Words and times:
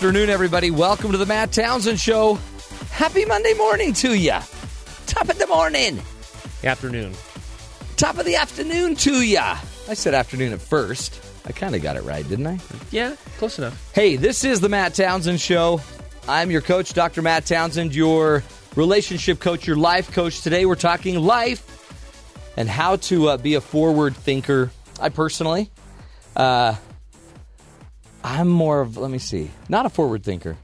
Good 0.00 0.06
afternoon, 0.06 0.30
everybody. 0.30 0.70
Welcome 0.70 1.12
to 1.12 1.18
the 1.18 1.26
Matt 1.26 1.52
Townsend 1.52 2.00
Show. 2.00 2.38
Happy 2.90 3.26
Monday 3.26 3.52
morning 3.52 3.92
to 3.92 4.14
ya. 4.14 4.40
Top 5.06 5.28
of 5.28 5.38
the 5.38 5.46
morning. 5.46 6.00
Afternoon. 6.64 7.12
Top 7.98 8.16
of 8.16 8.24
the 8.24 8.36
afternoon 8.36 8.94
to 8.94 9.20
ya. 9.22 9.58
I 9.90 9.92
said 9.92 10.14
afternoon 10.14 10.54
at 10.54 10.62
first. 10.62 11.20
I 11.44 11.52
kind 11.52 11.74
of 11.74 11.82
got 11.82 11.98
it 11.98 12.02
right, 12.04 12.26
didn't 12.26 12.46
I? 12.46 12.58
Yeah, 12.90 13.14
close 13.36 13.58
enough. 13.58 13.92
Hey, 13.92 14.16
this 14.16 14.42
is 14.42 14.62
the 14.62 14.70
Matt 14.70 14.94
Townsend 14.94 15.38
Show. 15.38 15.82
I'm 16.26 16.50
your 16.50 16.62
coach, 16.62 16.94
Dr. 16.94 17.20
Matt 17.20 17.44
Townsend, 17.44 17.94
your 17.94 18.42
relationship 18.76 19.38
coach, 19.38 19.66
your 19.66 19.76
life 19.76 20.12
coach. 20.12 20.40
Today 20.40 20.64
we're 20.64 20.76
talking 20.76 21.18
life 21.18 22.54
and 22.56 22.70
how 22.70 22.96
to 22.96 23.28
uh, 23.28 23.36
be 23.36 23.52
a 23.52 23.60
forward 23.60 24.16
thinker. 24.16 24.70
I 24.98 25.10
personally, 25.10 25.70
uh, 26.36 26.76
I'm 28.22 28.48
more 28.48 28.80
of, 28.80 28.96
let 28.96 29.10
me 29.10 29.18
see, 29.18 29.50
not 29.68 29.86
a 29.86 29.88
forward 29.88 30.22
thinker. 30.24 30.56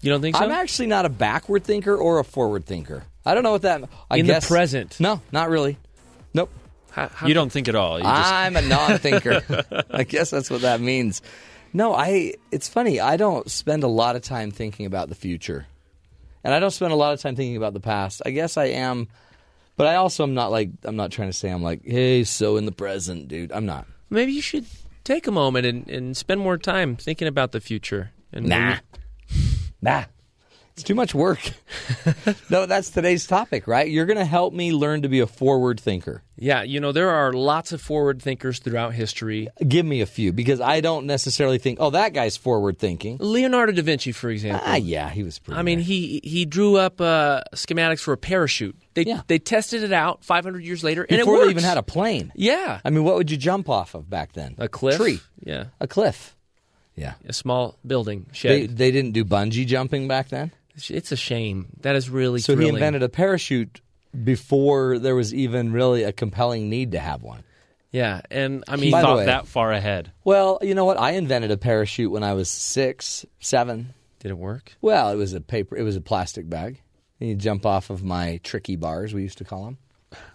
You 0.00 0.10
don't 0.10 0.20
think 0.20 0.36
so? 0.36 0.44
I'm 0.44 0.50
actually 0.52 0.86
not 0.88 1.06
a 1.06 1.08
backward 1.08 1.64
thinker 1.64 1.96
or 1.96 2.18
a 2.18 2.24
forward 2.24 2.66
thinker. 2.66 3.04
I 3.24 3.34
don't 3.34 3.42
know 3.42 3.52
what 3.52 3.62
that. 3.62 3.88
I 4.10 4.18
In 4.18 4.26
the 4.26 4.44
present. 4.46 5.00
No, 5.00 5.20
not 5.32 5.48
really. 5.48 5.78
Nope. 6.34 6.50
How- 6.90 7.08
how- 7.08 7.26
You 7.26 7.34
don't 7.34 7.50
think 7.50 7.68
at 7.68 7.74
all. 7.74 7.98
Just, 7.98 8.08
I'm 8.10 8.56
a 8.56 8.62
non-thinker. 8.62 9.64
I 9.90 10.04
guess 10.04 10.30
that's 10.30 10.50
what 10.50 10.60
that 10.62 10.80
means. 10.80 11.22
No, 11.72 11.94
I. 11.94 12.34
It's 12.52 12.68
funny. 12.68 13.00
I 13.00 13.16
don't 13.16 13.50
spend 13.50 13.82
a 13.82 13.88
lot 13.88 14.14
of 14.14 14.22
time 14.22 14.50
thinking 14.50 14.86
about 14.86 15.08
the 15.08 15.14
future, 15.16 15.66
and 16.44 16.54
I 16.54 16.60
don't 16.60 16.70
spend 16.70 16.92
a 16.92 16.96
lot 16.96 17.14
of 17.14 17.20
time 17.20 17.34
thinking 17.34 17.56
about 17.56 17.72
the 17.72 17.80
past. 17.80 18.22
I 18.24 18.30
guess 18.30 18.56
I 18.56 18.66
am, 18.66 19.08
but 19.76 19.88
I 19.88 19.96
also 19.96 20.22
am 20.22 20.34
not 20.34 20.52
like. 20.52 20.70
I'm 20.84 20.94
not 20.96 21.10
trying 21.10 21.30
to 21.30 21.32
say 21.32 21.48
I'm 21.50 21.62
like, 21.64 21.80
hey, 21.84 22.22
so 22.24 22.58
in 22.58 22.64
the 22.66 22.70
present, 22.72 23.26
dude. 23.26 23.50
I'm 23.50 23.66
not. 23.66 23.86
maybe 24.08 24.32
you 24.32 24.40
should 24.42 24.66
take 25.04 25.26
a 25.26 25.30
moment 25.30 25.66
and, 25.66 25.88
and 25.88 26.16
spend 26.16 26.40
more 26.40 26.56
time 26.58 26.96
thinking 26.96 27.28
about 27.28 27.52
the 27.52 27.60
future. 27.60 28.10
And 28.32 28.46
Nah, 28.48 28.58
maybe- 28.68 28.80
nah. 29.82 30.04
It's 30.74 30.82
too 30.82 30.96
much 30.96 31.14
work. 31.14 31.38
no, 32.50 32.66
that's 32.66 32.90
today's 32.90 33.28
topic, 33.28 33.68
right? 33.68 33.88
You're 33.88 34.06
going 34.06 34.18
to 34.18 34.24
help 34.24 34.52
me 34.52 34.72
learn 34.72 35.02
to 35.02 35.08
be 35.08 35.20
a 35.20 35.26
forward 35.26 35.78
thinker. 35.78 36.24
yeah, 36.36 36.64
you 36.64 36.80
know, 36.80 36.90
there 36.90 37.10
are 37.10 37.32
lots 37.32 37.70
of 37.70 37.80
forward 37.80 38.20
thinkers 38.20 38.58
throughout 38.58 38.92
history. 38.92 39.46
Give 39.68 39.86
me 39.86 40.00
a 40.00 40.06
few 40.06 40.32
because 40.32 40.60
I 40.60 40.80
don't 40.80 41.06
necessarily 41.06 41.58
think, 41.58 41.78
oh, 41.80 41.90
that 41.90 42.12
guy's 42.12 42.36
forward 42.36 42.80
thinking. 42.80 43.18
Leonardo 43.20 43.70
da 43.70 43.82
Vinci, 43.82 44.10
for 44.10 44.30
example. 44.30 44.64
Ah, 44.66 44.74
yeah, 44.74 45.10
he 45.10 45.22
was 45.22 45.38
pretty. 45.38 45.60
I 45.60 45.62
mean, 45.62 45.78
nice. 45.78 45.86
he 45.86 46.20
he 46.24 46.44
drew 46.44 46.76
up 46.76 47.00
uh, 47.00 47.42
schematics 47.54 48.00
for 48.00 48.12
a 48.12 48.16
parachute. 48.18 48.76
They 48.94 49.02
Yeah. 49.04 49.20
they 49.28 49.38
tested 49.38 49.84
it 49.84 49.92
out 49.92 50.24
500 50.24 50.64
years 50.64 50.82
later, 50.82 51.04
and 51.08 51.18
before 51.18 51.34
it 51.34 51.38
works. 51.38 51.44
they 51.46 51.50
even 51.52 51.62
had 51.62 51.78
a 51.78 51.84
plane. 51.84 52.32
yeah 52.34 52.80
I 52.84 52.90
mean, 52.90 53.04
what 53.04 53.14
would 53.14 53.30
you 53.30 53.36
jump 53.36 53.68
off 53.68 53.94
of 53.94 54.10
back 54.10 54.32
then? 54.32 54.56
a 54.58 54.68
cliff 54.68 54.96
tree, 54.96 55.20
Yeah, 55.44 55.66
a 55.80 55.86
cliff. 55.86 56.34
Yeah, 56.96 57.14
a 57.28 57.32
small 57.32 57.76
building 57.86 58.26
they 58.42 58.66
they 58.66 58.90
didn't 58.90 59.12
do 59.12 59.24
bungee 59.24 59.66
jumping 59.66 60.08
back 60.08 60.28
then. 60.30 60.50
It's 60.88 61.12
a 61.12 61.16
shame. 61.16 61.68
That 61.80 61.96
is 61.96 62.08
really 62.10 62.40
true. 62.40 62.54
So 62.54 62.60
he 62.60 62.68
invented 62.68 63.02
a 63.02 63.08
parachute 63.08 63.80
before 64.22 64.98
there 64.98 65.14
was 65.14 65.34
even 65.34 65.72
really 65.72 66.02
a 66.04 66.12
compelling 66.12 66.68
need 66.68 66.92
to 66.92 66.98
have 67.00 67.22
one. 67.22 67.42
Yeah, 67.90 68.22
and 68.30 68.64
I 68.68 68.74
he 68.76 68.82
mean, 68.82 68.90
By 68.90 69.02
thought 69.02 69.16
way- 69.18 69.26
that 69.26 69.46
far 69.46 69.72
ahead. 69.72 70.10
Well, 70.24 70.58
you 70.62 70.74
know 70.74 70.84
what? 70.84 70.98
I 70.98 71.12
invented 71.12 71.50
a 71.52 71.56
parachute 71.56 72.10
when 72.10 72.24
I 72.24 72.32
was 72.32 72.48
six, 72.48 73.24
seven. 73.38 73.94
did 74.18 74.30
it 74.32 74.38
work? 74.38 74.72
Well, 74.80 75.10
it 75.10 75.16
was 75.16 75.32
a 75.32 75.40
paper. 75.40 75.76
It 75.76 75.82
was 75.82 75.94
a 75.96 76.00
plastic 76.00 76.48
bag. 76.50 76.80
And 77.20 77.28
you 77.30 77.36
jump 77.36 77.64
off 77.64 77.90
of 77.90 78.02
my 78.02 78.40
tricky 78.42 78.74
bars, 78.74 79.14
we 79.14 79.22
used 79.22 79.38
to 79.38 79.44
call 79.44 79.64
them. 79.66 79.78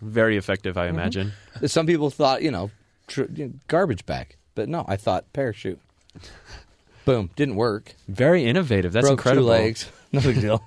Very 0.02 0.38
effective, 0.38 0.76
Mm-hmm. 0.76 0.86
I 0.86 0.90
imagine. 0.90 1.34
Some 1.66 1.86
people 1.86 2.10
thought, 2.10 2.42
you 2.42 2.52
know, 2.52 2.72
tr- 3.08 3.24
garbage 3.68 4.06
bag, 4.06 4.38
but 4.56 4.70
no, 4.70 4.86
I 4.88 4.96
thought 4.96 5.32
parachute. 5.34 5.80
Boom, 7.06 7.30
didn't 7.36 7.56
work. 7.56 7.94
Very 8.08 8.46
innovative. 8.46 8.94
That's 8.94 9.06
Broke 9.08 9.20
incredible. 9.20 9.48
two 9.48 9.50
legs. 9.52 9.90
No 10.14 10.22
big 10.22 10.42
deal. 10.42 10.64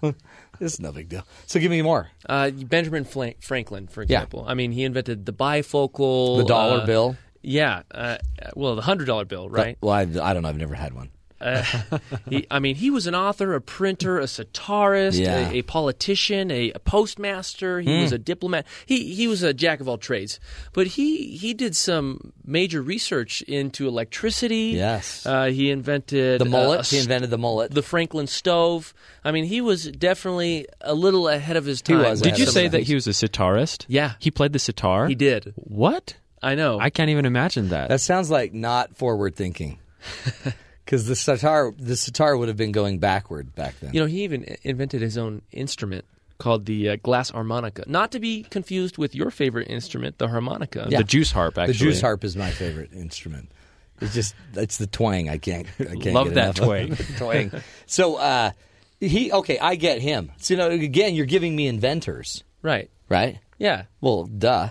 it's 0.60 0.78
no 0.78 0.92
big 0.92 1.08
deal. 1.08 1.26
So 1.47 1.58
give 1.58 1.70
me 1.70 1.82
more. 1.82 2.08
Uh, 2.28 2.50
Benjamin 2.50 3.04
Franklin, 3.04 3.88
for 3.88 4.03
example. 4.03 4.44
Yeah. 4.44 4.53
I 4.53 4.54
mean, 4.54 4.70
he 4.70 4.84
invented 4.84 5.26
the 5.26 5.32
bifocal, 5.32 6.38
The 6.38 6.44
dollar 6.44 6.82
uh, 6.82 6.86
bill. 6.86 7.16
Yeah, 7.42 7.82
uh, 7.91 8.19
well, 8.54 8.76
the 8.76 8.82
hundred 8.82 9.06
dollar 9.06 9.25
bill, 9.25 9.50
right? 9.50 9.76
Well, 9.80 9.92
I, 9.92 10.03
I 10.03 10.32
don't 10.32 10.42
know. 10.42 10.48
I've 10.48 10.56
never 10.56 10.76
had 10.76 10.92
one. 10.94 11.10
he, 12.30 12.47
I 12.50 12.58
mean, 12.58 12.76
he 12.76 12.91
was 12.91 13.06
an 13.06 13.14
author, 13.14 13.54
a 13.54 13.60
printer, 13.60 14.19
a 14.19 14.26
satirist, 14.26 15.19
Yeah. 15.19 15.48
Hmm. 15.48 15.54
a, 15.54 15.58
a 15.58 15.62
politician, 15.62 16.50
a, 16.50 16.70
a 16.72 16.78
postmaster. 16.78 17.80
He 17.80 18.03
was 18.03 18.12
a 18.12 18.19
diplomat. 18.19 18.66
He 18.86 19.14
he 19.14 19.26
was 19.26 19.42
a 19.42 19.53
jack 19.53 19.80
of 19.80 19.88
all 19.88 19.98
trades. 19.98 20.38
But 20.72 20.86
he 20.88 21.36
he 21.36 21.54
did 21.54 21.75
some 21.76 22.32
major 22.44 22.80
research 22.82 23.42
into 23.42 23.86
electricity. 23.88 24.72
Yes. 24.75 25.26
uh, 25.26 25.47
he 25.47 25.70
invented 25.70 26.41
The 26.41 26.44
uh, 26.47 26.48
mullet. 26.48 26.80
a 26.92 26.94
he 26.94 27.00
invented 27.00 27.30
the 27.30 27.38
mullet. 27.38 27.72
the 27.72 27.82
Franklin 27.82 28.26
stove. 28.26 28.94
I 29.24 29.32
mean, 29.32 29.44
he 29.44 29.60
was 29.60 29.84
definitely 29.91 30.66
a 30.80 30.94
little 30.94 31.28
ahead 31.28 31.56
of 31.56 31.64
his 31.64 31.80
He 31.86 31.92
time. 31.94 32.03
was 32.03 32.20
Did 32.20 32.38
you 32.38 32.47
say 32.47 32.69
that 32.69 32.82
he 32.82 32.94
was 32.94 33.06
a 33.06 33.10
sitarist? 33.10 33.84
Yeah. 33.88 34.12
He 34.19 34.30
played 34.30 34.53
the 34.53 34.59
sitar? 34.59 35.06
He 35.09 35.14
did. 35.14 35.53
What? 35.56 36.16
I 36.42 36.56
know. 36.56 36.78
I 36.80 36.91
can't 36.91 37.10
even 37.10 37.24
imagine 37.24 37.69
that. 37.69 37.88
that 37.88 38.00
sounds 38.00 38.28
like 38.30 38.53
not 38.53 38.97
forward 38.97 39.36
thinking. 39.36 39.78
Because 40.84 41.06
the 41.06 41.15
sitar, 41.16 41.72
the 41.78 41.97
sitar 41.97 42.37
would 42.37 42.48
have 42.48 42.56
been 42.56 42.72
going 42.72 42.98
backward 42.98 43.54
back 43.54 43.78
then. 43.81 43.94
You 43.94 44.00
know, 44.00 44.06
he 44.06 44.25
even 44.25 44.56
invented 44.62 45.00
his 45.00 45.16
own 45.16 45.43
instrument 45.53 46.04
called 46.38 46.66
the 46.66 46.88
uh, 46.91 46.97
glass 47.03 47.31
harmonica. 47.31 47.84
Not 47.87 48.12
to 48.12 48.19
be 48.20 48.43
confused 48.43 48.98
with 48.98 49.15
your 49.15 49.31
favorite 49.31 49.69
instrument, 49.71 50.19
the 50.19 50.26
harmonica. 50.28 50.87
Yeah. 50.91 50.98
The 50.98 51.04
juice 51.04 51.31
harp, 51.31 51.56
Actually, 51.56 51.72
the 51.75 51.78
juice 51.78 52.00
harp 52.00 52.25
is 52.25 52.37
my 52.37 52.50
favorite 52.50 52.92
instrument. 52.92 53.53
It's 54.00 54.12
just 54.15 54.34
it's 54.54 54.78
the 54.78 54.88
twang. 54.88 55.28
I 55.28 55.38
can't. 55.38 55.69
I 55.78 55.84
can't 55.94 56.06
Love 56.06 56.26
get 56.28 56.34
that 56.34 56.56
twang. 56.56 56.97
twang. 57.19 57.53
So 57.87 58.16
uh, 58.16 58.50
he 58.98 59.31
okay. 59.31 59.60
I 59.60 59.76
get 59.76 60.00
him. 60.00 60.32
So 60.38 60.54
you 60.54 60.59
know, 60.59 60.71
again, 60.71 61.15
you're 61.15 61.26
giving 61.26 61.54
me 61.54 61.69
inventors, 61.69 62.42
Right. 62.62 62.91
right? 63.09 63.38
Yeah. 63.59 63.84
Well, 64.00 64.25
duh. 64.25 64.71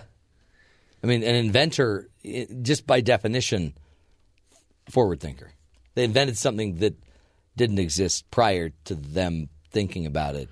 I 1.02 1.06
mean, 1.06 1.22
an 1.24 1.34
inventor, 1.34 2.10
just 2.60 2.86
by 2.86 3.00
definition, 3.00 3.72
forward 4.90 5.20
thinker. 5.20 5.50
They 5.94 6.04
invented 6.04 6.36
something 6.38 6.76
that 6.78 6.94
didn't 7.56 7.78
exist 7.78 8.30
prior 8.30 8.70
to 8.84 8.94
them 8.94 9.48
thinking 9.70 10.06
about 10.06 10.34
it. 10.36 10.48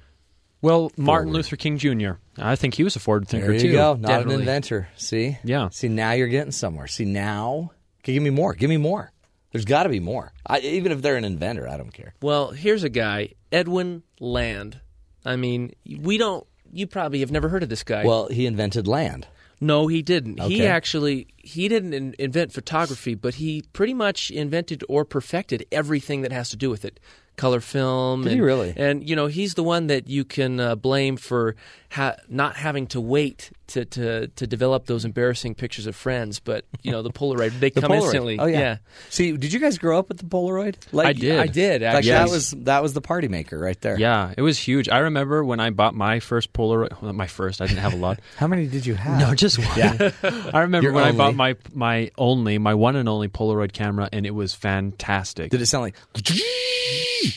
Well, 0.62 0.92
Martin 0.96 1.28
Forward. 1.28 1.36
Luther 1.36 1.56
King 1.56 1.78
Jr. 1.78 2.12
I 2.36 2.54
think 2.56 2.74
he 2.74 2.84
was 2.84 2.94
a 2.94 3.00
forward 3.00 3.26
thinker 3.28 3.46
There 3.46 3.54
you 3.54 3.60
too. 3.60 3.72
go. 3.72 3.94
Not 3.94 4.02
Definitely. 4.08 4.34
an 4.34 4.40
inventor. 4.40 4.88
See? 4.96 5.38
Yeah. 5.42 5.70
See, 5.70 5.88
now 5.88 6.12
you're 6.12 6.28
getting 6.28 6.52
somewhere. 6.52 6.86
See, 6.86 7.06
now, 7.06 7.70
okay, 8.02 8.12
give 8.12 8.22
me 8.22 8.28
more. 8.30 8.52
Give 8.52 8.68
me 8.68 8.76
more. 8.76 9.10
There's 9.52 9.64
got 9.64 9.84
to 9.84 9.88
be 9.88 10.00
more. 10.00 10.32
I, 10.46 10.58
even 10.60 10.92
if 10.92 11.00
they're 11.00 11.16
an 11.16 11.24
inventor, 11.24 11.66
I 11.66 11.76
don't 11.78 11.92
care. 11.92 12.14
Well, 12.20 12.50
here's 12.50 12.84
a 12.84 12.90
guy, 12.90 13.30
Edwin 13.50 14.02
Land. 14.20 14.80
I 15.24 15.36
mean, 15.36 15.72
we 15.98 16.18
don't. 16.18 16.46
You 16.72 16.86
probably 16.86 17.20
have 17.20 17.32
never 17.32 17.48
heard 17.48 17.62
of 17.62 17.68
this 17.68 17.82
guy. 17.82 18.04
Well, 18.04 18.28
he 18.28 18.46
invented 18.46 18.86
land. 18.86 19.26
No, 19.60 19.86
he 19.86 20.02
didn't. 20.02 20.40
He 20.40 20.66
actually 20.66 21.28
he 21.36 21.68
didn't 21.68 21.92
in- 21.92 22.14
invent 22.18 22.52
photography, 22.52 23.14
but 23.14 23.34
he 23.34 23.62
pretty 23.72 23.94
much 23.94 24.30
invented 24.30 24.82
or 24.88 25.04
perfected 25.04 25.66
everything 25.70 26.22
that 26.22 26.32
has 26.32 26.48
to 26.50 26.56
do 26.56 26.70
with 26.70 26.84
it. 26.84 26.98
Color 27.40 27.60
film. 27.60 28.22
Did 28.22 28.32
and, 28.32 28.36
he 28.36 28.42
really? 28.42 28.74
And 28.76 29.08
you 29.08 29.16
know, 29.16 29.26
he's 29.26 29.54
the 29.54 29.62
one 29.62 29.86
that 29.86 30.10
you 30.10 30.26
can 30.26 30.60
uh, 30.60 30.74
blame 30.74 31.16
for 31.16 31.56
ha- 31.90 32.16
not 32.28 32.56
having 32.56 32.86
to 32.88 33.00
wait 33.00 33.50
to, 33.68 33.84
to 33.84 34.26
to 34.26 34.46
develop 34.46 34.84
those 34.84 35.06
embarrassing 35.06 35.54
pictures 35.54 35.86
of 35.86 35.96
friends. 35.96 36.38
But 36.38 36.66
you 36.82 36.92
know, 36.92 37.00
the 37.00 37.10
Polaroid 37.10 37.58
they 37.58 37.70
The 37.70 37.80
come 37.80 37.92
Polaroid. 37.92 38.02
instantly. 38.02 38.38
Oh 38.38 38.44
yeah. 38.44 38.76
See, 39.08 39.34
did 39.36 39.54
you 39.54 39.58
guys 39.58 39.78
grow 39.78 39.98
up 39.98 40.08
with 40.08 40.18
the 40.18 40.26
Polaroid? 40.26 40.76
Like, 40.92 41.06
I 41.06 41.12
did. 41.14 41.40
I 41.40 41.46
did 41.46 41.80
Like 41.80 41.94
actually. 41.94 42.10
that 42.10 42.28
was 42.28 42.50
that 42.50 42.82
was 42.82 42.92
the 42.92 43.00
party 43.00 43.28
maker 43.28 43.58
right 43.58 43.80
there. 43.80 43.98
Yeah, 43.98 44.34
it 44.36 44.42
was 44.42 44.58
huge. 44.58 44.90
I 44.90 44.98
remember 44.98 45.42
when 45.42 45.60
I 45.60 45.70
bought 45.70 45.94
my 45.94 46.20
first 46.20 46.52
Polaroid. 46.52 47.00
Well, 47.00 47.14
my 47.14 47.26
first, 47.26 47.62
I 47.62 47.66
didn't 47.66 47.80
have 47.80 47.94
a 47.94 47.96
lot. 47.96 48.20
How 48.36 48.48
many 48.48 48.66
did 48.66 48.84
you 48.84 48.96
have? 48.96 49.18
No, 49.18 49.34
just 49.34 49.58
one. 49.58 49.78
Yeah. 49.78 50.10
I 50.52 50.60
remember 50.60 50.88
Your 50.88 50.92
when 50.92 51.04
I 51.04 51.12
bought 51.12 51.34
my 51.34 51.56
my 51.72 52.10
only, 52.18 52.58
my 52.58 52.74
one 52.74 52.96
and 52.96 53.08
only 53.08 53.28
Polaroid 53.28 53.72
camera, 53.72 54.10
and 54.12 54.26
it 54.26 54.34
was 54.34 54.52
fantastic. 54.52 55.50
Did 55.50 55.62
it 55.62 55.66
sound 55.66 55.82
like? 55.84 55.96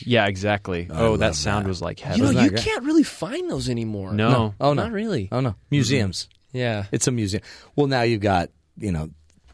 yeah, 0.05 0.27
exactly. 0.27 0.87
I 0.91 0.99
oh, 0.99 1.17
that 1.17 1.35
sound 1.35 1.65
that. 1.65 1.69
was 1.69 1.81
like 1.81 2.03
you 2.15 2.23
know, 2.23 2.29
you 2.29 2.49
great? 2.49 2.61
can't 2.61 2.83
really 2.83 3.03
find 3.03 3.49
those 3.49 3.69
anymore. 3.69 4.13
No. 4.13 4.29
no. 4.31 4.55
Oh 4.59 4.73
no. 4.73 4.83
not 4.83 4.91
really. 4.91 5.29
Oh 5.31 5.39
no. 5.39 5.55
Museums. 5.69 6.27
Yeah. 6.51 6.85
It's 6.91 7.07
a 7.07 7.11
museum. 7.11 7.43
Well, 7.75 7.87
now 7.87 8.01
you've 8.03 8.21
got 8.21 8.49
you 8.77 8.91
know, 8.91 9.09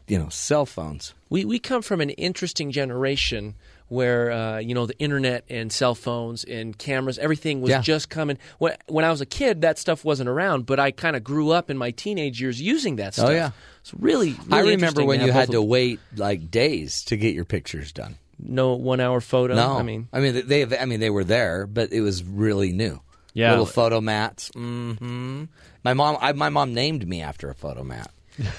you 0.06 0.18
know, 0.18 0.28
cell 0.28 0.66
phones. 0.66 1.14
We 1.28 1.44
we 1.44 1.58
come 1.58 1.82
from 1.82 2.00
an 2.00 2.10
interesting 2.10 2.70
generation 2.70 3.54
where 3.90 4.30
uh, 4.30 4.58
you 4.58 4.74
know 4.74 4.86
the 4.86 4.98
internet 4.98 5.44
and 5.50 5.70
cell 5.72 5.94
phones 5.94 6.44
and 6.44 6.78
cameras, 6.78 7.18
everything 7.18 7.60
was 7.60 7.70
Yeah. 7.70 7.80
just 7.80 8.08
coming. 8.08 8.38
When, 8.58 8.76
when 8.86 9.04
I 9.04 9.10
was 9.10 9.20
a 9.20 9.26
kid, 9.26 9.62
that 9.62 9.78
stuff 9.78 10.04
wasn't 10.04 10.28
around, 10.28 10.64
but 10.64 10.78
I 10.78 10.92
kind 10.92 11.16
of 11.16 11.24
grew 11.24 11.50
up 11.50 11.70
in 11.70 11.76
my 11.76 11.90
teenage 11.90 12.40
years 12.40 12.60
using 12.60 12.96
that 12.96 13.14
stuff. 13.14 13.28
Oh, 13.28 13.32
yeah. 13.32 13.50
it's 13.80 13.92
really. 13.94 14.36
really 14.46 14.52
I 14.52 14.60
remember 14.60 15.04
when 15.04 15.20
you 15.20 15.32
had 15.32 15.48
both 15.48 15.54
to 15.54 15.62
wait 15.62 16.00
like 16.16 16.50
days 16.50 17.02
to 17.04 17.16
get 17.16 17.34
your 17.34 17.44
pictures 17.44 17.92
done. 17.92 18.16
No 18.42 18.74
one 18.74 19.00
hour 19.00 19.20
photo. 19.20 19.54
No, 19.54 19.78
I 19.78 19.82
mean, 19.82 20.08
I 20.12 20.20
mean 20.20 20.46
they. 20.46 20.78
I 20.78 20.84
mean 20.84 21.00
they 21.00 21.10
were 21.10 21.24
there, 21.24 21.66
but 21.66 21.92
it 21.92 22.00
was 22.00 22.22
really 22.24 22.72
new. 22.72 23.00
Yeah. 23.32 23.50
little 23.50 23.66
photo 23.66 24.00
mats. 24.00 24.50
hmm 24.54 25.44
My 25.84 25.94
mom. 25.94 26.18
I, 26.20 26.32
my 26.32 26.48
mom 26.48 26.74
named 26.74 27.06
me 27.06 27.22
after 27.22 27.48
a 27.48 27.54
photo 27.54 27.84
mat. 27.84 28.10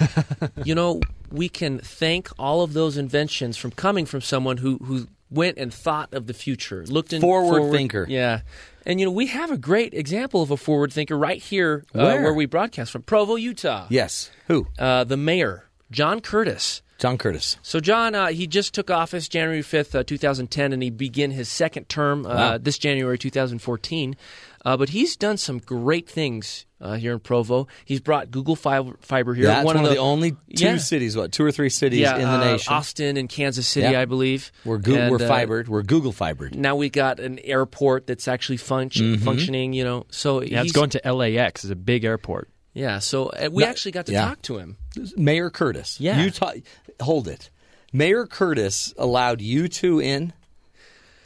you 0.63 0.75
know, 0.75 1.01
we 1.31 1.49
can 1.49 1.79
thank 1.79 2.29
all 2.39 2.61
of 2.61 2.73
those 2.73 2.97
inventions 2.97 3.57
from 3.57 3.71
coming 3.71 4.05
from 4.05 4.21
someone 4.21 4.57
who 4.57 4.77
who 4.77 5.07
went 5.29 5.57
and 5.57 5.73
thought 5.73 6.13
of 6.13 6.27
the 6.27 6.33
future, 6.33 6.85
looked 6.87 7.13
in 7.13 7.21
Forward 7.21 7.71
thinker. 7.71 8.05
Yeah, 8.07 8.41
and 8.85 8.99
you 8.99 9.05
know 9.05 9.11
we 9.11 9.27
have 9.27 9.51
a 9.51 9.57
great 9.57 9.93
example 9.93 10.41
of 10.41 10.51
a 10.51 10.57
forward 10.57 10.91
thinker 10.93 11.17
right 11.17 11.41
here 11.41 11.85
uh, 11.95 11.99
Where? 11.99 12.21
where 12.23 12.33
we 12.33 12.45
broadcast 12.45 12.91
from 12.91 13.03
Provo, 13.03 13.35
Utah. 13.35 13.87
Yes. 13.89 14.29
Who? 14.47 14.67
uh, 14.77 15.03
the 15.03 15.17
mayor 15.17 15.65
John 15.89 16.19
Curtis. 16.21 16.81
John 17.01 17.17
Curtis. 17.17 17.57
So 17.63 17.79
John, 17.79 18.13
uh, 18.15 18.27
he 18.27 18.45
just 18.47 18.73
took 18.73 18.89
office 18.91 19.27
January 19.27 19.63
fifth, 19.63 19.95
uh, 19.95 20.03
two 20.03 20.17
thousand 20.17 20.51
ten, 20.51 20.71
and 20.71 20.81
he 20.83 20.89
began 20.91 21.31
his 21.31 21.49
second 21.49 21.89
term 21.89 22.25
uh, 22.25 22.29
Wow. 22.29 22.57
this 22.59 22.77
January 22.77 23.17
two 23.17 23.31
thousand 23.31 23.59
fourteen. 23.59 24.15
Uh, 24.63 24.77
but 24.77 24.89
he's 24.89 25.15
done 25.17 25.37
some 25.37 25.57
great 25.57 26.07
things 26.07 26.67
uh, 26.79 26.93
here 26.93 27.13
in 27.13 27.19
Provo. 27.19 27.67
He's 27.83 27.99
brought 27.99 28.29
Google 28.29 28.55
Fiber, 28.55 28.95
fiber 29.01 29.33
here. 29.33 29.47
That's 29.47 29.65
one, 29.65 29.75
of 29.75 29.89
the, 29.89 29.97
only 29.97 30.33
two 30.33 30.37
Yeah. 30.65 30.77
cities, 30.77 31.17
what, 31.17 31.31
two 31.31 31.43
or 31.43 31.51
three 31.51 31.69
cities 31.71 32.01
yeah, 32.01 32.13
in 32.13 32.21
the 32.21 32.27
uh, 32.27 32.37
nation. 32.51 32.71
Austin 32.71 33.17
and 33.17 33.27
Kansas 33.27 33.65
City, 33.65 33.91
Yeah. 33.91 33.99
I 34.01 34.05
believe. 34.05 34.51
We're, 34.63 34.77
Goo- 34.77 34.95
And, 34.95 35.09
we're 35.11 35.15
uh, 35.23 35.27
fibered. 35.27 35.67
We're 35.67 35.81
Google 35.81 36.11
fibered. 36.11 36.53
now 36.55 36.75
we 36.75 36.91
got 36.91 37.19
an 37.19 37.39
airport 37.39 38.05
that's 38.05 38.27
actually 38.27 38.59
func- 38.59 38.91
Mm-hmm. 39.01 39.23
functioning. 39.25 39.73
You 39.73 39.83
know, 39.83 40.05
so 40.11 40.41
Yeah, 40.43 40.59
it's 40.61 40.65
he's- 40.65 40.71
going 40.73 40.91
to 40.91 41.11
LAX. 41.11 41.63
It's 41.63 41.71
a 41.71 41.75
big 41.75 42.03
airport. 42.05 42.47
Yeah, 42.73 42.99
so 42.99 43.27
uh, 43.27 43.49
we 43.51 43.63
No, 43.63 43.69
actually 43.69 43.91
got 43.91 44.05
to 44.07 44.13
yeah. 44.13 44.25
talk 44.27 44.41
to 44.43 44.57
him. 44.57 44.77
Mayor 45.17 45.49
Curtis. 45.49 45.99
Yeah. 45.99 46.23
Utah. 46.23 46.53
Hold 47.01 47.27
it. 47.27 47.49
Mayor 47.93 48.25
Curtis 48.25 48.93
allowed 48.97 49.41
you 49.41 49.67
two 49.67 49.99
in 49.99 50.31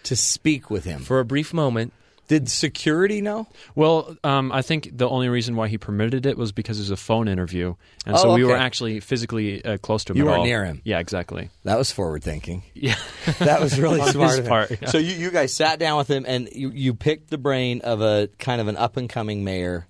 to 0.03 0.15
speak 0.15 0.69
with 0.71 0.83
him. 0.86 1.01
For 1.01 1.19
a 1.19 1.25
brief 1.25 1.53
moment, 1.53 1.94
Did 2.27 2.50
security 2.50 3.21
know? 3.21 3.47
Well, 3.75 4.18
um, 4.24 4.51
I 4.51 4.63
think 4.63 4.89
the 4.97 5.07
only 5.07 5.30
reason 5.30 5.56
why 5.56 5.68
he 5.68 5.77
permitted 5.77 6.25
it 6.25 6.38
was 6.39 6.51
because 6.51 6.80
it 6.80 6.81
was 6.81 6.89
a 6.92 6.97
phone 6.97 7.27
interview, 7.27 7.75
and 8.07 8.15
Oh, 8.15 8.19
so 8.24 8.33
we 8.33 8.44
were 8.44 8.56
actually 8.56 9.00
physically 9.00 9.63
uh, 9.63 9.77
close 9.77 10.03
to 10.06 10.13
him. 10.13 10.18
You 10.18 10.24
at 10.24 10.27
weren't 10.30 10.39
all. 10.39 10.45
near 10.45 10.65
him. 10.65 10.81
Yeah, 10.83 10.97
exactly. 10.97 11.51
That 11.65 11.77
was 11.77 11.92
forward 11.92 12.24
thinking. 12.24 12.63
Yeah, 12.74 12.95
That 13.39 13.62
was 13.62 13.80
really 13.80 14.01
smart 14.12 14.30
his 14.31 14.39
of 14.39 14.45
him. 14.45 14.50
part, 14.50 14.71
yeah. 14.81 14.89
So 14.89 14.97
you, 14.97 15.13
you 15.13 15.30
guys 15.30 15.53
sat 15.53 15.77
down 15.77 16.00
with 16.00 16.07
him 16.09 16.25
and 16.27 16.50
you, 16.51 16.71
you 16.71 16.95
picked 16.95 17.30
the 17.30 17.38
brain 17.38 17.81
of 17.81 18.01
a 18.01 18.27
kind 18.39 18.59
of 18.59 18.68
an 18.68 18.77
up 18.77 18.97
and 18.97 19.07
coming 19.07 19.44
mayor 19.44 19.86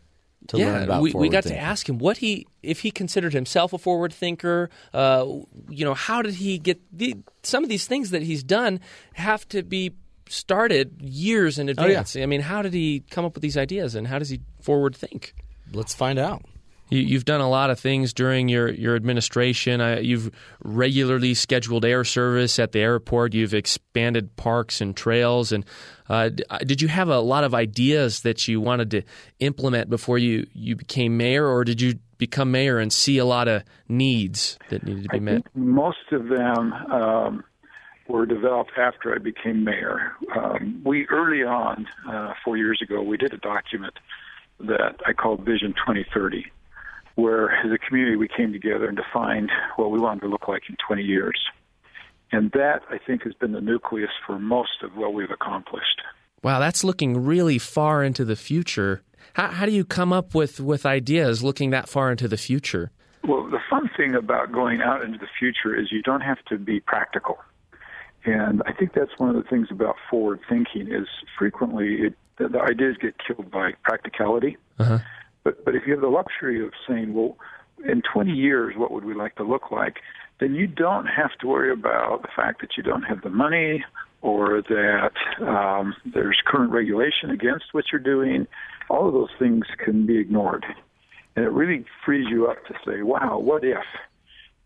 to 0.48 0.58
learn 0.58 0.68
yeah, 0.68 0.84
about 0.84 1.02
we, 1.02 1.14
we 1.14 1.30
got 1.30 1.44
to 1.44 1.58
ask 1.58 1.88
him 1.88 1.98
what 1.98 2.18
he 2.18 2.48
if 2.64 2.82
he 2.82 2.92
considered 2.92 3.34
himself 3.34 3.74
a 3.74 3.78
forward 3.78 4.14
thinker. 4.14 4.70
Uh, 4.94 5.26
you 5.70 5.86
know, 5.86 5.94
how 5.94 6.22
did 6.22 6.36
he 6.36 6.58
get 6.58 6.80
the, 6.96 7.18
some 7.44 7.64
of 7.64 7.70
these 7.70 7.88
things 7.88 8.12
that 8.12 8.22
he's 8.22 8.44
done 8.44 8.80
have 9.14 9.48
to 9.50 9.64
be 9.64 9.94
started 10.30 11.02
years 11.02 11.60
in 11.60 11.70
advance. 11.70 11.86
Oh, 11.86 11.88
yeah. 11.88 12.00
advance. 12.00 12.16
I 12.16 12.26
mean, 12.26 12.42
how 12.42 12.62
did 12.62 12.74
he 12.74 13.04
come 13.12 13.26
up 13.26 13.36
with 13.36 13.42
these 13.42 13.58
ideas, 13.58 13.96
and 13.96 14.08
how 14.08 14.20
does 14.20 14.30
he 14.30 14.42
forward 14.62 14.96
think? 14.96 15.34
Let's 15.72 15.94
find 15.94 16.20
out. 16.20 16.44
You, 16.90 17.00
you've 17.00 17.26
done 17.26 17.42
a 17.42 17.50
lot 17.50 17.70
of 17.70 17.80
things 17.80 18.14
during 18.14 18.50
your 18.50 18.70
your 18.72 18.96
administration. 18.96 19.82
Uh, 19.82 19.98
you've 20.02 20.32
regularly 20.64 21.34
scheduled 21.34 21.86
air 21.86 22.04
service 22.04 22.60
at 22.60 22.72
the 22.72 22.80
airport. 22.80 23.34
You've 23.34 23.54
expanded 23.54 24.36
parks 24.36 24.82
and 24.82 24.96
trails. 24.96 25.52
And 25.52 25.66
uh, 26.10 26.30
d- 26.30 26.44
uh, 26.50 26.60
did 26.60 26.82
you 26.82 26.88
have 26.88 27.10
a 27.10 27.20
lot 27.20 27.44
of 27.44 27.54
ideas 27.54 28.22
that 28.22 28.48
you 28.48 28.62
wanted 28.62 28.92
to 28.92 29.04
implement 29.40 29.90
before 29.90 30.18
you, 30.18 30.48
you 30.54 30.76
became 30.76 31.18
mayor, 31.18 31.48
or 31.48 31.64
did 31.64 31.82
you 31.82 31.96
become 32.18 32.52
mayor 32.52 32.78
and 32.78 32.94
see 32.94 33.18
a 33.18 33.26
lot 33.26 33.48
of 33.48 33.64
needs 33.90 34.58
that 34.70 34.84
needed 34.84 35.04
to 35.04 35.10
be 35.10 35.18
I 35.18 35.20
met? 35.20 35.44
most 35.56 36.12
of 36.12 36.28
them 36.28 36.74
um, 36.92 37.44
were 38.08 38.26
developed 38.26 38.72
after 38.78 39.14
I 39.14 39.18
became 39.18 39.64
mayor. 39.64 40.14
Um, 40.36 40.82
we 40.86 41.08
early 41.08 41.44
on, 41.44 41.88
uh, 42.08 42.34
four 42.44 42.58
years 42.58 42.80
ago, 42.82 43.02
we 43.02 43.18
did 43.18 43.34
a 43.34 43.38
document 43.38 43.96
that 44.60 45.00
I 45.06 45.14
called 45.14 45.42
Vision 45.42 45.74
2030, 45.74 46.46
where 47.16 47.52
as 47.52 47.72
a 47.72 47.78
community 47.78 48.16
we 48.16 48.28
came 48.28 48.52
together 48.52 48.88
and 48.88 48.98
defined 48.98 49.52
what 49.78 49.92
we 49.92 50.00
wanted 50.00 50.22
to 50.22 50.28
look 50.28 50.48
like 50.48 50.64
in 50.70 50.76
20 50.86 51.02
years. 51.04 51.40
And 52.32 52.52
that, 52.52 52.82
I 52.90 52.98
think, 52.98 53.24
has 53.24 53.34
been 53.34 53.54
the 53.54 53.62
nucleus 53.62 54.10
for 54.26 54.40
most 54.40 54.84
of 54.84 54.96
what 54.96 55.14
we've 55.14 55.32
accomplished. 55.32 56.02
Wow, 56.44 56.60
that's 56.60 56.84
looking 56.84 57.26
really 57.26 57.58
far 57.58 58.04
into 58.04 58.26
the 58.26 58.36
future. 58.36 59.02
How, 59.34 59.48
how 59.48 59.66
do 59.66 59.72
you 59.72 59.86
come 59.86 60.12
up 60.12 60.36
with, 60.36 60.60
with 60.60 60.86
ideas 60.86 61.44
looking 61.44 61.70
that 61.70 61.88
far 61.88 62.12
into 62.12 62.28
the 62.28 62.38
future? 62.38 62.92
Well, 63.24 63.50
the 63.50 63.60
fun 63.70 63.90
thing 63.96 64.16
about 64.16 64.52
going 64.52 64.82
out 64.82 65.02
into 65.02 65.18
the 65.18 65.28
future 65.40 65.76
is 65.80 65.92
you 65.92 66.02
don't 66.02 66.22
have 66.22 66.44
to 66.50 66.58
be 66.58 66.80
practical. 66.80 67.38
And 68.26 68.62
I 68.66 68.74
think 68.74 68.94
that's 68.94 69.12
one 69.18 69.30
of 69.30 69.36
the 69.36 69.48
things 69.48 69.68
about 69.72 69.96
forward 70.10 70.40
thinking 70.50 70.92
is 70.92 71.08
frequently 71.38 72.02
it, 72.02 72.14
the, 72.38 72.50
the 72.50 72.60
ideas 72.60 72.98
get 73.00 73.16
killed 73.26 73.52
by 73.52 73.74
practicality. 73.84 74.58
Uh-huh. 74.80 75.00
But 75.46 75.64
but 75.64 75.76
if 75.76 75.84
you 75.88 75.94
have 75.94 76.02
the 76.02 76.10
luxury 76.10 76.66
of 76.66 76.74
saying, 76.86 77.14
well, 77.14 77.38
in 77.88 78.02
20 78.02 78.32
years, 78.32 78.74
what 78.76 78.92
would 78.92 79.06
we 79.06 79.14
like 79.14 79.36
to 79.36 79.44
look 79.44 79.72
like? 79.72 79.98
Then 80.40 80.56
you 80.56 80.68
don't 80.68 81.06
have 81.06 81.32
to 81.40 81.48
worry 81.48 81.72
about 81.72 82.24
the 82.24 82.28
fact 82.36 82.60
that 82.62 82.72
you 82.76 82.84
don't 82.84 83.04
have 83.04 83.22
the 83.22 83.30
money 83.30 83.86
or 84.22 84.62
that 84.64 85.46
um, 85.46 85.96
there's 86.14 86.42
current 86.46 86.72
regulation 86.72 87.30
against 87.30 87.66
what 87.74 87.86
you're 87.92 88.02
doing. 88.02 88.48
All 88.90 89.08
of 89.08 89.14
those 89.14 89.30
things 89.40 89.66
can 89.78 90.06
be 90.06 90.18
ignored, 90.18 90.66
and 91.36 91.46
it 91.46 91.52
really 91.52 91.86
frees 92.04 92.28
you 92.30 92.48
up 92.48 92.66
to 92.66 92.74
say, 92.86 93.04
"Wow, 93.04 93.38
what 93.40 93.64
if?" 93.64 93.86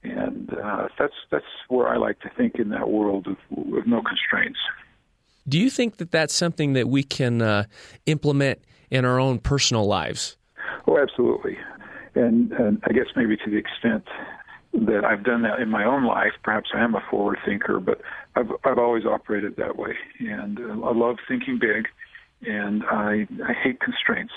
And 0.01 0.49
uh, 0.53 0.87
that's 0.97 1.13
that's 1.29 1.45
where 1.67 1.89
I 1.89 1.97
like 1.97 2.21
to 2.21 2.29
think 2.37 2.55
in 2.55 2.69
that 2.69 2.89
world 2.89 3.27
of, 3.27 3.37
of 3.75 3.85
no 3.85 4.01
constraints. 4.01 4.59
Do 5.47 5.59
you 5.59 5.69
think 5.69 5.97
that 5.97 6.11
that's 6.11 6.33
something 6.33 6.73
that 6.73 6.87
we 6.87 7.03
can 7.03 7.41
uh, 7.41 7.65
implement 8.05 8.59
in 8.89 9.03
our 9.03 9.19
own 9.19 9.39
personal 9.39 9.85
lives? 9.85 10.37
Oh, 10.87 10.97
absolutely. 10.97 11.57
And, 12.15 12.51
and 12.51 12.81
I 12.85 12.93
guess 12.93 13.07
maybe 13.15 13.37
to 13.37 13.49
the 13.49 13.57
extent 13.57 14.05
that 14.73 15.03
I've 15.03 15.23
done 15.23 15.41
that 15.43 15.59
in 15.59 15.69
my 15.69 15.83
own 15.83 16.05
life, 16.05 16.33
perhaps 16.43 16.69
I 16.73 16.83
am 16.83 16.95
a 16.95 17.03
forward 17.09 17.39
thinker, 17.45 17.79
but 17.79 18.01
I've, 18.35 18.49
I've 18.63 18.77
always 18.77 19.05
operated 19.05 19.55
that 19.57 19.77
way. 19.77 19.95
And 20.19 20.59
uh, 20.59 20.85
I 20.85 20.93
love 20.93 21.17
thinking 21.27 21.59
big, 21.59 21.87
and 22.47 22.83
I, 22.83 23.27
I 23.47 23.53
hate 23.53 23.79
constraints. 23.79 24.33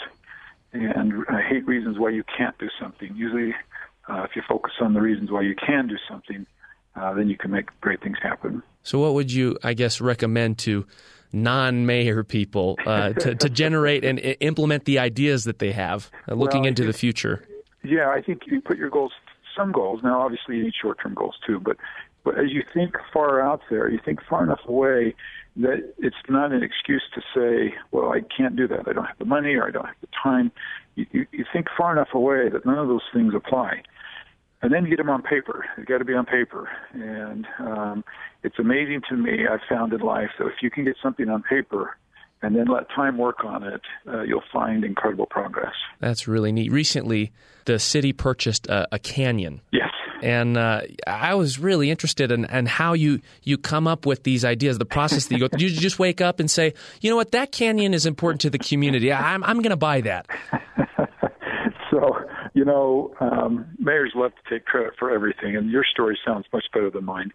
And 0.72 1.24
I 1.28 1.42
hate 1.42 1.66
reasons 1.66 1.98
why 1.98 2.10
you 2.10 2.24
can't 2.36 2.56
do 2.58 2.68
something. 2.80 3.14
Usually, 3.14 3.54
uh, 4.08 4.22
if 4.22 4.30
you 4.34 4.42
focus 4.48 4.72
on 4.80 4.94
the 4.94 5.02
reasons 5.02 5.30
why 5.30 5.42
you 5.42 5.54
can 5.54 5.86
do 5.86 5.96
something, 6.08 6.46
uh, 6.96 7.12
then 7.14 7.28
you 7.28 7.36
can 7.36 7.50
make 7.50 7.68
great 7.82 8.02
things 8.02 8.16
happen. 8.22 8.62
So, 8.82 8.98
what 8.98 9.12
would 9.14 9.30
you, 9.30 9.58
I 9.62 9.74
guess, 9.74 10.00
recommend 10.00 10.58
to 10.60 10.86
non-mayor 11.32 12.24
people 12.24 12.78
uh, 12.86 13.12
to, 13.20 13.34
to 13.34 13.48
generate 13.48 14.04
and 14.04 14.18
implement 14.40 14.84
the 14.84 14.98
ideas 14.98 15.44
that 15.44 15.58
they 15.58 15.72
have, 15.72 16.10
uh, 16.28 16.34
looking 16.34 16.62
Well, 16.62 16.68
into 16.68 16.84
the 16.84 16.92
future? 16.92 17.44
Yeah, 17.84 18.10
I 18.10 18.22
think 18.22 18.42
you 18.46 18.60
put 18.60 18.78
your 18.78 18.90
goals, 18.90 19.12
some 19.56 19.72
goals. 19.72 20.00
Now, 20.02 20.20
obviously, 20.20 20.56
you 20.56 20.64
need 20.64 20.74
short-term 20.80 21.14
goals 21.14 21.36
too, 21.46 21.60
but 21.60 21.76
but 22.24 22.38
as 22.38 22.50
you 22.50 22.62
think 22.72 22.94
far 23.12 23.40
out 23.40 23.62
there, 23.68 23.90
you 23.90 23.98
think 24.04 24.20
far 24.28 24.44
enough 24.44 24.60
away 24.68 25.14
that 25.56 25.92
it's 25.98 26.16
not 26.28 26.52
an 26.52 26.62
excuse 26.62 27.02
to 27.14 27.20
say, 27.34 27.74
"Well, 27.90 28.12
I 28.12 28.20
can't 28.20 28.54
do 28.54 28.68
that. 28.68 28.86
I 28.86 28.92
don't 28.92 29.04
have 29.04 29.18
the 29.18 29.24
money, 29.24 29.54
or 29.54 29.66
I 29.66 29.70
don't 29.70 29.86
have 29.86 29.96
the 30.00 30.08
time." 30.22 30.52
You, 30.94 31.06
you, 31.10 31.26
you 31.32 31.44
think 31.52 31.66
far 31.76 31.90
enough 31.92 32.14
away 32.14 32.48
that 32.48 32.64
none 32.64 32.78
of 32.78 32.86
those 32.86 33.02
things 33.12 33.34
apply, 33.34 33.82
and 34.62 34.72
then 34.72 34.84
you 34.84 34.90
get 34.90 34.98
them 34.98 35.10
on 35.10 35.22
paper. 35.22 35.64
They 35.76 35.82
got 35.82 35.98
to 35.98 36.04
be 36.04 36.14
on 36.14 36.24
paper, 36.24 36.68
and 36.92 37.46
um, 37.58 38.04
it's 38.42 38.58
amazing 38.58 39.02
to 39.08 39.16
me. 39.16 39.46
I've 39.50 39.60
found 39.68 39.92
in 39.92 40.00
life 40.00 40.30
that 40.38 40.46
if 40.46 40.62
you 40.62 40.70
can 40.70 40.84
get 40.84 40.96
something 41.02 41.28
on 41.28 41.42
paper 41.42 41.96
and 42.42 42.56
then 42.56 42.66
let 42.66 42.88
time 42.90 43.18
work 43.18 43.44
on 43.44 43.62
it, 43.62 43.80
uh, 44.08 44.22
you'll 44.22 44.42
find 44.52 44.84
incredible 44.84 45.26
progress. 45.26 45.74
That's 46.00 46.26
really 46.26 46.52
neat. 46.52 46.72
Recently, 46.72 47.32
the 47.66 47.78
city 47.78 48.12
purchased 48.12 48.66
a, 48.66 48.88
a 48.92 48.98
canyon. 48.98 49.60
Yes. 49.72 49.90
And 50.22 50.56
uh, 50.56 50.82
I 51.06 51.34
was 51.34 51.58
really 51.58 51.90
interested 51.90 52.30
in, 52.30 52.44
in 52.44 52.66
how 52.66 52.92
you, 52.92 53.20
you 53.42 53.58
come 53.58 53.88
up 53.88 54.06
with 54.06 54.22
these 54.22 54.44
ideas, 54.44 54.78
the 54.78 54.84
process 54.84 55.26
that 55.26 55.34
you 55.34 55.40
go. 55.40 55.48
Do 55.48 55.64
you 55.66 55.70
just 55.70 55.98
wake 55.98 56.20
up 56.20 56.38
and 56.38 56.50
say, 56.50 56.74
you 57.00 57.10
know 57.10 57.16
what, 57.16 57.32
that 57.32 57.50
canyon 57.50 57.92
is 57.94 58.06
important 58.06 58.40
to 58.42 58.50
the 58.50 58.58
community. 58.58 59.12
I'm, 59.12 59.42
I'm 59.42 59.58
going 59.58 59.70
to 59.70 59.76
buy 59.76 60.00
that. 60.02 60.26
So, 61.90 62.16
you 62.54 62.64
know, 62.64 63.14
um, 63.20 63.66
mayors 63.78 64.12
love 64.14 64.32
to 64.32 64.54
take 64.54 64.66
credit 64.66 64.94
for 64.98 65.10
everything, 65.10 65.56
and 65.56 65.70
your 65.70 65.84
story 65.84 66.18
sounds 66.24 66.46
much 66.52 66.64
better 66.72 66.90
than 66.90 67.04
mine. 67.04 67.32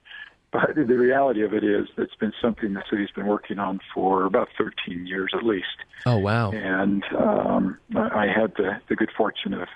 But 0.51 0.75
the 0.75 0.97
reality 0.97 1.43
of 1.43 1.53
it 1.53 1.63
is, 1.63 1.87
it's 1.97 2.15
been 2.15 2.33
something 2.41 2.73
the 2.73 2.83
city's 2.89 3.11
been 3.11 3.27
working 3.27 3.59
on 3.59 3.79
for 3.93 4.25
about 4.25 4.47
13 4.57 5.05
years 5.05 5.31
at 5.33 5.43
least. 5.43 5.65
Oh, 6.05 6.17
wow. 6.17 6.51
And 6.51 7.03
um, 7.17 7.77
I 7.95 8.25
I 8.25 8.27
had 8.27 8.53
the, 8.55 8.79
the 8.87 8.95
good 8.95 9.11
fortune 9.15 9.53
of 9.53 9.67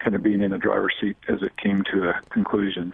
kind 0.00 0.14
of 0.16 0.22
being 0.22 0.42
in 0.42 0.50
the 0.50 0.58
driver's 0.58 0.94
seat 1.00 1.16
as 1.28 1.42
it 1.42 1.56
came 1.56 1.84
to 1.92 2.10
a 2.10 2.20
conclusion. 2.30 2.92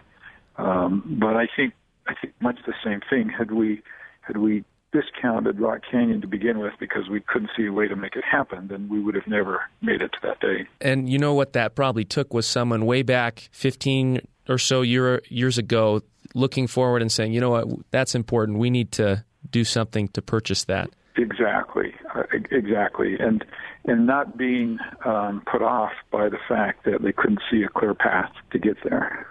Um, 0.57 1.17
but 1.19 1.35
I 1.35 1.47
think 1.55 1.73
I 2.07 2.13
think 2.19 2.33
much 2.39 2.59
the 2.67 2.73
same 2.83 3.01
thing. 3.09 3.29
Had 3.29 3.51
we 3.51 3.81
had 4.21 4.37
we 4.37 4.63
discounted 4.93 5.59
Rock 5.59 5.81
Canyon 5.89 6.21
to 6.21 6.27
begin 6.27 6.59
with 6.59 6.73
because 6.79 7.09
we 7.09 7.19
couldn't 7.19 7.49
see 7.57 7.65
a 7.65 7.73
way 7.73 7.87
to 7.87 7.95
make 7.95 8.15
it 8.15 8.23
happen, 8.23 8.67
then 8.67 8.87
we 8.87 8.99
would 8.99 9.15
have 9.15 9.27
never 9.27 9.61
made 9.81 10.01
it 10.01 10.11
to 10.13 10.19
that 10.23 10.39
day. 10.39 10.67
And 10.79 11.09
you 11.09 11.17
know 11.17 11.33
what 11.33 11.53
that 11.53 11.75
probably 11.75 12.05
took 12.05 12.33
was 12.33 12.47
someone 12.47 12.85
way 12.85 13.01
back 13.01 13.49
15 13.51 14.21
or 14.47 14.57
so 14.57 14.81
year, 14.81 15.21
years 15.27 15.57
ago 15.57 16.01
looking 16.33 16.67
forward 16.67 17.01
and 17.01 17.11
saying, 17.11 17.33
you 17.33 17.41
know 17.41 17.49
what, 17.49 17.67
that's 17.91 18.15
important. 18.15 18.59
We 18.59 18.69
need 18.69 18.91
to 18.93 19.25
do 19.49 19.63
something 19.63 20.07
to 20.09 20.21
purchase 20.21 20.65
that. 20.65 20.89
Exactly, 21.15 21.93
uh, 22.15 22.23
exactly, 22.49 23.17
and 23.19 23.45
and 23.85 24.07
not 24.07 24.35
being 24.35 24.79
um, 25.05 25.43
put 25.51 25.61
off 25.61 25.91
by 26.11 26.27
the 26.27 26.39
fact 26.47 26.85
that 26.85 27.03
they 27.03 27.11
couldn't 27.11 27.41
see 27.51 27.61
a 27.61 27.69
clear 27.69 27.93
path 27.93 28.31
to 28.51 28.57
get 28.57 28.77
there. 28.83 29.27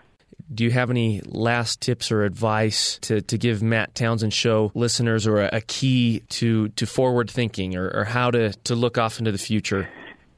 Do 0.53 0.65
you 0.65 0.71
have 0.71 0.91
any 0.91 1.21
last 1.25 1.81
tips 1.81 2.11
or 2.11 2.25
advice 2.25 2.99
to, 3.03 3.21
to 3.23 3.39
give 3.39 3.63
Matt 3.63 3.95
Townsend 3.95 4.33
Show 4.33 4.71
listeners 4.75 5.27
or 5.27 5.41
a, 5.41 5.51
a 5.55 5.61
key 5.61 6.21
to, 6.31 6.69
to 6.71 6.87
forward 6.87 7.31
thinking 7.31 7.77
or, 7.77 7.89
or, 7.89 8.05
how 8.05 8.31
to, 8.31 8.53
to 8.65 8.75
look 8.75 8.99
off 8.99 9.19
into 9.19 9.33
the 9.33 9.39
future? 9.39 9.89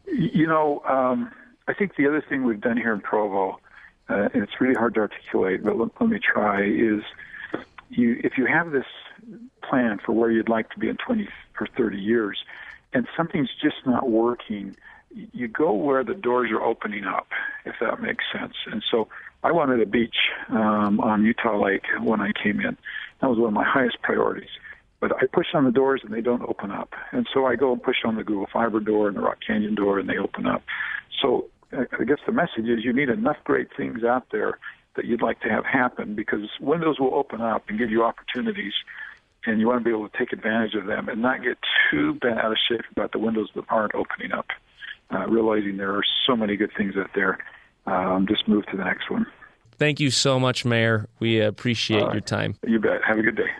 You 0.06 0.46
know, 0.46 0.82
um, 0.88 1.32
I 1.66 1.74
think 1.74 1.96
the 1.96 2.06
other 2.06 2.22
thing 2.28 2.44
we've 2.44 2.60
done 2.60 2.76
here 2.76 2.92
in 2.92 3.00
Provo, 3.00 3.58
uh, 4.08 4.28
and 4.32 4.42
it's 4.42 4.60
really 4.60 4.74
hard 4.74 4.94
to 4.94 5.00
articulate, 5.00 5.64
but 5.64 5.78
let, 5.78 5.88
let 6.00 6.10
me 6.10 6.18
try, 6.18 6.62
is 6.62 7.02
you 7.90 8.20
if 8.22 8.36
you 8.36 8.46
have 8.46 8.70
this 8.70 8.86
plan 9.68 9.98
for 10.04 10.12
where 10.12 10.30
you'd 10.30 10.48
like 10.48 10.70
to 10.70 10.78
be 10.78 10.88
in 10.88 10.96
20 10.96 11.28
or 11.60 11.66
30 11.76 11.98
years, 11.98 12.38
and 12.92 13.06
something's 13.16 13.50
just 13.60 13.76
not 13.86 14.08
working, 14.08 14.76
you 15.10 15.48
go 15.48 15.72
where 15.72 16.04
the 16.04 16.14
doors 16.14 16.50
are 16.50 16.62
opening 16.62 17.04
up, 17.04 17.28
if 17.64 17.74
that 17.80 18.00
makes 18.00 18.24
sense. 18.32 18.54
And 18.70 18.82
so 18.90 19.08
I 19.44 19.52
wanted 19.52 19.80
a 19.82 19.86
beach 19.86 20.16
um, 20.48 20.98
on 21.00 21.22
Utah 21.24 21.62
Lake 21.62 21.84
when 22.02 22.20
I 22.20 22.32
came 22.42 22.60
in. 22.60 22.78
That 23.20 23.28
was 23.28 23.38
one 23.38 23.48
of 23.48 23.52
my 23.52 23.64
highest 23.64 24.00
priorities. 24.02 24.48
But 25.00 25.12
I 25.16 25.26
push 25.30 25.48
on 25.52 25.64
the 25.64 25.70
doors 25.70 26.00
and 26.02 26.14
they 26.14 26.22
don't 26.22 26.42
open 26.42 26.70
up. 26.70 26.94
And 27.12 27.28
so 27.32 27.44
I 27.44 27.54
go 27.54 27.72
and 27.72 27.82
push 27.82 27.98
on 28.06 28.16
the 28.16 28.24
Google 28.24 28.48
Fiber 28.50 28.80
door 28.80 29.06
and 29.06 29.16
the 29.16 29.20
Rock 29.20 29.38
Canyon 29.46 29.74
door 29.74 29.98
and 29.98 30.08
they 30.08 30.16
open 30.16 30.46
up. 30.46 30.62
So 31.20 31.50
I 31.72 32.04
guess 32.04 32.18
the 32.24 32.32
message 32.32 32.66
is 32.68 32.84
you 32.84 32.94
need 32.94 33.10
enough 33.10 33.36
great 33.44 33.68
things 33.76 34.02
out 34.02 34.26
there 34.32 34.58
that 34.96 35.04
you'd 35.04 35.22
like 35.22 35.40
to 35.40 35.48
have 35.48 35.66
happen 35.66 36.14
because 36.14 36.48
windows 36.58 36.98
will 36.98 37.14
open 37.14 37.42
up 37.42 37.64
and 37.68 37.78
give 37.78 37.90
you 37.90 38.02
opportunities 38.02 38.72
and 39.44 39.60
you 39.60 39.66
want 39.66 39.80
to 39.80 39.84
be 39.84 39.90
able 39.90 40.08
to 40.08 40.18
take 40.18 40.32
advantage 40.32 40.74
of 40.74 40.86
them 40.86 41.10
and 41.10 41.20
not 41.20 41.42
get 41.42 41.58
too 41.90 42.14
bent 42.14 42.38
out 42.38 42.52
of 42.52 42.58
shape 42.66 42.84
about 42.92 43.12
the 43.12 43.18
windows 43.18 43.50
that 43.54 43.64
aren't 43.68 43.94
opening 43.94 44.32
up, 44.32 44.46
uh, 45.10 45.26
realizing 45.26 45.76
there 45.76 45.94
are 45.94 46.04
so 46.26 46.34
many 46.34 46.56
good 46.56 46.70
things 46.78 46.94
out 46.96 47.10
there. 47.14 47.38
Um, 47.86 48.26
just 48.26 48.48
move 48.48 48.64
to 48.66 48.76
the 48.76 48.84
next 48.84 49.10
one. 49.10 49.26
Thank 49.78 50.00
you 50.00 50.10
so 50.10 50.38
much, 50.38 50.64
Mayor. 50.64 51.08
We 51.18 51.40
appreciate 51.40 52.12
your 52.12 52.20
time. 52.20 52.56
You 52.66 52.78
bet. 52.78 53.02
Have 53.04 53.18
a 53.18 53.22
good 53.22 53.36
day. 53.36 53.50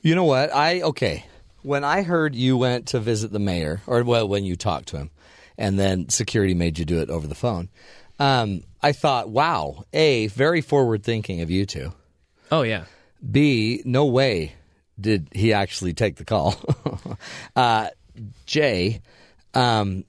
You 0.00 0.14
know 0.14 0.24
what? 0.24 0.54
I 0.54 0.82
okay. 0.82 1.26
When 1.62 1.82
I 1.82 2.02
heard 2.02 2.34
you 2.36 2.56
went 2.56 2.86
to 2.88 3.00
visit 3.00 3.32
the 3.32 3.40
mayor, 3.40 3.82
or 3.86 4.04
well, 4.04 4.28
when 4.28 4.44
you 4.44 4.54
talked 4.54 4.88
to 4.88 4.98
him, 4.98 5.10
and 5.58 5.78
then 5.78 6.08
security 6.08 6.54
made 6.54 6.78
you 6.78 6.84
do 6.84 7.00
it 7.00 7.10
over 7.10 7.26
the 7.26 7.34
phone, 7.34 7.70
um, 8.20 8.62
I 8.82 8.92
thought, 8.92 9.28
wow, 9.28 9.84
a 9.92 10.28
very 10.28 10.60
forward 10.60 11.02
thinking 11.02 11.40
of 11.40 11.50
you 11.50 11.66
two. 11.66 11.92
Oh 12.52 12.62
yeah. 12.62 12.84
B, 13.28 13.82
no 13.84 14.06
way 14.06 14.54
did 15.00 15.28
he 15.32 15.52
actually 15.52 15.92
take 15.92 16.16
the 16.16 16.24
call. 16.24 16.54
uh, 17.56 17.88
J, 18.46 19.02
um, 19.54 20.04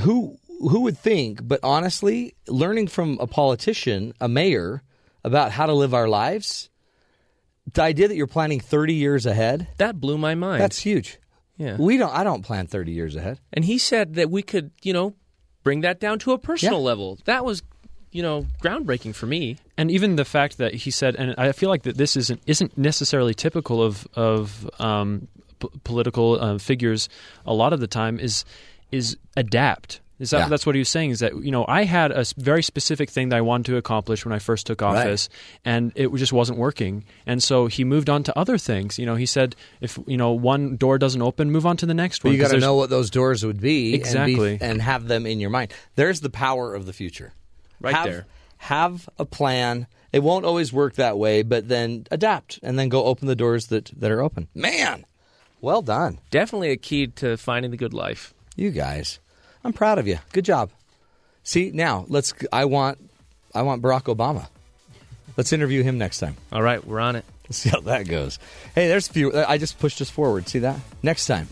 who 0.00 0.38
who 0.60 0.80
would 0.80 0.98
think? 0.98 1.46
But 1.46 1.60
honestly, 1.62 2.34
learning 2.46 2.88
from 2.88 3.18
a 3.20 3.26
politician, 3.26 4.14
a 4.20 4.28
mayor, 4.28 4.82
about 5.24 5.52
how 5.52 5.66
to 5.66 5.74
live 5.74 5.94
our 5.94 6.08
lives, 6.08 6.70
the 7.72 7.82
idea 7.82 8.08
that 8.08 8.16
you're 8.16 8.26
planning 8.26 8.60
30 8.60 8.94
years 8.94 9.26
ahead, 9.26 9.68
that 9.78 10.00
blew 10.00 10.18
my 10.18 10.34
mind. 10.34 10.60
That's 10.60 10.78
huge. 10.78 11.18
Yeah. 11.56 11.76
We 11.76 11.96
don't 11.96 12.14
I 12.14 12.24
don't 12.24 12.42
plan 12.42 12.66
30 12.66 12.92
years 12.92 13.16
ahead. 13.16 13.40
And 13.52 13.64
he 13.64 13.78
said 13.78 14.14
that 14.14 14.30
we 14.30 14.42
could, 14.42 14.70
you 14.82 14.92
know, 14.92 15.14
bring 15.64 15.80
that 15.82 16.00
down 16.00 16.18
to 16.20 16.32
a 16.32 16.38
personal 16.38 16.78
yeah. 16.78 16.86
level. 16.86 17.18
That 17.24 17.44
was 17.44 17.62
you 18.10 18.22
know 18.22 18.46
groundbreaking 18.62 19.14
for 19.14 19.26
me. 19.26 19.58
And 19.76 19.90
even 19.90 20.16
the 20.16 20.24
fact 20.24 20.58
that 20.58 20.74
he 20.74 20.90
said, 20.90 21.16
and 21.16 21.34
I 21.36 21.52
feel 21.52 21.68
like 21.68 21.82
that 21.82 21.96
this 21.96 22.16
isn't 22.16 22.40
isn't 22.46 22.78
necessarily 22.78 23.34
typical 23.34 23.82
of 23.82 24.06
of 24.14 24.70
um, 24.80 25.28
p- 25.58 25.68
political 25.84 26.40
uh, 26.40 26.58
figures. 26.58 27.08
A 27.44 27.52
lot 27.52 27.72
of 27.72 27.80
the 27.80 27.88
time 27.88 28.18
is 28.20 28.44
is 28.90 29.16
adapt. 29.36 30.00
Is 30.18 30.30
that, 30.30 30.38
yeah. 30.38 30.48
That's 30.48 30.66
what 30.66 30.74
he 30.74 30.80
was 30.80 30.88
saying. 30.88 31.10
Is 31.10 31.20
that 31.20 31.36
you 31.36 31.50
know 31.50 31.64
I 31.68 31.84
had 31.84 32.10
a 32.10 32.24
very 32.36 32.62
specific 32.62 33.08
thing 33.08 33.28
that 33.28 33.36
I 33.36 33.40
wanted 33.40 33.66
to 33.66 33.76
accomplish 33.76 34.24
when 34.24 34.32
I 34.32 34.40
first 34.40 34.66
took 34.66 34.82
office, 34.82 35.28
right. 35.30 35.72
and 35.72 35.92
it 35.94 36.12
just 36.14 36.32
wasn't 36.32 36.58
working. 36.58 37.04
And 37.24 37.42
so 37.42 37.66
he 37.66 37.84
moved 37.84 38.10
on 38.10 38.24
to 38.24 38.36
other 38.38 38.58
things. 38.58 38.98
You 38.98 39.06
know, 39.06 39.14
he 39.14 39.26
said 39.26 39.54
if 39.80 39.98
you 40.06 40.16
know 40.16 40.32
one 40.32 40.76
door 40.76 40.98
doesn't 40.98 41.22
open, 41.22 41.50
move 41.50 41.66
on 41.66 41.76
to 41.78 41.86
the 41.86 41.94
next 41.94 42.24
one. 42.24 42.32
But 42.32 42.36
you 42.36 42.42
got 42.42 42.50
to 42.50 42.58
know 42.58 42.74
what 42.74 42.90
those 42.90 43.10
doors 43.10 43.46
would 43.46 43.60
be 43.60 43.94
exactly, 43.94 44.52
and, 44.52 44.58
be, 44.58 44.64
and 44.64 44.82
have 44.82 45.06
them 45.06 45.24
in 45.24 45.38
your 45.38 45.50
mind. 45.50 45.72
There's 45.94 46.20
the 46.20 46.30
power 46.30 46.74
of 46.74 46.86
the 46.86 46.92
future. 46.92 47.32
Right 47.80 47.94
have, 47.94 48.04
there. 48.06 48.26
Have 48.58 49.08
a 49.18 49.24
plan. 49.24 49.86
It 50.12 50.20
won't 50.20 50.44
always 50.44 50.72
work 50.72 50.94
that 50.94 51.18
way, 51.18 51.42
but 51.42 51.68
then 51.68 52.06
adapt 52.10 52.58
and 52.62 52.78
then 52.78 52.88
go 52.88 53.04
open 53.04 53.28
the 53.28 53.36
doors 53.36 53.66
that, 53.66 53.92
that 54.00 54.10
are 54.10 54.22
open. 54.22 54.48
Man, 54.54 55.04
well 55.60 55.82
done. 55.82 56.18
Definitely 56.30 56.70
a 56.70 56.76
key 56.76 57.08
to 57.08 57.36
finding 57.36 57.70
the 57.70 57.76
good 57.76 57.94
life. 57.94 58.34
You 58.56 58.70
guys, 58.70 59.20
I'm 59.64 59.72
proud 59.72 59.98
of 59.98 60.06
you. 60.06 60.18
Good 60.32 60.44
job. 60.44 60.70
See, 61.42 61.70
now 61.72 62.04
let's. 62.08 62.34
I 62.52 62.66
want, 62.66 62.98
I 63.54 63.62
want 63.62 63.82
Barack 63.82 64.14
Obama. 64.14 64.48
Let's 65.36 65.52
interview 65.52 65.82
him 65.82 65.98
next 65.98 66.18
time. 66.20 66.36
All 66.52 66.62
right, 66.62 66.84
we're 66.84 67.00
on 67.00 67.16
it. 67.16 67.24
Let's 67.44 67.58
see 67.58 67.70
how 67.70 67.80
that 67.80 68.08
goes. 68.08 68.38
Hey, 68.74 68.88
there's 68.88 69.08
a 69.08 69.12
few. 69.12 69.34
I 69.34 69.56
just 69.56 69.78
pushed 69.78 70.00
us 70.00 70.10
forward. 70.10 70.48
See 70.48 70.58
that? 70.60 70.78
Next 71.02 71.26
time, 71.26 71.48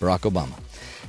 Barack 0.00 0.30
Obama. 0.30 0.52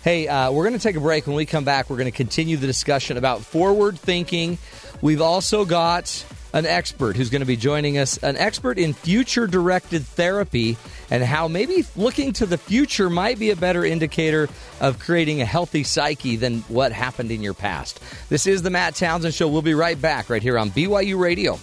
Hey, 0.03 0.27
uh, 0.27 0.51
we're 0.51 0.63
going 0.63 0.77
to 0.77 0.83
take 0.83 0.95
a 0.95 1.01
break. 1.01 1.27
When 1.27 1.35
we 1.35 1.45
come 1.45 1.63
back, 1.63 1.89
we're 1.89 1.97
going 1.97 2.11
to 2.11 2.15
continue 2.15 2.57
the 2.57 2.67
discussion 2.67 3.17
about 3.17 3.41
forward 3.41 3.97
thinking. 3.97 4.57
We've 5.01 5.21
also 5.21 5.65
got 5.65 6.25
an 6.53 6.65
expert 6.67 7.17
who's 7.17 7.29
going 7.29 7.41
to 7.41 7.47
be 7.47 7.57
joining 7.57 7.97
us, 7.97 8.17
an 8.17 8.37
expert 8.37 8.77
in 8.77 8.93
future 8.93 9.47
directed 9.47 10.05
therapy 10.05 10.77
and 11.09 11.23
how 11.23 11.47
maybe 11.47 11.83
looking 11.95 12.31
to 12.33 12.45
the 12.45 12.57
future 12.57 13.09
might 13.09 13.39
be 13.39 13.49
a 13.49 13.55
better 13.55 13.83
indicator 13.83 14.47
of 14.79 14.99
creating 14.99 15.41
a 15.41 15.45
healthy 15.45 15.83
psyche 15.83 16.35
than 16.35 16.59
what 16.61 16.91
happened 16.91 17.31
in 17.31 17.41
your 17.41 17.53
past. 17.53 17.99
This 18.29 18.45
is 18.45 18.61
the 18.61 18.69
Matt 18.69 18.95
Townsend 18.95 19.33
Show. 19.33 19.47
We'll 19.47 19.61
be 19.63 19.73
right 19.73 19.99
back 19.99 20.29
right 20.29 20.41
here 20.41 20.57
on 20.57 20.69
BYU 20.69 21.19
Radio. 21.19 21.59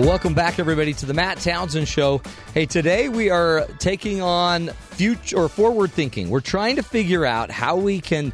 Welcome 0.00 0.32
back, 0.32 0.58
everybody, 0.58 0.94
to 0.94 1.04
the 1.04 1.12
Matt 1.12 1.40
Townsend 1.40 1.86
Show. 1.86 2.22
Hey, 2.54 2.64
today 2.64 3.10
we 3.10 3.28
are 3.28 3.66
taking 3.78 4.22
on 4.22 4.68
future 4.68 5.36
or 5.36 5.48
forward 5.50 5.92
thinking. 5.92 6.30
We're 6.30 6.40
trying 6.40 6.76
to 6.76 6.82
figure 6.82 7.26
out 7.26 7.50
how 7.50 7.76
we 7.76 8.00
can 8.00 8.32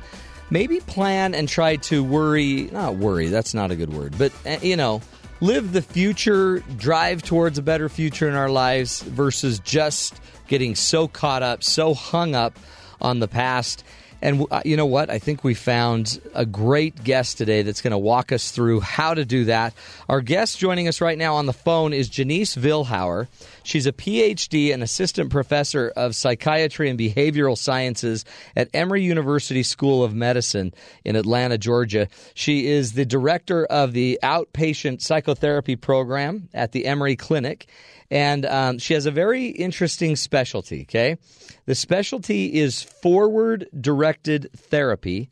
maybe 0.49 0.79
plan 0.79 1.35
and 1.35 1.49
try 1.49 1.75
to 1.77 2.05
worry, 2.05 2.71
not 2.71 2.95
worry, 2.95 3.31
that's 3.31 3.53
not 3.53 3.73
a 3.73 3.77
good 3.77 3.93
word, 3.93 4.15
but, 4.17 4.31
eh, 4.45 4.61
you 4.63 4.77
know, 4.77 5.03
live 5.41 5.73
the 5.73 5.83
future, 5.83 6.61
drive 6.77 7.25
towards 7.25 7.59
a 7.59 7.63
better 7.63 7.89
future 7.89 8.29
in 8.29 8.37
our 8.37 8.49
lives 8.49 9.03
versus 9.03 9.59
just 9.59 10.21
getting 10.47 10.77
so 10.77 11.09
caught 11.09 11.43
up, 11.43 11.65
so 11.65 11.95
hung 11.95 12.37
up 12.37 12.57
on 13.01 13.19
the 13.19 13.29
past. 13.29 13.83
And 14.23 14.47
uh, 14.51 14.63
you 14.65 14.77
know 14.77 14.87
what? 14.87 15.11
I 15.11 15.19
think 15.19 15.45
we 15.45 15.55
found 15.55 16.21
a 16.35 16.47
great 16.47 17.05
guest 17.05 17.39
today 17.39 17.63
that's 17.63 17.83
going 17.83 17.93
to 17.93 17.99
walk 17.99 18.33
us 18.33 18.51
through 18.51 18.81
how 18.81 19.15
to 19.15 19.25
do 19.25 19.45
that. 19.45 19.75
Our 20.09 20.21
guest 20.21 20.59
joining 20.59 20.89
us 20.89 21.01
right 21.01 21.19
now 21.19 21.35
on 21.37 21.47
the 21.47 21.53
phone 21.53 21.93
is 21.93 22.09
Jennice 22.09 22.57
Vilhauer. 22.57 23.29
She's 23.63 23.87
a 23.87 23.93
PhD 23.93 24.73
and 24.73 24.83
assistant 24.83 25.31
professor 25.31 25.93
of 25.97 26.15
psychiatry 26.15 26.89
and 26.89 26.99
behavioral 26.99 27.59
sciences 27.59 28.25
at 28.55 28.69
Emory 28.73 29.03
University 29.03 29.63
School 29.63 30.03
of 30.03 30.15
Medicine 30.15 30.73
in 31.05 31.17
Atlanta, 31.17 31.59
Georgia. 31.59 32.09
She 32.35 32.69
is 32.69 32.93
the 32.93 33.05
director 33.05 33.67
of 33.67 33.93
the 33.93 34.19
outpatient 34.23 35.03
psychotherapy 35.03 35.77
program 35.77 36.49
at 36.55 36.73
the 36.73 36.87
Emory 36.87 37.17
Clinic 37.17 37.67
and 38.11 38.47
um, 38.47 38.79
she 38.79 38.95
has 38.95 39.07
a 39.07 39.11
very 39.11 39.47
interesting 39.47 40.17
specialty. 40.17 40.83
Okay, 40.83 41.17
the 41.67 41.75
specialty 41.75 42.55
is 42.55 42.83
forward 42.83 43.69
directed 43.79 44.51
therapy, 44.57 45.31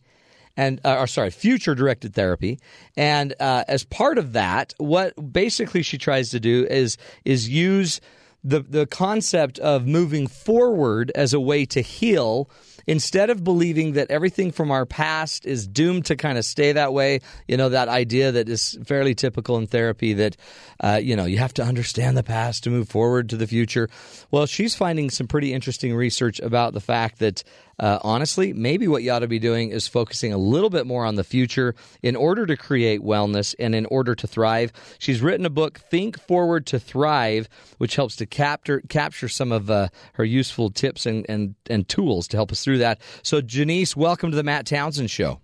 and 0.56 0.80
uh, 0.84 0.98
or 0.98 1.06
sorry, 1.06 1.30
future 1.30 1.74
directed 1.74 2.14
therapy. 2.14 2.58
And 2.96 3.34
uh, 3.40 3.64
as 3.68 3.84
part 3.84 4.18
of 4.18 4.32
that, 4.32 4.74
what 4.78 5.32
basically 5.32 5.82
she 5.82 5.98
tries 5.98 6.30
to 6.30 6.40
do 6.40 6.66
is 6.68 6.96
is 7.24 7.48
use 7.48 8.00
the 8.42 8.60
the 8.60 8.86
concept 8.86 9.58
of 9.58 9.86
moving 9.86 10.26
forward 10.26 11.10
as 11.14 11.32
a 11.32 11.40
way 11.40 11.64
to 11.66 11.80
heal 11.80 12.50
instead 12.86 13.30
of 13.30 13.44
believing 13.44 13.92
that 13.92 14.10
everything 14.10 14.52
from 14.52 14.70
our 14.70 14.86
past 14.86 15.46
is 15.46 15.66
doomed 15.66 16.06
to 16.06 16.16
kind 16.16 16.38
of 16.38 16.44
stay 16.44 16.72
that 16.72 16.92
way, 16.92 17.20
you 17.48 17.56
know, 17.56 17.68
that 17.68 17.88
idea 17.88 18.32
that 18.32 18.48
is 18.48 18.78
fairly 18.84 19.14
typical 19.14 19.56
in 19.56 19.66
therapy 19.66 20.14
that, 20.14 20.36
uh, 20.80 21.00
you 21.02 21.16
know, 21.16 21.24
you 21.24 21.38
have 21.38 21.54
to 21.54 21.62
understand 21.62 22.16
the 22.16 22.22
past 22.22 22.64
to 22.64 22.70
move 22.70 22.88
forward 22.88 23.28
to 23.30 23.36
the 23.36 23.46
future. 23.46 23.88
Well, 24.30 24.46
she's 24.46 24.74
finding 24.74 25.10
some 25.10 25.26
pretty 25.26 25.52
interesting 25.52 25.94
research 25.94 26.40
about 26.40 26.72
the 26.72 26.80
fact 26.80 27.18
that 27.20 27.42
uh, 27.78 27.98
honestly, 28.02 28.52
maybe 28.52 28.86
what 28.86 29.02
you 29.02 29.10
ought 29.10 29.20
to 29.20 29.28
be 29.28 29.38
doing 29.38 29.70
is 29.70 29.88
focusing 29.88 30.32
a 30.32 30.38
little 30.38 30.70
bit 30.70 30.86
more 30.86 31.04
on 31.04 31.16
the 31.16 31.24
future 31.24 31.74
in 32.02 32.16
order 32.16 32.46
to 32.46 32.56
create 32.56 33.00
wellness 33.00 33.54
and 33.58 33.74
in 33.74 33.86
order 33.86 34.14
to 34.14 34.26
thrive. 34.26 34.72
She's 34.98 35.20
written 35.20 35.46
a 35.46 35.50
book, 35.50 35.78
Think 35.78 36.20
Forward 36.20 36.66
to 36.66 36.78
Thrive, 36.78 37.48
which 37.78 37.96
helps 37.96 38.16
to 38.16 38.26
capture 38.26 38.80
capture 38.88 39.28
some 39.28 39.52
of 39.52 39.70
uh, 39.70 39.88
her 40.14 40.24
useful 40.24 40.70
tips 40.70 41.06
and, 41.06 41.26
and, 41.28 41.54
and 41.68 41.88
tools 41.88 42.28
to 42.28 42.36
help 42.36 42.52
us 42.52 42.62
through 42.62 42.73
that. 42.78 43.00
So, 43.22 43.40
Jennice, 43.40 43.96
welcome 43.96 44.30
to 44.30 44.36
the 44.36 44.42
Matt 44.42 44.66
Townsend 44.66 45.10
Show. 45.10 45.40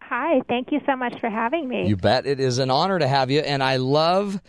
Hi, 0.00 0.22
Hi, 0.34 0.42
thank 0.48 0.72
you 0.72 0.80
so 0.86 0.96
much 0.96 1.18
for 1.20 1.28
having 1.28 1.68
me. 1.68 1.88
You 1.88 1.96
bet. 1.96 2.26
It 2.26 2.40
is 2.40 2.58
an 2.58 2.70
honor 2.70 2.98
to 2.98 3.06
have 3.06 3.30
you. 3.30 3.40
And 3.40 3.62
I 3.62 3.76
love 3.76 4.40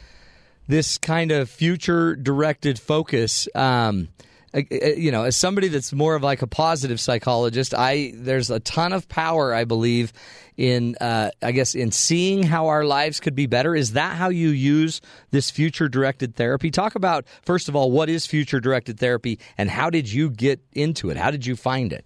this 0.67 0.97
kind 0.97 1.31
of 1.31 1.49
future 1.49 2.15
directed 2.15 2.79
focus. 2.79 3.47
Um, 3.55 4.09
you 4.53 5.11
know, 5.11 5.23
as 5.23 5.35
somebody 5.35 5.67
that's 5.67 5.93
more 5.93 6.15
of 6.15 6.23
like 6.23 6.41
a 6.41 6.47
positive 6.47 6.99
psychologist, 6.99 7.73
I 7.73 8.13
there's 8.15 8.49
a 8.49 8.59
ton 8.59 8.93
of 8.93 9.09
power 9.09 9.53
I 9.53 9.63
believe 9.63 10.13
in. 10.57 10.95
Uh, 11.01 11.31
I 11.41 11.51
guess 11.51 11.75
in 11.75 11.91
seeing 11.91 12.43
how 12.43 12.67
our 12.67 12.85
lives 12.85 13.19
could 13.19 13.35
be 13.35 13.47
better. 13.47 13.75
Is 13.75 13.93
that 13.93 14.15
how 14.15 14.29
you 14.29 14.49
use 14.49 15.01
this 15.31 15.49
future 15.49 15.89
directed 15.89 16.35
therapy? 16.35 16.69
Talk 16.69 16.95
about 16.95 17.25
first 17.41 17.67
of 17.67 17.75
all 17.75 17.91
what 17.91 18.09
is 18.09 18.25
future 18.25 18.59
directed 18.59 18.99
therapy 18.99 19.39
and 19.57 19.69
how 19.69 19.89
did 19.89 20.11
you 20.11 20.29
get 20.29 20.59
into 20.73 21.09
it? 21.09 21.17
How 21.17 21.31
did 21.31 21.45
you 21.45 21.55
find 21.55 21.91
it? 21.91 22.05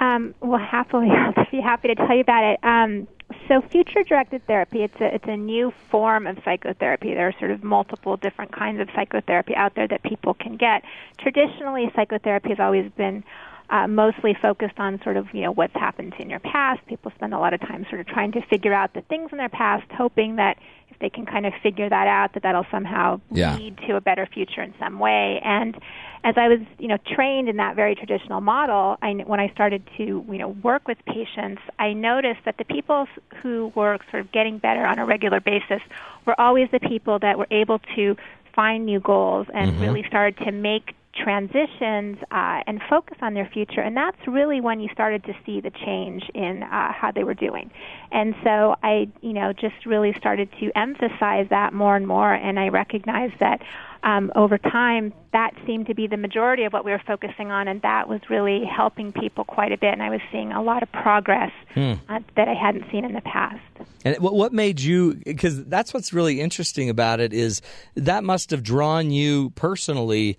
Um, 0.00 0.34
well, 0.40 0.60
happily, 0.60 1.08
I'll 1.36 1.46
be 1.50 1.60
happy 1.60 1.88
to 1.88 1.94
tell 1.94 2.14
you 2.14 2.20
about 2.20 2.44
it. 2.44 2.58
Um, 2.62 3.08
so, 3.50 3.60
future-directed 3.60 4.46
therapy 4.46 4.84
it's 4.84 4.94
a 5.00 5.12
it's 5.12 5.24
a 5.26 5.36
new 5.36 5.72
form 5.90 6.28
of 6.28 6.38
psychotherapy. 6.44 7.14
There 7.14 7.26
are 7.26 7.34
sort 7.40 7.50
of 7.50 7.64
multiple 7.64 8.16
different 8.16 8.52
kinds 8.52 8.80
of 8.80 8.88
psychotherapy 8.94 9.56
out 9.56 9.74
there 9.74 9.88
that 9.88 10.04
people 10.04 10.34
can 10.34 10.56
get. 10.56 10.84
Traditionally, 11.18 11.90
psychotherapy 11.96 12.50
has 12.50 12.60
always 12.60 12.88
been 12.92 13.24
uh, 13.68 13.88
mostly 13.88 14.36
focused 14.40 14.78
on 14.78 15.02
sort 15.02 15.16
of 15.16 15.26
you 15.34 15.40
know 15.40 15.50
what's 15.50 15.74
happened 15.74 16.14
in 16.20 16.30
your 16.30 16.38
past. 16.38 16.86
People 16.86 17.10
spend 17.16 17.34
a 17.34 17.40
lot 17.40 17.52
of 17.52 17.60
time 17.60 17.84
sort 17.90 18.00
of 18.00 18.06
trying 18.06 18.30
to 18.32 18.40
figure 18.42 18.72
out 18.72 18.94
the 18.94 19.00
things 19.02 19.30
in 19.32 19.38
their 19.38 19.48
past, 19.48 19.90
hoping 19.90 20.36
that 20.36 20.56
if 20.88 21.00
they 21.00 21.10
can 21.10 21.26
kind 21.26 21.44
of 21.44 21.52
figure 21.60 21.88
that 21.88 22.06
out, 22.06 22.34
that 22.34 22.44
that'll 22.44 22.66
somehow 22.70 23.20
yeah. 23.32 23.56
lead 23.56 23.76
to 23.88 23.96
a 23.96 24.00
better 24.00 24.26
future 24.26 24.62
in 24.62 24.72
some 24.78 25.00
way. 25.00 25.40
And 25.42 25.76
as 26.22 26.34
I 26.36 26.48
was 26.48 26.60
you 26.78 26.88
know 26.88 26.98
trained 27.14 27.48
in 27.48 27.56
that 27.56 27.76
very 27.76 27.94
traditional 27.94 28.40
model, 28.40 28.98
I, 29.02 29.12
when 29.12 29.40
I 29.40 29.48
started 29.50 29.82
to 29.96 30.02
you 30.04 30.38
know 30.38 30.48
work 30.48 30.86
with 30.86 30.98
patients, 31.06 31.62
I 31.78 31.92
noticed 31.92 32.40
that 32.44 32.56
the 32.58 32.64
people 32.64 33.06
who 33.42 33.72
were 33.74 33.98
sort 34.10 34.20
of 34.20 34.32
getting 34.32 34.58
better 34.58 34.84
on 34.84 34.98
a 34.98 35.06
regular 35.06 35.40
basis 35.40 35.80
were 36.26 36.38
always 36.38 36.68
the 36.70 36.80
people 36.80 37.18
that 37.20 37.38
were 37.38 37.48
able 37.50 37.80
to 37.96 38.16
find 38.54 38.84
new 38.84 39.00
goals 39.00 39.46
and 39.54 39.72
mm-hmm. 39.72 39.82
really 39.82 40.04
started 40.06 40.36
to 40.44 40.52
make 40.52 40.94
transitions 41.14 42.18
uh, 42.30 42.60
and 42.66 42.80
focus 42.88 43.18
on 43.20 43.34
their 43.34 43.48
future. 43.52 43.80
And 43.80 43.96
that's 43.96 44.18
really 44.26 44.60
when 44.60 44.80
you 44.80 44.88
started 44.92 45.24
to 45.24 45.34
see 45.44 45.60
the 45.60 45.70
change 45.70 46.22
in 46.34 46.62
uh, 46.62 46.92
how 46.92 47.10
they 47.12 47.24
were 47.24 47.34
doing. 47.34 47.70
And 48.12 48.34
so 48.44 48.76
I, 48.82 49.08
you 49.20 49.32
know, 49.32 49.52
just 49.52 49.86
really 49.86 50.14
started 50.16 50.48
to 50.60 50.70
emphasize 50.76 51.48
that 51.50 51.72
more 51.72 51.96
and 51.96 52.06
more. 52.06 52.32
And 52.32 52.58
I 52.58 52.68
recognized 52.68 53.38
that 53.40 53.60
um, 54.02 54.32
over 54.34 54.56
time, 54.56 55.12
that 55.32 55.52
seemed 55.66 55.86
to 55.86 55.94
be 55.94 56.06
the 56.06 56.16
majority 56.16 56.64
of 56.64 56.72
what 56.72 56.84
we 56.84 56.90
were 56.90 57.02
focusing 57.06 57.50
on, 57.50 57.68
and 57.68 57.82
that 57.82 58.08
was 58.08 58.20
really 58.30 58.64
helping 58.64 59.12
people 59.12 59.44
quite 59.44 59.72
a 59.72 59.76
bit. 59.76 59.92
And 59.92 60.02
I 60.02 60.08
was 60.08 60.20
seeing 60.32 60.52
a 60.52 60.62
lot 60.62 60.82
of 60.82 60.90
progress 60.90 61.52
hmm. 61.74 61.94
uh, 62.08 62.20
that 62.36 62.48
I 62.48 62.54
hadn't 62.54 62.90
seen 62.90 63.04
in 63.04 63.12
the 63.12 63.20
past. 63.20 63.60
And 64.04 64.16
what 64.18 64.54
made 64.54 64.80
you? 64.80 65.20
Because 65.24 65.66
that's 65.66 65.92
what's 65.92 66.14
really 66.14 66.40
interesting 66.40 66.88
about 66.88 67.20
it 67.20 67.34
is 67.34 67.60
that 67.94 68.24
must 68.24 68.50
have 68.52 68.62
drawn 68.62 69.10
you 69.10 69.50
personally 69.50 70.38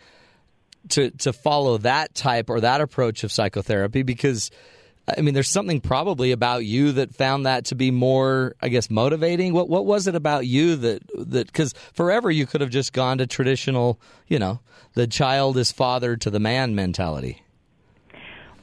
to 0.89 1.11
to 1.11 1.33
follow 1.33 1.77
that 1.79 2.13
type 2.15 2.49
or 2.49 2.61
that 2.61 2.81
approach 2.81 3.23
of 3.23 3.31
psychotherapy 3.31 4.03
because 4.03 4.51
I 5.07 5.21
mean 5.21 5.33
there's 5.33 5.49
something 5.49 5.81
probably 5.81 6.31
about 6.31 6.65
you 6.65 6.91
that 6.93 7.13
found 7.15 7.45
that 7.45 7.65
to 7.65 7.75
be 7.75 7.91
more 7.91 8.55
I 8.61 8.69
guess 8.69 8.89
motivating. 8.89 9.53
What 9.53 9.69
what 9.69 9.85
was 9.85 10.07
it 10.07 10.15
about 10.15 10.47
you 10.47 10.75
that 10.77 11.03
that 11.15 11.53
cuz 11.53 11.73
forever 11.93 12.31
you 12.31 12.45
could 12.45 12.61
have 12.61 12.69
just 12.69 12.93
gone 12.93 13.17
to 13.19 13.27
traditional 13.27 13.99
you 14.27 14.39
know 14.39 14.59
the 14.93 15.07
child 15.07 15.57
is 15.57 15.71
father 15.71 16.15
to 16.17 16.29
the 16.29 16.39
man 16.39 16.75
mentality 16.75 17.43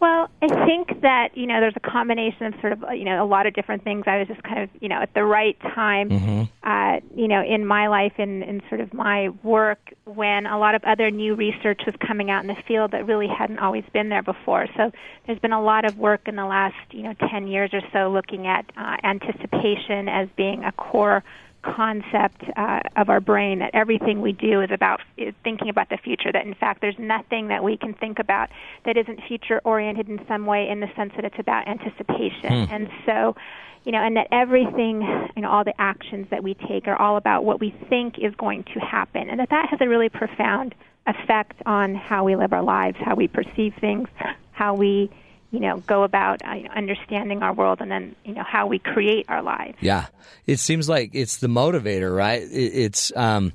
well, 0.00 0.30
I 0.40 0.66
think 0.66 1.00
that 1.02 1.36
you 1.36 1.46
know 1.46 1.60
there's 1.60 1.76
a 1.76 1.80
combination 1.80 2.46
of 2.46 2.54
sort 2.60 2.72
of 2.72 2.84
you 2.92 3.04
know 3.04 3.22
a 3.22 3.26
lot 3.26 3.46
of 3.46 3.54
different 3.54 3.82
things. 3.82 4.04
I 4.06 4.18
was 4.18 4.28
just 4.28 4.42
kind 4.42 4.62
of 4.62 4.70
you 4.80 4.88
know 4.88 5.00
at 5.00 5.12
the 5.14 5.24
right 5.24 5.58
time, 5.60 6.10
mm-hmm. 6.10 6.42
uh, 6.62 7.00
you 7.16 7.26
know, 7.26 7.42
in 7.42 7.66
my 7.66 7.88
life 7.88 8.12
and 8.18 8.42
in 8.44 8.62
sort 8.68 8.80
of 8.80 8.94
my 8.94 9.30
work 9.42 9.92
when 10.04 10.46
a 10.46 10.58
lot 10.58 10.74
of 10.74 10.84
other 10.84 11.10
new 11.10 11.34
research 11.34 11.82
was 11.84 11.94
coming 12.06 12.30
out 12.30 12.42
in 12.42 12.48
the 12.48 12.62
field 12.66 12.92
that 12.92 13.06
really 13.06 13.26
hadn't 13.26 13.58
always 13.58 13.84
been 13.92 14.08
there 14.08 14.22
before. 14.22 14.66
So 14.76 14.92
there's 15.26 15.40
been 15.40 15.52
a 15.52 15.62
lot 15.62 15.84
of 15.84 15.98
work 15.98 16.28
in 16.28 16.36
the 16.36 16.46
last 16.46 16.76
you 16.92 17.02
know 17.02 17.14
10 17.30 17.48
years 17.48 17.70
or 17.72 17.80
so 17.92 18.10
looking 18.10 18.46
at 18.46 18.70
uh, 18.76 18.96
anticipation 19.02 20.08
as 20.08 20.28
being 20.36 20.64
a 20.64 20.72
core 20.72 21.24
concept 21.62 22.44
uh, 22.56 22.80
of 22.96 23.08
our 23.08 23.20
brain 23.20 23.58
that 23.58 23.70
everything 23.74 24.20
we 24.20 24.32
do 24.32 24.60
is 24.60 24.70
about 24.70 25.00
is 25.16 25.34
thinking 25.42 25.68
about 25.68 25.88
the 25.88 25.96
future. 25.96 26.30
That 26.32 26.46
in 26.46 26.54
fact, 26.54 26.80
there's 26.80 26.98
nothing 26.98 27.48
that 27.48 27.64
we 27.64 27.76
can 27.76 27.94
think 27.94 28.18
about 28.18 28.50
that 28.84 28.96
isn't 28.96 29.20
future 29.26 29.60
oriented 29.64 30.08
in 30.08 30.24
some 30.28 30.46
way, 30.46 30.68
in 30.68 30.80
the 30.80 30.90
sense 30.96 31.12
that 31.16 31.24
it's 31.24 31.38
about 31.38 31.66
anticipation. 31.68 32.66
Hmm. 32.66 32.74
And 32.74 32.90
so, 33.04 33.36
you 33.84 33.92
know, 33.92 33.98
and 33.98 34.16
that 34.16 34.28
everything, 34.30 35.02
you 35.34 35.42
know, 35.42 35.50
all 35.50 35.64
the 35.64 35.78
actions 35.80 36.26
that 36.30 36.42
we 36.42 36.54
take 36.54 36.86
are 36.86 36.96
all 36.96 37.16
about 37.16 37.44
what 37.44 37.60
we 37.60 37.74
think 37.88 38.18
is 38.18 38.34
going 38.36 38.64
to 38.74 38.80
happen, 38.80 39.28
and 39.28 39.40
that 39.40 39.50
that 39.50 39.68
has 39.70 39.80
a 39.80 39.88
really 39.88 40.08
profound 40.08 40.74
effect 41.06 41.60
on 41.64 41.94
how 41.94 42.24
we 42.24 42.36
live 42.36 42.52
our 42.52 42.62
lives, 42.62 42.96
how 43.00 43.14
we 43.14 43.26
perceive 43.26 43.74
things, 43.80 44.08
how 44.52 44.74
we 44.74 45.10
you 45.50 45.60
know 45.60 45.78
go 45.86 46.02
about 46.02 46.42
uh, 46.44 46.56
understanding 46.74 47.42
our 47.42 47.52
world 47.52 47.80
and 47.80 47.90
then 47.90 48.14
you 48.24 48.34
know 48.34 48.42
how 48.42 48.66
we 48.66 48.78
create 48.78 49.26
our 49.28 49.42
lives. 49.42 49.76
Yeah. 49.80 50.06
It 50.46 50.58
seems 50.58 50.88
like 50.88 51.10
it's 51.14 51.38
the 51.38 51.46
motivator 51.46 52.14
right? 52.14 52.42
It's 52.50 53.14
um 53.16 53.52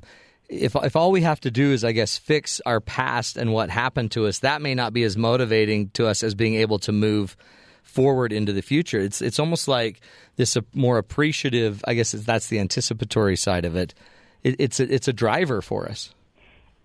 if 0.48 0.74
if 0.76 0.96
all 0.96 1.12
we 1.12 1.22
have 1.22 1.40
to 1.40 1.50
do 1.50 1.72
is 1.72 1.84
I 1.84 1.92
guess 1.92 2.16
fix 2.16 2.60
our 2.66 2.80
past 2.80 3.36
and 3.36 3.52
what 3.52 3.70
happened 3.70 4.12
to 4.12 4.26
us 4.26 4.40
that 4.40 4.62
may 4.62 4.74
not 4.74 4.92
be 4.92 5.04
as 5.04 5.16
motivating 5.16 5.90
to 5.90 6.06
us 6.06 6.22
as 6.22 6.34
being 6.34 6.54
able 6.56 6.78
to 6.80 6.92
move 6.92 7.36
forward 7.82 8.32
into 8.32 8.52
the 8.52 8.62
future. 8.62 8.98
It's 8.98 9.22
it's 9.22 9.38
almost 9.38 9.68
like 9.68 10.00
this 10.36 10.56
more 10.74 10.98
appreciative 10.98 11.84
I 11.86 11.94
guess 11.94 12.12
that's 12.12 12.48
the 12.48 12.58
anticipatory 12.58 13.36
side 13.36 13.64
of 13.64 13.76
it, 13.76 13.94
it 14.42 14.56
it's 14.58 14.80
a, 14.80 14.92
it's 14.92 15.08
a 15.08 15.12
driver 15.12 15.62
for 15.62 15.88
us 15.88 16.12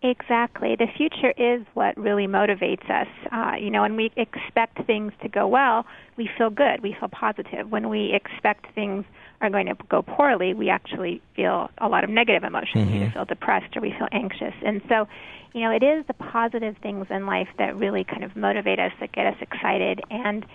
Exactly. 0.01 0.77
The 0.77 0.87
future 0.87 1.33
is 1.37 1.65
what 1.73 1.97
really 1.97 2.25
motivates 2.25 2.89
us. 2.89 3.07
Uh, 3.31 3.55
you 3.59 3.69
know, 3.69 3.81
when 3.81 3.97
we 3.97 4.11
expect 4.15 4.85
things 4.85 5.11
to 5.21 5.27
go 5.27 5.45
well, 5.45 5.85
we 6.15 6.29
feel 6.37 6.49
good. 6.49 6.81
We 6.81 6.95
feel 6.97 7.09
positive. 7.09 7.69
When 7.69 7.89
we 7.89 8.13
expect 8.13 8.73
things 8.73 9.03
are 9.41 9.49
going 9.49 9.65
to 9.65 9.75
go 9.89 10.01
poorly, 10.01 10.53
we 10.53 10.69
actually 10.69 11.21
feel 11.35 11.69
a 11.79 11.89
lot 11.89 12.05
of 12.05 12.09
negative 12.09 12.45
emotions. 12.45 12.89
Mm-hmm. 12.89 12.99
We 12.99 13.09
feel 13.09 13.25
depressed 13.25 13.75
or 13.75 13.81
we 13.81 13.91
feel 13.91 14.07
anxious. 14.13 14.53
And 14.65 14.81
so, 14.87 15.05
you 15.53 15.61
know, 15.61 15.71
it 15.71 15.83
is 15.83 16.05
the 16.07 16.13
positive 16.13 16.77
things 16.81 17.07
in 17.09 17.25
life 17.25 17.49
that 17.57 17.75
really 17.75 18.05
kind 18.05 18.23
of 18.23 18.37
motivate 18.37 18.79
us, 18.79 18.93
that 19.01 19.11
get 19.11 19.25
us 19.25 19.37
excited. 19.41 19.99
And 20.09 20.45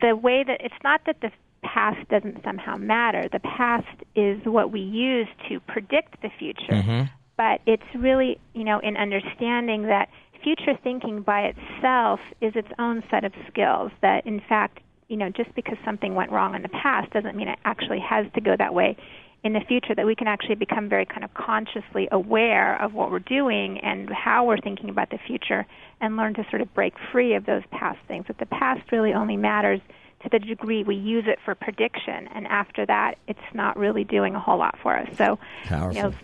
the 0.00 0.16
way 0.16 0.42
that 0.42 0.62
it's 0.62 0.74
not 0.82 1.02
that 1.04 1.20
the 1.20 1.30
past 1.62 2.08
doesn't 2.08 2.42
somehow 2.44 2.76
matter. 2.76 3.28
The 3.30 3.40
past 3.40 4.04
is 4.14 4.42
what 4.44 4.70
we 4.70 4.80
use 4.80 5.28
to 5.50 5.60
predict 5.60 6.22
the 6.22 6.30
future. 6.38 6.72
Mm-hmm 6.72 7.04
but 7.36 7.60
it's 7.66 7.82
really, 7.94 8.38
you 8.54 8.64
know, 8.64 8.78
in 8.78 8.96
understanding 8.96 9.82
that 9.84 10.08
future 10.42 10.78
thinking 10.82 11.22
by 11.22 11.52
itself 11.54 12.20
is 12.40 12.52
its 12.54 12.68
own 12.78 13.02
set 13.10 13.24
of 13.24 13.32
skills. 13.48 13.90
That, 14.02 14.26
in 14.26 14.40
fact, 14.46 14.80
you 15.08 15.16
know, 15.16 15.30
just 15.30 15.54
because 15.54 15.76
something 15.84 16.14
went 16.14 16.30
wrong 16.30 16.54
in 16.54 16.62
the 16.62 16.68
past 16.68 17.12
doesn't 17.12 17.36
mean 17.36 17.48
it 17.48 17.58
actually 17.64 18.00
has 18.00 18.26
to 18.34 18.40
go 18.40 18.54
that 18.56 18.74
way 18.74 18.96
in 19.42 19.52
the 19.52 19.60
future. 19.60 19.94
That 19.94 20.06
we 20.06 20.14
can 20.14 20.28
actually 20.28 20.54
become 20.54 20.88
very 20.88 21.06
kind 21.06 21.24
of 21.24 21.32
consciously 21.34 22.08
aware 22.12 22.80
of 22.80 22.94
what 22.94 23.10
we're 23.10 23.18
doing 23.18 23.78
and 23.78 24.08
how 24.10 24.44
we're 24.44 24.58
thinking 24.58 24.88
about 24.88 25.10
the 25.10 25.18
future 25.26 25.66
and 26.00 26.16
learn 26.16 26.34
to 26.34 26.44
sort 26.50 26.62
of 26.62 26.72
break 26.74 26.94
free 27.10 27.34
of 27.34 27.46
those 27.46 27.62
past 27.70 27.98
things. 28.06 28.26
That 28.28 28.38
the 28.38 28.46
past 28.46 28.92
really 28.92 29.12
only 29.12 29.36
matters 29.36 29.80
to 30.22 30.28
the 30.30 30.38
degree 30.38 30.82
we 30.82 30.96
use 30.96 31.24
it 31.26 31.38
for 31.44 31.54
prediction, 31.54 32.28
and 32.34 32.46
after 32.46 32.86
that, 32.86 33.18
it's 33.28 33.38
not 33.52 33.76
really 33.76 34.04
doing 34.04 34.34
a 34.34 34.40
whole 34.40 34.58
lot 34.58 34.78
for 34.82 34.96
us. 34.96 35.08
So, 35.16 35.38
Powerful. 35.64 35.96
you 35.96 36.02
know, 36.02 36.14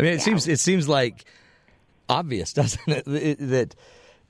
I 0.00 0.02
mean, 0.02 0.12
it 0.12 0.16
yeah. 0.16 0.24
seems 0.24 0.48
it 0.48 0.60
seems 0.60 0.88
like 0.88 1.24
obvious, 2.08 2.52
doesn't 2.54 2.88
it, 2.88 3.38
that 3.50 3.74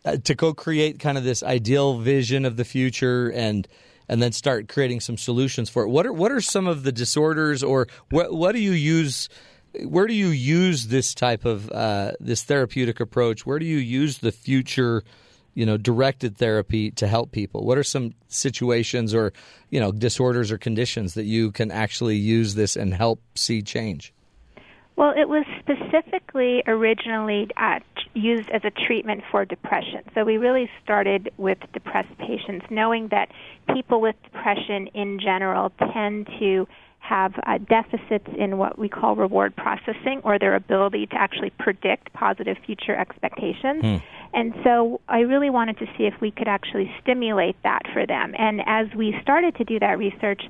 uh, 0.04 0.16
to 0.24 0.34
co-create 0.34 0.98
kind 0.98 1.18
of 1.18 1.24
this 1.24 1.42
ideal 1.42 1.98
vision 1.98 2.44
of 2.44 2.56
the 2.56 2.64
future 2.64 3.30
and 3.30 3.66
and 4.08 4.20
then 4.20 4.32
start 4.32 4.68
creating 4.68 4.98
some 5.00 5.16
solutions 5.16 5.70
for 5.70 5.84
it. 5.84 5.88
What 5.88 6.06
are 6.06 6.12
what 6.12 6.32
are 6.32 6.40
some 6.40 6.66
of 6.66 6.82
the 6.82 6.92
disorders, 6.92 7.62
or 7.62 7.86
what 8.10 8.32
what 8.32 8.52
do 8.52 8.58
you 8.58 8.72
use? 8.72 9.28
Where 9.84 10.08
do 10.08 10.14
you 10.14 10.28
use 10.28 10.88
this 10.88 11.14
type 11.14 11.44
of 11.44 11.70
uh, 11.70 12.12
this 12.18 12.42
therapeutic 12.42 12.98
approach? 12.98 13.46
Where 13.46 13.58
do 13.58 13.66
you 13.66 13.78
use 13.78 14.18
the 14.18 14.32
future? 14.32 15.04
you 15.52 15.66
know 15.66 15.76
directed 15.76 16.36
therapy 16.36 16.92
to 16.92 17.08
help 17.08 17.32
people 17.32 17.66
what 17.66 17.76
are 17.76 17.82
some 17.82 18.14
situations 18.28 19.12
or 19.12 19.32
you 19.68 19.80
know 19.80 19.90
disorders 19.90 20.52
or 20.52 20.56
conditions 20.58 21.14
that 21.14 21.24
you 21.24 21.50
can 21.50 21.72
actually 21.72 22.16
use 22.16 22.54
this 22.54 22.76
and 22.76 22.94
help 22.94 23.20
see 23.34 23.60
change 23.60 24.14
well, 25.00 25.14
it 25.16 25.30
was 25.30 25.46
specifically 25.60 26.62
originally 26.66 27.48
uh, 27.56 27.78
used 28.12 28.50
as 28.50 28.60
a 28.64 28.70
treatment 28.70 29.22
for 29.30 29.46
depression. 29.46 30.02
So 30.14 30.24
we 30.24 30.36
really 30.36 30.68
started 30.84 31.32
with 31.38 31.56
depressed 31.72 32.14
patients, 32.18 32.66
knowing 32.68 33.08
that 33.08 33.30
people 33.72 34.02
with 34.02 34.14
depression 34.24 34.88
in 34.88 35.18
general 35.18 35.72
tend 35.94 36.26
to 36.38 36.68
have 36.98 37.32
uh, 37.46 37.56
deficits 37.66 38.26
in 38.36 38.58
what 38.58 38.78
we 38.78 38.90
call 38.90 39.16
reward 39.16 39.56
processing 39.56 40.20
or 40.22 40.38
their 40.38 40.54
ability 40.54 41.06
to 41.06 41.14
actually 41.14 41.50
predict 41.58 42.12
positive 42.12 42.58
future 42.66 42.94
expectations. 42.94 43.80
Hmm. 43.80 43.96
And 44.34 44.52
so 44.62 45.00
I 45.08 45.20
really 45.20 45.48
wanted 45.48 45.78
to 45.78 45.86
see 45.96 46.04
if 46.04 46.20
we 46.20 46.30
could 46.30 46.46
actually 46.46 46.92
stimulate 47.00 47.56
that 47.62 47.84
for 47.94 48.04
them. 48.06 48.34
And 48.36 48.60
as 48.66 48.86
we 48.94 49.16
started 49.22 49.56
to 49.56 49.64
do 49.64 49.78
that 49.78 49.96
research, 49.96 50.42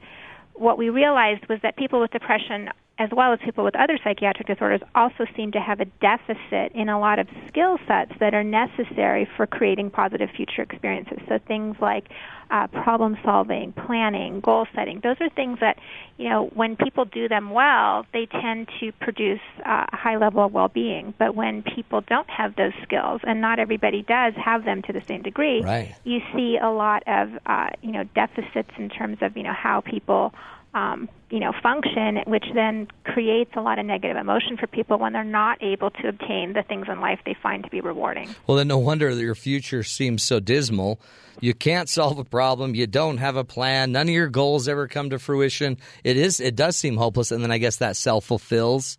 what 0.54 0.76
we 0.76 0.90
realized 0.90 1.48
was 1.48 1.60
that 1.62 1.76
people 1.76 2.00
with 2.00 2.10
depression 2.10 2.68
as 3.00 3.08
well 3.12 3.32
as 3.32 3.38
people 3.42 3.64
with 3.64 3.74
other 3.76 3.98
psychiatric 4.04 4.46
disorders, 4.46 4.82
also 4.94 5.24
seem 5.34 5.50
to 5.52 5.58
have 5.58 5.80
a 5.80 5.86
deficit 5.86 6.70
in 6.74 6.90
a 6.90 7.00
lot 7.00 7.18
of 7.18 7.26
skill 7.48 7.78
sets 7.88 8.12
that 8.20 8.34
are 8.34 8.44
necessary 8.44 9.26
for 9.36 9.46
creating 9.46 9.88
positive 9.90 10.28
future 10.36 10.60
experiences. 10.60 11.18
So 11.26 11.38
things 11.48 11.76
like 11.80 12.10
uh, 12.50 12.66
problem 12.66 13.16
solving, 13.24 13.72
planning, 13.72 14.40
goal 14.40 14.66
setting, 14.74 15.00
those 15.02 15.16
are 15.18 15.30
things 15.30 15.60
that, 15.60 15.78
you 16.18 16.28
know, 16.28 16.50
when 16.52 16.76
people 16.76 17.06
do 17.06 17.26
them 17.26 17.48
well, 17.50 18.04
they 18.12 18.26
tend 18.26 18.68
to 18.80 18.92
produce 18.92 19.40
uh, 19.64 19.86
a 19.90 19.96
high 19.96 20.18
level 20.18 20.44
of 20.44 20.52
well 20.52 20.68
being. 20.68 21.14
But 21.18 21.34
when 21.34 21.62
people 21.62 22.02
don't 22.02 22.28
have 22.28 22.54
those 22.56 22.74
skills, 22.82 23.22
and 23.24 23.40
not 23.40 23.58
everybody 23.58 24.02
does 24.02 24.34
have 24.34 24.66
them 24.66 24.82
to 24.82 24.92
the 24.92 25.02
same 25.08 25.22
degree, 25.22 25.62
right. 25.62 25.94
you 26.04 26.20
see 26.34 26.58
a 26.60 26.68
lot 26.68 27.02
of, 27.06 27.30
uh, 27.46 27.68
you 27.80 27.92
know, 27.92 28.04
deficits 28.14 28.72
in 28.76 28.90
terms 28.90 29.18
of, 29.22 29.38
you 29.38 29.42
know, 29.42 29.54
how 29.54 29.80
people 29.80 30.34
um, 30.74 31.08
you 31.30 31.40
know, 31.40 31.52
function, 31.62 32.18
which 32.26 32.44
then 32.54 32.86
creates 33.04 33.50
a 33.56 33.60
lot 33.60 33.78
of 33.78 33.86
negative 33.86 34.16
emotion 34.16 34.56
for 34.56 34.66
people 34.66 34.98
when 34.98 35.12
they're 35.12 35.24
not 35.24 35.62
able 35.62 35.90
to 35.90 36.08
obtain 36.08 36.52
the 36.52 36.62
things 36.62 36.86
in 36.88 37.00
life 37.00 37.18
they 37.24 37.36
find 37.42 37.64
to 37.64 37.70
be 37.70 37.80
rewarding. 37.80 38.34
Well, 38.46 38.56
then 38.56 38.68
no 38.68 38.78
wonder 38.78 39.14
that 39.14 39.20
your 39.20 39.34
future 39.34 39.82
seems 39.82 40.22
so 40.22 40.38
dismal. 40.38 41.00
You 41.40 41.54
can't 41.54 41.88
solve 41.88 42.18
a 42.18 42.24
problem. 42.24 42.74
You 42.74 42.86
don't 42.86 43.18
have 43.18 43.36
a 43.36 43.44
plan. 43.44 43.92
None 43.92 44.08
of 44.08 44.14
your 44.14 44.28
goals 44.28 44.68
ever 44.68 44.86
come 44.86 45.10
to 45.10 45.18
fruition. 45.18 45.78
It 46.04 46.16
is. 46.16 46.38
It 46.40 46.54
does 46.54 46.76
seem 46.76 46.96
hopeless, 46.96 47.32
and 47.32 47.42
then 47.42 47.50
I 47.50 47.58
guess 47.58 47.76
that 47.76 47.96
self 47.96 48.24
fulfills 48.24 48.98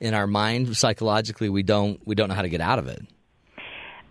in 0.00 0.12
our 0.12 0.26
mind 0.26 0.76
psychologically. 0.76 1.48
We 1.48 1.62
don't. 1.62 2.00
We 2.06 2.14
don't 2.14 2.28
know 2.28 2.34
how 2.34 2.42
to 2.42 2.48
get 2.48 2.60
out 2.60 2.78
of 2.78 2.88
it. 2.88 3.02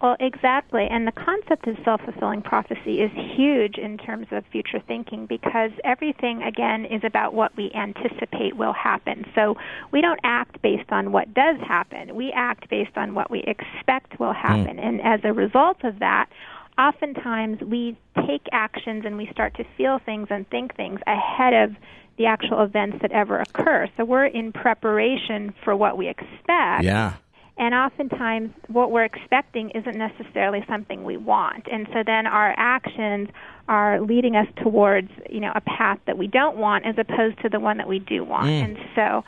Well, 0.06 0.18
exactly. 0.20 0.86
And 0.88 1.08
the 1.08 1.12
concept 1.12 1.65
of 1.65 1.78
self 1.84 2.00
fulfilling 2.02 2.44
prophecy 2.44 3.02
is 3.02 3.10
huge 3.36 3.80
in 3.80 3.98
terms 3.98 4.28
of 4.30 4.46
future 4.52 4.80
thinking 4.88 5.26
because 5.26 5.72
everything, 5.84 6.44
again, 6.44 6.86
is 6.86 7.02
about 7.04 7.34
what 7.34 7.58
we 7.58 7.72
anticipate 7.74 8.56
will 8.56 8.72
happen. 8.72 9.26
So 9.34 9.58
we 9.91 10.02
don't 10.02 10.20
act 10.24 10.62
based 10.62 10.91
on 10.91 11.12
what 11.12 11.34
does 11.34 11.60
happen, 11.60 12.13
we 12.13 12.32
act 12.34 12.70
based 12.70 12.96
on 12.96 13.15
what 13.15 13.32
we 13.32 13.39
expect 13.48 14.20
will 14.20 14.32
happen. 14.32 14.78
Mm. 14.78 14.86
And 14.86 15.02
as 15.02 15.22
a 15.24 15.34
result 15.34 15.84
of 15.84 15.98
that, 15.98 16.30
oftentimes 16.78 17.62
we 17.62 17.98
take 18.28 18.46
actions 18.52 19.06
and 19.08 19.18
we 19.18 19.28
start 19.32 19.56
to 19.56 19.65
feel 19.76 19.98
things 20.06 20.28
and 20.30 20.48
think 20.52 20.76
things 20.76 21.00
ahead 21.08 21.56
of 21.56 21.76
the 22.20 22.28
actual 22.28 22.62
events 22.62 22.98
that 23.02 23.12
ever 23.12 23.39
occur. 23.39 23.89
So 23.98 24.06
we're 24.06 24.28
in 24.28 24.52
preparation 24.54 25.52
for 25.63 25.76
what 25.76 25.98
we 25.98 26.10
expect. 26.10 26.84
Yeah. 26.84 27.13
And 27.58 27.74
oftentimes, 27.74 28.52
what 28.68 28.91
we're 28.91 29.06
expecting 29.06 29.70
isn't 29.70 29.98
necessarily 29.98 30.63
something 30.68 31.04
we 31.06 31.15
want. 31.15 31.68
And 31.72 31.88
so 31.94 32.04
then 32.06 32.28
our 32.28 32.54
actions 32.58 33.30
are 33.70 34.02
leading 34.02 34.36
us 34.36 34.48
towards, 34.62 35.10
you 35.30 35.39
know, 35.39 35.52
a 35.56 35.62
path 35.62 36.00
that 36.06 36.18
we 36.18 36.28
don't 36.28 36.58
want 36.58 36.86
as 36.86 36.96
opposed 36.98 37.41
to 37.44 37.50
the 37.50 37.60
one 37.60 37.78
that 37.78 37.88
we 37.88 38.00
do 38.00 38.24
want. 38.24 38.48
Mm. 38.48 38.63
And 38.63 38.78
so, 38.94 39.24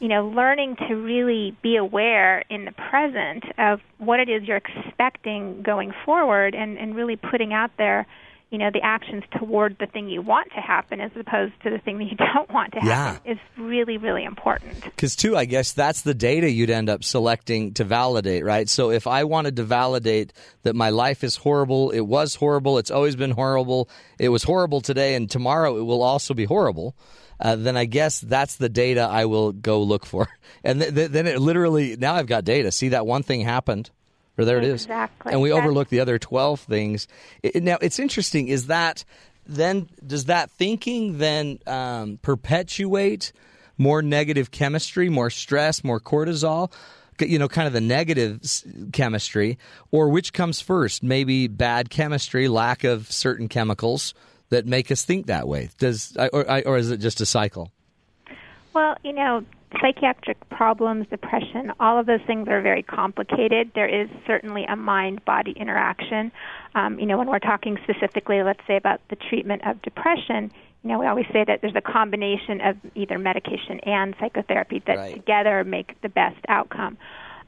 you 0.00 0.08
know, 0.08 0.28
learning 0.28 0.76
to 0.88 0.94
really 0.94 1.56
be 1.62 1.76
aware 1.76 2.44
in 2.50 2.64
the 2.64 2.72
present 2.72 3.44
of 3.58 3.80
what 3.98 4.20
it 4.20 4.28
is 4.28 4.42
you're 4.42 4.56
expecting 4.56 5.62
going 5.62 5.92
forward 6.04 6.54
and, 6.54 6.78
and 6.78 6.96
really 6.96 7.16
putting 7.16 7.52
out 7.52 7.70
there 7.78 8.06
you 8.50 8.58
know 8.58 8.70
the 8.72 8.80
actions 8.82 9.22
toward 9.38 9.76
the 9.78 9.86
thing 9.86 10.08
you 10.08 10.22
want 10.22 10.48
to 10.54 10.60
happen 10.60 11.00
as 11.00 11.10
opposed 11.18 11.52
to 11.62 11.70
the 11.70 11.78
thing 11.78 11.98
that 11.98 12.04
you 12.04 12.16
don't 12.34 12.50
want 12.50 12.72
to 12.72 12.80
happen 12.80 13.20
yeah. 13.24 13.32
is 13.32 13.38
really 13.56 13.96
really 13.96 14.24
important 14.24 14.82
because 14.84 15.14
too 15.16 15.36
i 15.36 15.44
guess 15.44 15.72
that's 15.72 16.02
the 16.02 16.14
data 16.14 16.50
you'd 16.50 16.70
end 16.70 16.88
up 16.88 17.04
selecting 17.04 17.72
to 17.74 17.84
validate 17.84 18.44
right 18.44 18.68
so 18.68 18.90
if 18.90 19.06
i 19.06 19.24
wanted 19.24 19.56
to 19.56 19.64
validate 19.64 20.32
that 20.62 20.74
my 20.74 20.90
life 20.90 21.22
is 21.22 21.36
horrible 21.36 21.90
it 21.90 22.00
was 22.00 22.34
horrible 22.34 22.78
it's 22.78 22.90
always 22.90 23.16
been 23.16 23.32
horrible 23.32 23.88
it 24.18 24.28
was 24.28 24.42
horrible 24.42 24.80
today 24.80 25.14
and 25.14 25.30
tomorrow 25.30 25.76
it 25.76 25.82
will 25.82 26.02
also 26.02 26.34
be 26.34 26.44
horrible 26.44 26.96
uh, 27.40 27.54
then 27.54 27.76
I 27.76 27.84
guess 27.84 28.18
that's 28.20 28.56
the 28.56 28.68
data 28.68 29.02
I 29.02 29.26
will 29.26 29.52
go 29.52 29.80
look 29.82 30.04
for. 30.04 30.28
And 30.64 30.80
th- 30.80 30.92
th- 30.92 31.10
then 31.12 31.28
it 31.28 31.38
literally, 31.40 31.96
now 31.96 32.14
I've 32.14 32.26
got 32.26 32.44
data. 32.44 32.72
See, 32.72 32.88
that 32.88 33.06
one 33.06 33.22
thing 33.22 33.42
happened 33.42 33.90
or 34.38 34.44
there 34.44 34.58
exactly. 34.58 34.70
it 34.70 34.74
is. 34.74 34.82
Exactly. 34.84 35.32
And 35.32 35.40
we 35.40 35.50
That's... 35.50 35.58
overlook 35.58 35.88
the 35.88 36.00
other 36.00 36.18
12 36.18 36.60
things. 36.60 37.08
It, 37.42 37.62
now, 37.62 37.78
it's 37.80 37.98
interesting. 37.98 38.48
Is 38.48 38.68
that 38.68 39.04
then, 39.46 39.88
does 40.06 40.26
that 40.26 40.50
thinking 40.52 41.18
then 41.18 41.58
um, 41.66 42.18
perpetuate 42.22 43.32
more 43.76 44.02
negative 44.02 44.50
chemistry, 44.50 45.08
more 45.08 45.30
stress, 45.30 45.82
more 45.82 46.00
cortisol? 46.00 46.72
You 47.20 47.40
know, 47.40 47.48
kind 47.48 47.66
of 47.66 47.72
the 47.72 47.80
negative 47.80 48.40
chemistry, 48.92 49.58
or 49.90 50.08
which 50.08 50.32
comes 50.32 50.60
first? 50.60 51.02
Maybe 51.02 51.48
bad 51.48 51.90
chemistry, 51.90 52.46
lack 52.46 52.84
of 52.84 53.10
certain 53.10 53.48
chemicals 53.48 54.14
that 54.50 54.66
make 54.66 54.92
us 54.92 55.04
think 55.04 55.26
that 55.26 55.48
way. 55.48 55.70
Does 55.78 56.16
or, 56.16 56.48
or 56.64 56.78
is 56.78 56.92
it 56.92 56.98
just 56.98 57.20
a 57.20 57.26
cycle? 57.26 57.72
Well, 58.74 58.96
you 59.02 59.12
know, 59.12 59.44
psychiatric 59.80 60.48
problems, 60.50 61.06
depression, 61.08 61.72
all 61.78 61.98
of 61.98 62.06
those 62.06 62.20
things 62.26 62.48
are 62.48 62.62
very 62.62 62.82
complicated. 62.82 63.72
There 63.74 63.88
is 63.88 64.08
certainly 64.26 64.64
a 64.64 64.76
mind 64.76 65.24
body 65.24 65.52
interaction. 65.52 66.32
Um, 66.74 66.98
you 66.98 67.06
know, 67.06 67.18
when 67.18 67.28
we're 67.28 67.38
talking 67.38 67.78
specifically, 67.82 68.42
let's 68.42 68.60
say, 68.66 68.76
about 68.76 69.00
the 69.10 69.16
treatment 69.16 69.66
of 69.66 69.80
depression, 69.82 70.50
you 70.82 70.90
know, 70.90 70.98
we 70.98 71.06
always 71.06 71.26
say 71.32 71.44
that 71.44 71.60
there's 71.60 71.76
a 71.76 71.80
combination 71.80 72.60
of 72.60 72.76
either 72.94 73.18
medication 73.18 73.80
and 73.80 74.14
psychotherapy 74.20 74.82
that 74.86 74.96
right. 74.96 75.14
together 75.14 75.64
make 75.64 76.00
the 76.02 76.08
best 76.08 76.38
outcome. 76.48 76.96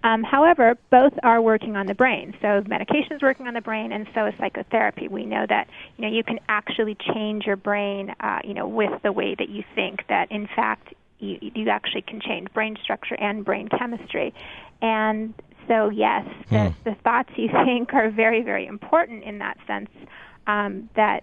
Um, 0.03 0.23
however, 0.23 0.79
both 0.91 1.13
are 1.23 1.43
working 1.43 1.77
on 1.77 1.87
the 1.87 1.95
brain. 1.95 2.35
So 2.41 2.63
medication 2.67 3.13
is 3.13 3.23
working 3.23 3.47
on 3.47 3.55
the 3.55 3.61
brain, 3.61 3.93
and 3.93 4.07
so 4.15 4.27
is 4.27 4.35
psychotherapy. 4.39 5.09
We 5.09 5.27
know 5.27 5.45
that 5.47 5.69
you 5.97 6.03
know 6.03 6.11
you 6.11 6.25
can 6.25 6.41
actually 6.49 6.97
change 7.15 7.45
your 7.45 7.57
brain, 7.57 8.15
uh, 8.21 8.39
you 8.43 8.55
know, 8.55 8.67
with 8.67 9.03
the 9.03 9.13
way 9.13 9.35
that 9.39 9.51
you 9.51 9.63
think. 9.75 10.07
That 10.09 10.33
in 10.33 10.49
fact, 10.57 10.95
you, 11.21 11.39
you 11.55 11.69
actually 11.69 12.03
can 12.03 12.21
change 12.21 12.53
brain 12.53 12.77
structure 12.83 13.15
and 13.17 13.45
brain 13.45 13.69
chemistry. 13.69 14.35
And 14.83 15.35
so, 15.69 15.91
yes, 15.91 16.27
the, 16.49 16.57
mm. 16.57 16.75
the 16.85 16.95
thoughts 17.05 17.31
you 17.37 17.49
think 17.65 17.95
are 17.95 18.11
very, 18.11 18.43
very 18.43 18.67
important 18.67 19.25
in 19.25 19.39
that 19.39 19.59
sense. 19.67 19.91
Um, 20.47 20.89
that 20.97 21.23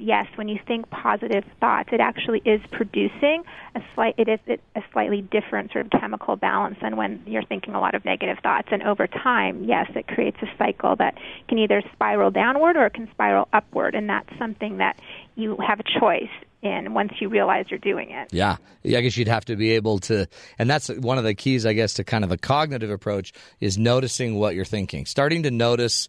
yes, 0.00 0.26
when 0.36 0.48
you 0.48 0.58
think 0.66 0.88
positive 0.90 1.44
thoughts, 1.60 1.88
it 1.92 2.00
actually 2.00 2.42
is 2.44 2.60
producing 2.70 3.42
a 3.74 3.80
slight 3.94 4.14
it 4.18 4.28
is 4.28 4.58
a 4.76 4.82
slightly 4.92 5.22
different 5.22 5.72
sort 5.72 5.86
of 5.86 6.00
chemical 6.00 6.36
balance 6.36 6.76
than 6.80 6.96
when 6.96 7.22
you're 7.26 7.44
thinking 7.44 7.74
a 7.74 7.80
lot 7.80 7.94
of 7.94 8.04
negative 8.04 8.38
thoughts. 8.42 8.68
And 8.70 8.82
over 8.82 9.06
time, 9.06 9.64
yes, 9.64 9.90
it 9.94 10.06
creates 10.06 10.38
a 10.42 10.48
cycle 10.58 10.96
that 10.96 11.16
can 11.48 11.58
either 11.58 11.82
spiral 11.92 12.30
downward 12.30 12.76
or 12.76 12.86
it 12.86 12.94
can 12.94 13.10
spiral 13.10 13.48
upward, 13.52 13.94
and 13.94 14.08
that's 14.08 14.30
something 14.38 14.78
that 14.78 15.00
you 15.34 15.56
have 15.66 15.80
a 15.80 16.00
choice 16.00 16.30
in 16.62 16.94
once 16.94 17.12
you 17.20 17.28
realize 17.28 17.66
you're 17.68 17.78
doing 17.78 18.10
it. 18.10 18.28
Yeah. 18.32 18.56
yeah. 18.82 18.98
I 18.98 19.00
guess 19.02 19.16
you'd 19.16 19.28
have 19.28 19.44
to 19.46 19.56
be 19.56 19.72
able 19.72 19.98
to, 20.00 20.26
and 20.58 20.68
that's 20.68 20.88
one 20.88 21.18
of 21.18 21.24
the 21.24 21.34
keys, 21.34 21.64
I 21.64 21.72
guess, 21.72 21.94
to 21.94 22.04
kind 22.04 22.24
of 22.24 22.32
a 22.32 22.36
cognitive 22.36 22.90
approach 22.90 23.32
is 23.60 23.78
noticing 23.78 24.36
what 24.36 24.54
you're 24.54 24.64
thinking, 24.64 25.06
starting 25.06 25.44
to 25.44 25.50
notice 25.50 26.08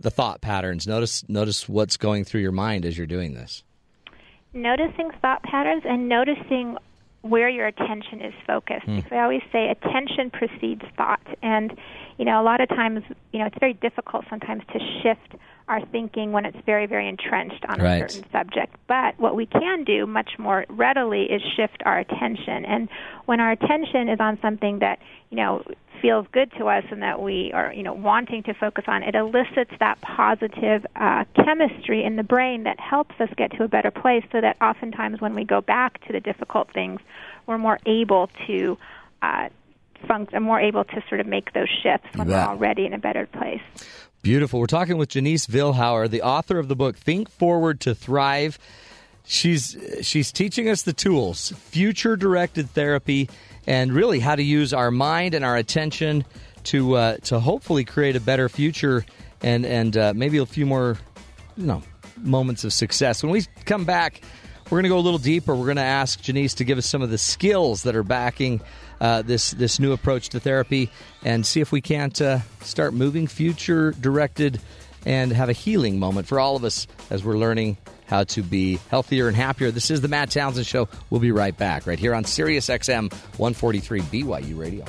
the 0.00 0.10
thought 0.10 0.40
patterns. 0.40 0.86
Notice 0.86 1.28
notice 1.28 1.68
what's 1.68 1.96
going 1.96 2.24
through 2.24 2.40
your 2.40 2.52
mind 2.52 2.84
as 2.84 2.96
you're 2.98 3.06
doing 3.06 3.34
this. 3.34 3.62
Noticing 4.52 5.10
thought 5.20 5.42
patterns 5.42 5.82
and 5.86 6.08
noticing 6.08 6.76
where 7.22 7.48
your 7.48 7.66
attention 7.66 8.20
is 8.20 8.34
focused. 8.46 8.84
Hmm. 8.84 8.96
Because 8.96 9.12
I 9.12 9.20
always 9.20 9.42
say 9.50 9.70
attention 9.70 10.30
precedes 10.30 10.82
thought, 10.96 11.26
and 11.42 11.76
you 12.18 12.24
know 12.24 12.40
a 12.40 12.44
lot 12.44 12.60
of 12.60 12.68
times 12.68 13.02
you 13.32 13.38
know 13.38 13.46
it's 13.46 13.58
very 13.58 13.74
difficult 13.74 14.24
sometimes 14.28 14.62
to 14.72 14.78
shift 15.02 15.42
our 15.68 15.84
thinking 15.86 16.32
when 16.32 16.44
it's 16.44 16.58
very, 16.66 16.86
very 16.86 17.08
entrenched 17.08 17.64
on 17.68 17.80
right. 17.80 18.02
a 18.02 18.08
certain 18.08 18.30
subject. 18.30 18.76
But 18.86 19.18
what 19.18 19.34
we 19.34 19.46
can 19.46 19.84
do 19.84 20.06
much 20.06 20.32
more 20.38 20.66
readily 20.68 21.22
is 21.24 21.40
shift 21.56 21.82
our 21.86 21.98
attention. 21.98 22.64
And 22.66 22.88
when 23.24 23.40
our 23.40 23.52
attention 23.52 24.08
is 24.08 24.20
on 24.20 24.38
something 24.42 24.80
that, 24.80 24.98
you 25.30 25.36
know, 25.36 25.64
feels 26.02 26.26
good 26.32 26.52
to 26.58 26.66
us 26.66 26.84
and 26.90 27.02
that 27.02 27.22
we 27.22 27.50
are, 27.54 27.72
you 27.72 27.82
know, 27.82 27.94
wanting 27.94 28.42
to 28.42 28.52
focus 28.52 28.84
on, 28.86 29.02
it 29.02 29.14
elicits 29.14 29.70
that 29.80 29.98
positive 30.02 30.84
uh, 30.96 31.24
chemistry 31.34 32.04
in 32.04 32.16
the 32.16 32.22
brain 32.22 32.64
that 32.64 32.78
helps 32.78 33.18
us 33.18 33.30
get 33.38 33.50
to 33.52 33.64
a 33.64 33.68
better 33.68 33.90
place 33.90 34.24
so 34.32 34.40
that 34.42 34.60
oftentimes 34.60 35.22
when 35.22 35.34
we 35.34 35.44
go 35.44 35.62
back 35.62 36.04
to 36.06 36.12
the 36.12 36.20
difficult 36.20 36.70
things, 36.74 37.00
we're 37.46 37.56
more 37.56 37.78
able 37.86 38.28
to 38.46 38.76
uh, 39.22 39.48
function, 40.06 40.42
more 40.42 40.60
able 40.60 40.84
to 40.84 41.02
sort 41.08 41.22
of 41.22 41.26
make 41.26 41.54
those 41.54 41.68
shifts 41.82 42.08
when 42.16 42.28
we're 42.28 42.34
already 42.34 42.84
in 42.84 42.92
a 42.92 42.98
better 42.98 43.26
place. 43.26 43.62
Beautiful. 44.24 44.58
We're 44.58 44.66
talking 44.66 44.96
with 44.96 45.10
Jennice 45.10 45.46
Vilhauer, 45.46 46.08
the 46.08 46.22
author 46.22 46.58
of 46.58 46.68
the 46.68 46.74
book 46.74 46.96
Think 46.96 47.28
Forward 47.28 47.78
to 47.80 47.94
Thrive. 47.94 48.58
She's 49.26 49.76
she's 50.00 50.32
teaching 50.32 50.66
us 50.66 50.80
the 50.80 50.94
tools, 50.94 51.52
future 51.58 52.16
directed 52.16 52.70
therapy, 52.70 53.28
and 53.66 53.92
really 53.92 54.20
how 54.20 54.34
to 54.34 54.42
use 54.42 54.72
our 54.72 54.90
mind 54.90 55.34
and 55.34 55.44
our 55.44 55.56
attention 55.58 56.24
to 56.64 56.94
uh, 56.94 57.16
to 57.24 57.38
hopefully 57.38 57.84
create 57.84 58.16
a 58.16 58.20
better 58.20 58.48
future 58.48 59.04
and 59.42 59.66
and 59.66 59.94
uh, 59.94 60.14
maybe 60.16 60.38
a 60.38 60.46
few 60.46 60.64
more 60.64 60.96
you 61.58 61.66
know 61.66 61.82
moments 62.16 62.64
of 62.64 62.72
success. 62.72 63.22
When 63.22 63.30
we 63.30 63.42
come 63.66 63.84
back, 63.84 64.22
We're 64.70 64.76
going 64.76 64.84
to 64.84 64.88
go 64.88 64.98
a 64.98 65.00
little 65.00 65.18
deeper. 65.18 65.54
We're 65.54 65.66
going 65.66 65.76
to 65.76 65.82
ask 65.82 66.22
Jennice 66.22 66.54
to 66.54 66.64
give 66.64 66.78
us 66.78 66.86
some 66.86 67.02
of 67.02 67.10
the 67.10 67.18
skills 67.18 67.82
that 67.82 67.94
are 67.94 68.02
backing 68.02 68.62
uh, 69.00 69.22
this 69.22 69.52
this 69.52 69.78
new 69.78 69.92
approach 69.92 70.30
to 70.30 70.40
therapy, 70.40 70.90
and 71.24 71.44
see 71.44 71.60
if 71.60 71.72
we 71.72 71.80
can't 71.80 72.20
uh, 72.20 72.40
start 72.62 72.94
moving 72.94 73.26
future 73.26 73.92
directed 73.92 74.60
and 75.06 75.32
have 75.32 75.48
a 75.48 75.52
healing 75.52 75.98
moment 75.98 76.26
for 76.26 76.40
all 76.40 76.56
of 76.56 76.64
us 76.64 76.86
as 77.10 77.24
we're 77.24 77.36
learning 77.36 77.76
how 78.06 78.24
to 78.24 78.42
be 78.42 78.78
healthier 78.90 79.28
and 79.28 79.36
happier. 79.36 79.70
This 79.70 79.90
is 79.90 80.00
the 80.00 80.08
Matt 80.08 80.30
Townsend 80.30 80.66
Show. 80.66 80.88
We'll 81.10 81.20
be 81.20 81.32
right 81.32 81.56
back 81.56 81.86
right 81.86 81.98
here 81.98 82.14
on 82.14 82.24
Sirius 82.24 82.68
XM 82.68 83.12
143 83.38 84.00
BYU 84.00 84.58
Radio. 84.58 84.84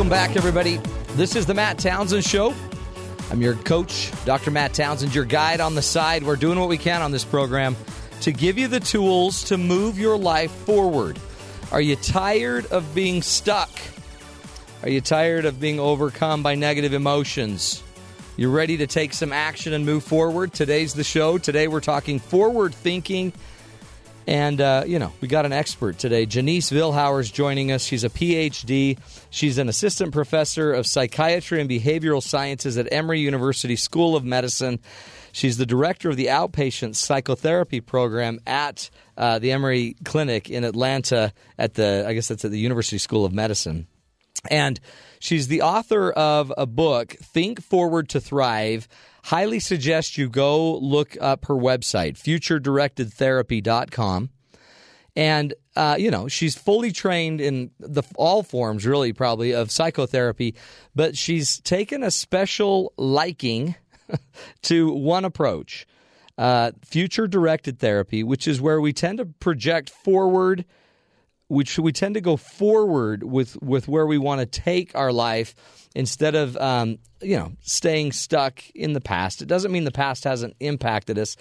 Welcome 0.00 0.08
back, 0.08 0.34
everybody. 0.34 0.80
This 1.08 1.36
is 1.36 1.44
the 1.44 1.52
Matt 1.52 1.78
Townsend 1.78 2.24
Show. 2.24 2.54
I'm 3.30 3.42
your 3.42 3.54
coach, 3.54 4.10
Dr. 4.24 4.50
Matt 4.50 4.72
Townsend, 4.72 5.14
your 5.14 5.26
guide 5.26 5.60
on 5.60 5.74
the 5.74 5.82
side. 5.82 6.22
We're 6.22 6.36
doing 6.36 6.58
what 6.58 6.70
we 6.70 6.78
can 6.78 7.02
on 7.02 7.10
this 7.10 7.22
program 7.22 7.76
to 8.22 8.32
give 8.32 8.56
you 8.56 8.66
the 8.66 8.80
tools 8.80 9.44
to 9.44 9.58
move 9.58 9.98
your 9.98 10.16
life 10.16 10.50
forward. 10.50 11.18
Are 11.70 11.82
you 11.82 11.96
tired 11.96 12.64
of 12.72 12.94
being 12.94 13.20
stuck? 13.20 13.68
Are 14.82 14.88
you 14.88 15.02
tired 15.02 15.44
of 15.44 15.60
being 15.60 15.78
overcome 15.78 16.42
by 16.42 16.54
negative 16.54 16.94
emotions? 16.94 17.82
You're 18.38 18.48
ready 18.48 18.78
to 18.78 18.86
take 18.86 19.12
some 19.12 19.34
action 19.34 19.74
and 19.74 19.84
move 19.84 20.02
forward? 20.02 20.54
Today's 20.54 20.94
the 20.94 21.04
show. 21.04 21.36
Today 21.36 21.68
we're 21.68 21.80
talking 21.80 22.20
forward 22.20 22.74
thinking 22.74 23.34
and, 24.26 24.60
uh, 24.60 24.84
you 24.86 24.98
know, 24.98 25.12
we 25.20 25.28
got 25.28 25.46
an 25.46 25.52
expert 25.52 25.98
today. 25.98 26.26
Jennice 26.26 26.70
Vilhauer 26.70 27.20
is 27.20 27.30
joining 27.30 27.72
us. 27.72 27.84
She's 27.84 28.04
a 28.04 28.10
PhD. 28.10 28.98
She's 29.30 29.58
an 29.58 29.68
assistant 29.68 30.12
professor 30.12 30.72
of 30.72 30.86
psychiatry 30.86 31.60
and 31.60 31.68
behavioral 31.68 32.22
sciences 32.22 32.78
at 32.78 32.92
Emory 32.92 33.20
University 33.20 33.76
School 33.76 34.16
of 34.16 34.24
Medicine. 34.24 34.80
She's 35.32 35.56
the 35.56 35.66
director 35.66 36.10
of 36.10 36.16
the 36.16 36.26
outpatient 36.26 36.96
psychotherapy 36.96 37.80
program 37.80 38.40
at 38.46 38.90
uh, 39.16 39.38
the 39.38 39.52
Emory 39.52 39.96
Clinic 40.04 40.50
in 40.50 40.64
Atlanta 40.64 41.32
at 41.58 41.74
the, 41.74 42.04
I 42.06 42.14
guess 42.14 42.28
that's 42.28 42.44
at 42.44 42.50
the 42.50 42.58
University 42.58 42.98
School 42.98 43.24
of 43.24 43.32
Medicine. 43.32 43.86
And 44.50 44.80
she's 45.18 45.48
the 45.48 45.62
author 45.62 46.10
of 46.10 46.52
a 46.56 46.66
book, 46.66 47.10
Think 47.10 47.62
Forward 47.62 48.08
to 48.10 48.20
Thrive 48.20 48.88
highly 49.24 49.60
suggest 49.60 50.18
you 50.18 50.28
go 50.28 50.76
look 50.78 51.16
up 51.20 51.46
her 51.46 51.54
website, 51.54 52.14
futuredirectedtherapy.com. 52.14 54.30
And, 55.16 55.54
uh, 55.74 55.96
you 55.98 56.10
know, 56.10 56.28
she's 56.28 56.56
fully 56.56 56.92
trained 56.92 57.40
in 57.40 57.70
the 57.80 58.02
all 58.14 58.42
forms, 58.42 58.86
really, 58.86 59.12
probably, 59.12 59.52
of 59.52 59.70
psychotherapy, 59.70 60.54
but 60.94 61.16
she's 61.16 61.60
taken 61.60 62.02
a 62.02 62.10
special 62.10 62.92
liking 62.96 63.74
to 64.62 64.92
one 64.92 65.24
approach 65.24 65.86
uh, 66.40 66.72
future 66.82 67.26
directed 67.26 67.78
therapy, 67.78 68.22
which 68.22 68.48
is 68.48 68.62
where 68.62 68.80
we 68.80 68.94
tend 68.94 69.18
to 69.18 69.26
project 69.26 69.90
forward 69.90 70.64
which 71.50 71.80
we 71.80 71.90
tend 71.90 72.14
to 72.14 72.20
go 72.20 72.36
forward 72.36 73.24
with 73.24 73.60
with 73.60 73.88
where 73.88 74.06
we 74.06 74.18
want 74.18 74.40
to 74.40 74.46
take 74.46 74.94
our 74.94 75.12
life 75.12 75.54
instead 75.96 76.36
of 76.36 76.56
um, 76.56 76.98
you 77.20 77.36
know 77.36 77.52
staying 77.60 78.12
stuck 78.12 78.62
in 78.70 78.92
the 78.92 79.00
past. 79.00 79.42
It 79.42 79.46
doesn't 79.46 79.72
mean 79.72 79.82
the 79.82 79.90
past 79.90 80.22
hasn't 80.24 80.54
impacted 80.60 81.18
us. 81.18 81.36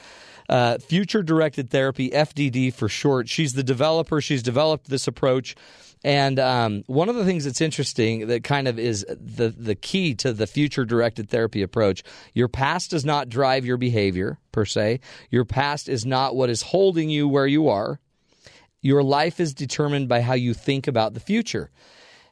Uh, 0.49 0.79
Future 0.79 1.21
directed 1.21 1.69
therapy, 1.69 2.09
FDD 2.09 2.73
for 2.73 2.89
short. 2.89 3.29
She's 3.29 3.53
the 3.53 3.63
developer. 3.63 4.19
She's 4.19 4.41
developed 4.41 4.89
this 4.89 5.07
approach. 5.07 5.55
And 6.03 6.39
um, 6.39 6.83
one 6.87 7.09
of 7.09 7.15
the 7.15 7.25
things 7.25 7.45
that's 7.45 7.61
interesting 7.61 8.27
that 8.27 8.43
kind 8.43 8.67
of 8.67 8.79
is 8.79 9.05
the 9.09 9.49
the 9.49 9.75
key 9.75 10.15
to 10.15 10.33
the 10.33 10.47
future 10.47 10.85
directed 10.85 11.29
therapy 11.29 11.61
approach. 11.61 12.01
Your 12.33 12.47
past 12.47 12.89
does 12.89 13.05
not 13.05 13.29
drive 13.29 13.63
your 13.63 13.77
behavior 13.77 14.39
per 14.51 14.65
se. 14.65 15.01
Your 15.29 15.45
past 15.45 15.87
is 15.87 16.03
not 16.03 16.35
what 16.35 16.49
is 16.49 16.63
holding 16.63 17.11
you 17.11 17.27
where 17.27 17.47
you 17.47 17.69
are. 17.69 17.99
Your 18.81 19.03
life 19.03 19.39
is 19.39 19.53
determined 19.53 20.07
by 20.07 20.21
how 20.21 20.33
you 20.33 20.53
think 20.53 20.87
about 20.87 21.13
the 21.13 21.19
future. 21.19 21.69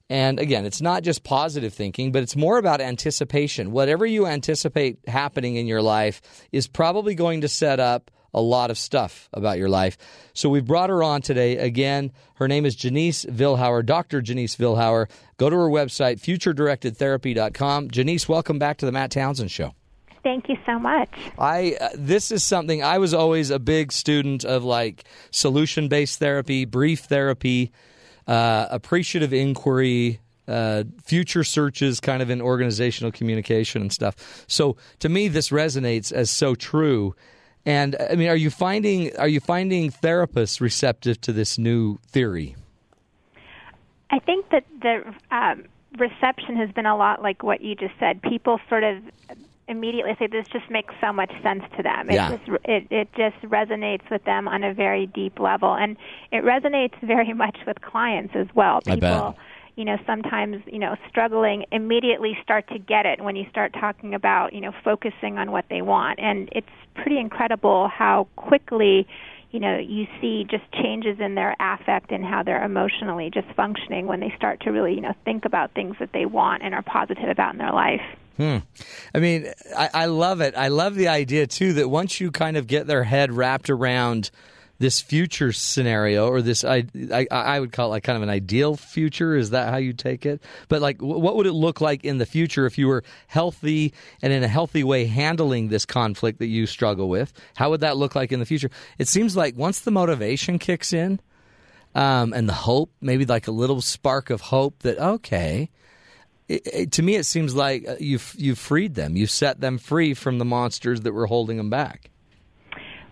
And 0.09 0.39
again, 0.39 0.65
it's 0.65 0.81
not 0.81 1.03
just 1.03 1.23
positive 1.23 1.73
thinking, 1.73 2.11
but 2.11 2.23
it's 2.23 2.35
more 2.35 2.57
about 2.57 2.79
anticipation. 2.79 3.71
Whatever 3.71 4.05
you 4.05 4.25
anticipate 4.25 4.99
happening 5.07 5.57
in 5.57 5.67
your 5.67 5.81
life 5.81 6.21
is 6.51 6.67
probably 6.67 7.13
going 7.13 7.41
to 7.41 7.49
set 7.49 7.79
up 7.79 8.09
a 8.33 8.41
lot 8.41 8.71
of 8.71 8.77
stuff 8.77 9.29
about 9.33 9.57
your 9.57 9.67
life. 9.67 9.97
So 10.33 10.47
we've 10.47 10.65
brought 10.65 10.89
her 10.89 11.03
on 11.03 11.21
today. 11.21 11.57
Again, 11.57 12.11
her 12.35 12.47
name 12.47 12.65
is 12.65 12.75
Jennice 12.75 13.25
Vilhauer, 13.25 13.85
Dr. 13.85 14.21
Jennice 14.21 14.55
Vilhauer. 14.55 15.09
Go 15.37 15.49
to 15.49 15.55
her 15.55 15.69
website, 15.69 16.21
futuredirectedtherapy.com. 16.21 17.89
Jennice, 17.89 18.29
welcome 18.29 18.59
back 18.59 18.77
to 18.77 18.85
the 18.85 18.91
Matt 18.91 19.11
Townsend 19.11 19.51
Show. 19.51 19.73
Thank 20.27 20.49
you 20.49 20.57
so 20.65 20.77
much. 20.77 21.09
I 21.39 21.77
uh, 21.79 21.87
this 21.95 22.33
is 22.33 22.43
something 22.43 22.83
I 22.83 22.97
was 22.97 23.13
always 23.13 23.49
a 23.49 23.59
big 23.59 23.93
student 23.93 24.43
of 24.43 24.65
like 24.65 25.05
solution 25.31 25.87
based 25.87 26.19
therapy, 26.19 26.65
brief 26.65 26.99
therapy, 26.99 27.71
uh, 28.27 28.67
appreciative 28.69 29.31
inquiry, 29.31 30.19
uh, 30.45 30.83
future 31.01 31.45
searches, 31.45 32.01
kind 32.01 32.21
of 32.21 32.29
in 32.29 32.41
organizational 32.41 33.09
communication 33.13 33.81
and 33.81 33.93
stuff. 33.93 34.43
So 34.47 34.75
to 34.99 35.07
me, 35.07 35.29
this 35.29 35.47
resonates 35.47 36.11
as 36.11 36.29
so 36.29 36.55
true. 36.55 37.15
And 37.65 37.95
I 37.97 38.15
mean, 38.15 38.27
are 38.27 38.35
you 38.35 38.49
finding 38.49 39.15
are 39.15 39.29
you 39.29 39.39
finding 39.39 39.91
therapists 39.91 40.59
receptive 40.59 41.21
to 41.21 41.31
this 41.31 41.57
new 41.57 41.99
theory? 42.05 42.57
I 44.11 44.19
think 44.19 44.49
that 44.49 44.65
the 44.81 45.05
um, 45.31 45.63
reception 45.97 46.57
has 46.57 46.69
been 46.71 46.85
a 46.85 46.97
lot 46.97 47.21
like 47.21 47.43
what 47.43 47.61
you 47.61 47.75
just 47.75 47.93
said. 47.97 48.21
People 48.21 48.59
sort 48.67 48.83
of 48.83 48.97
immediately 49.67 50.15
say 50.17 50.27
this 50.27 50.47
just 50.51 50.69
makes 50.69 50.93
so 51.01 51.11
much 51.11 51.31
sense 51.43 51.63
to 51.75 51.83
them. 51.83 52.09
It 52.09 52.15
Yeah. 52.15 52.29
just 52.37 52.49
it 52.65 52.87
it 52.89 53.09
just 53.15 53.39
resonates 53.41 54.09
with 54.09 54.23
them 54.23 54.47
on 54.47 54.63
a 54.63 54.73
very 54.73 55.07
deep 55.07 55.39
level, 55.39 55.73
and 55.73 55.97
it 56.31 56.43
resonates 56.43 56.95
very 57.01 57.33
much 57.43 57.57
with 57.65 57.81
clients 57.81 58.35
as 58.35 58.47
well. 58.55 58.79
I 58.87 58.95
bet. 58.95 59.01
People, 59.01 59.37
you 59.75 59.85
know, 59.85 59.97
sometimes 60.05 60.63
you 60.65 60.79
know 60.79 60.95
struggling 61.07 61.65
immediately 61.71 62.37
start 62.41 62.67
to 62.69 62.79
get 62.79 63.05
it 63.05 63.21
when 63.21 63.35
you 63.35 63.45
start 63.49 63.73
talking 63.73 64.13
about 64.13 64.53
you 64.53 64.61
know 64.61 64.71
focusing 64.83 65.37
on 65.37 65.51
what 65.51 65.65
they 65.69 65.81
want, 65.81 66.19
and 66.19 66.49
it's 66.51 66.67
pretty 66.95 67.19
incredible 67.19 67.87
how 67.87 68.27
quickly. 68.35 69.07
You 69.51 69.59
know, 69.61 69.77
you 69.77 70.07
see 70.19 70.45
just 70.49 70.69
changes 70.73 71.19
in 71.19 71.35
their 71.35 71.55
affect 71.59 72.11
and 72.11 72.23
how 72.23 72.43
they're 72.43 72.63
emotionally 72.63 73.29
just 73.33 73.47
functioning 73.55 74.05
when 74.05 74.19
they 74.19 74.33
start 74.35 74.61
to 74.61 74.71
really, 74.71 74.93
you 74.93 75.01
know, 75.01 75.13
think 75.23 75.45
about 75.45 75.73
things 75.73 75.95
that 75.99 76.11
they 76.13 76.25
want 76.25 76.63
and 76.63 76.73
are 76.75 76.81
positive 76.81 77.29
about 77.29 77.53
in 77.53 77.59
their 77.59 77.71
life. 77.71 78.01
Hmm. 78.35 78.57
I 79.15 79.19
mean, 79.19 79.51
I, 79.75 79.89
I 79.93 80.05
love 80.05 80.41
it. 80.41 80.53
I 80.55 80.67
love 80.67 80.95
the 80.95 81.07
idea 81.07 81.47
too 81.47 81.73
that 81.73 81.89
once 81.89 82.19
you 82.19 82.29
kind 82.29 82.55
of 82.55 82.67
get 82.67 82.85
their 82.85 83.03
head 83.03 83.31
wrapped 83.31 83.69
around 83.69 84.29
this 84.79 85.01
future 85.01 85.51
scenario, 85.51 86.27
or 86.27 86.41
this, 86.41 86.63
I, 86.63 86.85
I, 87.11 87.27
I 87.31 87.59
would 87.59 87.71
call 87.71 87.87
it 87.87 87.89
like 87.89 88.03
kind 88.03 88.17
of 88.17 88.23
an 88.23 88.29
ideal 88.29 88.75
future. 88.75 89.35
Is 89.35 89.49
that 89.51 89.69
how 89.69 89.77
you 89.77 89.93
take 89.93 90.25
it? 90.25 90.41
But 90.67 90.81
like, 90.81 91.01
what 91.01 91.35
would 91.35 91.47
it 91.47 91.53
look 91.53 91.81
like 91.81 92.03
in 92.03 92.17
the 92.17 92.25
future 92.25 92.65
if 92.65 92.77
you 92.77 92.87
were 92.87 93.03
healthy 93.27 93.93
and 94.21 94.31
in 94.31 94.43
a 94.43 94.47
healthy 94.47 94.83
way 94.83 95.05
handling 95.05 95.69
this 95.69 95.85
conflict 95.85 96.39
that 96.39 96.47
you 96.47 96.67
struggle 96.67 97.09
with? 97.09 97.33
How 97.55 97.69
would 97.71 97.81
that 97.81 97.97
look 97.97 98.15
like 98.15 98.31
in 98.31 98.39
the 98.39 98.45
future? 98.45 98.69
It 98.97 99.07
seems 99.07 99.35
like 99.35 99.57
once 99.57 99.79
the 99.79 99.91
motivation 99.91 100.59
kicks 100.59 100.93
in, 100.93 101.19
um, 101.95 102.33
and 102.33 102.47
the 102.47 102.53
hope, 102.53 102.91
maybe 103.01 103.25
like 103.25 103.47
a 103.47 103.51
little 103.51 103.81
spark 103.81 104.29
of 104.29 104.41
hope 104.41 104.79
that 104.83 104.99
okay, 104.99 105.69
it, 106.47 106.67
it, 106.71 106.91
to 106.93 107.01
me 107.01 107.15
it 107.15 107.25
seems 107.25 107.55
like 107.55 107.87
uh, 107.87 107.95
you've 107.99 108.35
you've 108.37 108.59
freed 108.59 108.93
them, 108.93 109.17
you've 109.17 109.31
set 109.31 109.59
them 109.59 109.79
free 109.79 110.13
from 110.13 110.37
the 110.37 110.45
monsters 110.45 111.01
that 111.01 111.13
were 111.13 111.25
holding 111.25 111.57
them 111.57 111.71
back. 111.71 112.11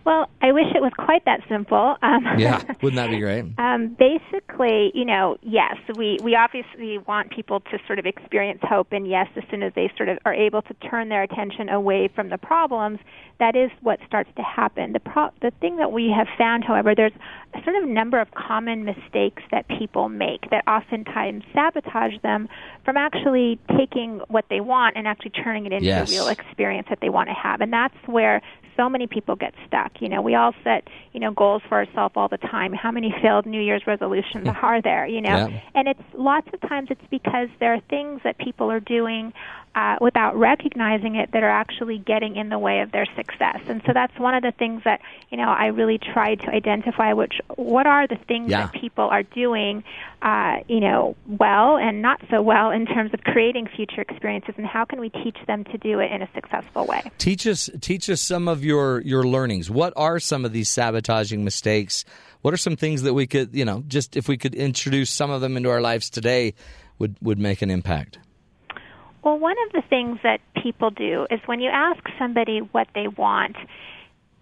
Well, 0.06 0.28
I 0.40 0.52
wish 0.52 0.66
it 0.72 0.80
was 0.80 0.92
quite 0.96 1.24
that 1.24 1.40
simple. 1.48 1.96
Um, 2.00 2.24
Yeah, 2.38 2.62
wouldn't 2.80 2.94
that 2.96 3.10
be 3.10 3.18
great? 3.18 3.44
Um, 3.58 3.96
basically, 3.98 4.92
you 4.94 5.04
know, 5.04 5.36
yes, 5.42 5.74
we, 5.96 6.18
we 6.22 6.36
obviously 6.36 6.98
want 6.98 7.30
people 7.30 7.58
to 7.60 7.78
sort 7.88 7.98
of 7.98 8.06
experience 8.06 8.60
hope, 8.62 8.92
and 8.92 9.08
yes, 9.08 9.26
as 9.36 9.42
soon 9.50 9.64
as 9.64 9.72
they 9.74 9.90
sort 9.96 10.08
of 10.08 10.18
are 10.24 10.32
able 10.34 10.62
to 10.62 10.74
turn 10.88 11.08
their 11.08 11.24
attention 11.24 11.68
away 11.68 12.08
from 12.14 12.28
the 12.28 12.38
problems, 12.38 13.00
that 13.40 13.56
is 13.56 13.70
what 13.82 13.98
starts 14.06 14.30
to 14.36 14.42
happen. 14.42 14.92
The 14.92 15.00
pro- 15.00 15.30
the 15.42 15.50
thing 15.60 15.76
that 15.78 15.90
we 15.90 16.14
have 16.16 16.28
found, 16.38 16.62
however, 16.62 16.94
there's 16.94 17.12
a 17.54 17.62
sort 17.64 17.74
of 17.82 17.88
number 17.88 18.20
of 18.20 18.30
common 18.30 18.84
mistakes 18.84 19.42
that 19.50 19.66
people 19.66 20.08
make 20.08 20.50
that 20.50 20.62
oftentimes 20.68 21.42
sabotage 21.52 22.14
them 22.22 22.48
from 22.84 22.96
actually 22.96 23.58
taking 23.76 24.20
what 24.28 24.44
they 24.50 24.60
want 24.60 24.96
and 24.96 25.08
actually 25.08 25.30
turning 25.30 25.66
it 25.66 25.72
into 25.72 25.86
Yes. 25.86 26.08
a 26.08 26.12
real 26.12 26.28
experience 26.28 26.86
that 26.90 27.00
they 27.00 27.08
want 27.08 27.28
to 27.28 27.34
have, 27.34 27.60
and 27.60 27.72
that's 27.72 27.96
where 28.06 28.40
so 28.76 28.88
many 28.88 29.06
people 29.06 29.36
get 29.36 29.54
stuck. 29.66 29.92
You 30.00 30.08
know, 30.08 30.20
we 30.20 30.34
all 30.34 30.52
set, 30.62 30.88
you 31.12 31.20
know, 31.20 31.30
goals 31.32 31.62
for 31.68 31.76
ourselves 31.76 32.14
all 32.16 32.28
the 32.28 32.38
time. 32.38 32.72
How 32.72 32.90
many 32.90 33.14
failed 33.22 33.46
New 33.46 33.60
Year's 33.60 33.86
resolutions 33.86 34.48
are 34.62 34.82
there, 34.82 35.06
you 35.06 35.20
know? 35.20 35.48
Yeah. 35.48 35.60
And 35.74 35.88
it's 35.88 36.02
lots 36.14 36.48
of 36.52 36.60
times 36.68 36.88
it's 36.90 37.00
because 37.10 37.48
there 37.60 37.74
are 37.74 37.80
things 37.88 38.20
that 38.24 38.38
people 38.38 38.70
are 38.70 38.80
doing 38.80 39.32
uh, 39.76 39.96
without 40.00 40.34
recognizing 40.36 41.16
it 41.16 41.30
that 41.32 41.42
are 41.42 41.50
actually 41.50 41.98
getting 41.98 42.36
in 42.36 42.48
the 42.48 42.58
way 42.58 42.80
of 42.80 42.90
their 42.92 43.04
success. 43.14 43.60
And 43.68 43.82
so 43.86 43.92
that's 43.92 44.18
one 44.18 44.34
of 44.34 44.42
the 44.42 44.52
things 44.52 44.82
that 44.84 45.02
you 45.30 45.36
know 45.36 45.48
I 45.50 45.66
really 45.66 45.98
tried 45.98 46.40
to 46.40 46.48
identify. 46.48 47.12
Which 47.12 47.34
what 47.56 47.86
are 47.86 48.06
the 48.08 48.16
things 48.26 48.50
Yeah. 48.50 48.62
that 48.62 48.72
people 48.72 49.04
are 49.04 49.22
doing, 49.22 49.84
uh, 50.22 50.56
you 50.66 50.80
know, 50.80 51.14
well 51.28 51.76
and 51.76 52.00
not 52.00 52.22
so 52.30 52.40
well 52.40 52.70
in 52.70 52.86
terms 52.86 53.12
of 53.12 53.22
creating 53.22 53.68
future 53.76 54.00
experiences, 54.00 54.54
and 54.56 54.66
how 54.66 54.86
can 54.86 54.98
we 54.98 55.10
teach 55.10 55.36
them 55.46 55.64
to 55.64 55.76
do 55.78 56.00
it 56.00 56.10
in 56.10 56.22
a 56.22 56.28
successful 56.34 56.86
way? 56.86 57.02
Teach 57.18 57.46
us 57.46 57.68
teach 57.82 58.08
us 58.08 58.22
some 58.22 58.48
of 58.48 58.64
your 58.64 59.02
your 59.02 59.24
learnings. 59.24 59.70
What 59.70 59.92
are 59.94 60.18
some 60.18 60.46
of 60.46 60.52
these 60.52 60.70
sabotaging 60.70 61.44
mistakes? 61.44 62.04
What 62.40 62.54
are 62.54 62.56
some 62.56 62.76
things 62.76 63.02
that 63.02 63.12
we 63.12 63.26
could, 63.26 63.54
you 63.54 63.64
know, 63.64 63.82
just 63.86 64.16
if 64.16 64.26
we 64.26 64.38
could 64.38 64.54
introduce 64.54 65.10
some 65.10 65.30
of 65.30 65.42
them 65.42 65.56
into 65.56 65.68
our 65.68 65.82
lives 65.82 66.08
today 66.08 66.54
would 66.98 67.16
would 67.20 67.38
make 67.38 67.60
an 67.60 67.70
impact. 67.70 68.18
Well, 69.26 69.40
one 69.40 69.56
of 69.66 69.72
the 69.72 69.82
things 69.90 70.20
that 70.22 70.38
people 70.62 70.90
do 70.90 71.26
is 71.32 71.40
when 71.46 71.58
you 71.58 71.68
ask 71.68 72.00
somebody 72.16 72.60
what 72.60 72.86
they 72.94 73.08
want, 73.08 73.56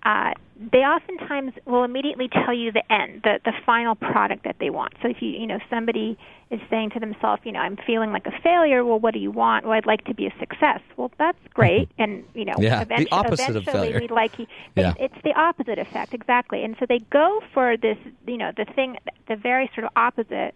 uh, 0.03 0.33
they 0.71 0.81
oftentimes 0.81 1.55
will 1.65 1.85
immediately 1.85 2.29
tell 2.29 2.53
you 2.53 2.71
the 2.71 2.83
end, 2.93 3.23
the 3.25 3.41
the 3.47 3.53
final 3.65 3.95
product 3.95 4.45
that 4.45 4.57
they 4.61 4.69
want. 4.69 4.93
So 5.01 5.09
if 5.09 5.23
you 5.23 5.31
you 5.31 5.47
know 5.47 5.59
somebody 5.71 6.19
is 6.51 6.61
saying 6.69 6.91
to 6.91 7.01
themselves, 7.01 7.41
you 7.47 7.53
know, 7.53 7.61
I'm 7.61 7.79
feeling 7.87 8.13
like 8.13 8.27
a 8.27 8.41
failure. 8.43 8.85
Well, 8.85 8.99
what 8.99 9.15
do 9.15 9.21
you 9.21 9.31
want? 9.31 9.65
Well, 9.65 9.73
I'd 9.73 9.87
like 9.87 10.05
to 10.05 10.15
be 10.15 10.27
a 10.27 10.35
success. 10.39 10.81
Well, 10.99 11.11
that's 11.19 11.39
great, 11.55 11.89
and 11.99 12.23
you 12.35 12.45
know, 12.45 12.57
Yeah, 12.59 12.85
the 12.85 12.95
eventu- 12.95 13.09
opposite 13.11 13.49
of 13.57 13.63
eventually 13.63 13.87
failure. 13.87 14.01
we'd 14.01 14.11
like 14.11 14.39
you. 14.39 14.47
Yeah. 14.77 14.93
It's 14.99 15.17
the 15.25 15.33
opposite 15.33 15.79
effect 15.79 16.13
exactly, 16.13 16.63
and 16.63 16.77
so 16.79 16.85
they 16.87 16.99
go 17.09 17.41
for 17.55 17.79
this, 17.79 17.97
you 18.27 18.37
know, 18.37 18.53
the 18.55 18.67
thing, 18.67 18.99
the 19.29 19.37
very 19.37 19.71
sort 19.75 19.87
of 19.87 19.93
opposite. 19.97 20.55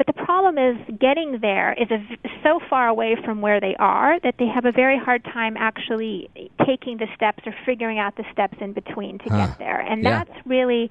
But 0.00 0.06
the 0.16 0.24
problem 0.24 0.56
is 0.56 0.78
getting 0.98 1.40
there 1.42 1.74
is 1.74 1.90
a, 1.90 1.98
so 2.42 2.58
far 2.70 2.88
away 2.88 3.16
from 3.22 3.42
where 3.42 3.60
they 3.60 3.76
are 3.78 4.18
that 4.20 4.36
they 4.38 4.46
have 4.46 4.64
a 4.64 4.72
very 4.72 4.98
hard 4.98 5.22
time 5.24 5.58
actually 5.58 6.30
taking 6.66 6.96
the 6.96 7.06
steps 7.14 7.42
or 7.44 7.54
figuring 7.66 7.98
out 7.98 8.16
the 8.16 8.24
steps 8.32 8.56
in 8.62 8.72
between 8.72 9.18
to 9.18 9.28
Huh. 9.28 9.36
get 9.48 9.58
there. 9.58 9.78
And 9.78 10.02
Yeah. 10.02 10.24
that's 10.24 10.46
really, 10.46 10.90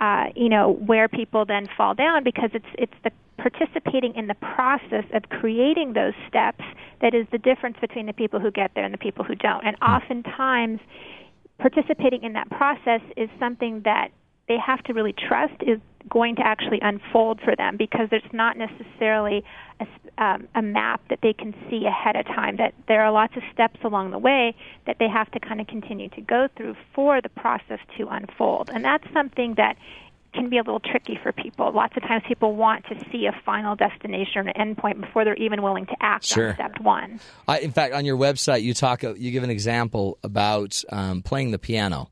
uh, 0.00 0.30
you 0.34 0.48
know, 0.48 0.72
where 0.72 1.06
people 1.06 1.44
then 1.44 1.68
fall 1.76 1.94
down 1.94 2.24
because 2.24 2.50
it's 2.52 2.66
it's 2.76 2.98
the 3.04 3.12
participating 3.36 4.16
in 4.16 4.26
the 4.26 4.34
process 4.34 5.04
of 5.14 5.22
creating 5.28 5.92
those 5.92 6.14
steps 6.26 6.64
that 7.00 7.14
is 7.14 7.28
the 7.30 7.38
difference 7.38 7.76
between 7.80 8.06
the 8.06 8.12
people 8.12 8.40
who 8.40 8.50
get 8.50 8.72
there 8.74 8.82
and 8.84 8.92
the 8.92 8.98
people 8.98 9.24
who 9.24 9.36
don't. 9.36 9.64
And 9.64 9.76
oftentimes, 9.80 10.80
participating 11.60 12.24
in 12.24 12.32
that 12.32 12.50
process 12.50 13.02
is 13.16 13.30
something 13.38 13.82
that 13.84 14.08
they 14.48 14.58
have 14.58 14.82
to 14.84 14.94
really 14.94 15.12
trust 15.12 15.62
is 15.62 15.78
going 16.08 16.36
to 16.36 16.42
actually 16.46 16.80
unfold 16.80 17.40
for 17.40 17.54
them 17.56 17.76
because 17.76 18.08
there's 18.10 18.22
not 18.32 18.56
necessarily 18.56 19.44
a, 19.80 19.86
um, 20.22 20.48
a 20.54 20.62
map 20.62 21.00
that 21.10 21.20
they 21.22 21.32
can 21.32 21.54
see 21.70 21.84
ahead 21.86 22.16
of 22.16 22.26
time. 22.26 22.56
That 22.56 22.74
there 22.88 23.02
are 23.04 23.12
lots 23.12 23.36
of 23.36 23.42
steps 23.52 23.78
along 23.84 24.10
the 24.10 24.18
way 24.18 24.54
that 24.86 24.96
they 24.98 25.08
have 25.08 25.30
to 25.32 25.40
kind 25.40 25.60
of 25.60 25.66
continue 25.66 26.08
to 26.10 26.20
go 26.20 26.48
through 26.56 26.74
for 26.94 27.20
the 27.20 27.28
process 27.28 27.78
to 27.96 28.08
unfold, 28.08 28.70
and 28.72 28.84
that's 28.84 29.04
something 29.12 29.54
that 29.56 29.76
can 30.34 30.50
be 30.50 30.58
a 30.58 30.60
little 30.60 30.78
tricky 30.80 31.18
for 31.22 31.32
people. 31.32 31.72
Lots 31.72 31.96
of 31.96 32.02
times, 32.02 32.22
people 32.28 32.54
want 32.54 32.84
to 32.86 32.96
see 33.10 33.24
a 33.26 33.32
final 33.46 33.74
destination 33.76 34.46
or 34.46 34.50
an 34.54 34.74
endpoint 34.74 35.00
before 35.00 35.24
they're 35.24 35.34
even 35.36 35.62
willing 35.62 35.86
to 35.86 35.96
act 36.00 36.26
Sure. 36.26 36.50
on 36.50 36.54
step 36.54 36.80
one. 36.80 37.18
I, 37.48 37.60
in 37.60 37.72
fact, 37.72 37.94
on 37.94 38.04
your 38.04 38.18
website, 38.18 38.62
you 38.62 38.74
talk, 38.74 39.02
you 39.02 39.30
give 39.30 39.42
an 39.42 39.48
example 39.50 40.18
about 40.22 40.82
um, 40.90 41.22
playing 41.22 41.50
the 41.52 41.58
piano. 41.58 42.10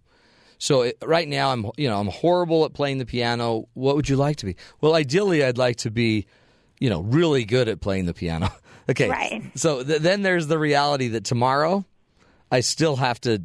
So 0.59 0.83
it, 0.83 0.99
right 1.03 1.29
now, 1.29 1.51
I'm, 1.51 1.71
you 1.77 1.89
know, 1.89 1.99
I'm 1.99 2.09
horrible 2.09 2.65
at 2.65 2.73
playing 2.73 2.99
the 2.99 3.07
piano. 3.07 3.69
What 3.75 3.97
would 3.97 4.09
you 4.09 4.17
like 4.17 4.37
to 4.39 4.47
be? 4.47 4.57
Well, 4.81 4.95
ideally, 4.95 5.45
I'd 5.45 5.59
like 5.59 5.77
to 5.79 5.91
be, 5.91 6.27
you 6.79 6.91
know, 6.91 7.01
really 7.03 7.45
good 7.45 7.69
at 7.69 7.81
playing 7.81 8.07
the 8.07 8.15
piano. 8.15 8.51
okay, 8.91 9.09
Right. 9.09 9.43
So 9.55 9.83
th- 9.83 10.01
then 10.01 10.23
there's 10.23 10.47
the 10.47 10.59
reality 10.59 11.09
that 11.09 11.25
tomorrow, 11.25 11.85
I 12.51 12.61
still 12.61 12.97
have 12.97 13.21
to 13.23 13.43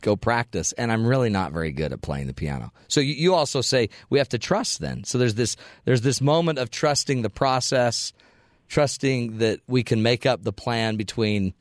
go 0.00 0.16
practice, 0.16 0.72
and 0.72 0.90
I'm 0.90 1.06
really 1.06 1.30
not 1.30 1.52
very 1.52 1.72
good 1.72 1.92
at 1.92 2.00
playing 2.00 2.26
the 2.26 2.34
piano. 2.34 2.72
So 2.88 3.00
you, 3.00 3.14
you 3.14 3.34
also 3.34 3.60
say 3.60 3.90
we 4.08 4.18
have 4.18 4.28
to 4.30 4.38
trust. 4.38 4.80
Then, 4.80 5.04
so 5.04 5.18
there's 5.18 5.34
this 5.34 5.56
there's 5.84 6.00
this 6.00 6.20
moment 6.20 6.58
of 6.58 6.70
trusting 6.70 7.22
the 7.22 7.30
process, 7.30 8.12
trusting 8.68 9.38
that 9.38 9.60
we 9.66 9.82
can 9.82 10.02
make 10.02 10.26
up 10.26 10.42
the 10.42 10.52
plan 10.52 10.96
between 10.96 11.54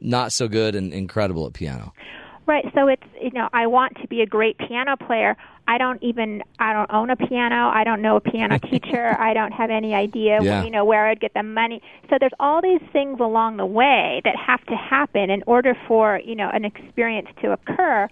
not 0.00 0.32
so 0.32 0.48
good 0.48 0.74
and 0.74 0.92
incredible 0.92 1.46
at 1.46 1.54
piano. 1.54 1.92
Right. 2.48 2.64
So 2.74 2.88
it's 2.88 3.02
you 3.20 3.30
know 3.32 3.48
I 3.52 3.66
want 3.66 3.98
to 4.00 4.08
be 4.08 4.22
a 4.22 4.26
great 4.26 4.56
piano 4.56 4.96
player. 4.96 5.36
I 5.68 5.76
don't 5.76 6.02
even 6.02 6.42
I 6.58 6.72
don't 6.72 6.90
own 6.90 7.10
a 7.10 7.16
piano. 7.16 7.68
I 7.68 7.84
don't 7.84 8.00
know 8.00 8.16
a 8.16 8.20
piano 8.20 8.58
teacher. 8.70 9.14
I 9.20 9.34
don't 9.34 9.52
have 9.52 9.68
any 9.70 9.94
idea 9.94 10.38
Yeah. 10.42 10.64
you 10.64 10.70
know 10.70 10.86
where 10.86 11.06
I'd 11.06 11.20
get 11.20 11.34
the 11.34 11.42
money. 11.42 11.82
So 12.08 12.16
there's 12.18 12.32
all 12.40 12.62
these 12.62 12.80
things 12.90 13.20
along 13.20 13.58
the 13.58 13.66
way 13.66 14.22
that 14.24 14.34
have 14.34 14.64
to 14.64 14.76
happen 14.76 15.28
in 15.28 15.42
order 15.46 15.76
for 15.86 16.22
you 16.24 16.34
know 16.34 16.48
an 16.48 16.64
experience 16.64 17.28
to 17.42 17.52
occur. 17.52 18.08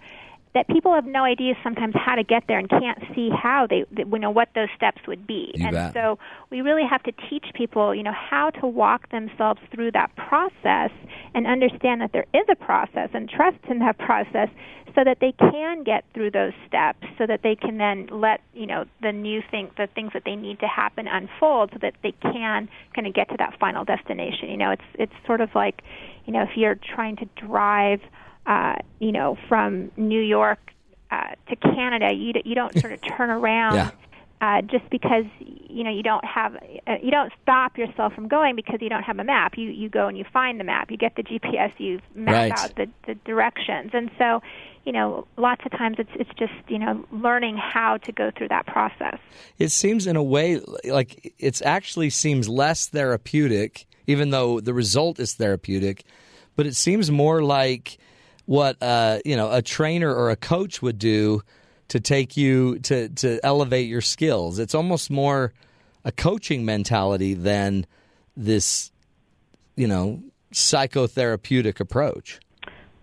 That 0.53 0.67
people 0.67 0.93
have 0.93 1.05
no 1.05 1.23
idea 1.23 1.53
sometimes 1.63 1.93
how 1.95 2.15
to 2.15 2.23
get 2.23 2.43
there 2.47 2.57
and 2.57 2.69
can't 2.69 2.97
see 3.13 3.29
how 3.29 3.67
they, 3.67 3.85
you 3.95 4.19
know 4.19 4.31
what 4.31 4.49
those 4.55 4.69
steps 4.75 5.01
would 5.07 5.27
be. 5.27 5.51
You 5.53 5.67
and 5.67 5.73
bet. 5.73 5.93
so 5.93 6.17
we 6.49 6.61
really 6.61 6.87
have 6.89 7.03
to 7.03 7.11
teach 7.29 7.45
people, 7.53 7.93
you 7.93 8.03
know, 8.03 8.13
how 8.13 8.49
to 8.61 8.67
walk 8.67 9.09
themselves 9.09 9.59
through 9.71 9.91
that 9.91 10.15
process 10.15 10.91
and 11.35 11.45
understand 11.45 12.01
that 12.01 12.11
there 12.11 12.25
is 12.33 12.45
a 12.49 12.55
process 12.55 13.09
and 13.13 13.29
trust 13.29 13.57
in 13.69 13.79
that 13.79 13.97
process 13.97 14.49
so 14.97 15.03
that 15.03 15.19
they 15.19 15.31
can 15.33 15.83
get 15.83 16.03
through 16.15 16.31
those 16.31 16.53
steps 16.67 17.05
so 17.19 17.27
that 17.27 17.41
they 17.43 17.55
can 17.55 17.77
then 17.77 18.07
let, 18.11 18.41
you 18.55 18.65
know, 18.65 18.85
the 19.03 19.11
new 19.11 19.43
thing 19.51 19.69
the 19.77 19.87
things 19.93 20.11
that 20.13 20.23
they 20.25 20.35
need 20.35 20.59
to 20.59 20.67
happen 20.67 21.07
unfold 21.07 21.69
so 21.71 21.77
that 21.81 21.93
they 22.01 22.13
can 22.13 22.67
kind 22.95 23.05
of 23.05 23.13
get 23.13 23.29
to 23.29 23.35
that 23.37 23.57
final 23.59 23.85
destination. 23.85 24.49
You 24.49 24.57
know, 24.57 24.71
it's 24.71 24.81
it's 24.95 25.13
sort 25.27 25.41
of 25.41 25.53
like, 25.53 25.83
you 26.25 26.33
know, 26.33 26.41
if 26.41 26.49
you're 26.55 26.75
trying 26.75 27.15
to 27.17 27.25
drive 27.35 28.01
uh, 28.47 28.75
you 28.99 29.11
know, 29.11 29.37
from 29.49 29.91
New 29.97 30.21
York 30.21 30.71
uh, 31.11 31.35
to 31.49 31.55
Canada, 31.57 32.11
you 32.13 32.33
d- 32.33 32.43
you 32.45 32.55
don't 32.55 32.77
sort 32.79 32.93
of 32.93 32.99
turn 33.01 33.29
around 33.29 33.75
Yeah. 33.75 33.91
uh, 34.41 34.61
just 34.61 34.89
because 34.89 35.25
you 35.39 35.83
know 35.83 35.91
you 35.91 36.03
don't 36.03 36.25
have 36.25 36.55
uh, 36.55 36.95
you 37.03 37.11
don't 37.11 37.31
stop 37.43 37.77
yourself 37.77 38.13
from 38.13 38.27
going 38.27 38.55
because 38.55 38.79
you 38.81 38.89
don't 38.89 39.03
have 39.03 39.19
a 39.19 39.23
map. 39.23 39.57
You 39.57 39.69
you 39.69 39.89
go 39.89 40.07
and 40.07 40.17
you 40.17 40.25
find 40.33 40.59
the 40.59 40.63
map. 40.63 40.89
You 40.91 40.97
get 40.97 41.15
the 41.15 41.23
GPS. 41.23 41.71
You 41.77 41.99
map 42.15 42.33
Right. 42.33 42.51
out 42.51 42.75
the 42.75 42.87
the 43.05 43.15
directions, 43.25 43.91
and 43.93 44.09
so 44.17 44.41
you 44.85 44.91
know 44.93 45.27
lots 45.37 45.61
of 45.65 45.71
times 45.71 45.97
it's 45.99 46.09
it's 46.15 46.29
just 46.39 46.53
you 46.67 46.79
know 46.79 47.05
learning 47.11 47.57
how 47.57 47.97
to 47.97 48.11
go 48.11 48.31
through 48.35 48.47
that 48.49 48.65
process. 48.65 49.19
It 49.59 49.69
seems 49.71 50.07
in 50.07 50.15
a 50.15 50.23
way 50.23 50.59
like 50.85 51.33
it's 51.37 51.61
actually 51.61 52.09
seems 52.09 52.47
less 52.49 52.87
therapeutic, 52.87 53.85
even 54.07 54.29
though 54.29 54.59
the 54.59 54.73
result 54.73 55.19
is 55.19 55.33
therapeutic. 55.33 56.03
But 56.55 56.65
it 56.65 56.75
seems 56.75 57.11
more 57.11 57.43
like 57.43 57.97
what 58.47 58.81
uh, 58.81 59.19
you 59.23 59.35
know 59.35 59.51
a 59.51 59.61
trainer 59.61 60.11
or 60.11 60.31
a 60.31 60.35
coach 60.35 60.81
would 60.81 60.97
do 60.97 61.43
to 61.89 61.99
take 61.99 62.35
you 62.35 62.79
to 62.79 63.07
to 63.09 63.39
elevate 63.45 63.87
your 63.87 64.01
skills. 64.01 64.57
It's 64.57 64.73
almost 64.73 65.11
more 65.11 65.53
a 66.03 66.11
coaching 66.11 66.65
mentality 66.65 67.33
than 67.35 67.85
this, 68.35 68.91
you 69.75 69.87
know, 69.87 70.21
psychotherapeutic 70.53 71.79
approach. 71.79 72.39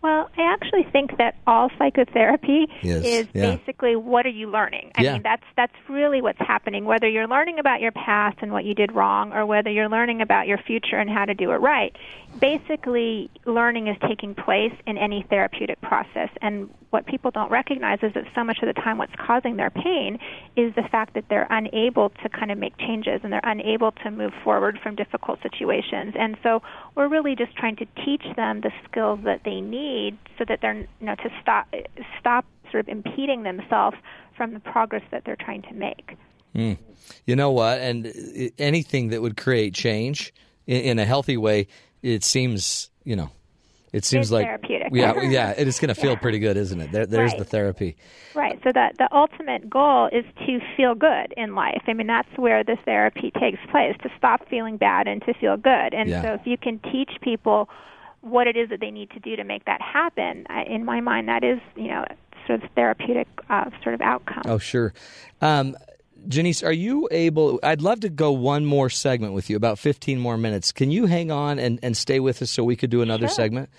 Well, 0.02 0.28
I 0.36 0.42
actually 0.52 0.82
think 0.92 1.16
that 1.16 1.36
all 1.46 1.70
psychotherapy 1.78 2.66
Yes, 2.82 3.04
is 3.06 3.26
yeah. 3.32 3.56
basically 3.56 3.96
what 3.96 4.26
are 4.26 4.30
you 4.30 4.50
learning? 4.50 4.92
I 4.96 5.02
Yeah. 5.02 5.12
mean, 5.14 5.22
that's 5.22 5.44
that's 5.56 5.72
really 5.88 6.20
what's 6.20 6.38
happening. 6.40 6.84
Whether 6.84 7.08
you're 7.08 7.26
learning 7.26 7.58
about 7.58 7.80
your 7.80 7.92
past 7.92 8.36
and 8.42 8.52
what 8.52 8.66
you 8.66 8.74
did 8.74 8.92
wrong, 8.92 9.32
or 9.32 9.46
whether 9.46 9.70
you're 9.70 9.88
learning 9.88 10.20
about 10.20 10.46
your 10.46 10.58
future 10.58 10.96
and 10.96 11.08
how 11.08 11.24
to 11.24 11.32
do 11.32 11.52
it 11.52 11.56
right, 11.56 11.96
basically, 12.40 13.30
learning 13.44 13.88
is 13.88 13.96
taking 14.06 14.34
place 14.34 14.72
in 14.86 14.98
any 14.98 15.22
therapeutic 15.28 15.80
process. 15.80 16.28
And 16.42 16.70
what 16.90 17.06
people 17.06 17.30
don't 17.30 17.50
recognize 17.50 17.98
is 18.02 18.12
that 18.14 18.24
so 18.34 18.44
much 18.44 18.58
of 18.62 18.66
the 18.66 18.80
time, 18.80 18.98
what's 18.98 19.14
causing 19.16 19.56
their 19.56 19.70
pain 19.70 20.18
is 20.56 20.74
the 20.74 20.82
fact 20.82 21.14
that 21.14 21.24
they're 21.28 21.46
unable 21.50 22.10
to 22.10 22.28
kind 22.28 22.50
of 22.50 22.58
make 22.58 22.76
changes 22.78 23.20
and 23.22 23.32
they're 23.32 23.40
unable 23.42 23.92
to 23.92 24.10
move 24.10 24.32
forward 24.42 24.78
from 24.82 24.94
difficult 24.94 25.40
situations. 25.42 26.14
And 26.18 26.36
so, 26.42 26.62
we're 26.94 27.08
really 27.08 27.36
just 27.36 27.56
trying 27.56 27.76
to 27.76 27.86
teach 28.04 28.24
them 28.36 28.60
the 28.60 28.72
skills 28.88 29.20
that 29.24 29.42
they 29.44 29.60
need 29.60 30.18
so 30.38 30.44
that 30.46 30.60
they're 30.60 30.74
you 30.74 30.86
know 31.06 31.14
to 31.16 31.30
stop 31.40 31.72
stop 32.20 32.44
sort 32.70 32.80
of 32.80 32.88
impeding 32.88 33.42
themselves 33.44 33.96
from 34.36 34.54
the 34.54 34.60
progress 34.60 35.02
that 35.10 35.24
they're 35.24 35.36
trying 35.36 35.62
to 35.62 35.74
make. 35.74 36.16
Hmm. 36.54 36.72
You 37.26 37.36
know 37.36 37.50
what? 37.50 37.78
And 37.78 38.06
uh, 38.06 38.50
anything 38.58 39.08
that 39.08 39.22
would 39.22 39.36
create 39.36 39.74
change 39.74 40.32
in 40.66 40.98
a 40.98 41.04
healthy 41.04 41.36
way, 41.36 41.66
it 42.04 42.22
seems, 42.22 42.90
you 43.04 43.16
know, 43.16 43.30
it 43.92 44.04
seems 44.04 44.26
It's 44.26 44.32
like 44.32 44.46
therapeutic. 44.46 44.88
Yeah, 44.92 45.22
yeah, 45.22 45.54
it 45.56 45.66
is 45.66 45.78
going 45.78 45.88
to 45.88 45.94
feel 45.94 46.16
pretty 46.16 46.38
good, 46.38 46.56
isn't 46.56 46.80
it? 46.80 46.92
There, 46.92 47.06
there's 47.06 47.30
Right. 47.32 47.38
the 47.38 47.44
therapy. 47.44 47.96
Right. 48.34 48.60
So 48.62 48.70
that 48.74 48.98
the 48.98 49.08
ultimate 49.14 49.70
goal 49.70 50.08
is 50.12 50.24
to 50.46 50.60
feel 50.76 50.94
good 50.94 51.32
in 51.36 51.54
life. 51.54 51.82
I 51.86 51.92
mean, 51.94 52.06
that's 52.08 52.28
where 52.36 52.62
the 52.64 52.76
therapy 52.84 53.30
takes 53.40 53.58
place 53.70 53.96
to 54.02 54.10
stop 54.18 54.48
feeling 54.50 54.76
bad 54.76 55.06
and 55.08 55.22
to 55.22 55.32
feel 55.34 55.56
good. 55.56 55.94
And 55.94 56.08
Yeah. 56.10 56.22
so 56.22 56.34
if 56.34 56.46
you 56.46 56.58
can 56.58 56.78
teach 56.92 57.12
people 57.22 57.68
what 58.20 58.46
it 58.46 58.56
is 58.56 58.68
that 58.70 58.80
they 58.80 58.90
need 58.90 59.10
to 59.10 59.20
do 59.20 59.36
to 59.36 59.44
make 59.44 59.64
that 59.66 59.80
happen, 59.80 60.46
in 60.66 60.84
my 60.84 61.00
mind, 61.00 61.28
that 61.28 61.44
is 61.44 61.60
you 61.76 61.88
know 61.88 62.04
sort 62.46 62.62
of 62.62 62.70
therapeutic 62.72 63.28
uh, 63.48 63.70
sort 63.82 63.94
of 63.94 64.00
outcome. 64.02 64.42
Oh, 64.46 64.58
sure. 64.58 64.92
Um, 65.40 65.76
Jennice, 66.28 66.62
are 66.62 66.72
you 66.72 67.08
able? 67.10 67.60
I'd 67.62 67.82
love 67.82 68.00
to 68.00 68.08
go 68.08 68.32
one 68.32 68.64
more 68.64 68.88
segment 68.90 69.34
with 69.34 69.50
you, 69.50 69.56
about 69.56 69.78
15 69.78 70.18
more 70.18 70.36
minutes. 70.36 70.72
Can 70.72 70.90
you 70.90 71.06
hang 71.06 71.30
on 71.30 71.58
and, 71.58 71.78
and 71.82 71.96
stay 71.96 72.20
with 72.20 72.40
us 72.42 72.50
so 72.50 72.64
we 72.64 72.76
could 72.76 72.90
do 72.90 73.02
another 73.02 73.26
Sure. 73.28 73.34
segment? 73.34 73.70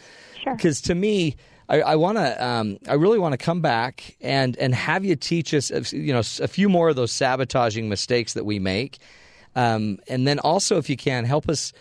Sure. 0.43 0.56
Because 0.56 0.82
to 0.82 0.96
me, 0.96 1.36
I, 1.70 1.82
I 1.82 1.96
want 1.96 2.18
to, 2.18 2.46
um, 2.46 2.78
I 2.88 2.93
really 2.93 3.18
want 3.18 3.34
to 3.34 3.38
come 3.38 3.62
back 3.62 4.16
and 4.22 4.56
and 4.58 4.76
have 4.76 5.04
you 5.04 5.16
teach 5.16 5.54
us, 5.54 5.72
uh, 5.72 5.84
you 5.91 6.14
know, 6.14 6.20
a 6.20 6.48
few 6.48 6.70
more 6.70 6.89
of 6.89 6.96
those 6.96 7.12
sabotaging 7.12 7.89
mistakes 7.89 8.34
that 8.34 8.46
we 8.46 8.60
make, 8.60 9.00
um, 9.56 9.98
and 10.08 10.28
then 10.28 10.38
also, 10.39 10.78
if 10.78 10.89
you 10.89 10.98
can, 10.98 11.26
help 11.26 11.50
us 11.50 11.74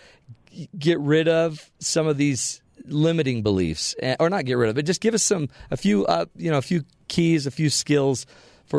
get 0.79 0.99
rid 1.01 1.29
of 1.29 1.71
some 1.81 2.07
of 2.07 2.17
these 2.17 2.63
limiting 2.87 3.43
beliefs, 3.43 3.95
eh, 4.01 4.17
or 4.21 4.31
not 4.31 4.45
get 4.45 4.55
rid 4.55 4.71
of 4.71 4.79
it, 4.79 4.85
just 4.85 5.01
give 5.01 5.13
us 5.15 5.23
some 5.23 5.49
a 5.71 5.77
few, 5.77 6.07
uh, 6.07 6.25
you 6.37 6.51
know, 6.51 6.59
a 6.59 6.63
few 6.63 6.83
keys, 7.09 7.47
a 7.47 7.51
few 7.51 7.69
skills 7.69 8.25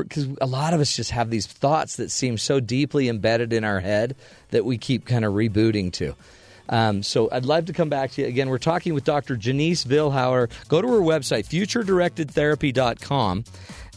because 0.03 0.27
a 0.41 0.45
lot 0.45 0.73
of 0.73 0.79
us 0.79 0.95
just 0.95 1.11
have 1.11 1.29
these 1.29 1.47
thoughts 1.47 1.97
that 1.97 2.11
seem 2.11 2.37
so 2.37 2.59
deeply 2.59 3.09
embedded 3.09 3.53
in 3.53 3.63
our 3.63 3.79
head 3.79 4.15
that 4.49 4.65
we 4.65 4.77
keep 4.77 5.05
kind 5.05 5.25
of 5.25 5.33
rebooting 5.33 5.91
to. 5.93 6.15
Um, 6.69 7.03
so 7.03 7.29
I'd 7.31 7.45
love 7.45 7.65
to 7.65 7.73
come 7.73 7.89
back 7.89 8.11
to 8.11 8.21
you 8.21 8.27
again. 8.27 8.49
We're 8.49 8.57
talking 8.57 8.93
with 8.93 9.03
Dr. 9.03 9.35
Jennice 9.35 9.85
Vilhauer. 9.85 10.49
Go 10.67 10.81
to 10.81 10.87
her 10.87 10.99
website, 10.99 11.47
futuredirectedtherapy.com, 11.47 13.43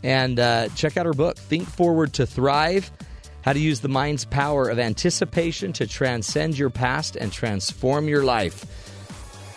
and 0.03 0.38
uh, 0.38 0.68
check 0.74 0.96
out 0.96 1.07
her 1.07 1.14
book, 1.14 1.38
Think 1.38 1.66
Forward 1.68 2.12
to 2.14 2.26
Thrive 2.26 2.90
How 3.42 3.53
to 3.55 3.59
Use 3.59 3.80
the 3.80 3.88
Mind's 3.88 4.24
Power 4.24 4.68
of 4.68 4.78
Anticipation 4.78 5.72
to 5.74 5.86
Transcend 5.86 6.59
Your 6.59 6.70
Past 6.70 7.16
and 7.16 7.32
Transform 7.32 8.09
Your 8.09 8.22
Life. 8.22 8.88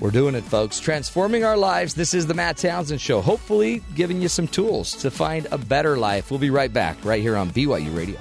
We're 0.02 0.10
doing 0.10 0.34
it, 0.34 0.44
folks. 0.44 0.80
Transforming 0.80 1.44
our 1.44 1.56
lives. 1.56 1.94
This 1.94 2.16
is 2.16 2.26
the 2.26 2.34
Matt 2.34 2.58
Townsend 2.58 3.00
Show. 3.00 3.22
Hopefully, 3.22 3.84
giving 3.94 4.20
you 4.20 4.30
some 4.30 4.48
tools 4.48 4.94
to 4.94 5.12
find 5.12 5.48
a 5.52 5.60
better 5.60 5.96
life. 5.96 6.32
We'll 6.32 6.40
be 6.40 6.50
right 6.50 6.74
back, 6.74 6.98
right 7.06 7.22
here 7.22 7.38
on 7.38 7.52
BYU 7.52 7.96
Radio. 7.96 8.18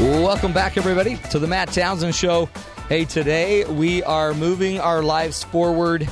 Welcome 0.00 0.54
back, 0.54 0.78
everybody, 0.78 1.16
to 1.30 1.38
the 1.38 1.46
Matt 1.46 1.72
Townsend 1.72 2.14
Show. 2.14 2.48
Hey, 2.88 3.04
today 3.04 3.66
we 3.66 4.02
are 4.02 4.32
moving 4.32 4.80
our 4.80 5.02
lives 5.02 5.44
forward. 5.44 6.04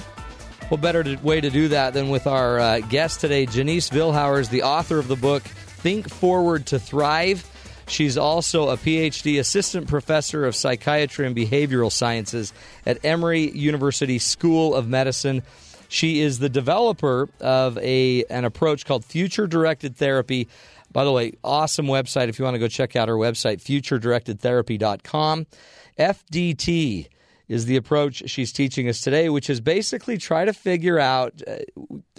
What 0.69 0.83
better 0.83 1.03
to, 1.03 1.17
way 1.23 1.41
to 1.41 1.49
do 1.49 1.69
that 1.69 1.95
than 1.95 2.11
with 2.11 2.27
our 2.27 2.61
uh, 2.61 2.81
guest 2.81 3.23
today, 3.23 3.47
Jennice 3.47 3.89
Vilhauer, 3.89 4.41
is 4.41 4.51
the 4.51 4.63
author 4.63 4.99
of 4.99 5.09
the 5.09 5.17
book 5.17 5.43
Think 5.43 6.11
Forward 6.11 6.67
to 6.67 6.79
Thrive. 6.79 7.51
She's 7.89 8.19
also 8.19 8.69
a 8.69 8.77
PhD 8.77 9.41
assistant 9.41 9.89
professor 9.89 10.45
of 10.45 10.55
psychiatry 10.55 11.27
and 11.27 11.35
behavioral 11.35 11.91
sciences 11.91 12.53
at 12.85 13.03
Emory 13.07 13.51
University 13.53 14.19
School 14.19 14.75
of 14.75 14.87
Medicine. 14.87 15.43
She 15.89 16.21
is 16.21 16.41
the 16.41 16.51
developer 16.51 17.31
of 17.41 17.79
a 17.79 18.25
an 18.25 18.45
approach 18.45 18.85
called 18.85 19.03
future 19.03 19.47
directed 19.47 19.97
therapy. 19.97 20.47
By 20.93 21.05
the 21.05 21.13
way, 21.13 21.33
awesome 21.43 21.87
website 21.87 22.29
if 22.29 22.39
you 22.39 22.45
want 22.45 22.57
to 22.57 22.59
go 22.59 22.69
check 22.69 22.97
out 22.97 23.09
her 23.09 23.17
website, 23.17 23.63
futuredirectedtherapy.com. 23.63 25.47
FDT 25.99 27.09
is 27.49 27.67
the 27.67 27.77
approach 27.77 28.29
she's 28.29 28.53
teaching 28.53 28.89
us 28.89 29.01
today, 29.01 29.29
which 29.29 29.49
is 29.49 29.61
basically 29.61 30.19
try 30.19 30.45
to 30.45 30.53
figure 30.53 30.99
out 30.99 31.41
uh, 31.47 31.57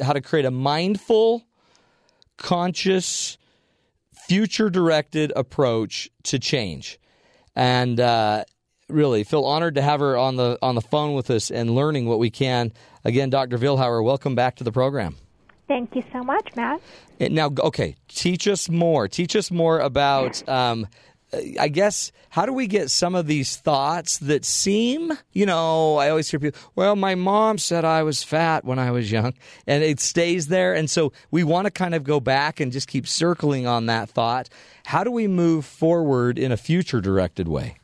how 0.02 0.14
to 0.14 0.22
create 0.22 0.46
a 0.46 0.52
mindful, 0.52 1.46
conscious, 2.38 3.38
future 4.14 4.70
directed 4.70 5.34
approach 5.36 6.10
to 6.24 6.40
change. 6.40 7.00
And 7.56 8.00
uh, 8.00 8.46
really 8.90 9.24
feel 9.24 9.44
honored 9.44 9.76
to 9.76 9.82
have 9.82 10.00
her 10.00 10.18
on 10.18 10.36
the 10.36 10.58
on 10.62 10.76
the 10.76 10.82
phone 10.82 11.14
with 11.14 11.30
us 11.30 11.52
and 11.52 11.76
learning 11.76 12.06
what 12.06 12.20
we 12.20 12.30
can. 12.30 12.72
Again, 13.04 13.30
Dr. 13.30 13.58
Vilhauer, 13.58 14.04
welcome 14.04 14.36
back 14.36 14.58
to 14.58 14.64
the 14.64 14.72
program. 14.72 15.16
Thank 15.68 15.96
you 15.96 16.04
so 16.14 16.24
much, 16.24 16.56
Matt. 16.56 16.82
Now, 17.20 17.52
okay, 17.60 17.96
teach 18.08 18.48
us 18.48 18.70
more. 18.70 19.08
Teach 19.08 19.36
us 19.36 19.52
more 19.52 19.80
about. 19.80 20.48
Um, 20.48 20.88
Uh, 21.34 21.40
I 21.60 21.68
guess 21.68 22.12
how 22.30 22.46
do 22.46 22.54
we 22.54 22.68
get 22.68 22.90
some 22.90 23.16
of 23.16 23.28
these 23.28 23.58
thoughts 23.58 24.18
that 24.20 24.46
seem, 24.46 25.12
you 25.34 25.46
know, 25.46 25.98
I 25.98 26.10
always 26.10 26.30
hear 26.30 26.40
people, 26.40 26.60
well, 26.76 26.96
my 26.96 27.16
mom 27.16 27.58
said 27.58 27.84
I 27.86 28.04
was 28.04 28.24
fat 28.24 28.64
when 28.66 28.80
I 28.80 28.92
was 28.92 29.12
young, 29.12 29.34
and 29.66 29.84
it 29.84 30.00
stays 30.00 30.48
there. 30.48 30.74
And 30.74 30.90
so 30.90 31.12
we 31.32 31.44
want 31.44 31.66
to 31.66 31.72
kind 31.72 31.96
of 31.96 32.04
go 32.04 32.20
back 32.20 32.60
and 32.60 32.72
just 32.72 32.88
keep 32.88 33.08
circling 33.08 33.68
on 33.68 33.88
that 33.88 34.10
thought. 34.10 34.50
How 34.86 35.04
do 35.04 35.12
we 35.12 35.28
move 35.28 35.66
forward 35.66 36.40
in 36.40 36.52
a 36.52 36.58
future 36.58 37.02
directed 37.02 37.48
way? 37.48 37.78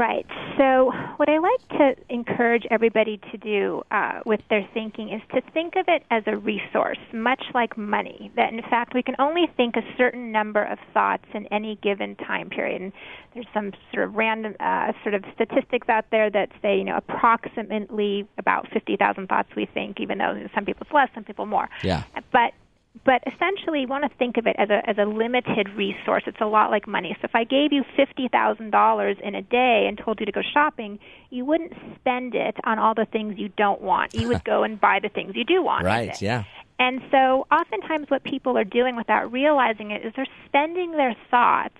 Right. 0.00 0.24
So, 0.56 0.92
what 1.18 1.28
I 1.28 1.36
like 1.36 1.68
to 1.78 1.94
encourage 2.08 2.64
everybody 2.70 3.20
to 3.32 3.36
do 3.36 3.82
uh, 3.90 4.20
with 4.24 4.40
their 4.48 4.66
thinking 4.72 5.10
is 5.12 5.20
to 5.34 5.42
think 5.52 5.74
of 5.76 5.84
it 5.88 6.04
as 6.10 6.22
a 6.26 6.38
resource, 6.38 6.96
much 7.12 7.42
like 7.52 7.76
money. 7.76 8.32
That, 8.34 8.50
in 8.50 8.62
fact, 8.62 8.94
we 8.94 9.02
can 9.02 9.14
only 9.18 9.42
think 9.58 9.76
a 9.76 9.82
certain 9.98 10.32
number 10.32 10.64
of 10.64 10.78
thoughts 10.94 11.26
in 11.34 11.44
any 11.48 11.78
given 11.82 12.16
time 12.16 12.48
period. 12.48 12.80
And 12.80 12.92
there's 13.34 13.46
some 13.52 13.72
sort 13.92 14.08
of 14.08 14.14
random 14.14 14.56
uh, 14.58 14.92
sort 15.02 15.14
of 15.14 15.22
statistics 15.34 15.90
out 15.90 16.06
there 16.10 16.30
that 16.30 16.48
say, 16.62 16.78
you 16.78 16.84
know, 16.84 16.96
approximately 16.96 18.26
about 18.38 18.68
50,000 18.72 19.26
thoughts 19.26 19.50
we 19.54 19.66
think, 19.66 20.00
even 20.00 20.16
though 20.16 20.48
some 20.54 20.64
people 20.64 20.86
it's 20.86 20.94
less, 20.94 21.10
some 21.14 21.24
people 21.24 21.44
more. 21.44 21.68
Yeah. 21.82 22.04
But 22.32 22.54
but 23.04 23.22
essentially 23.26 23.82
you 23.82 23.86
want 23.86 24.10
to 24.10 24.18
think 24.18 24.36
of 24.36 24.46
it 24.46 24.56
as 24.58 24.68
a 24.68 24.88
as 24.88 24.98
a 24.98 25.04
limited 25.04 25.68
resource. 25.70 26.24
It's 26.26 26.40
a 26.40 26.46
lot 26.46 26.70
like 26.70 26.86
money. 26.86 27.16
So 27.20 27.24
if 27.24 27.34
I 27.34 27.44
gave 27.44 27.72
you 27.72 27.84
fifty 27.96 28.28
thousand 28.28 28.70
dollars 28.70 29.16
in 29.22 29.34
a 29.34 29.42
day 29.42 29.86
and 29.88 29.96
told 29.96 30.20
you 30.20 30.26
to 30.26 30.32
go 30.32 30.42
shopping, 30.42 30.98
you 31.30 31.44
wouldn't 31.44 31.72
spend 31.96 32.34
it 32.34 32.56
on 32.64 32.78
all 32.78 32.94
the 32.94 33.06
things 33.06 33.38
you 33.38 33.48
don't 33.56 33.80
want. 33.80 34.14
You 34.14 34.28
would 34.28 34.44
go 34.52 34.64
and 34.64 34.80
buy 34.80 34.98
the 35.00 35.08
things 35.08 35.36
you 35.36 35.44
do 35.44 35.62
want. 35.62 35.84
Right, 35.84 36.20
yeah. 36.20 36.44
And 36.78 37.02
so 37.10 37.46
oftentimes 37.52 38.10
what 38.10 38.24
people 38.24 38.56
are 38.56 38.64
doing 38.64 38.96
without 38.96 39.30
realizing 39.30 39.90
it 39.90 40.04
is 40.04 40.12
they're 40.16 40.26
spending 40.46 40.92
their 40.92 41.14
thoughts 41.30 41.76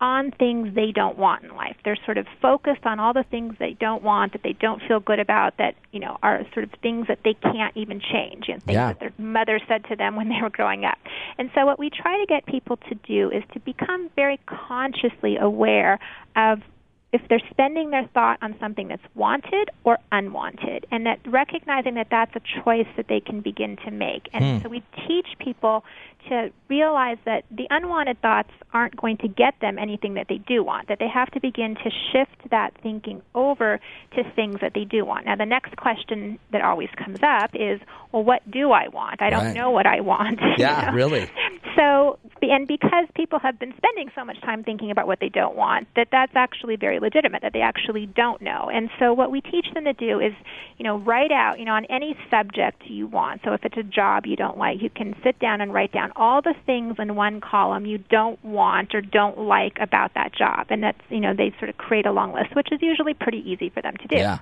on 0.00 0.30
things 0.32 0.74
they 0.74 0.92
don't 0.92 1.18
want 1.18 1.44
in 1.44 1.54
life. 1.54 1.76
They're 1.84 1.98
sort 2.04 2.16
of 2.18 2.26
focused 2.40 2.86
on 2.86 2.98
all 2.98 3.12
the 3.12 3.24
things 3.24 3.56
they 3.58 3.74
don't 3.74 4.02
want, 4.02 4.32
that 4.32 4.42
they 4.42 4.54
don't 4.54 4.80
feel 4.88 5.00
good 5.00 5.20
about, 5.20 5.58
that, 5.58 5.74
you 5.92 6.00
know, 6.00 6.16
are 6.22 6.44
sort 6.54 6.64
of 6.64 6.70
things 6.80 7.06
that 7.08 7.18
they 7.24 7.34
can't 7.34 7.76
even 7.76 8.00
change, 8.00 8.48
and 8.48 8.62
things 8.62 8.76
Yeah. 8.76 8.88
that 8.88 9.00
their 9.00 9.12
mother 9.18 9.60
said 9.68 9.84
to 9.86 9.96
them 9.96 10.16
when 10.16 10.28
they 10.28 10.40
were 10.40 10.50
growing 10.50 10.84
up. 10.84 10.98
And 11.38 11.50
so 11.54 11.66
what 11.66 11.78
we 11.78 11.90
try 11.90 12.18
to 12.18 12.26
get 12.26 12.46
people 12.46 12.76
to 12.88 12.94
do 12.94 13.30
is 13.30 13.44
to 13.52 13.60
become 13.60 14.08
very 14.16 14.38
consciously 14.46 15.36
aware 15.36 15.98
of 16.34 16.62
if 17.12 17.20
they're 17.28 17.40
spending 17.50 17.90
their 17.90 18.06
thought 18.14 18.38
on 18.40 18.54
something 18.60 18.86
that's 18.86 19.02
wanted 19.14 19.68
or 19.82 19.98
unwanted, 20.12 20.86
and 20.92 21.06
that 21.06 21.18
recognizing 21.26 21.94
that 21.94 22.06
that's 22.08 22.34
a 22.36 22.62
choice 22.62 22.86
that 22.96 23.08
they 23.08 23.20
can 23.20 23.40
begin 23.40 23.76
to 23.84 23.90
make. 23.90 24.28
And 24.32 24.58
hmm. 24.58 24.62
so 24.62 24.68
we 24.68 24.82
teach 25.08 25.26
people 25.40 25.84
to 26.28 26.50
realize 26.68 27.18
that 27.24 27.44
the 27.50 27.66
unwanted 27.70 28.20
thoughts 28.22 28.50
aren't 28.72 28.96
going 28.96 29.16
to 29.18 29.28
get 29.28 29.54
them 29.60 29.78
anything 29.78 30.14
that 30.14 30.26
they 30.28 30.38
do 30.38 30.62
want, 30.62 30.88
that 30.88 30.98
they 30.98 31.08
have 31.08 31.30
to 31.32 31.40
begin 31.40 31.74
to 31.76 31.90
shift 32.12 32.50
that 32.50 32.72
thinking 32.82 33.22
over 33.34 33.80
to 34.16 34.22
things 34.34 34.58
that 34.60 34.72
they 34.74 34.84
do 34.84 35.04
want. 35.04 35.26
Now, 35.26 35.36
the 35.36 35.46
next 35.46 35.76
question 35.76 36.38
that 36.52 36.62
always 36.62 36.88
comes 36.96 37.18
up 37.22 37.50
is, 37.54 37.80
well, 38.12 38.24
what 38.24 38.48
do 38.50 38.72
I 38.72 38.88
want? 38.88 39.22
I 39.22 39.30
don't 39.30 39.46
Right. 39.46 39.54
know 39.56 39.70
what 39.70 39.86
I 39.86 40.00
want. 40.00 40.40
you 40.40 40.46
Yeah, 40.58 40.86
know? 40.88 40.92
really. 40.92 41.28
So, 41.76 42.18
and 42.42 42.66
because 42.66 43.06
people 43.14 43.38
have 43.38 43.58
been 43.58 43.72
spending 43.76 44.10
so 44.14 44.24
much 44.24 44.40
time 44.42 44.64
thinking 44.64 44.90
about 44.90 45.06
what 45.06 45.20
they 45.20 45.28
don't 45.28 45.56
want, 45.56 45.88
that 45.96 46.08
that's 46.10 46.32
actually 46.34 46.76
very 46.76 46.98
legitimate, 47.00 47.42
that 47.42 47.52
they 47.52 47.60
actually 47.62 48.06
don't 48.06 48.42
know. 48.42 48.68
And 48.72 48.90
so, 48.98 49.12
what 49.14 49.30
we 49.30 49.40
teach 49.40 49.66
them 49.74 49.84
to 49.84 49.92
do 49.92 50.20
is, 50.20 50.32
you 50.78 50.84
know, 50.84 50.98
write 50.98 51.32
out, 51.32 51.58
you 51.58 51.64
know, 51.64 51.72
on 51.72 51.84
any 51.86 52.16
subject 52.30 52.82
you 52.86 53.06
want. 53.06 53.40
So, 53.44 53.52
if 53.52 53.64
it's 53.64 53.76
a 53.76 53.82
job 53.82 54.26
you 54.26 54.36
don't 54.36 54.58
like, 54.58 54.82
you 54.82 54.90
can 54.90 55.14
sit 55.22 55.38
down 55.38 55.60
and 55.60 55.72
write 55.72 55.92
down 55.92 56.09
all 56.16 56.42
the 56.42 56.54
things 56.66 56.96
in 56.98 57.14
one 57.16 57.40
column 57.40 57.86
you 57.86 57.98
don't 57.98 58.42
want 58.44 58.94
or 58.94 59.00
don't 59.00 59.38
like 59.38 59.78
about 59.80 60.14
that 60.14 60.32
job. 60.34 60.66
And 60.70 60.82
that's, 60.82 61.00
you 61.08 61.20
know, 61.20 61.34
they 61.34 61.54
sort 61.58 61.68
of 61.68 61.76
create 61.76 62.06
a 62.06 62.12
long 62.12 62.32
list, 62.32 62.54
which 62.54 62.72
is 62.72 62.80
usually 62.82 63.14
pretty 63.14 63.38
easy 63.38 63.68
for 63.70 63.82
them 63.82 63.96
to 63.96 64.08
do. 64.08 64.16
Yeah. 64.16 64.38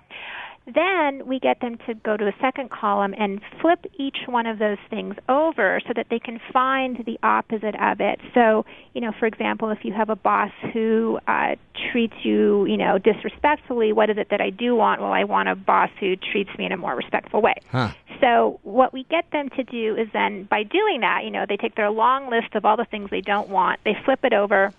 Then 0.75 1.27
we 1.27 1.41
get 1.41 1.61
them 1.61 1.79
to 1.87 1.95
go 1.95 2.17
to 2.17 2.27
a 2.27 2.35
second 2.41 2.71
column 2.71 3.15
and 3.17 3.41
flip 3.61 3.87
each 3.99 4.19
one 4.27 4.47
of 4.47 4.59
those 4.59 4.79
things 4.91 5.17
over 5.29 5.81
so 5.87 5.93
that 5.97 6.07
they 6.11 6.19
can 6.19 6.39
find 6.53 7.03
the 7.07 7.19
opposite 7.23 7.75
of 7.81 8.01
it. 8.01 8.21
So, 8.35 8.67
you 8.93 9.01
know, 9.01 9.13
for 9.19 9.27
example, 9.27 9.71
if 9.71 9.79
you 9.83 9.93
have 9.95 10.11
a 10.11 10.17
boss 10.17 10.51
who 10.73 11.19
uh, 11.27 11.57
treats 11.91 12.15
you, 12.23 12.67
you 12.67 12.77
know, 12.77 12.99
disrespectfully, 12.99 13.93
what 13.93 14.11
is 14.11 14.19
it 14.19 14.29
that 14.31 14.41
I 14.41 14.51
do 14.51 14.75
want? 14.77 15.01
Well, 15.01 15.13
I 15.13 15.25
want 15.25 15.49
a 15.49 15.57
boss 15.57 15.91
who 16.01 16.17
treats 16.17 16.51
me 16.59 16.67
in 16.67 16.73
a 16.73 16.77
more 16.77 16.95
respectful 16.95 17.41
way. 17.41 17.55
Huh. 17.71 17.93
So 18.21 18.61
what 18.63 18.93
we 18.93 19.05
get 19.05 19.31
them 19.31 19.49
to 19.51 19.63
do 19.63 19.97
is 19.97 20.09
then 20.13 20.45
by 20.45 20.65
doing 20.65 21.01
that, 21.01 21.25
you 21.25 21.31
know, 21.31 21.47
they 21.49 21.57
take 21.57 21.77
their 21.77 21.91
long 21.91 22.29
list 22.29 22.55
of 22.55 22.65
all 22.65 22.77
the 22.77 22.85
things 22.85 23.11
they 23.11 23.21
don't 23.21 23.49
want, 23.49 23.81
they 23.85 23.97
flip 24.05 24.21
it 24.25 24.33
over, 24.33 24.73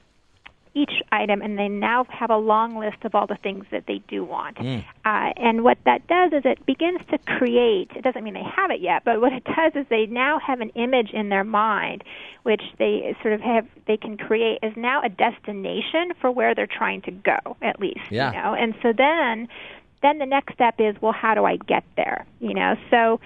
each 0.73 1.01
item, 1.11 1.41
and 1.41 1.57
they 1.57 1.67
now 1.67 2.05
have 2.09 2.29
a 2.29 2.37
long 2.37 2.77
list 2.77 2.97
of 3.03 3.15
all 3.15 3.25
the 3.27 3.37
things 3.41 3.65
that 3.71 3.85
they 3.87 4.01
do 4.07 4.23
want. 4.23 4.57
Mm. 4.57 4.85
Uh, 5.03 5.33
and 5.37 5.63
what 5.63 5.77
that 5.85 6.05
does 6.07 6.31
is 6.31 6.43
it 6.45 6.63
begins 6.65 6.99
to 7.09 7.17
create. 7.37 7.89
It 7.95 8.03
doesn't 8.03 8.23
mean 8.23 8.35
they 8.35 8.43
have 8.43 8.69
it 8.69 8.79
yet, 8.79 9.03
but 9.03 9.19
what 9.19 9.33
it 9.33 9.43
does 9.43 9.73
is 9.75 9.85
they 9.89 10.05
now 10.05 10.39
have 10.39 10.61
an 10.61 10.69
image 10.75 11.09
in 11.11 11.29
their 11.29 11.43
mind, 11.43 12.03
which 12.43 12.61
they 12.77 13.15
sort 13.21 13.33
of 13.33 13.41
have. 13.41 13.67
They 13.87 13.97
can 13.97 14.17
create 14.17 14.59
as 14.61 14.73
now 14.75 15.01
a 15.03 15.09
destination 15.09 16.13
for 16.21 16.29
where 16.31 16.53
they're 16.53 16.67
trying 16.67 17.01
to 17.03 17.11
go, 17.11 17.57
at 17.61 17.79
least. 17.79 18.01
Yeah. 18.09 18.31
You 18.31 18.37
know, 18.37 18.53
and 18.53 18.75
so 18.83 18.93
then, 18.95 19.47
then 20.01 20.19
the 20.19 20.25
next 20.25 20.53
step 20.53 20.75
is, 20.79 20.95
well, 21.01 21.13
how 21.13 21.33
do 21.33 21.45
I 21.45 21.57
get 21.57 21.83
there? 21.95 22.25
You 22.39 22.53
know, 22.53 22.75
so 22.91 23.19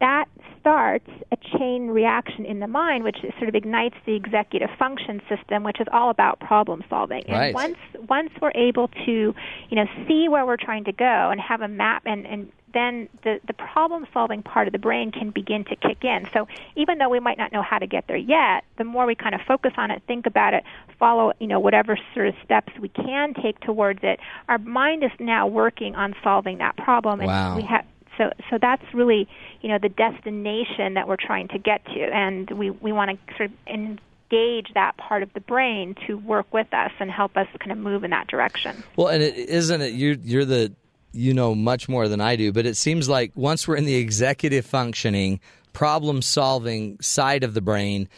that 0.00 0.26
starts 0.60 1.08
a 1.32 1.36
chain 1.58 1.88
reaction 1.88 2.44
in 2.44 2.60
the 2.60 2.66
mind, 2.66 3.04
which 3.04 3.16
sort 3.38 3.48
of 3.48 3.54
ignites 3.54 3.96
the 4.04 4.14
executive 4.14 4.68
function 4.78 5.22
system, 5.28 5.62
which 5.62 5.80
is 5.80 5.86
all 5.92 6.10
about 6.10 6.38
problem 6.40 6.82
solving. 6.88 7.24
Right. 7.28 7.46
And 7.46 7.54
once 7.54 7.78
once 8.08 8.30
we're 8.40 8.52
able 8.54 8.88
to, 8.88 9.10
you 9.10 9.76
know, 9.76 9.86
see 10.06 10.28
where 10.28 10.44
we're 10.44 10.56
trying 10.56 10.84
to 10.84 10.92
go 10.92 11.30
and 11.30 11.40
have 11.40 11.60
a 11.60 11.68
map 11.68 12.02
and, 12.06 12.26
and 12.26 12.52
then 12.72 13.08
the, 13.24 13.40
the 13.46 13.52
problem 13.52 14.06
solving 14.12 14.42
part 14.42 14.68
of 14.68 14.72
the 14.72 14.78
brain 14.78 15.10
can 15.10 15.30
begin 15.30 15.64
to 15.64 15.76
kick 15.76 16.04
in. 16.04 16.28
So 16.32 16.46
even 16.76 16.98
though 16.98 17.08
we 17.08 17.18
might 17.18 17.36
not 17.36 17.52
know 17.52 17.62
how 17.62 17.78
to 17.78 17.86
get 17.86 18.06
there 18.06 18.16
yet, 18.16 18.64
the 18.78 18.84
more 18.84 19.06
we 19.06 19.14
kind 19.14 19.34
of 19.34 19.40
focus 19.40 19.72
on 19.76 19.90
it, 19.90 20.02
think 20.06 20.26
about 20.26 20.54
it, 20.54 20.62
follow, 20.98 21.32
you 21.40 21.48
know, 21.48 21.58
whatever 21.58 21.98
sort 22.14 22.28
of 22.28 22.34
steps 22.44 22.72
we 22.78 22.88
can 22.88 23.34
take 23.34 23.58
towards 23.60 24.00
it, 24.02 24.20
our 24.48 24.58
mind 24.58 25.02
is 25.02 25.10
now 25.18 25.46
working 25.46 25.94
on 25.96 26.14
solving 26.22 26.58
that 26.58 26.76
problem. 26.76 27.20
And 27.20 27.26
wow. 27.26 27.56
we 27.56 27.62
have 27.62 27.84
so 28.16 28.30
so 28.50 28.58
that's 28.60 28.82
really 28.92 29.28
you 29.60 29.68
know 29.68 29.78
the 29.80 29.88
destination 29.88 30.94
that 30.94 31.08
we're 31.08 31.16
trying 31.16 31.48
to 31.48 31.58
get 31.58 31.84
to, 31.86 32.00
and 32.00 32.50
we 32.50 32.70
we 32.70 32.92
want 32.92 33.10
to 33.10 33.34
sort 33.36 33.50
of 33.50 33.56
engage 33.66 34.72
that 34.74 34.96
part 34.96 35.22
of 35.22 35.32
the 35.32 35.40
brain 35.40 35.94
to 36.06 36.16
work 36.18 36.52
with 36.52 36.72
us 36.72 36.92
and 37.00 37.10
help 37.10 37.36
us 37.36 37.46
kind 37.58 37.72
of 37.72 37.78
move 37.78 38.04
in 38.04 38.10
that 38.10 38.28
direction. 38.28 38.82
Well, 38.96 39.08
and 39.08 39.22
it 39.22 39.36
isn't 39.36 39.80
it 39.80 39.92
you 39.92 40.18
you're 40.22 40.44
the 40.44 40.72
you 41.12 41.34
know 41.34 41.54
much 41.54 41.88
more 41.88 42.08
than 42.08 42.20
I 42.20 42.36
do, 42.36 42.52
but 42.52 42.66
it 42.66 42.76
seems 42.76 43.08
like 43.08 43.32
once 43.34 43.66
we're 43.66 43.76
in 43.76 43.84
the 43.84 43.96
executive 43.96 44.66
functioning, 44.66 45.40
problem 45.72 46.22
solving 46.22 47.00
side 47.00 47.44
of 47.44 47.54
the 47.54 47.60
brain, 47.60 48.08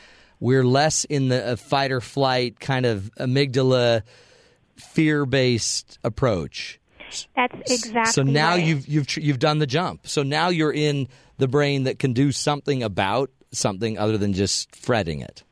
we're 0.41 0.65
less 0.65 1.05
in 1.05 1.29
the 1.29 1.53
uh, 1.53 1.57
fight 1.57 1.93
or 1.93 2.01
flight 2.01 2.61
kind 2.61 2.87
of 2.87 3.11
amygdala 3.19 4.03
fear 4.77 5.25
based 5.25 5.99
approach. 6.03 6.81
That's 7.37 7.71
exactly. 7.71 8.13
So 8.13 8.23
now 8.23 8.51
right. 8.51 8.65
you've 8.65 8.87
you've 8.87 9.17
you've 9.17 9.39
done 9.39 9.59
the 9.59 9.67
jump. 9.67 10.07
So 10.07 10.23
now 10.23 10.49
you're 10.49 10.73
in 10.73 11.09
the 11.39 11.49
brain 11.49 11.85
that 11.85 11.99
can 11.99 12.13
do 12.13 12.33
something 12.33 12.83
about 12.83 13.31
something 13.53 13.99
other 13.99 14.19
than 14.19 14.33
just 14.33 14.75
fretting 14.75 15.21
it. 15.21 15.43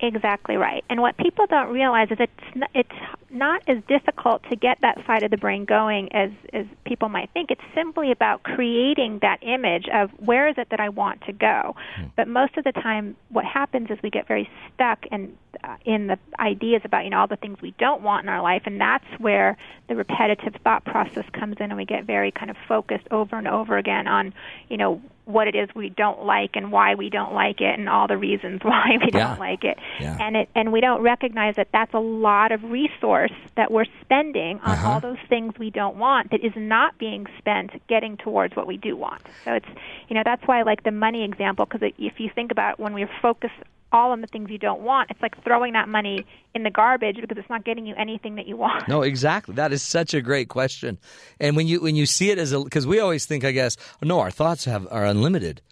Exactly 0.00 0.56
right. 0.56 0.84
And 0.90 1.00
what 1.00 1.16
people 1.16 1.46
don't 1.46 1.72
realize 1.72 2.08
is 2.10 2.18
it's 2.20 2.66
it's 2.74 2.90
not 3.30 3.62
as 3.66 3.78
difficult 3.88 4.42
to 4.50 4.56
get 4.56 4.78
that 4.82 4.98
side 5.06 5.22
of 5.22 5.30
the 5.30 5.38
brain 5.38 5.64
going 5.64 6.12
as 6.12 6.30
as 6.52 6.66
people 6.84 7.08
might 7.08 7.30
think. 7.32 7.50
It's 7.50 7.62
simply 7.74 8.12
about 8.12 8.42
creating 8.42 9.20
that 9.22 9.38
image 9.42 9.86
of 9.92 10.10
where 10.18 10.48
is 10.48 10.56
it 10.58 10.68
that 10.70 10.80
I 10.80 10.90
want 10.90 11.22
to 11.22 11.32
go. 11.32 11.74
Hmm. 11.96 12.04
But 12.14 12.28
most 12.28 12.58
of 12.58 12.64
the 12.64 12.72
time, 12.72 13.16
what 13.30 13.46
happens 13.46 13.90
is 13.90 13.98
we 14.02 14.10
get 14.10 14.28
very 14.28 14.50
stuck 14.74 15.06
and 15.10 15.34
uh, 15.64 15.76
in 15.86 16.08
the 16.08 16.18
ideas 16.38 16.82
about 16.84 17.04
you 17.04 17.10
know 17.10 17.20
all 17.20 17.26
the 17.26 17.36
things 17.36 17.62
we 17.62 17.74
don't 17.78 18.02
want 18.02 18.24
in 18.24 18.28
our 18.28 18.42
life, 18.42 18.62
and 18.66 18.78
that's 18.78 19.06
where 19.18 19.56
the 19.88 19.96
repetitive 19.96 20.56
thought 20.62 20.84
process 20.84 21.24
comes 21.32 21.56
in, 21.58 21.70
and 21.70 21.76
we 21.76 21.86
get 21.86 22.04
very 22.04 22.30
kind 22.30 22.50
of 22.50 22.56
focused 22.68 23.06
over 23.10 23.36
and 23.36 23.48
over 23.48 23.78
again 23.78 24.06
on 24.06 24.34
you 24.68 24.76
know 24.76 25.00
what 25.26 25.48
it 25.48 25.56
is 25.56 25.68
we 25.74 25.88
don't 25.90 26.24
like 26.24 26.50
and 26.54 26.70
why 26.70 26.94
we 26.94 27.10
don't 27.10 27.34
like 27.34 27.60
it 27.60 27.78
and 27.78 27.88
all 27.88 28.06
the 28.06 28.16
reasons 28.16 28.60
why 28.64 28.96
we 29.00 29.10
yeah. 29.12 29.28
don't 29.28 29.40
like 29.40 29.64
it 29.64 29.76
yeah. 30.00 30.16
and 30.20 30.36
it 30.36 30.48
and 30.54 30.72
we 30.72 30.80
don't 30.80 31.02
recognize 31.02 31.56
that 31.56 31.68
that's 31.72 31.92
a 31.94 31.98
lot 31.98 32.52
of 32.52 32.62
resource 32.64 33.32
that 33.56 33.70
we're 33.70 33.84
spending 34.00 34.58
on 34.60 34.70
uh-huh. 34.70 34.90
all 34.90 35.00
those 35.00 35.18
things 35.28 35.52
we 35.58 35.68
don't 35.68 35.96
want 35.96 36.30
that 36.30 36.44
is 36.44 36.52
not 36.56 36.96
being 36.98 37.26
spent 37.38 37.70
getting 37.88 38.16
towards 38.16 38.54
what 38.54 38.66
we 38.66 38.76
do 38.76 38.96
want 38.96 39.22
so 39.44 39.52
it's 39.52 39.68
you 40.08 40.14
know 40.14 40.22
that's 40.24 40.46
why 40.46 40.60
I 40.60 40.62
like 40.62 40.84
the 40.84 40.92
money 40.92 41.24
example 41.24 41.66
because 41.66 41.90
if 41.98 42.20
you 42.20 42.30
think 42.32 42.52
about 42.52 42.78
when 42.78 42.94
we're 42.94 43.10
focused 43.20 43.54
all 43.92 44.10
on 44.10 44.20
the 44.20 44.26
things 44.26 44.50
you 44.50 44.58
don't 44.58 44.82
want. 44.82 45.10
It's 45.10 45.20
like 45.22 45.42
throwing 45.44 45.72
that 45.74 45.88
money 45.88 46.26
in 46.54 46.62
the 46.62 46.70
garbage 46.70 47.16
because 47.20 47.38
it's 47.38 47.48
not 47.48 47.64
getting 47.64 47.86
you 47.86 47.94
anything 47.96 48.34
that 48.36 48.46
you 48.46 48.56
want. 48.56 48.88
No, 48.88 49.02
exactly. 49.02 49.54
That 49.54 49.72
is 49.72 49.82
such 49.82 50.14
a 50.14 50.20
great 50.20 50.48
question. 50.48 50.98
And 51.40 51.56
when 51.56 51.66
you 51.66 51.80
when 51.80 51.96
you 51.96 52.06
see 52.06 52.30
it 52.30 52.38
as 52.38 52.52
a 52.52 52.60
because 52.60 52.86
we 52.86 52.98
always 52.98 53.26
think, 53.26 53.44
I 53.44 53.52
guess, 53.52 53.76
no, 54.02 54.20
our 54.20 54.30
thoughts 54.30 54.64
have 54.64 54.86
are 54.90 55.04
unlimited. 55.04 55.62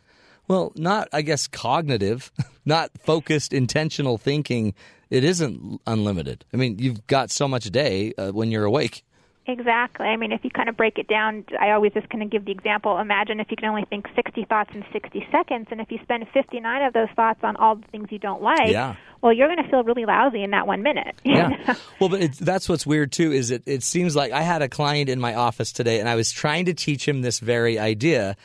Well, 0.47 0.73
not 0.77 1.09
I 1.13 1.23
guess 1.23 1.47
cognitive, 1.47 2.31
not 2.65 2.91
focused, 3.01 3.53
intentional 3.53 4.19
thinking. 4.19 4.75
It 5.11 5.23
isn't 5.23 5.81
unlimited. 5.87 6.45
I 6.53 6.57
mean, 6.57 6.79
you've 6.79 7.07
got 7.07 7.31
so 7.31 7.47
much 7.47 7.65
day 7.71 8.15
uh, 8.19 8.31
when 8.31 8.51
you're 8.51 8.65
awake. 8.65 9.05
Exactly. 9.47 10.07
I 10.07 10.17
mean, 10.17 10.33
if 10.33 10.43
you 10.43 10.51
kind 10.51 10.71
of 10.71 10.77
break 10.77 10.99
it 10.99 11.07
down, 11.07 11.45
I 11.61 11.73
always 11.73 11.93
just 11.93 12.09
kind 12.09 12.23
of 12.23 12.31
give 12.31 12.47
the 12.47 12.53
example. 12.53 12.97
Imagine 12.99 13.41
if 13.41 13.51
you 13.51 13.59
can 13.59 13.69
only 13.69 13.85
think 13.85 14.07
60 14.15 14.45
thoughts 14.47 14.71
in 14.75 14.85
60 14.91 15.27
seconds, 15.31 15.69
and 15.71 15.83
if 15.83 15.93
you 15.93 15.99
spend 16.03 16.27
59 16.33 16.83
of 16.83 16.95
those 16.95 17.11
thoughts 17.15 17.41
on 17.43 17.57
all 17.57 17.77
the 17.77 17.87
things 17.89 18.09
you 18.11 18.19
don't 18.19 18.41
like, 18.41 18.71
yeah. 18.71 18.97
well, 19.21 19.35
you're 19.35 19.49
going 19.49 19.63
to 19.63 19.69
feel 19.69 19.85
really 19.85 20.07
lousy 20.07 20.43
in 20.43 20.51
that 20.53 20.67
one 20.67 20.83
minute. 20.83 21.15
Yeah. 21.25 21.75
well, 21.99 22.09
but 22.09 22.21
it's, 22.23 22.39
that's 22.39 22.69
what's 22.69 22.87
weird 22.87 23.11
too. 23.11 23.33
Is 23.33 23.51
it? 23.51 23.65
It 23.67 23.83
seems 23.83 24.15
like 24.15 24.31
I 24.31 24.43
had 24.43 24.63
a 24.63 24.69
client 24.69 25.09
in 25.09 25.21
my 25.21 25.35
office 25.35 25.73
today, 25.73 25.99
and 25.99 26.09
I 26.09 26.15
was 26.15 26.31
trying 26.31 26.67
to 26.67 26.75
teach 26.75 27.09
him 27.09 27.23
this 27.23 27.41
very 27.41 27.77
idea. 27.77 28.37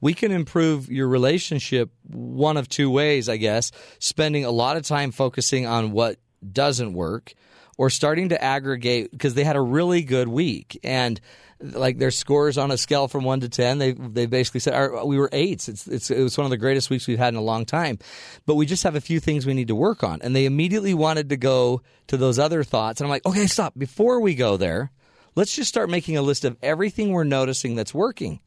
We 0.00 0.14
can 0.14 0.32
improve 0.32 0.90
your 0.90 1.08
relationship 1.08 1.90
one 2.08 2.56
of 2.56 2.68
two 2.68 2.90
ways, 2.90 3.28
I 3.28 3.36
guess. 3.36 3.70
Spending 3.98 4.46
a 4.46 4.50
lot 4.50 4.78
of 4.78 4.84
time 4.84 5.10
focusing 5.10 5.66
on 5.66 5.92
what 5.92 6.18
doesn't 6.52 6.94
work 6.94 7.34
or 7.78 7.88
starting 7.88 8.28
to 8.28 8.44
aggregate 8.44 9.10
because 9.10 9.32
they 9.34 9.44
had 9.44 9.56
a 9.56 9.60
really 9.60 10.02
good 10.02 10.28
week 10.28 10.78
and 10.84 11.18
like 11.60 11.98
their 11.98 12.10
scores 12.10 12.58
on 12.58 12.70
a 12.70 12.78
scale 12.78 13.08
from 13.08 13.24
one 13.24 13.40
to 13.40 13.48
ten, 13.48 13.78
they 13.78 13.92
they 13.92 14.26
basically 14.26 14.60
said 14.60 14.90
we 15.04 15.18
were 15.18 15.28
eights. 15.32 15.68
It's, 15.68 15.86
it's 15.86 16.10
it 16.10 16.22
was 16.22 16.36
one 16.38 16.44
of 16.44 16.50
the 16.50 16.56
greatest 16.56 16.90
weeks 16.90 17.06
we've 17.06 17.18
had 17.18 17.34
in 17.34 17.38
a 17.38 17.42
long 17.42 17.64
time, 17.64 17.98
but 18.46 18.54
we 18.54 18.66
just 18.66 18.84
have 18.84 18.94
a 18.94 19.00
few 19.00 19.20
things 19.20 19.46
we 19.46 19.54
need 19.54 19.68
to 19.68 19.74
work 19.74 20.04
on. 20.04 20.20
And 20.22 20.36
they 20.36 20.46
immediately 20.46 20.94
wanted 20.94 21.30
to 21.30 21.36
go 21.36 21.82
to 22.08 22.16
those 22.16 22.38
other 22.38 22.62
thoughts, 22.62 23.00
and 23.00 23.06
I'm 23.06 23.10
like, 23.10 23.26
okay, 23.26 23.46
stop. 23.46 23.76
Before 23.76 24.20
we 24.20 24.34
go 24.34 24.56
there, 24.56 24.92
let's 25.34 25.54
just 25.54 25.68
start 25.68 25.90
making 25.90 26.16
a 26.16 26.22
list 26.22 26.44
of 26.44 26.56
everything 26.62 27.10
we're 27.10 27.24
noticing 27.24 27.74
that's 27.74 27.94
working, 27.94 28.40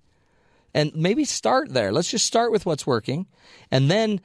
and 0.74 0.96
maybe 0.96 1.26
start 1.26 1.74
there. 1.74 1.92
Let's 1.92 2.12
just 2.12 2.26
start 2.26 2.52
with 2.52 2.66
what's 2.66 2.88
working, 2.88 3.28
and 3.72 3.92
then 3.92 4.22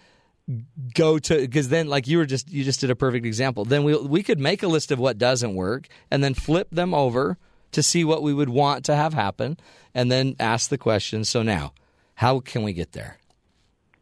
go 0.94 1.18
to 1.18 1.40
because 1.40 1.68
then 1.70 1.88
like 1.88 2.06
you 2.06 2.18
were 2.18 2.26
just 2.26 2.50
you 2.50 2.62
just 2.62 2.80
did 2.80 2.90
a 2.90 2.96
perfect 2.96 3.26
example. 3.26 3.64
Then 3.64 3.84
we 3.84 3.96
we 3.96 4.22
could 4.22 4.38
make 4.38 4.62
a 4.62 4.68
list 4.68 4.92
of 4.92 4.98
what 4.98 5.18
doesn't 5.18 5.54
work 5.54 5.88
and 6.10 6.22
then 6.22 6.34
flip 6.34 6.68
them 6.70 6.94
over 6.94 7.38
to 7.72 7.82
see 7.82 8.04
what 8.04 8.22
we 8.22 8.32
would 8.32 8.48
want 8.48 8.84
to 8.84 8.94
have 8.94 9.12
happen 9.12 9.58
and 9.94 10.10
then 10.10 10.36
ask 10.38 10.70
the 10.70 10.78
question 10.78 11.24
so 11.24 11.42
now 11.42 11.72
how 12.14 12.40
can 12.40 12.62
we 12.62 12.72
get 12.72 12.92
there? 12.92 13.18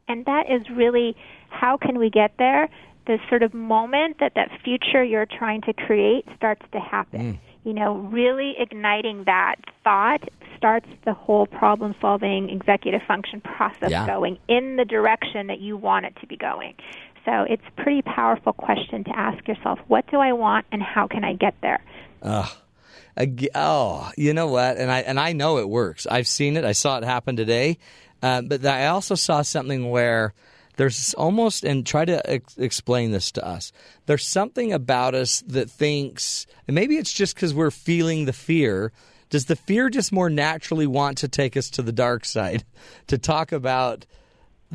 And 0.06 0.24
that 0.26 0.50
is 0.50 0.62
really 0.70 1.16
how 1.48 1.76
can 1.76 1.98
we 1.98 2.10
get 2.10 2.32
there? 2.38 2.68
The 3.06 3.18
sort 3.28 3.42
of 3.42 3.54
moment 3.54 4.18
that 4.20 4.32
that 4.34 4.50
future 4.62 5.02
you're 5.02 5.26
trying 5.26 5.62
to 5.62 5.72
create 5.72 6.26
starts 6.36 6.64
to 6.72 6.80
happen. 6.80 7.34
Mm. 7.34 7.38
you 7.64 7.72
know 7.72 7.96
really 7.96 8.54
igniting 8.58 9.24
that 9.24 9.56
thought 9.82 10.28
starts 10.56 10.86
the 11.04 11.12
whole 11.12 11.46
problem 11.46 11.94
solving 12.00 12.50
executive 12.50 13.02
function 13.06 13.40
process 13.40 13.90
yeah. 13.90 14.06
going 14.06 14.38
in 14.48 14.76
the 14.76 14.84
direction 14.84 15.48
that 15.48 15.60
you 15.60 15.76
want 15.76 16.06
it 16.06 16.14
to 16.20 16.26
be 16.26 16.36
going. 16.36 16.74
So 17.24 17.46
it's 17.48 17.62
a 17.66 17.82
pretty 17.82 18.02
powerful 18.02 18.52
question 18.52 19.04
to 19.04 19.18
ask 19.18 19.46
yourself 19.48 19.78
what 19.88 20.06
do 20.10 20.18
i 20.18 20.32
want 20.32 20.66
and 20.72 20.82
how 20.82 21.06
can 21.06 21.24
i 21.24 21.32
get 21.32 21.54
there? 21.62 21.82
Uh, 22.22 22.48
oh 23.54 24.10
you 24.16 24.34
know 24.34 24.48
what? 24.48 24.76
And 24.76 24.90
i 24.90 25.00
and 25.00 25.18
i 25.18 25.32
know 25.32 25.58
it 25.58 25.68
works. 25.68 26.06
I've 26.06 26.28
seen 26.28 26.56
it. 26.56 26.64
I 26.64 26.72
saw 26.72 26.98
it 26.98 27.04
happen 27.04 27.36
today. 27.36 27.78
Uh, 28.22 28.42
but 28.42 28.64
i 28.64 28.86
also 28.86 29.14
saw 29.14 29.42
something 29.42 29.90
where 29.90 30.34
there's 30.76 31.14
almost 31.14 31.64
and 31.64 31.86
try 31.86 32.04
to 32.04 32.28
ex- 32.28 32.58
explain 32.58 33.12
this 33.12 33.30
to 33.32 33.46
us. 33.46 33.72
There's 34.06 34.26
something 34.26 34.72
about 34.72 35.14
us 35.14 35.42
that 35.46 35.70
thinks 35.70 36.46
and 36.66 36.74
maybe 36.74 36.96
it's 36.96 37.12
just 37.12 37.34
because 37.34 37.54
we're 37.54 37.70
feeling 37.70 38.24
the 38.24 38.32
fear 38.32 38.92
does 39.30 39.46
the 39.46 39.56
fear 39.56 39.88
just 39.90 40.12
more 40.12 40.30
naturally 40.30 40.86
want 40.86 41.18
to 41.18 41.28
take 41.28 41.56
us 41.56 41.70
to 41.70 41.82
the 41.82 41.92
dark 41.92 42.24
side 42.24 42.64
to 43.06 43.18
talk 43.18 43.52
about 43.52 44.06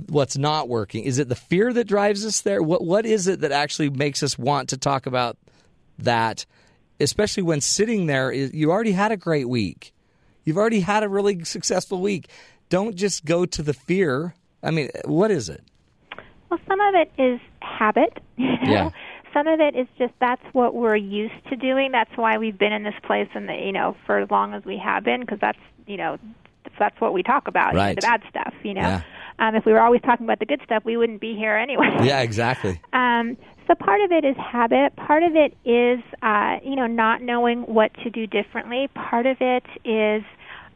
what's 0.07 0.37
not 0.37 0.69
working 0.69 1.03
is 1.03 1.19
it 1.19 1.27
the 1.27 1.35
fear 1.35 1.73
that 1.73 1.85
drives 1.85 2.25
us 2.25 2.41
there 2.41 2.61
what 2.61 2.83
what 2.83 3.05
is 3.05 3.27
it 3.27 3.41
that 3.41 3.51
actually 3.51 3.89
makes 3.89 4.23
us 4.23 4.37
want 4.37 4.69
to 4.69 4.77
talk 4.77 5.05
about 5.05 5.37
that 5.97 6.45
especially 6.99 7.43
when 7.43 7.59
sitting 7.59 8.05
there 8.05 8.31
you 8.31 8.71
already 8.71 8.93
had 8.93 9.11
a 9.11 9.17
great 9.17 9.49
week 9.49 9.93
you've 10.45 10.57
already 10.57 10.79
had 10.79 11.03
a 11.03 11.09
really 11.09 11.43
successful 11.43 12.01
week 12.01 12.29
don't 12.69 12.95
just 12.95 13.25
go 13.25 13.45
to 13.45 13.61
the 13.61 13.73
fear 13.73 14.33
i 14.63 14.71
mean 14.71 14.89
what 15.03 15.31
is 15.31 15.49
it 15.49 15.63
well, 16.49 16.59
some 16.67 16.79
of 16.79 16.95
it 16.95 17.11
is 17.17 17.39
habit. 17.61 18.19
You 18.37 18.47
know? 18.47 18.71
Yeah. 18.71 18.89
Some 19.39 19.47
of 19.47 19.61
it 19.61 19.73
is 19.73 19.87
just 19.97 20.13
that's 20.19 20.43
what 20.51 20.75
we're 20.75 20.97
used 20.97 21.47
to 21.49 21.55
doing. 21.55 21.93
That's 21.93 22.11
why 22.17 22.37
we've 22.37 22.57
been 22.57 22.73
in 22.73 22.83
this 22.83 22.95
place 23.03 23.29
and 23.33 23.49
you 23.65 23.71
know 23.71 23.95
for 24.05 24.19
as 24.19 24.29
long 24.29 24.53
as 24.53 24.65
we 24.65 24.77
have 24.83 25.05
been 25.05 25.21
because 25.21 25.39
that's 25.39 25.57
you 25.87 25.95
know 25.95 26.17
that's 26.77 26.99
what 26.99 27.13
we 27.13 27.23
talk 27.23 27.47
about 27.47 27.73
right. 27.73 27.95
the 27.95 28.01
bad 28.01 28.21
stuff. 28.29 28.53
You 28.63 28.73
know. 28.73 28.81
Yeah. 28.81 29.01
Um, 29.39 29.55
if 29.55 29.65
we 29.65 29.71
were 29.71 29.79
always 29.79 30.01
talking 30.01 30.25
about 30.25 30.39
the 30.39 30.45
good 30.45 30.59
stuff, 30.65 30.83
we 30.83 30.97
wouldn't 30.97 31.21
be 31.21 31.33
here 31.37 31.55
anyway. 31.55 31.87
Yeah, 32.03 32.21
exactly. 32.21 32.81
Um, 32.91 33.37
so 33.67 33.75
part 33.75 34.01
of 34.01 34.11
it 34.11 34.25
is 34.25 34.35
habit. 34.35 34.95
Part 34.95 35.21
of 35.21 35.35
it 35.35 35.55
is, 35.63 35.99
uh, 36.23 36.57
you 36.63 36.75
know, 36.75 36.87
not 36.87 37.21
knowing 37.21 37.61
what 37.61 37.93
to 38.03 38.09
do 38.09 38.25
differently. 38.25 38.89
Part 38.95 39.27
of 39.27 39.37
it 39.39 39.63
is, 39.85 40.23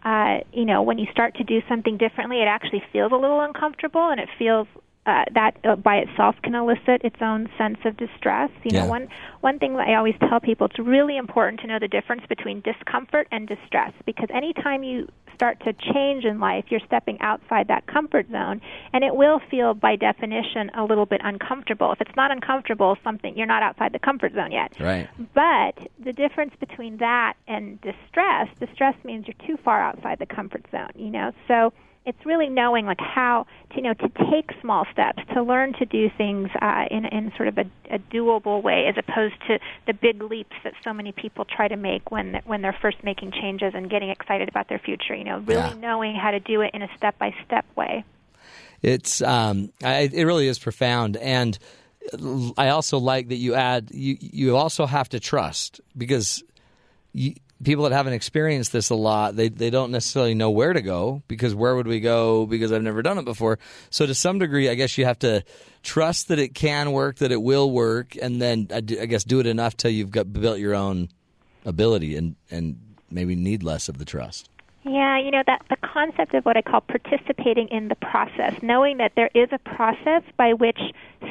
uh, 0.05 0.41
you 0.53 0.63
know, 0.63 0.83
when 0.83 0.99
you 0.99 1.07
start 1.11 1.35
to 1.37 1.43
do 1.43 1.61
something 1.67 1.97
differently, 1.97 2.41
it 2.41 2.45
actually 2.45 2.83
feels 2.93 3.11
a 3.11 3.15
little 3.15 3.41
uncomfortable, 3.41 4.09
and 4.09 4.19
it 4.19 4.29
feels 4.37 4.67
uh, 5.05 5.23
that 5.33 5.57
uh, 5.63 5.75
by 5.75 5.97
itself 5.97 6.35
can 6.43 6.55
elicit 6.55 7.01
its 7.03 7.17
own 7.21 7.49
sense 7.57 7.77
of 7.85 7.97
distress. 7.97 8.49
You 8.63 8.71
Yeah. 8.71 8.83
know, 8.83 8.89
one 8.89 9.07
one 9.41 9.59
thing 9.59 9.75
that 9.75 9.87
I 9.87 9.95
always 9.95 10.15
tell 10.29 10.39
people, 10.39 10.67
it's 10.67 10.79
really 10.79 11.17
important 11.17 11.59
to 11.61 11.67
know 11.67 11.79
the 11.79 11.87
difference 11.89 12.25
between 12.27 12.61
discomfort 12.61 13.27
and 13.31 13.47
distress 13.47 13.91
because 14.05 14.29
anytime 14.33 14.83
you 14.83 15.07
start 15.35 15.59
to 15.61 15.73
change 15.73 16.23
in 16.25 16.39
life, 16.39 16.65
you're 16.69 16.79
stepping 16.85 17.19
outside 17.19 17.67
that 17.67 17.85
comfort 17.87 18.27
zone, 18.31 18.61
and 18.93 19.03
it 19.03 19.15
will 19.15 19.39
feel 19.51 19.73
by 19.73 19.95
definition 19.95 20.69
a 20.75 20.83
little 20.83 21.05
bit 21.05 21.19
uncomfortable. 21.23 21.91
If 21.91 22.01
it's 22.01 22.15
not 22.15 22.31
uncomfortable, 22.31 22.97
something 23.03 23.35
you're 23.35 23.47
not 23.47 23.63
outside 23.63 23.93
the 23.93 23.99
comfort 23.99 24.33
zone 24.33 24.51
yet. 24.51 24.71
Right. 24.79 25.09
But 25.33 25.87
the 25.99 26.13
difference 26.13 26.53
between 26.59 26.97
that 26.97 27.33
and 27.47 27.81
distress, 27.81 28.47
distress 28.59 28.95
means 29.03 29.25
you're 29.27 29.47
too 29.47 29.57
far 29.63 29.81
outside 29.81 30.19
the 30.19 30.27
comfort 30.27 30.65
zone, 30.71 30.91
you 30.95 31.09
know. 31.09 31.31
So 31.47 31.73
it's 32.05 32.25
really 32.25 32.49
knowing 32.49 32.85
like 32.85 32.99
how 32.99 33.45
to 33.71 33.75
you 33.77 33.81
know 33.81 33.93
to 33.93 34.09
take 34.31 34.51
small 34.61 34.85
steps, 34.91 35.23
to 35.33 35.41
learn 35.41 35.73
to 35.73 35.85
do 35.85 36.09
things 36.17 36.49
uh, 36.61 36.85
in 36.91 37.05
in 37.05 37.31
sort 37.35 37.47
of 37.47 37.57
a, 37.57 37.65
a 37.89 37.99
doable 37.99 38.61
way, 38.61 38.87
as 38.87 38.95
opposed 38.97 39.35
to 39.47 39.59
the 39.87 39.93
big 39.93 40.21
leaps 40.21 40.55
that 40.63 40.73
so 40.83 40.93
many 40.93 41.11
people 41.11 41.45
try 41.45 41.67
to 41.67 41.77
make 41.77 42.11
when 42.11 42.41
when 42.45 42.61
they're 42.61 42.77
first 42.81 42.97
making 43.03 43.31
changes 43.31 43.73
and 43.75 43.89
getting 43.89 44.09
excited 44.09 44.49
about 44.49 44.67
their 44.69 44.79
future. 44.79 45.15
You 45.15 45.23
know, 45.23 45.39
really 45.39 45.53
Yeah. 45.61 45.73
knowing 45.73 46.15
how 46.15 46.31
to 46.31 46.39
do 46.39 46.61
it 46.61 46.71
in 46.73 46.81
a 46.81 46.89
step 46.97 47.17
by 47.19 47.33
step 47.45 47.65
way. 47.75 48.03
It's 48.81 49.21
um, 49.21 49.71
I, 49.81 50.09
it 50.13 50.25
really 50.25 50.47
is 50.47 50.59
profound, 50.59 51.15
and 51.17 51.57
I 52.57 52.69
also 52.69 52.97
like 52.97 53.29
that 53.29 53.37
you 53.37 53.55
add 53.55 53.91
you 53.93 54.17
you 54.19 54.57
also 54.57 54.85
have 54.85 55.07
to 55.09 55.19
trust 55.21 55.79
because 55.97 56.43
you, 57.13 57.35
people 57.63 57.83
that 57.85 57.93
haven't 57.93 58.13
experienced 58.13 58.71
this 58.71 58.89
a 58.89 58.95
lot 58.95 59.35
they 59.35 59.49
they 59.49 59.69
don't 59.69 59.91
necessarily 59.91 60.33
know 60.33 60.51
where 60.51 60.73
to 60.73 60.81
go 60.81 61.23
because 61.27 61.55
where 61.55 61.75
would 61.75 61.87
we 61.87 61.99
go 61.99 62.45
because 62.45 62.71
I've 62.71 62.83
never 62.83 63.01
done 63.01 63.17
it 63.17 63.25
before. 63.25 63.59
So 63.89 64.05
to 64.05 64.13
some 64.13 64.39
degree, 64.39 64.69
I 64.69 64.75
guess 64.75 64.97
you 64.97 65.05
have 65.05 65.19
to 65.19 65.43
trust 65.81 66.29
that 66.29 66.39
it 66.39 66.55
can 66.55 66.91
work, 66.91 67.17
that 67.17 67.31
it 67.31 67.41
will 67.41 67.69
work, 67.69 68.15
and 68.21 68.41
then 68.41 68.67
uh, 68.71 68.77
I 68.77 69.05
guess 69.05 69.23
do 69.23 69.39
it 69.39 69.47
enough 69.47 69.77
till 69.77 69.91
you've 69.91 70.11
got 70.11 70.31
built 70.31 70.59
your 70.59 70.75
own 70.75 71.09
ability 71.65 72.15
and 72.15 72.35
and 72.51 72.79
maybe 73.09 73.35
need 73.35 73.63
less 73.63 73.89
of 73.89 73.97
the 73.97 74.05
trust. 74.05 74.49
Yeah, 74.85 75.17
you 75.17 75.31
know 75.31 75.43
that 75.47 75.61
the 75.69 75.77
concept 75.77 76.33
of 76.33 76.43
what 76.43 76.57
I 76.57 76.61
call 76.61 76.81
participating 76.81 77.69
in 77.69 77.87
the 77.87 77.95
process, 77.95 78.61
knowing 78.61 78.97
that 78.97 79.13
there 79.15 79.29
is 79.33 79.47
a 79.53 79.57
process 79.57 80.23
by 80.37 80.53
which 80.53 80.79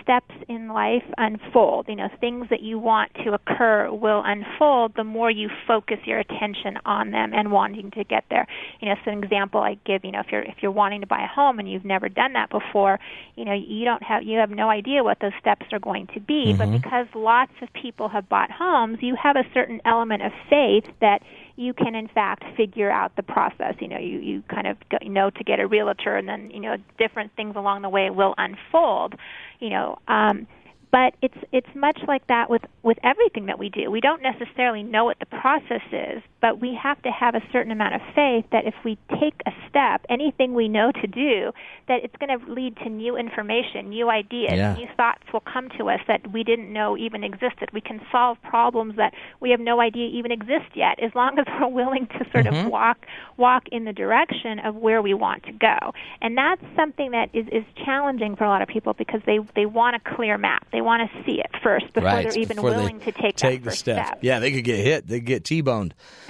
steps 0.01 0.35
in 0.49 0.69
life 0.69 1.05
unfold. 1.19 1.87
You 1.89 1.97
know, 1.97 2.09
things 2.19 2.49
that 2.49 2.63
you 2.63 2.79
want 2.79 3.13
to 3.25 3.35
occur 3.35 3.91
will 3.93 4.23
unfold 4.25 4.95
the 4.97 5.05
more 5.05 5.31
you 5.31 5.51
focus 5.67 5.99
your 6.05 6.19
attention 6.19 6.79
on 6.87 7.11
them 7.11 7.35
and 7.35 7.53
wanting 7.53 7.91
to 7.91 8.05
get 8.05 8.25
there. 8.31 8.47
You 8.81 8.89
know, 8.89 8.95
so 9.05 9.11
an 9.11 9.23
example 9.23 9.61
I 9.61 9.77
give, 9.85 10.03
you 10.03 10.13
know, 10.13 10.21
if 10.21 10.33
you're 10.33 10.43
if 10.43 10.57
you're 10.63 10.71
wanting 10.71 11.03
to 11.03 11.07
buy 11.07 11.23
a 11.23 11.29
home 11.29 11.59
and 11.59 11.71
you've 11.71 11.85
never 11.85 12.09
done 12.09 12.33
that 12.33 12.49
before, 12.49 13.01
you 13.37 13.45
know, 13.45 13.53
you 13.53 13.85
don't 13.85 14.03
have 14.03 14.23
you 14.23 14.39
have 14.39 14.51
no 14.51 14.71
idea 14.71 15.05
what 15.05 15.19
those 15.21 15.33
steps 15.39 15.67
are 15.73 15.79
going 15.79 16.07
to 16.15 16.21
be, 16.21 16.55
but 16.57 16.69
mm-hmm. 16.69 16.77
because 16.77 17.07
lots 17.15 17.53
of 17.61 17.71
people 17.75 18.09
have 18.09 18.29
bought 18.31 18.51
homes, 18.51 18.99
you 19.03 19.15
have 19.15 19.37
a 19.37 19.45
certain 19.53 19.83
element 19.85 20.23
of 20.23 20.33
faith 20.49 20.85
that 21.01 21.23
you 21.57 21.75
can 21.75 21.95
in 21.95 22.09
fact 22.09 22.45
figure 22.57 22.91
out 22.91 23.15
the 23.17 23.23
process. 23.23 23.75
You 23.81 23.89
know, 23.89 23.99
you 23.99 24.19
you 24.19 24.43
kind 24.49 24.67
of 24.67 24.77
go, 24.91 24.99
you 25.01 25.11
know 25.11 25.31
to 25.31 25.45
get 25.45 25.61
a 25.61 25.67
realtor, 25.67 26.17
and 26.17 26.29
then 26.29 26.51
you 26.51 26.61
know 26.61 26.77
different 26.99 27.33
things 27.37 27.57
along 27.57 27.83
the 27.83 27.89
way 27.89 28.11
will 28.11 28.35
unfold. 28.39 29.15
You 29.61 29.71
know, 29.71 29.99
um, 30.09 30.47
but 30.93 31.15
it's 31.23 31.39
it's 31.53 31.75
much 31.75 31.99
like 32.07 32.27
that 32.29 32.51
with 32.51 32.63
with 32.83 32.99
everything 33.03 33.47
that 33.47 33.59
we 33.59 33.71
do. 33.71 33.91
We 33.91 34.01
don't 34.01 34.23
necessarily 34.23 34.83
know 34.83 35.07
what 35.07 35.19
the 35.19 35.27
process 35.27 35.81
is, 35.91 36.23
but 36.43 36.61
we 36.61 36.79
have 36.81 37.01
to 37.03 37.11
have 37.11 37.35
a 37.35 37.41
certain 37.51 37.73
amount 37.73 37.95
of 37.95 38.03
faith 38.15 38.45
that 38.53 38.67
if 38.67 38.75
we 38.85 38.99
take 39.19 39.35
a 39.47 39.53
step, 39.71 40.05
anything 40.11 40.53
we 40.53 40.69
know 40.69 40.93
to 40.93 41.07
do, 41.07 41.53
that 41.89 42.05
it's 42.05 42.15
going 42.17 42.39
to 42.39 42.53
lead 42.53 42.77
to 42.79 42.91
new 42.91 43.17
information, 43.17 43.89
new 43.89 44.11
ideas, 44.11 44.53
Yeah. 44.53 44.75
new 44.75 44.89
thoughts 44.97 45.23
will 45.33 45.41
come 45.41 45.71
to 45.79 45.89
us 45.89 46.01
that 46.09 46.31
we 46.31 46.45
didn't 46.45 46.71
know 46.71 46.97
even 46.99 47.25
existed. 47.25 47.71
We 47.73 47.81
can 47.81 48.01
solve 48.13 48.37
problems 48.43 48.97
that 48.97 49.15
we 49.41 49.51
have 49.51 49.61
no 49.61 49.81
idea 49.81 50.09
even 50.09 50.31
exist 50.31 50.75
yet, 50.75 50.99
as 51.01 51.15
long 51.15 51.39
as 51.39 51.47
we're 51.61 51.69
willing 51.69 52.07
to 52.19 52.27
sort 52.33 52.47
of 52.47 52.53
mm-hmm. 52.53 52.69
walk 52.69 53.07
walk 53.39 53.63
in 53.73 53.85
the 53.85 53.95
direction 53.95 54.59
of 54.59 54.75
where 54.77 55.01
we 55.01 55.15
want 55.15 55.45
to 55.45 55.53
go. 55.53 55.95
And 56.21 56.37
that's 56.37 56.63
something 56.77 57.13
that 57.13 57.31
is 57.33 57.47
is 57.51 57.65
challenging 57.83 58.37
for 58.37 58.45
a 58.45 58.49
lot 58.49 58.61
of 58.61 58.69
people 58.69 58.93
because 58.93 59.23
they 59.25 59.39
they 59.57 59.65
want 59.65 59.97
a 59.97 60.17
clear 60.17 60.37
map. 60.37 60.67
They 60.71 60.82
want 60.85 61.11
to 61.11 61.25
see 61.25 61.41
it 61.41 61.51
first 61.63 61.93
before 61.93 62.09
right. 62.09 62.29
they're 62.31 62.39
even 62.39 62.57
before 62.57 62.71
willing 62.71 63.01
to 63.01 63.13
take, 63.13 63.37
take 63.37 63.63
the 63.65 63.71
step. 63.71 64.07
step. 64.07 64.19
Yeah, 64.23 64.39
they 64.39 64.53
could 64.53 64.65
get 64.65 64.79
hit. 64.79 65.07
They 65.07 65.19
could 65.19 65.27
get 65.27 65.45
T-boned. 65.45 65.95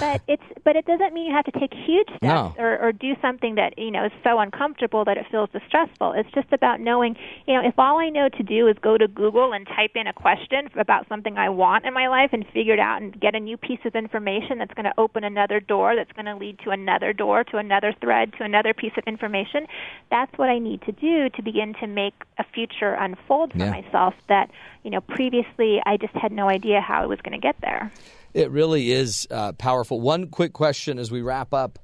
but 0.00 0.20
it's 0.28 0.42
but 0.64 0.76
it 0.76 0.84
doesn't 0.86 1.12
mean 1.14 1.26
you 1.26 1.34
have 1.34 1.44
to 1.46 1.58
take 1.58 1.72
huge 1.72 2.08
steps 2.08 2.22
No. 2.22 2.54
or, 2.58 2.78
or 2.78 2.92
do 2.92 3.14
something 3.22 3.54
that 3.56 3.78
you 3.78 3.90
know 3.90 4.04
is 4.06 4.12
so 4.24 4.38
uncomfortable 4.38 5.04
that 5.04 5.16
it 5.16 5.26
feels 5.30 5.48
distressful. 5.50 6.12
It's 6.12 6.30
just 6.32 6.52
about 6.52 6.80
knowing, 6.80 7.16
you 7.46 7.54
know, 7.54 7.66
if 7.66 7.74
all 7.78 7.98
I 7.98 8.08
know 8.08 8.28
to 8.28 8.42
do 8.42 8.66
is 8.68 8.76
go 8.80 8.96
to 8.98 9.08
Google 9.08 9.52
and 9.52 9.66
type 9.66 9.92
in 9.94 10.06
a 10.06 10.12
question 10.12 10.68
about 10.78 11.08
something 11.08 11.36
I 11.38 11.48
want 11.48 11.84
in 11.84 11.94
my 11.94 12.08
life 12.08 12.30
and 12.32 12.44
figure 12.52 12.74
it 12.74 12.80
out 12.80 13.02
and 13.02 13.18
get 13.20 13.34
a 13.34 13.40
new 13.40 13.56
piece 13.56 13.80
of 13.84 13.94
information 13.94 14.58
that's 14.58 14.74
going 14.74 14.84
to 14.84 14.94
open 14.98 15.24
another 15.24 15.60
door, 15.60 15.96
that's 15.96 16.12
going 16.12 16.26
to 16.26 16.36
lead 16.36 16.58
to 16.64 16.70
another 16.70 17.12
door, 17.12 17.44
to 17.44 17.56
another 17.58 17.94
thread, 18.00 18.32
to 18.38 18.44
another 18.44 18.74
piece 18.74 18.92
of 18.96 19.04
information. 19.06 19.66
That's 20.10 20.36
what 20.38 20.48
I 20.48 20.58
need 20.58 20.82
to 20.82 20.92
do 20.92 21.28
to 21.30 21.42
begin 21.42 21.74
to 21.80 21.86
make 21.86 22.14
a 22.38 22.44
future 22.44 22.94
unfold 22.94 23.52
for 23.52 23.58
Yeah. 23.58 23.70
myself 23.70 24.14
that 24.28 24.50
you 24.84 24.90
know 24.90 25.00
previously 25.00 25.80
I 25.86 25.96
just 25.96 26.14
had 26.14 26.32
no 26.32 26.48
idea 26.48 26.80
how 26.80 27.02
I 27.02 27.06
was 27.06 27.20
going 27.20 27.32
to 27.32 27.44
get 27.44 27.56
there. 27.60 27.90
It 28.38 28.52
really 28.52 28.92
is 28.92 29.26
uh, 29.32 29.50
powerful. 29.54 30.00
One 30.00 30.28
quick 30.28 30.52
question 30.52 31.00
as 31.00 31.10
we 31.10 31.22
wrap 31.22 31.52
up: 31.52 31.80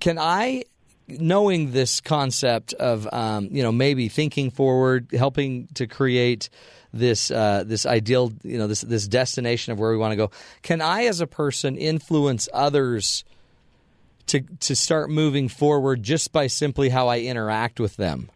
Can 0.00 0.16
I, 0.16 0.62
knowing 1.08 1.72
this 1.72 2.00
concept 2.00 2.72
of 2.74 3.12
um, 3.12 3.48
you 3.50 3.64
know 3.64 3.72
maybe 3.72 4.08
thinking 4.08 4.52
forward, 4.52 5.08
helping 5.12 5.66
to 5.74 5.88
create 5.88 6.50
this 6.92 7.32
uh, 7.32 7.64
this 7.66 7.84
ideal, 7.84 8.32
you 8.44 8.58
know 8.58 8.68
this 8.68 8.82
this 8.82 9.08
destination 9.08 9.72
of 9.72 9.80
where 9.80 9.90
we 9.90 9.96
want 9.96 10.12
to 10.12 10.16
go, 10.16 10.30
can 10.62 10.80
I, 10.80 11.06
as 11.06 11.20
a 11.20 11.26
person, 11.26 11.76
influence 11.76 12.48
others? 12.54 13.24
To, 14.28 14.42
to 14.60 14.76
start 14.76 15.10
moving 15.10 15.48
forward 15.48 16.04
just 16.04 16.30
by 16.30 16.46
simply 16.46 16.90
how 16.90 17.08
I 17.08 17.18
interact 17.18 17.80
with 17.80 17.96
them? 17.96 18.30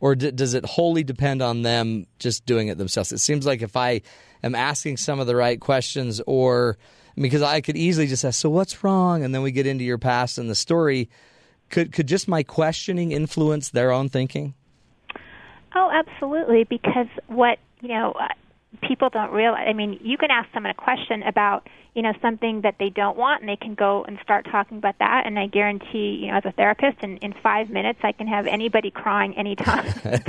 or 0.00 0.14
d- 0.14 0.30
does 0.30 0.54
it 0.54 0.64
wholly 0.64 1.02
depend 1.02 1.42
on 1.42 1.62
them 1.62 2.06
just 2.18 2.46
doing 2.46 2.68
it 2.68 2.78
themselves? 2.78 3.12
It 3.12 3.18
seems 3.18 3.46
like 3.46 3.62
if 3.62 3.76
I 3.76 4.02
am 4.42 4.54
asking 4.54 4.96
some 4.96 5.20
of 5.20 5.26
the 5.26 5.36
right 5.36 5.60
questions, 5.60 6.20
or 6.26 6.78
because 7.16 7.42
I 7.42 7.60
could 7.60 7.76
easily 7.76 8.06
just 8.06 8.24
ask, 8.24 8.40
"So 8.40 8.50
what's 8.50 8.82
wrong?" 8.84 9.22
and 9.24 9.34
then 9.34 9.42
we 9.42 9.50
get 9.52 9.66
into 9.66 9.84
your 9.84 9.98
past 9.98 10.38
and 10.38 10.48
the 10.48 10.54
story. 10.54 11.08
Could 11.70 11.92
could 11.92 12.06
just 12.06 12.28
my 12.28 12.42
questioning 12.42 13.12
influence 13.12 13.70
their 13.70 13.92
own 13.92 14.08
thinking? 14.08 14.54
Oh, 15.74 15.90
absolutely. 15.92 16.64
Because 16.64 17.08
what 17.26 17.58
you 17.80 17.88
know, 17.88 18.12
uh, 18.12 18.28
people 18.86 19.08
don't 19.10 19.32
realize. 19.32 19.66
I 19.68 19.72
mean, 19.72 19.98
you 20.02 20.16
can 20.16 20.30
ask 20.30 20.48
someone 20.52 20.70
a 20.70 20.74
question 20.74 21.22
about 21.22 21.66
you 21.98 22.02
know 22.06 22.12
something 22.22 22.60
that 22.60 22.76
they 22.78 22.90
don't 22.90 23.16
want, 23.18 23.40
and 23.42 23.48
they 23.48 23.56
can 23.56 23.74
go 23.74 24.04
and 24.06 24.20
start 24.22 24.46
talking 24.48 24.78
about 24.78 24.96
that. 25.00 25.24
And 25.26 25.36
I 25.36 25.48
guarantee, 25.48 26.20
you 26.22 26.28
know, 26.28 26.36
as 26.36 26.44
a 26.44 26.52
therapist, 26.52 26.98
in 27.02 27.16
in 27.16 27.32
five 27.42 27.70
minutes, 27.70 27.98
I 28.04 28.12
can 28.12 28.28
have 28.28 28.46
anybody 28.46 28.90
crying 28.92 29.36
anytime. 29.36 29.84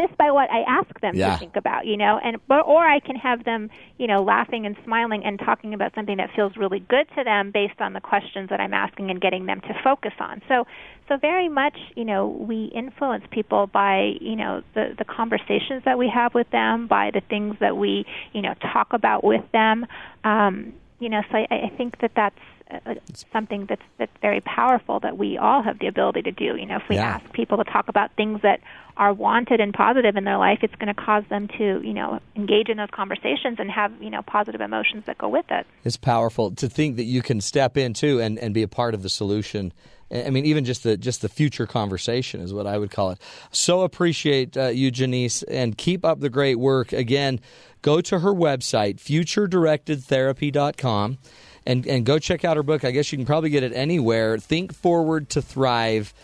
Just 0.00 0.16
by 0.16 0.30
what 0.30 0.50
I 0.50 0.60
ask 0.66 0.98
them 1.00 1.14
Yeah. 1.14 1.32
to 1.32 1.38
think 1.38 1.56
about, 1.56 1.84
you 1.84 1.98
know, 1.98 2.18
and 2.24 2.38
but 2.48 2.62
or 2.66 2.82
I 2.96 3.00
can 3.00 3.16
have 3.16 3.44
them, 3.44 3.68
you 3.98 4.06
know, 4.06 4.22
laughing 4.22 4.64
and 4.64 4.76
smiling 4.84 5.22
and 5.26 5.38
talking 5.38 5.74
about 5.74 5.94
something 5.94 6.16
that 6.16 6.30
feels 6.34 6.56
really 6.56 6.80
good 6.80 7.06
to 7.16 7.22
them 7.22 7.50
based 7.50 7.80
on 7.80 7.92
the 7.92 8.00
questions 8.00 8.48
that 8.48 8.58
I'm 8.60 8.72
asking 8.72 9.10
and 9.10 9.20
getting 9.20 9.44
them 9.44 9.60
to 9.68 9.74
focus 9.84 10.14
on. 10.20 10.40
So, 10.48 10.66
so 11.08 11.16
very 11.16 11.48
much, 11.48 11.76
you 11.96 12.04
know, 12.04 12.26
we 12.26 12.66
influence 12.74 13.24
people 13.30 13.66
by, 13.66 14.12
you 14.20 14.36
know, 14.36 14.62
the 14.74 14.94
the 14.96 15.04
conversations 15.04 15.82
that 15.84 15.98
we 15.98 16.08
have 16.08 16.34
with 16.34 16.50
them, 16.50 16.86
by 16.86 17.10
the 17.12 17.20
things 17.20 17.56
that 17.60 17.76
we, 17.76 18.04
you 18.32 18.42
know, 18.42 18.54
talk 18.72 18.92
about 18.92 19.24
with 19.24 19.44
them. 19.52 19.86
Um, 20.24 20.74
you 21.00 21.08
know, 21.08 21.22
so 21.30 21.38
I, 21.38 21.46
I 21.50 21.72
think 21.76 22.00
that 22.00 22.12
that's 22.14 22.38
uh, 22.70 22.94
something 23.32 23.66
that's 23.66 23.82
that's 23.98 24.12
very 24.20 24.40
powerful 24.40 25.00
that 25.00 25.16
we 25.16 25.38
all 25.38 25.62
have 25.62 25.78
the 25.78 25.86
ability 25.86 26.22
to 26.22 26.32
do. 26.32 26.56
You 26.56 26.66
know, 26.66 26.76
if 26.76 26.88
we 26.88 26.96
Yeah. 26.96 27.16
ask 27.16 27.32
people 27.32 27.56
to 27.58 27.64
talk 27.64 27.88
about 27.88 28.12
things 28.16 28.42
that 28.42 28.60
are 28.96 29.14
wanted 29.14 29.60
and 29.60 29.72
positive 29.72 30.16
in 30.16 30.24
their 30.24 30.38
life, 30.38 30.58
it's 30.62 30.74
going 30.74 30.92
to 30.92 31.00
cause 31.00 31.22
them 31.30 31.46
to, 31.56 31.80
you 31.84 31.94
know, 31.94 32.20
engage 32.34 32.68
in 32.68 32.76
those 32.76 32.90
conversations 32.90 33.56
and 33.60 33.70
have, 33.70 33.92
you 34.02 34.10
know, 34.10 34.22
positive 34.22 34.60
emotions 34.60 35.04
that 35.06 35.16
go 35.18 35.28
with 35.28 35.46
it. 35.50 35.66
It's 35.84 35.96
powerful 35.96 36.50
to 36.56 36.68
think 36.68 36.96
that 36.96 37.04
you 37.04 37.22
can 37.22 37.40
step 37.40 37.76
into 37.76 38.20
and, 38.20 38.40
and 38.40 38.52
be 38.52 38.62
a 38.62 38.68
part 38.68 38.94
of 38.94 39.02
the 39.04 39.08
solution. 39.08 39.72
I 40.10 40.30
mean, 40.30 40.46
even 40.46 40.64
just 40.64 40.84
the 40.84 40.96
just 40.96 41.20
the 41.20 41.28
future 41.28 41.66
conversation 41.66 42.40
is 42.40 42.54
what 42.54 42.66
I 42.66 42.78
would 42.78 42.90
call 42.90 43.10
it. 43.10 43.18
So 43.50 43.82
appreciate 43.82 44.56
uh, 44.56 44.68
you, 44.68 44.90
Jennice, 44.90 45.42
and 45.42 45.76
keep 45.76 46.02
up 46.04 46.20
the 46.20 46.30
great 46.30 46.56
work. 46.56 46.94
Again, 46.94 47.40
go 47.82 48.00
to 48.00 48.20
her 48.20 48.32
website, 48.32 48.96
futuredirectedtherapy.com, 48.96 51.18
and 51.66 51.86
and 51.86 52.06
go 52.06 52.18
check 52.18 52.44
out 52.44 52.56
her 52.56 52.62
book. 52.62 52.84
I 52.84 52.90
guess 52.90 53.12
you 53.12 53.18
can 53.18 53.26
probably 53.26 53.50
get 53.50 53.62
it 53.62 53.72
anywhere. 53.74 54.38
Think 54.38 54.74
Forward 54.74 55.28
to 55.30 55.42
Thrive. 55.42 56.14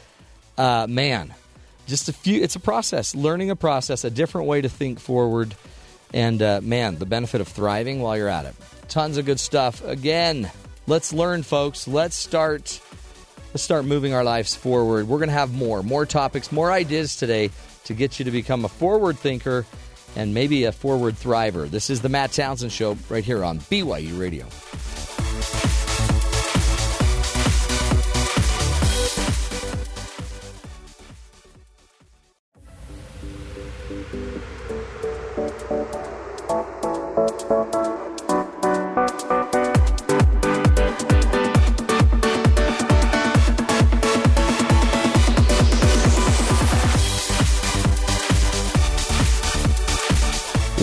uh, 0.56 0.86
man, 0.88 1.34
just 1.86 2.08
a 2.08 2.12
few. 2.12 2.42
It's 2.42 2.56
a 2.56 2.60
process, 2.60 3.14
learning 3.14 3.50
a 3.50 3.56
process, 3.56 4.04
a 4.04 4.10
different 4.10 4.46
way 4.46 4.62
to 4.62 4.68
think 4.68 4.98
forward, 4.98 5.54
and 6.14 6.40
uh, 6.40 6.60
man, 6.62 6.96
the 6.98 7.06
benefit 7.06 7.42
of 7.42 7.48
thriving 7.48 8.00
while 8.00 8.16
you're 8.16 8.28
at 8.28 8.46
it. 8.46 8.54
Tons 8.88 9.18
of 9.18 9.26
good 9.26 9.40
stuff. 9.40 9.84
Again, 9.84 10.50
let's 10.86 11.12
learn, 11.12 11.42
folks. 11.42 11.86
Let's 11.86 12.16
start. 12.16 12.80
Let's 13.54 13.62
start 13.62 13.84
moving 13.84 14.12
our 14.14 14.24
lives 14.24 14.56
forward. 14.56 15.06
We're 15.06 15.18
going 15.18 15.28
to 15.28 15.34
have 15.34 15.54
more, 15.54 15.84
more 15.84 16.04
topics, 16.06 16.50
more 16.50 16.72
ideas 16.72 17.14
today 17.14 17.50
to 17.84 17.94
get 17.94 18.18
you 18.18 18.24
to 18.24 18.32
become 18.32 18.64
a 18.64 18.68
forward 18.68 19.16
thinker 19.16 19.64
and 20.16 20.34
maybe 20.34 20.64
a 20.64 20.72
forward 20.72 21.14
thriver. 21.14 21.70
This 21.70 21.88
is 21.88 22.02
the 22.02 22.08
Matt 22.08 22.32
Townsend 22.32 22.72
Show 22.72 22.98
right 23.08 23.24
here 23.24 23.44
on 23.44 23.60
BYU 23.60 24.18
Radio. 24.18 24.48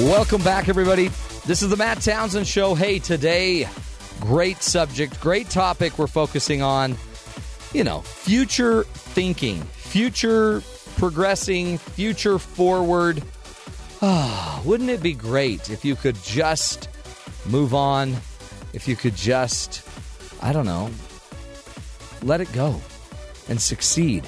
Welcome 0.06 0.42
back, 0.42 0.68
everybody. 0.68 1.10
This 1.46 1.62
is 1.62 1.70
the 1.70 1.78
Matt 1.78 2.02
Townsend 2.02 2.48
Show. 2.48 2.74
Hey, 2.74 2.98
today, 2.98 3.68
great 4.20 4.64
subject, 4.64 5.22
great 5.22 5.48
topic 5.48 6.00
we're 6.00 6.08
focusing 6.08 6.64
on. 6.64 6.98
You 7.72 7.84
know, 7.84 8.02
future 8.02 8.82
thinking, 8.84 9.62
future 9.62 10.64
progressing, 10.98 11.78
future 11.78 12.40
forward. 12.40 13.22
Ah, 14.02 14.60
wouldn't 14.66 14.90
it 14.90 15.04
be 15.04 15.14
great 15.14 15.70
if 15.70 15.86
you 15.86 15.96
could 15.96 16.16
just 16.24 16.90
move 17.46 17.76
on? 17.76 18.16
If 18.74 18.88
you 18.88 18.96
could 18.96 19.16
just, 19.16 19.88
I 20.42 20.52
don't 20.52 20.66
know, 20.66 20.90
let 22.24 22.42
it 22.42 22.52
go 22.54 22.82
and 23.50 23.62
succeed 23.62 24.28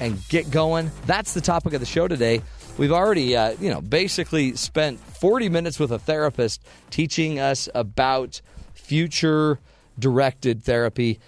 and 0.00 0.18
get 0.28 0.50
going. 0.50 0.90
That's 1.06 1.32
the 1.32 1.40
topic 1.40 1.74
of 1.74 1.80
the 1.80 1.86
show 1.86 2.08
today. 2.08 2.42
We've 2.78 2.92
already, 2.92 3.36
uh, 3.36 3.54
you 3.60 3.70
know, 3.70 3.82
basically 3.82 4.56
spent 4.56 4.98
40 4.98 5.50
minutes 5.50 5.78
with 5.78 5.92
a 5.92 5.98
therapist 5.98 6.64
teaching 6.90 7.38
us 7.38 7.68
about 7.74 8.40
future 8.72 9.58
directed 9.98 10.62
therapy. 10.62 11.20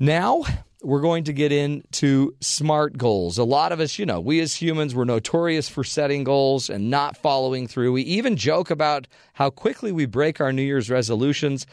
Now, 0.00 0.42
we're 0.82 1.00
going 1.00 1.24
to 1.24 1.32
get 1.32 1.52
into 1.52 2.34
SMART 2.40 2.98
goals. 2.98 3.38
A 3.38 3.44
lot 3.44 3.70
of 3.70 3.78
us, 3.78 3.98
you 3.98 4.06
know, 4.06 4.20
we 4.20 4.40
as 4.40 4.54
humans, 4.54 4.94
we're 4.94 5.04
notorious 5.04 5.68
for 5.68 5.84
setting 5.84 6.24
goals 6.24 6.68
and 6.68 6.90
not 6.90 7.16
following 7.16 7.68
through. 7.68 7.92
We 7.92 8.02
even 8.02 8.36
joke 8.36 8.70
about 8.70 9.06
how 9.34 9.50
quickly 9.50 9.92
we 9.92 10.06
break 10.06 10.40
our 10.40 10.52
New 10.52 10.62
Year's 10.62 10.90
resolutions. 10.90 11.66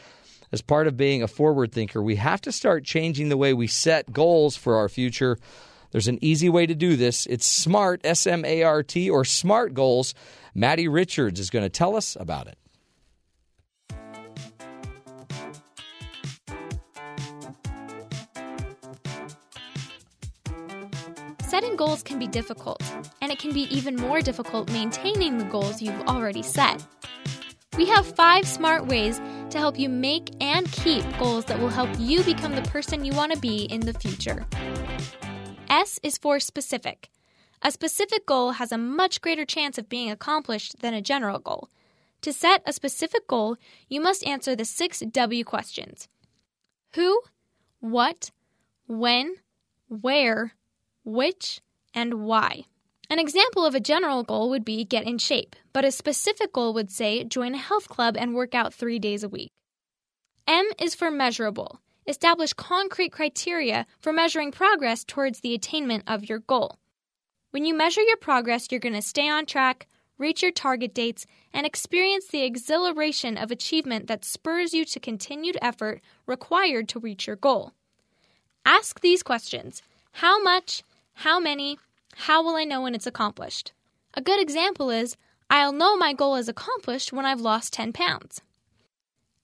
As 0.52 0.62
part 0.62 0.86
of 0.86 0.96
being 0.96 1.24
a 1.24 1.28
forward 1.28 1.72
thinker, 1.72 2.00
we 2.00 2.16
have 2.16 2.40
to 2.42 2.52
start 2.52 2.84
changing 2.84 3.30
the 3.30 3.36
way 3.36 3.52
we 3.52 3.66
set 3.66 4.12
goals 4.12 4.56
for 4.56 4.76
our 4.76 4.88
future. 4.88 5.38
There's 5.90 6.08
an 6.08 6.18
easy 6.22 6.48
way 6.48 6.66
to 6.66 6.74
do 6.74 6.96
this. 6.96 7.26
It's 7.26 7.46
SMART, 7.46 8.00
S 8.04 8.26
M 8.26 8.44
A 8.44 8.62
R 8.62 8.82
T, 8.82 9.08
or 9.08 9.24
SMART 9.24 9.74
goals. 9.74 10.14
Maddie 10.54 10.88
Richards 10.88 11.40
is 11.40 11.50
going 11.50 11.64
to 11.64 11.70
tell 11.70 11.96
us 11.96 12.16
about 12.18 12.48
it. 12.48 12.58
Setting 21.42 21.76
goals 21.76 22.02
can 22.02 22.18
be 22.18 22.26
difficult, 22.26 22.82
and 23.22 23.32
it 23.32 23.38
can 23.38 23.52
be 23.52 23.62
even 23.74 23.96
more 23.96 24.20
difficult 24.20 24.70
maintaining 24.72 25.38
the 25.38 25.44
goals 25.44 25.80
you've 25.80 26.02
already 26.02 26.42
set. 26.42 26.84
We 27.78 27.86
have 27.86 28.06
five 28.06 28.46
smart 28.46 28.86
ways 28.86 29.20
to 29.50 29.58
help 29.58 29.78
you 29.78 29.88
make 29.88 30.34
and 30.42 30.70
keep 30.72 31.04
goals 31.18 31.44
that 31.46 31.58
will 31.58 31.68
help 31.68 31.88
you 31.98 32.22
become 32.24 32.54
the 32.54 32.62
person 32.62 33.04
you 33.04 33.12
want 33.12 33.32
to 33.32 33.38
be 33.38 33.64
in 33.64 33.80
the 33.80 33.94
future. 33.94 34.46
S 35.68 35.98
is 36.02 36.18
for 36.18 36.38
specific. 36.40 37.10
A 37.62 37.70
specific 37.70 38.26
goal 38.26 38.52
has 38.52 38.70
a 38.70 38.78
much 38.78 39.20
greater 39.20 39.44
chance 39.44 39.78
of 39.78 39.88
being 39.88 40.10
accomplished 40.10 40.80
than 40.80 40.94
a 40.94 41.02
general 41.02 41.38
goal. 41.38 41.68
To 42.22 42.32
set 42.32 42.62
a 42.66 42.72
specific 42.72 43.26
goal, 43.26 43.56
you 43.88 44.00
must 44.00 44.26
answer 44.26 44.54
the 44.54 44.64
six 44.64 45.00
W 45.00 45.44
questions 45.44 46.08
Who, 46.94 47.20
what, 47.80 48.30
when, 48.86 49.36
where, 49.88 50.54
which, 51.04 51.60
and 51.94 52.14
why. 52.14 52.64
An 53.08 53.18
example 53.18 53.64
of 53.64 53.74
a 53.74 53.80
general 53.80 54.24
goal 54.24 54.50
would 54.50 54.64
be 54.64 54.84
get 54.84 55.06
in 55.06 55.18
shape, 55.18 55.54
but 55.72 55.84
a 55.84 55.92
specific 55.92 56.52
goal 56.52 56.74
would 56.74 56.90
say 56.90 57.22
join 57.24 57.54
a 57.54 57.58
health 57.58 57.88
club 57.88 58.16
and 58.18 58.34
work 58.34 58.54
out 58.54 58.74
three 58.74 58.98
days 58.98 59.22
a 59.22 59.28
week. 59.28 59.50
M 60.48 60.68
is 60.80 60.94
for 60.94 61.10
measurable. 61.10 61.80
Establish 62.08 62.52
concrete 62.52 63.10
criteria 63.10 63.86
for 63.98 64.12
measuring 64.12 64.52
progress 64.52 65.02
towards 65.04 65.40
the 65.40 65.54
attainment 65.54 66.04
of 66.06 66.28
your 66.28 66.38
goal. 66.38 66.78
When 67.50 67.64
you 67.64 67.74
measure 67.74 68.02
your 68.02 68.16
progress, 68.16 68.68
you're 68.70 68.80
going 68.80 68.94
to 68.94 69.02
stay 69.02 69.28
on 69.28 69.46
track, 69.46 69.86
reach 70.18 70.42
your 70.42 70.52
target 70.52 70.94
dates, 70.94 71.26
and 71.52 71.66
experience 71.66 72.26
the 72.26 72.42
exhilaration 72.42 73.36
of 73.36 73.50
achievement 73.50 74.06
that 74.06 74.24
spurs 74.24 74.72
you 74.72 74.84
to 74.84 75.00
continued 75.00 75.58
effort 75.60 76.00
required 76.26 76.88
to 76.90 77.00
reach 77.00 77.26
your 77.26 77.36
goal. 77.36 77.72
Ask 78.64 79.00
these 79.00 79.22
questions 79.22 79.82
How 80.12 80.40
much? 80.40 80.84
How 81.14 81.40
many? 81.40 81.78
How 82.14 82.42
will 82.42 82.56
I 82.56 82.64
know 82.64 82.82
when 82.82 82.94
it's 82.94 83.06
accomplished? 83.06 83.72
A 84.14 84.22
good 84.22 84.40
example 84.40 84.90
is 84.90 85.16
I'll 85.50 85.72
know 85.72 85.96
my 85.96 86.12
goal 86.12 86.36
is 86.36 86.48
accomplished 86.48 87.12
when 87.12 87.26
I've 87.26 87.40
lost 87.40 87.72
10 87.72 87.92
pounds. 87.92 88.42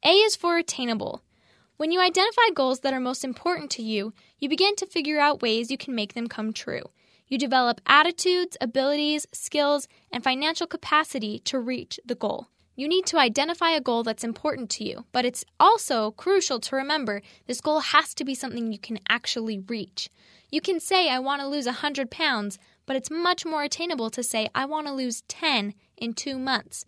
A 0.05 0.11
is 0.11 0.37
for 0.37 0.57
attainable. 0.59 1.23
When 1.83 1.91
you 1.91 2.01
identify 2.01 2.55
goals 2.55 2.79
that 2.83 2.95
are 2.95 3.01
most 3.01 3.25
important 3.25 3.69
to 3.73 3.83
you, 3.83 4.15
you 4.39 4.49
begin 4.49 4.77
to 4.77 4.87
figure 4.87 5.19
out 5.19 5.43
ways 5.43 5.69
you 5.69 5.77
can 5.77 5.97
make 5.97 6.15
them 6.15 6.29
come 6.29 6.53
true. 6.53 6.85
You 7.27 7.39
develop 7.39 7.81
attitudes, 7.89 8.57
abilities, 8.61 9.27
skills, 9.33 9.89
and 10.13 10.23
financial 10.23 10.69
capacity 10.69 11.41
to 11.41 11.59
reach 11.59 11.99
the 12.07 12.15
goal. 12.15 12.47
You 12.77 12.87
need 12.87 13.05
to 13.07 13.19
identify 13.19 13.73
a 13.73 13.81
goal 13.81 14.05
that's 14.05 14.23
important 14.23 14.71
to 14.71 14.85
you, 14.85 15.07
but 15.11 15.25
it's 15.25 15.45
also 15.59 16.13
crucial 16.13 16.61
to 16.61 16.77
remember 16.77 17.21
this 17.49 17.61
goal 17.61 17.81
has 17.81 18.15
to 18.15 18.25
be 18.25 18.37
something 18.37 18.71
you 18.71 18.79
can 18.79 19.01
actually 19.09 19.59
reach. 19.59 20.09
You 20.53 20.61
can 20.61 20.79
say, 20.79 21.11
I 21.11 21.19
want 21.19 21.43
to 21.43 21.49
lose 21.49 21.67
100 21.67 22.13
pounds, 22.13 22.61
but 22.87 22.95
it's 22.95 23.11
much 23.11 23.45
more 23.45 23.65
attainable 23.65 24.11
to 24.11 24.23
say, 24.23 24.49
I 24.55 24.67
want 24.67 24.87
to 24.87 24.93
lose 24.93 25.25
10 25.27 25.75
in 25.97 26.13
two 26.15 26.39
months. 26.39 26.85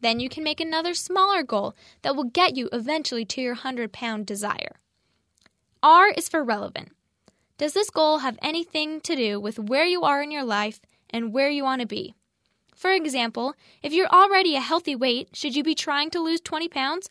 Then 0.00 0.20
you 0.20 0.28
can 0.28 0.44
make 0.44 0.60
another 0.60 0.94
smaller 0.94 1.42
goal 1.42 1.74
that 2.02 2.14
will 2.14 2.24
get 2.24 2.56
you 2.56 2.68
eventually 2.72 3.24
to 3.26 3.40
your 3.40 3.54
100 3.54 3.92
pound 3.92 4.26
desire. 4.26 4.76
R 5.82 6.08
is 6.10 6.28
for 6.28 6.42
relevant. 6.44 6.90
Does 7.58 7.72
this 7.72 7.90
goal 7.90 8.18
have 8.18 8.38
anything 8.42 9.00
to 9.02 9.16
do 9.16 9.40
with 9.40 9.58
where 9.58 9.86
you 9.86 10.02
are 10.02 10.22
in 10.22 10.30
your 10.30 10.44
life 10.44 10.80
and 11.08 11.32
where 11.32 11.48
you 11.48 11.64
want 11.64 11.80
to 11.80 11.86
be? 11.86 12.14
For 12.74 12.92
example, 12.92 13.54
if 13.82 13.94
you're 13.94 14.08
already 14.08 14.54
a 14.54 14.60
healthy 14.60 14.94
weight, 14.94 15.30
should 15.32 15.56
you 15.56 15.62
be 15.62 15.74
trying 15.74 16.10
to 16.10 16.20
lose 16.20 16.42
20 16.42 16.68
pounds? 16.68 17.08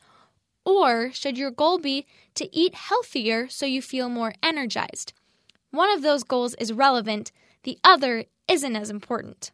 Or 0.63 1.11
should 1.11 1.37
your 1.37 1.51
goal 1.51 1.79
be 1.79 2.05
to 2.35 2.55
eat 2.55 2.75
healthier 2.75 3.47
so 3.49 3.65
you 3.65 3.81
feel 3.81 4.09
more 4.09 4.33
energized? 4.43 5.13
One 5.71 5.91
of 5.91 6.03
those 6.03 6.23
goals 6.23 6.53
is 6.55 6.71
relevant, 6.71 7.31
the 7.63 7.79
other 7.83 8.25
isn't 8.47 8.75
as 8.75 8.91
important. 8.91 9.51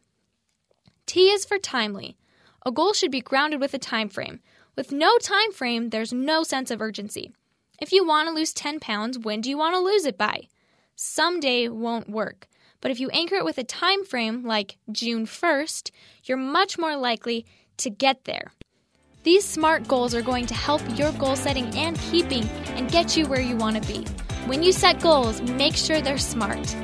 T 1.06 1.30
is 1.30 1.44
for 1.44 1.58
timely. 1.58 2.16
A 2.64 2.70
goal 2.70 2.92
should 2.92 3.10
be 3.10 3.20
grounded 3.20 3.60
with 3.60 3.74
a 3.74 3.78
time 3.78 4.08
frame. 4.08 4.40
With 4.76 4.92
no 4.92 5.18
time 5.18 5.52
frame, 5.52 5.90
there's 5.90 6.12
no 6.12 6.42
sense 6.42 6.70
of 6.70 6.80
urgency. 6.80 7.32
If 7.80 7.92
you 7.92 8.06
want 8.06 8.28
to 8.28 8.34
lose 8.34 8.52
10 8.52 8.80
pounds, 8.80 9.18
when 9.18 9.40
do 9.40 9.50
you 9.50 9.58
want 9.58 9.74
to 9.74 9.80
lose 9.80 10.04
it 10.04 10.16
by? 10.16 10.48
someday 11.02 11.68
won't 11.68 12.08
work. 12.08 12.46
But 12.80 12.90
if 12.90 13.00
you 13.00 13.08
anchor 13.10 13.36
it 13.36 13.44
with 13.44 13.58
a 13.58 13.64
time 13.64 14.04
frame 14.04 14.44
like 14.44 14.76
June 14.90 15.26
1st, 15.26 15.90
you're 16.24 16.38
much 16.38 16.78
more 16.78 16.96
likely 16.96 17.46
to 17.78 17.90
get 17.90 18.24
there. 18.24 18.52
These 19.22 19.44
SMART 19.44 19.86
goals 19.86 20.14
are 20.14 20.22
going 20.22 20.46
to 20.46 20.54
help 20.54 20.82
your 20.98 21.12
goal 21.12 21.36
setting 21.36 21.66
and 21.76 21.96
keeping 22.10 22.44
and 22.74 22.90
get 22.90 23.16
you 23.16 23.26
where 23.26 23.40
you 23.40 23.56
want 23.56 23.80
to 23.80 23.92
be. 23.92 24.04
When 24.46 24.62
you 24.62 24.72
set 24.72 25.00
goals, 25.00 25.40
make 25.42 25.76
sure 25.76 26.00
they're 26.00 26.18
smart. 26.18 26.76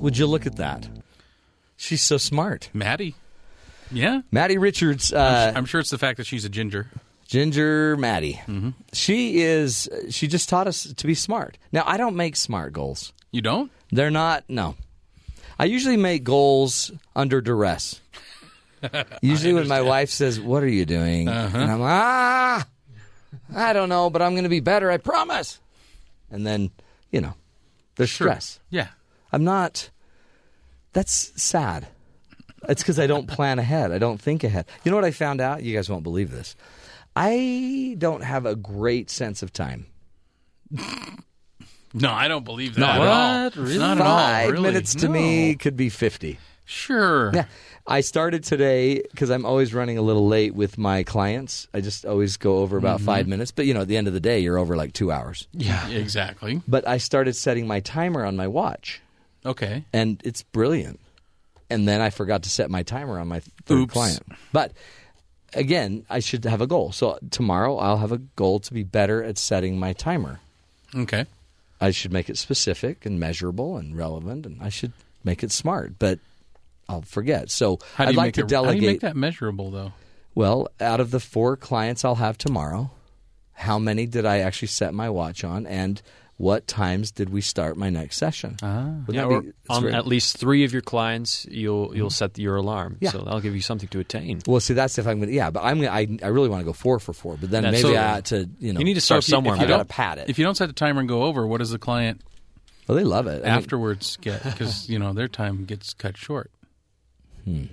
Would 0.00 0.16
you 0.16 0.28
look 0.28 0.46
at 0.46 0.56
that? 0.56 0.88
She's 1.80 2.02
so 2.02 2.18
smart. 2.18 2.68
Maddie. 2.74 3.14
Yeah. 3.92 4.22
Maddie 4.32 4.58
Richards. 4.58 5.12
Uh, 5.12 5.52
I'm, 5.54 5.64
sure 5.64 5.80
it's 5.80 5.90
the 5.90 5.96
fact 5.96 6.16
that 6.18 6.26
she's 6.26 6.44
a 6.44 6.48
ginger. 6.48 6.88
Ginger 7.26 7.96
Maddie. 7.96 8.34
Mm-hmm. 8.46 8.70
She 8.92 9.40
is. 9.40 9.88
She 10.10 10.26
just 10.26 10.48
taught 10.48 10.66
us 10.66 10.92
to 10.92 11.06
be 11.06 11.14
smart. 11.14 11.56
Now 11.72 11.84
I 11.86 11.96
don't 11.96 12.16
make 12.16 12.34
smart 12.36 12.72
goals. 12.72 13.12
You 13.30 13.40
don't? 13.42 13.70
They're 13.92 14.10
not. 14.10 14.44
No. 14.48 14.74
I 15.58 15.66
usually 15.66 15.96
make 15.96 16.24
goals 16.24 16.90
under 17.14 17.40
duress. 17.40 18.00
usually 19.22 19.52
when 19.54 19.68
my 19.68 19.80
wife 19.82 20.10
says, 20.10 20.40
"What 20.40 20.62
are 20.62 20.68
you 20.68 20.84
doing?" 20.84 21.28
Uh-huh. 21.28 21.56
and 21.58 21.70
I'm 21.70 21.80
like, 21.80 21.90
ah, 21.92 22.66
I 23.54 23.72
don't 23.72 23.88
know, 23.88 24.10
but 24.10 24.20
I'm 24.22 24.32
going 24.32 24.44
to 24.44 24.48
be 24.50 24.60
better. 24.60 24.90
I 24.90 24.96
promise. 24.98 25.60
And 26.30 26.46
then, 26.46 26.70
you 27.12 27.20
know, 27.20 27.34
There's 27.96 28.10
Sure. 28.10 28.26
stress. 28.26 28.58
Yeah. 28.70 28.88
I'm 29.32 29.44
not. 29.44 29.90
That's 30.98 31.30
sad. 31.40 31.86
It's 32.68 32.82
because 32.82 32.98
I 32.98 33.06
don't 33.06 33.28
plan 33.28 33.60
ahead. 33.60 33.92
I 33.92 33.98
don't 33.98 34.20
think 34.20 34.42
ahead. 34.42 34.66
You 34.82 34.90
know 34.90 34.96
what 34.96 35.04
I 35.04 35.12
found 35.12 35.40
out? 35.40 35.62
You 35.62 35.72
guys 35.72 35.88
won't 35.88 36.02
believe 36.02 36.32
this. 36.32 36.56
I 37.14 37.94
don't 37.98 38.24
have 38.24 38.46
a 38.46 38.56
great 38.56 39.08
sense 39.08 39.44
of 39.44 39.52
time. 39.52 39.86
No, 41.94 42.12
I 42.12 42.28
don't 42.28 42.44
believe 42.44 42.74
that 42.74 42.80
No, 42.80 42.86
at 42.86 42.98
what? 42.98 43.08
all. 43.08 43.64
Really? 43.64 43.78
Not 43.78 43.96
at 43.98 44.06
all. 44.06 44.18
Five 44.18 44.50
really. 44.50 44.62
minutes 44.62 44.94
to 44.96 45.06
No. 45.06 45.12
me 45.14 45.54
could 45.54 45.74
be 45.74 45.88
50. 45.88 46.38
Sure. 46.66 47.32
Yeah. 47.34 47.46
I 47.86 48.02
started 48.02 48.44
today 48.44 49.00
because 49.10 49.30
I'm 49.30 49.46
always 49.46 49.72
running 49.72 49.96
a 49.96 50.02
little 50.02 50.28
late 50.28 50.54
with 50.54 50.76
my 50.76 51.02
clients. 51.02 51.66
I 51.72 51.80
just 51.80 52.04
always 52.04 52.36
go 52.36 52.58
over 52.58 52.76
about 52.76 53.00
five 53.00 53.22
mm-hmm. 53.22 53.30
minutes. 53.30 53.52
But, 53.52 53.64
you 53.64 53.72
know, 53.72 53.80
at 53.80 53.88
the 53.88 53.96
end 53.96 54.06
of 54.06 54.12
the 54.12 54.20
day, 54.20 54.40
you're 54.40 54.58
over 54.58 54.76
like 54.76 54.92
two 54.92 55.10
hours. 55.10 55.48
Yeah. 55.52 55.88
Exactly. 55.88 56.60
But 56.68 56.86
I 56.86 56.98
started 56.98 57.34
setting 57.34 57.66
my 57.66 57.80
timer 57.80 58.22
on 58.22 58.36
my 58.36 58.48
watch, 58.48 59.00
Okay. 59.46 59.84
and 59.92 60.20
it's 60.24 60.42
brilliant. 60.42 61.00
And 61.70 61.86
then 61.86 62.00
I 62.00 62.10
forgot 62.10 62.44
to 62.44 62.50
set 62.50 62.70
my 62.70 62.82
timer 62.82 63.18
on 63.18 63.28
my 63.28 63.40
third 63.66 63.78
Oops. 63.80 63.92
client. 63.92 64.22
But 64.52 64.72
again, 65.54 66.06
I 66.08 66.20
should 66.20 66.44
have 66.44 66.60
a 66.60 66.66
goal. 66.66 66.92
So 66.92 67.18
tomorrow 67.30 67.76
I'll 67.76 67.98
have 67.98 68.12
a 68.12 68.18
goal 68.18 68.60
to 68.60 68.72
be 68.72 68.82
better 68.82 69.22
at 69.22 69.38
setting 69.38 69.78
my 69.78 69.92
timer. 69.92 70.40
Okay. 70.94 71.26
I 71.80 71.90
should 71.90 72.12
make 72.12 72.28
it 72.28 72.38
specific 72.38 73.06
and 73.06 73.20
measurable 73.20 73.76
and 73.76 73.96
relevant, 73.96 74.46
and 74.46 74.62
I 74.62 74.68
should 74.68 74.92
make 75.22 75.44
it 75.44 75.52
smart. 75.52 75.98
But 75.98 76.18
I'll 76.88 77.02
forget. 77.02 77.50
So 77.50 77.78
I'd 77.98 78.16
like 78.16 78.34
to 78.34 78.40
it, 78.40 78.48
delegate. 78.48 78.74
How 78.74 78.80
do 78.80 78.84
you 78.86 78.92
make 78.92 79.00
that 79.02 79.16
measurable, 79.16 79.70
though? 79.70 79.92
Well, 80.34 80.68
out 80.80 81.00
of 81.00 81.10
the 81.10 81.20
four 81.20 81.56
clients 81.56 82.04
I'll 82.04 82.16
have 82.16 82.38
tomorrow, 82.38 82.90
how 83.52 83.78
many 83.78 84.06
did 84.06 84.24
I 84.24 84.38
actually 84.38 84.68
set 84.68 84.94
my 84.94 85.10
watch 85.10 85.44
on, 85.44 85.66
and 85.66 86.00
what 86.38 86.66
times 86.66 87.10
did 87.10 87.28
we 87.30 87.40
start 87.40 87.76
my 87.76 87.90
next 87.90 88.16
session? 88.16 88.56
Ah. 88.62 88.94
Yeah, 89.08 89.24
or 89.24 89.42
be- 89.42 89.52
on 89.68 89.82
very- 89.82 89.92
at 89.94 90.06
least 90.06 90.36
three 90.38 90.64
of 90.64 90.72
your 90.72 90.82
clients, 90.82 91.46
you'll 91.50 91.94
you'll 91.96 92.10
set 92.10 92.38
your 92.38 92.56
alarm. 92.56 92.96
Yeah. 93.00 93.10
So 93.10 93.18
that'll 93.18 93.40
give 93.40 93.54
you 93.54 93.60
something 93.60 93.88
to 93.90 93.98
attain. 94.00 94.40
well, 94.46 94.60
see, 94.60 94.72
that's 94.74 94.98
if 94.98 95.06
I'm 95.06 95.18
going 95.18 95.28
to, 95.28 95.34
yeah, 95.34 95.50
but 95.50 95.62
I'm 95.64 95.78
gonna, 95.80 95.90
I, 95.90 96.06
I 96.22 96.28
really 96.28 96.48
want 96.48 96.60
to 96.60 96.64
go 96.64 96.72
four 96.72 96.98
for 97.00 97.12
four, 97.12 97.36
but 97.36 97.50
then 97.50 97.64
That's 97.64 97.82
maybe 97.82 97.94
so- 97.94 98.00
I 98.14 98.20
to, 98.22 98.48
you 98.60 98.72
know, 98.72 98.78
You 98.78 98.84
need 98.86 98.94
to 98.94 99.00
So 99.00 99.06
start 99.20 99.24
if 99.24 99.28
you- 99.28 99.32
somewhere. 99.32 99.54
if 99.56 99.60
I 99.60 99.62
you 99.64 99.68
man. 99.68 99.78
got 99.78 99.82
to 99.82 99.88
don't- 99.88 99.88
pad 99.88 100.18
it. 100.18 100.30
If 100.30 100.38
you 100.38 100.44
don't 100.44 100.54
set 100.56 100.66
the 100.66 100.72
timer 100.72 101.00
and 101.00 101.08
go 101.08 101.24
over, 101.24 101.46
what 101.46 101.58
does 101.58 101.70
the 101.70 101.78
client 101.78 102.22
well, 102.86 102.96
they 102.96 103.04
love 103.04 103.26
it. 103.26 103.42
I 103.42 103.48
mean, 103.48 103.54
afterwards 103.58 104.16
get? 104.20 104.42
Because 104.44 104.88
you 104.90 104.98
know 104.98 105.12
their 105.12 105.28
time 105.28 105.64
gets 105.66 105.92
cut 105.92 106.16
short. 106.16 106.50
Hmm. 107.44 107.64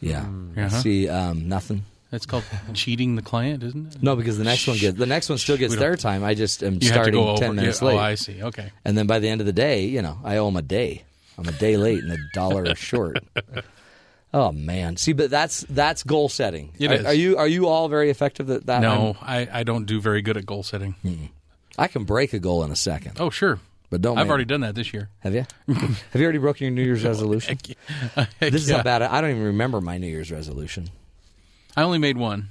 yeah. 0.00 0.24
Uh-huh. 0.56 0.68
See, 0.80 1.08
um, 1.08 1.48
nothing. 1.48 1.84
That's 2.12 2.26
called 2.26 2.44
cheating 2.74 3.16
the 3.16 3.22
client, 3.22 3.62
isn't 3.64 3.96
it? 3.96 4.02
No, 4.02 4.14
because 4.14 4.36
the 4.38 4.44
next 4.44 4.68
one 4.68 4.76
gets 4.76 4.96
the 4.98 5.06
next 5.06 5.28
one 5.30 5.38
still 5.38 5.56
gets 5.56 5.74
their 5.74 5.96
time. 5.96 6.22
I 6.22 6.34
just 6.34 6.62
am 6.62 6.74
You 6.74 6.80
have 6.80 6.80
to 6.80 6.86
starting 6.88 7.14
go 7.14 7.28
over. 7.30 7.38
ten 7.40 7.56
minutes 7.56 7.80
yeah, 7.82 7.88
oh, 7.88 7.90
late, 7.90 7.96
Oh, 7.96 8.00
I 8.00 8.14
see. 8.16 8.42
Okay. 8.42 8.70
and 8.84 8.96
then 8.96 9.06
by 9.08 9.18
the 9.18 9.28
end 9.28 9.40
of 9.40 9.46
the 9.46 9.52
day, 9.54 9.86
you 9.86 10.02
know, 10.02 10.18
I 10.22 10.36
owe 10.36 10.44
them 10.44 10.56
a 10.56 10.62
day. 10.62 11.02
I'm 11.38 11.48
a 11.48 11.52
day 11.52 11.76
late 11.78 12.02
and 12.04 12.12
a 12.12 12.18
dollar 12.34 12.74
short. 12.76 13.24
Oh 14.34 14.52
man, 14.52 14.96
see, 14.98 15.12
but 15.14 15.30
that's 15.30 15.62
that's 15.70 16.02
goal 16.04 16.28
setting. 16.28 16.72
It 16.78 16.90
are, 16.90 16.94
is. 16.94 17.04
are 17.06 17.14
you 17.14 17.36
are 17.38 17.48
you 17.48 17.66
all 17.68 17.88
very 17.88 18.10
effective 18.10 18.50
at 18.50 18.66
that? 18.66 18.82
No, 18.82 19.16
I, 19.20 19.48
I 19.50 19.62
don't 19.62 19.86
do 19.86 20.00
very 20.00 20.20
good 20.22 20.36
at 20.36 20.44
goal 20.46 20.62
setting. 20.62 20.92
Hmm. 21.02 21.26
I 21.78 21.88
can 21.88 22.04
break 22.04 22.34
a 22.34 22.38
goal 22.38 22.62
in 22.62 22.70
a 22.70 22.76
second, 22.76 23.16
Oh, 23.18 23.30
sure. 23.30 23.58
but 23.88 24.02
don't. 24.02 24.18
I've 24.18 24.28
already 24.28 24.44
done 24.44 24.60
that 24.60 24.74
this 24.74 24.92
year. 24.92 25.08
Have 25.20 25.34
you? 25.34 25.46
have 25.74 25.96
you 26.14 26.22
already 26.24 26.38
broken 26.38 26.64
your 26.66 26.70
New 26.74 26.82
Year's 26.82 27.04
resolution? 27.12 27.58
This 28.40 28.54
is 28.54 28.68
Yeah. 28.68 28.76
how 28.78 28.82
bad 28.82 29.00
I, 29.00 29.16
I 29.16 29.20
don't 29.22 29.30
even 29.30 29.44
remember 29.44 29.80
my 29.80 29.96
New 29.96 30.06
Year's 30.08 30.30
resolution. 30.30 30.90
I 31.76 31.82
only 31.82 31.98
made 31.98 32.16
one. 32.16 32.48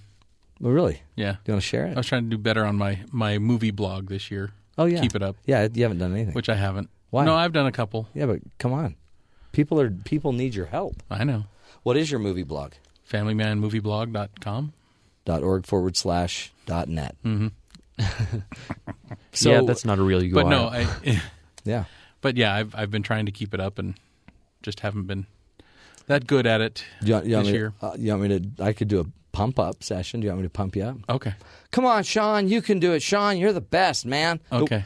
Well, 0.60 0.74
really? 0.74 1.02
Yeah. 1.16 1.34
Do 1.34 1.38
you 1.48 1.54
want 1.54 1.64
to 1.64 1.68
share 1.68 1.86
it? 1.88 1.94
I 1.94 1.96
was 2.00 2.08
trying 2.08 2.24
to 2.26 2.30
do 2.30 2.38
better 2.38 2.66
on 2.66 2.78
my, 2.78 3.00
my 3.12 3.38
movie 3.40 3.72
blog 3.72 4.10
this 4.10 4.30
year. 4.32 4.52
Oh 4.78 4.86
yeah, 4.86 5.02
Keep 5.02 5.16
it 5.16 5.22
up, 5.24 5.36
Yeah, 5.46 5.68
you 5.74 5.84
haven't 5.84 5.98
done 6.00 6.14
anything. 6.14 6.34
which 6.34 6.50
I 6.50 6.56
haven't. 6.56 6.90
Why? 7.10 7.26
No, 7.26 7.36
I've 7.36 7.52
done 7.54 7.66
a 7.68 7.72
couple. 7.72 8.08
yeah, 8.14 8.26
but 8.26 8.40
come 8.58 8.72
on, 8.74 8.96
people 9.52 9.80
are 9.82 9.90
people 9.92 10.32
need 10.32 10.56
your 10.56 10.68
help. 10.68 11.04
I 11.10 11.24
know. 11.26 11.44
What 11.84 11.98
is 11.98 12.10
your 12.10 12.20
movie 12.22 12.44
blog? 12.44 12.72
FamilyManMovieBlog.com. 13.12 14.74
dot 15.26 15.44
org 15.44 15.66
forward 15.66 15.98
slash 15.98 16.52
dot 16.66 16.88
net. 16.88 17.16
Mm-hmm. 17.26 17.48
So 19.34 19.50
yeah, 19.52 19.62
that's 19.62 19.86
not 19.86 19.98
a 20.00 20.04
real 20.04 20.20
URL. 20.22 20.34
But 20.34 20.48
no, 20.48 20.68
I, 20.68 20.88
yeah. 21.64 21.86
but 22.22 22.36
yeah, 22.38 22.54
I've 22.54 22.74
I've 22.76 22.92
been 22.92 23.04
trying 23.04 23.26
to 23.28 23.32
keep 23.32 23.54
it 23.54 23.60
up 23.62 23.78
and 23.80 23.96
just 24.62 24.82
haven't 24.82 25.04
been 25.04 25.26
that 26.08 26.28
good 26.28 26.46
at 26.48 26.62
it 26.62 26.84
Do 27.02 27.08
you, 27.08 27.14
want- 27.14 27.26
you 27.26 27.36
this 27.38 27.46
me 27.48 27.52
year. 27.54 27.74
To, 27.80 27.86
uh, 27.88 27.96
you 27.98 28.12
want 28.18 28.22
me 28.30 28.40
to? 28.40 28.64
I 28.64 28.74
could 28.74 28.88
do 28.88 29.00
a 29.02 29.06
pump 29.32 29.60
up 29.60 29.84
session. 29.84 30.20
Do 30.20 30.26
you 30.26 30.32
want 30.32 30.42
me 30.42 30.46
to 30.48 30.52
pump 30.52 30.76
you 30.76 30.84
up? 30.84 30.98
Okay. 31.10 31.34
Come 31.72 31.86
on, 31.86 32.04
Sean, 32.04 32.48
you 32.50 32.62
can 32.62 32.80
do 32.80 32.92
it. 32.94 33.02
Sean, 33.02 33.38
you're 33.38 33.54
the 33.54 33.62
best, 33.62 34.06
man. 34.06 34.40
Okay. 34.52 34.84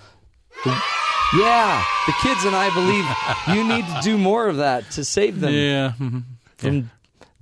Yeah, 1.38 1.84
the 2.06 2.14
kids 2.22 2.46
and 2.46 2.56
I 2.56 2.74
believe 2.74 3.58
you 3.58 3.64
need 3.68 3.86
to 3.88 4.00
do 4.04 4.18
more 4.18 4.48
of 4.48 4.58
that 4.58 4.90
to 4.92 5.04
save 5.04 5.40
them 5.40 5.54
Yeah. 5.54 5.94
mhm. 6.00 6.24
from 6.58 6.92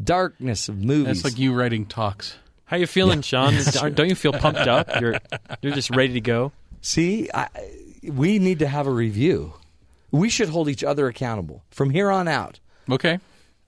darkness 0.01 0.69
of 0.69 0.77
movies. 0.83 1.21
That's 1.21 1.33
like 1.33 1.37
you 1.39 1.53
writing 1.53 1.85
talks. 1.85 2.35
how 2.65 2.77
you 2.77 2.87
feeling, 2.87 3.21
Sean? 3.21 3.53
Aren't- 3.81 3.95
Don't 3.95 4.09
you 4.09 4.15
feel 4.15 4.33
pumped 4.33 4.61
up? 4.67 4.99
You're 4.99 5.17
you're 5.61 5.73
just 5.73 5.89
ready 5.91 6.13
to 6.13 6.21
go. 6.21 6.53
See, 6.81 7.29
I, 7.33 7.49
we 8.03 8.39
need 8.39 8.59
to 8.59 8.67
have 8.67 8.87
a 8.87 8.91
review. 8.91 9.53
We 10.11 10.29
should 10.29 10.49
hold 10.49 10.69
each 10.69 10.83
other 10.83 11.07
accountable 11.07 11.63
from 11.69 11.89
here 11.89 12.09
on 12.09 12.27
out. 12.27 12.59
Okay. 12.89 13.19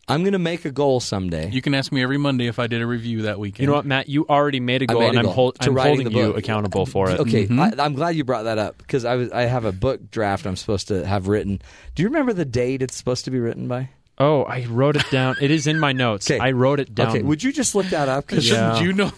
I'm 0.08 0.22
going 0.22 0.34
to 0.34 0.40
make 0.40 0.66
a 0.66 0.72
goal 0.72 1.00
someday. 1.00 1.50
You 1.50 1.62
can 1.64 1.74
ask 1.74 1.92
me 1.92 2.04
every 2.04 2.18
Monday 2.20 2.46
if 2.46 2.60
I 2.60 2.68
did 2.68 2.82
a 2.82 2.86
review 2.86 3.24
that 3.24 3.40
weekend. 3.40 3.62
You 3.62 3.68
know 3.68 3.74
what, 3.74 3.86
Matt? 3.86 4.08
You 4.08 4.26
already 4.28 4.60
made 4.60 4.84
a 4.84 4.86
goal, 4.86 5.00
made 5.00 5.06
a 5.08 5.10
and 5.10 5.20
I'm, 5.20 5.26
goal 5.26 5.34
hold, 5.34 5.60
to 5.62 5.70
I'm 5.72 5.76
holding 5.78 6.12
you 6.12 6.34
accountable 6.34 6.86
for 6.86 7.10
it. 7.10 7.20
Okay, 7.22 7.46
mm-hmm. 7.46 7.60
I, 7.60 7.74
I'm 7.80 7.96
glad 7.96 8.16
you 8.16 8.24
brought 8.24 8.44
that 8.44 8.60
up 8.60 8.78
because 8.78 9.04
I 9.04 9.16
was 9.16 9.32
I 9.32 9.44
have 9.44 9.66
a 9.66 9.72
book 9.72 10.12
draft 10.12 10.46
I'm 10.46 10.56
supposed 10.56 10.90
to 10.90 11.06
have 11.08 11.28
written. 11.28 11.60
Do 11.96 12.04
you 12.04 12.10
remember 12.10 12.34
the 12.34 12.46
date 12.46 12.82
it's 12.84 12.96
supposed 12.96 13.26
to 13.26 13.32
be 13.32 13.40
written 13.40 13.68
by? 13.68 13.90
Oh, 14.20 14.44
I 14.44 14.66
wrote 14.70 14.96
it 14.96 15.10
down. 15.12 15.36
It 15.42 15.50
is 15.52 15.66
in 15.68 15.80
my 15.80 15.92
notes. 16.06 16.30
Okay. 16.30 16.40
I 16.40 16.52
wrote 16.52 16.80
it 16.80 16.94
down. 16.94 17.10
Okay, 17.10 17.22
would 17.24 17.44
you 17.44 17.52
just 17.52 17.74
look 17.76 17.88
that 17.88 18.08
up? 18.08 18.28
'Cause- 18.28 18.48
Yeah. 18.48 18.80
You 18.82 18.94
know? 18.94 19.12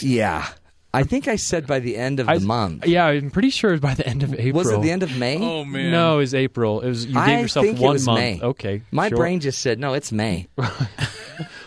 yeah, 0.00 0.46
I 0.94 1.02
think 1.02 1.28
I 1.28 1.36
said 1.36 1.66
by 1.66 1.80
the 1.80 1.96
end 1.96 2.20
of 2.20 2.28
I- 2.28 2.38
the 2.38 2.46
month. 2.46 2.86
Yeah, 2.86 3.06
I'm 3.06 3.30
pretty 3.30 3.50
sure 3.50 3.70
it 3.70 3.74
was 3.74 3.80
by 3.80 3.94
the 3.94 4.06
end 4.06 4.22
of 4.22 4.32
April. 4.34 4.52
Was 4.54 4.70
it 4.70 4.80
the 4.80 4.90
end 4.90 5.02
of 5.02 5.16
May? 5.16 5.38
Oh 5.38 5.64
man. 5.64 5.90
No, 5.90 6.16
it 6.16 6.18
was 6.18 6.34
April. 6.34 6.80
It 6.80 6.88
was 6.88 7.06
you 7.06 7.18
I 7.18 7.26
gave 7.26 7.40
yourself 7.40 7.66
think 7.66 7.78
it 7.78 7.82
one 7.82 7.92
was 7.94 8.06
month. 8.06 8.18
May. 8.20 8.40
Okay, 8.40 8.82
My 8.90 9.08
sure. 9.08 9.18
brain 9.18 9.40
just 9.40 9.60
said 9.60 9.78
no. 9.78 9.94
It's 9.94 10.12
May. 10.12 10.48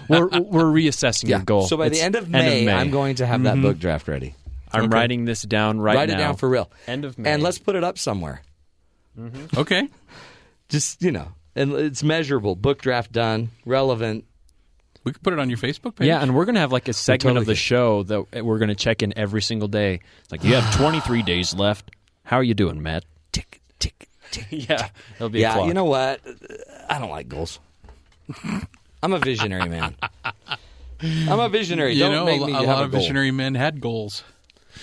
We're 0.10 0.28
we're 0.28 0.64
reassessing 0.64 1.28
your 1.28 1.40
goal. 1.40 1.68
So 1.68 1.76
by 1.78 1.88
It's 1.88 2.00
the 2.00 2.06
end 2.06 2.16
of 2.16 2.30
May, 2.30 2.66
May. 2.66 2.72
I'm 2.72 2.92
going 2.92 3.16
to 3.16 3.26
have 3.26 3.44
that 3.44 3.56
mm-hmm. 3.56 3.64
book 3.64 3.80
draft 3.80 4.08
ready. 4.08 4.36
I'm 4.72 4.86
Okay. 4.86 4.96
writing 4.96 5.26
this 5.26 5.42
down 5.42 5.80
right 5.80 5.96
Write 5.96 6.10
now. 6.10 6.14
Write 6.14 6.22
it 6.22 6.24
down 6.24 6.36
for 6.38 6.48
real. 6.50 6.72
End 6.88 7.06
of 7.06 7.18
May. 7.18 7.32
And 7.32 7.44
let's 7.44 7.58
put 7.58 7.76
it 7.76 7.84
up 7.84 7.98
somewhere. 7.98 8.42
Mm-hmm. 9.20 9.60
Okay. 9.60 9.90
Just 10.70 11.02
you 11.02 11.12
know, 11.12 11.34
and 11.56 11.74
it's 11.74 12.04
measurable. 12.04 12.56
Book 12.56 12.82
draft 12.82 13.12
done. 13.12 13.50
Relevant. 13.66 14.26
We 15.08 15.14
could 15.14 15.24
put 15.24 15.32
it 15.32 15.40
on 15.40 15.50
your 15.50 15.58
Facebook 15.58 15.96
page. 15.96 16.08
Yeah, 16.10 16.22
and 16.22 16.36
we're 16.36 16.44
gonna 16.44 16.60
have 16.60 16.74
like 16.74 16.90
a 16.90 16.94
segment 16.94 17.22
totally 17.22 17.40
of 17.44 17.46
the 17.46 17.54
could. 17.54 17.58
show 17.60 18.04
that 18.04 18.44
we're 18.44 18.60
gonna 18.60 18.76
check 18.76 19.02
in 19.02 19.18
every 19.18 19.42
single 19.42 19.70
day. 19.70 20.02
It's 20.20 20.32
Like 20.34 20.44
you 20.44 20.54
have 20.56 20.76
23 20.78 21.22
days 21.24 21.54
left. 21.56 21.92
How 22.26 22.36
are 22.36 22.44
you 22.44 22.54
doing, 22.54 22.84
Matt? 22.84 23.06
Tick 23.32 23.62
tick 23.80 24.10
tick. 24.32 24.46
Yeah, 24.52 24.90
it'll 25.16 25.30
be 25.30 25.40
a 25.40 25.42
Yeah, 25.44 25.66
you 25.66 25.74
know 25.74 25.86
what? 25.86 26.20
I 26.90 27.00
don't 27.00 27.10
like 27.10 27.30
goals. 27.30 27.60
I'm 29.02 29.14
a 29.14 29.20
visionary 29.20 29.70
man. 29.70 29.96
I'm 31.02 31.40
a 31.40 31.48
visionary. 31.48 31.94
you 31.94 32.02
don't 32.02 32.12
know, 32.12 32.26
make 32.26 32.42
a, 32.42 32.46
me 32.48 32.52
a 32.54 32.58
have 32.58 32.66
lot 32.68 32.82
a 32.82 32.86
of 32.86 32.92
goal. 32.92 33.00
visionary 33.00 33.32
men 33.32 33.56
had 33.56 33.80
goals. 33.80 34.26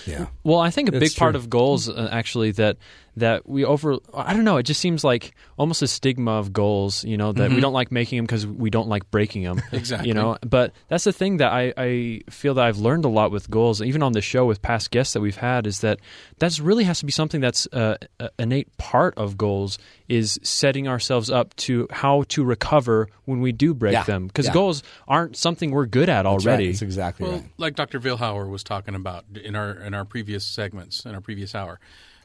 Yeah. 0.07 0.25
Well, 0.43 0.59
I 0.59 0.71
think 0.71 0.89
a 0.89 0.91
That's 0.91 1.13
big 1.13 1.15
part 1.19 1.35
of 1.35 1.49
goals, 1.49 1.87
uh, 1.87 2.09
actually, 2.11 2.51
that 2.51 2.77
that 3.17 3.47
we 3.47 3.63
over. 3.65 3.97
I 4.13 4.33
don't 4.33 4.43
know. 4.43 4.57
It 4.57 4.63
just 4.63 4.79
seems 4.81 5.03
like 5.03 5.33
almost 5.57 5.81
a 5.81 5.87
stigma 5.87 6.31
of 6.31 6.51
goals. 6.51 7.03
You 7.03 7.17
know 7.17 7.31
that 7.33 7.49
we 7.51 7.59
don't 7.61 7.73
like 7.73 7.91
making 7.91 8.17
them 8.17 8.25
because 8.25 8.45
we 8.45 8.69
don't 8.69 8.87
like 8.89 9.09
breaking 9.11 9.43
them. 9.43 9.61
Exactly. 9.71 10.07
You 10.09 10.13
know, 10.13 10.37
but 10.41 10.73
that's 10.87 11.03
the 11.03 11.13
thing 11.13 11.37
that 11.37 11.51
I, 11.51 11.73
I 11.77 12.21
feel 12.29 12.53
that 12.55 12.65
I've 12.65 12.77
learned 12.77 13.05
a 13.05 13.09
lot 13.09 13.31
with 13.31 13.49
goals, 13.49 13.81
even 13.81 14.01
on 14.03 14.13
the 14.13 14.21
show 14.21 14.45
with 14.45 14.61
past 14.61 14.89
guests 14.91 15.13
that 15.13 15.21
we've 15.21 15.35
had, 15.37 15.67
is 15.67 15.81
that 15.81 15.99
that 16.39 16.57
really 16.59 16.83
has 16.85 16.99
to 16.99 17.05
be 17.05 17.11
something 17.11 17.41
that's 17.41 17.67
uh, 17.73 17.97
a 18.19 18.29
innate 18.39 18.75
part 18.77 19.13
of 19.17 19.37
goals 19.37 19.77
is 20.07 20.39
setting 20.43 20.87
ourselves 20.87 21.29
up 21.29 21.55
to 21.55 21.87
how 21.91 22.23
to 22.29 22.43
recover 22.43 23.07
when 23.25 23.41
we 23.41 23.51
do 23.51 23.73
break 23.73 23.93
Yeah. 23.93 24.03
them 24.03 24.27
because 24.27 24.45
Yeah. 24.47 24.53
goals 24.53 24.83
aren't 25.07 25.35
something 25.35 25.71
we're 25.71 25.85
good 25.87 26.09
at 26.09 26.23
That's 26.23 26.45
right. 26.45 26.51
already. 26.53 26.67
That's 26.67 26.81
exactly 26.81 27.27
Well, 27.27 27.37
right. 27.39 27.49
like 27.57 27.75
Dr. 27.75 27.99
Vilhauer 27.99 28.49
was 28.49 28.63
talking 28.63 28.93
about 28.95 29.25
in 29.43 29.55
our 29.55 29.71
in 29.71 29.93
our 29.93 30.05
previous 30.05 30.45
segments, 30.45 31.05
in 31.05 31.15
our 31.15 31.21
previous 31.21 31.55
hour. 31.55 31.79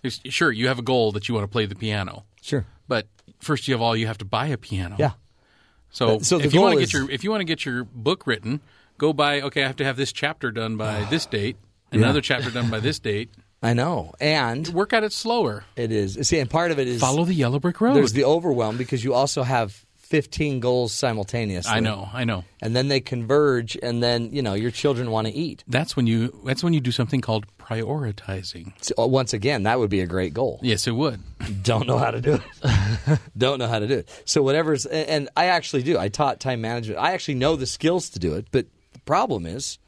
Sure, 0.09 0.51
you 0.51 0.69
have 0.69 0.79
a 0.79 0.83
goal 0.83 1.13
that 1.13 1.29
you 1.29 1.35
want 1.35 1.45
to 1.45 1.49
play 1.53 1.67
the 1.67 1.75
piano, 1.75 2.25
Sure. 2.41 2.65
but 2.89 3.07
first 3.41 3.69
you 3.69 3.75
have 3.75 3.83
all 3.83 3.97
you 3.97 4.07
have 4.07 4.19
to 4.19 4.25
buy 4.25 4.47
a 4.49 4.57
piano. 4.57 4.97
Yeah. 4.99 5.13
So, 5.91 6.17
Uh, 6.17 6.19
so 6.21 6.39
if 6.41 6.55
you 6.55 6.61
want 6.61 6.75
to 6.75 6.81
get 6.81 6.93
your 6.93 7.11
if 7.11 7.25
you 7.25 7.31
want 7.31 7.41
to 7.41 7.45
get 7.45 7.65
your 7.65 7.85
book 7.85 8.27
written, 8.27 8.61
go 8.99 9.13
buy. 9.13 9.41
Okay, 9.43 9.63
I 9.63 9.67
have 9.67 9.77
to 9.77 9.85
have 9.85 9.97
this 9.97 10.13
chapter 10.13 10.51
done 10.51 10.77
by 10.77 11.05
this 11.11 11.27
date, 11.27 11.57
another 11.93 12.21
chapter 12.21 12.51
done 12.51 12.71
by 12.71 12.81
this 12.81 12.99
date. 12.99 13.31
I 13.63 13.75
know. 13.75 14.15
And 14.21 14.67
Work 14.69 14.95
at 14.95 15.05
it 15.05 15.13
slower. 15.13 15.65
it 15.77 15.93
is. 15.93 16.17
See, 16.27 16.39
and 16.39 16.49
part 16.49 16.71
of 16.71 16.79
it 16.79 16.89
is 16.89 16.99
Follow 16.99 17.27
the 17.27 17.35
yellow 17.35 17.59
brick 17.59 17.79
road. 17.83 17.95
there's 17.95 18.15
the 18.15 18.25
overwhelm 18.25 18.79
because 18.79 19.05
you 19.05 19.13
also 19.13 19.43
have 19.43 19.85
15 20.11 20.59
goals 20.59 20.93
simultaneously. 20.93 21.73
I 21.73 21.79
know, 21.79 22.09
I 22.13 22.25
know. 22.25 22.45
And 22.61 22.75
then 22.75 22.89
they 22.89 22.99
converge, 22.99 23.79
and 23.81 24.03
then 24.03 24.33
you 24.33 24.43
know 24.43 24.55
your 24.55 24.73
children 24.73 25.13
want 25.13 25.29
to 25.29 25.33
eat. 25.33 25.63
That's 25.69 25.95
when 25.97 26.09
you. 26.09 26.37
That's 26.45 26.65
when 26.65 26.73
you 26.73 26.81
do 26.81 26.91
something 26.91 27.21
called 27.21 27.47
prioritizing. 27.59 28.73
So, 28.83 28.95
uh, 28.99 29.07
once 29.07 29.33
again, 29.33 29.63
that 29.63 29.79
would 29.79 29.89
be 29.89 30.01
a 30.01 30.07
great 30.07 30.35
goal. 30.35 30.59
Yes, 30.63 30.89
it 30.89 30.93
would. 30.93 31.21
Don't 31.63 31.87
know 31.87 31.97
how 31.97 32.11
to 32.11 32.21
do 32.21 32.35
it. 32.35 33.21
Don't 33.39 33.61
know 33.61 33.69
how 33.69 33.79
to 33.79 33.87
do 33.87 33.99
it. 33.99 34.23
So 34.25 34.43
whatever's, 34.43 34.85
and 34.85 35.29
I 35.37 35.47
actually 35.47 35.85
do. 35.85 35.97
I 35.97 36.09
taught 36.09 36.41
time 36.41 36.61
management. 36.61 36.99
I 36.99 37.13
actually 37.13 37.37
know 37.37 37.55
the 37.55 37.67
skills 37.67 38.11
to 38.11 38.19
do 38.19 38.35
it. 38.35 38.49
But 38.51 38.67
the 38.93 39.01
problem 39.01 39.47
is, 39.47 39.79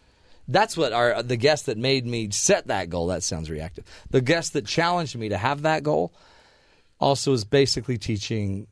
that's 0.46 0.76
what 0.76 0.92
our 0.92 1.20
the 1.24 1.36
guest 1.36 1.66
that 1.66 1.78
made 1.78 2.06
me 2.06 2.30
set 2.30 2.68
that 2.68 2.90
goal. 2.90 3.08
That 3.08 3.24
sounds 3.24 3.50
reactive. 3.50 3.84
The 4.10 4.20
guest 4.20 4.52
that 4.52 4.66
challenged 4.66 5.16
me 5.16 5.30
to 5.30 5.36
have 5.36 5.62
that 5.62 5.82
goal 5.82 6.14
also 7.00 7.32
is 7.32 7.44
basically 7.44 7.98
teaching. 7.98 8.68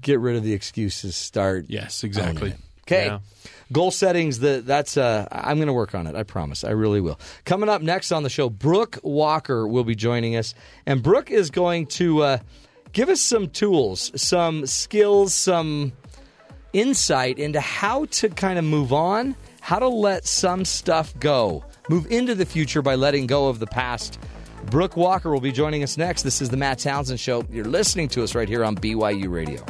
Get 0.00 0.20
rid 0.20 0.36
of 0.36 0.42
the 0.42 0.52
excuses. 0.52 1.16
Start. 1.16 1.66
Yes, 1.68 2.04
exactly. 2.04 2.54
Okay. 2.82 3.06
Yeah. 3.06 3.18
Goal 3.72 3.90
settings. 3.90 4.38
The, 4.40 4.62
that's. 4.64 4.96
Uh, 4.96 5.26
I'm 5.30 5.56
going 5.56 5.68
to 5.68 5.72
work 5.72 5.94
on 5.94 6.06
it. 6.06 6.14
I 6.14 6.22
promise. 6.22 6.64
I 6.64 6.70
really 6.70 7.00
will. 7.00 7.18
Coming 7.44 7.68
up 7.68 7.82
next 7.82 8.12
on 8.12 8.22
the 8.22 8.30
show, 8.30 8.50
Brooke 8.50 8.98
Walker 9.02 9.66
will 9.66 9.84
be 9.84 9.94
joining 9.94 10.36
us, 10.36 10.54
and 10.86 11.02
Brooke 11.02 11.30
is 11.30 11.50
going 11.50 11.86
to 11.86 12.22
uh, 12.22 12.38
give 12.92 13.08
us 13.08 13.20
some 13.20 13.48
tools, 13.48 14.12
some 14.20 14.66
skills, 14.66 15.34
some 15.34 15.92
insight 16.74 17.38
into 17.38 17.60
how 17.60 18.04
to 18.06 18.28
kind 18.28 18.58
of 18.58 18.64
move 18.64 18.92
on, 18.92 19.34
how 19.60 19.78
to 19.78 19.88
let 19.88 20.26
some 20.26 20.64
stuff 20.64 21.18
go, 21.18 21.64
move 21.88 22.06
into 22.10 22.34
the 22.34 22.44
future 22.44 22.82
by 22.82 22.96
letting 22.96 23.26
go 23.26 23.48
of 23.48 23.60
the 23.60 23.66
past. 23.66 24.18
Brooke 24.70 24.96
Walker 24.96 25.30
will 25.30 25.40
be 25.40 25.52
joining 25.52 25.82
us 25.82 25.96
next. 25.96 26.22
This 26.22 26.42
is 26.42 26.50
the 26.50 26.56
Matt 26.56 26.78
Townsend 26.78 27.20
Show. 27.20 27.44
You're 27.50 27.64
listening 27.64 28.08
to 28.08 28.22
us 28.24 28.34
right 28.34 28.48
here 28.48 28.64
on 28.64 28.76
BYU 28.76 29.30
Radio. 29.30 29.64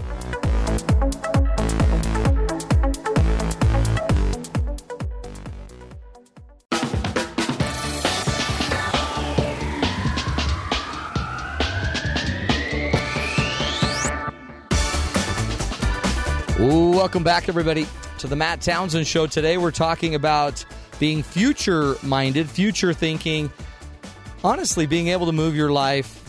Welcome 17.04 17.22
back, 17.22 17.48
everybody, 17.50 17.86
to 18.18 18.26
the 18.26 18.34
Matt 18.34 18.62
Townsend 18.62 19.06
Show. 19.06 19.26
Today, 19.26 19.58
we're 19.58 19.70
talking 19.70 20.14
about 20.14 20.64
being 20.98 21.22
future 21.22 21.96
minded, 22.02 22.48
future 22.48 22.94
thinking, 22.94 23.52
honestly, 24.44 24.86
being 24.86 25.08
able 25.08 25.26
to 25.26 25.32
move 25.32 25.56
your 25.56 25.72
life 25.72 26.20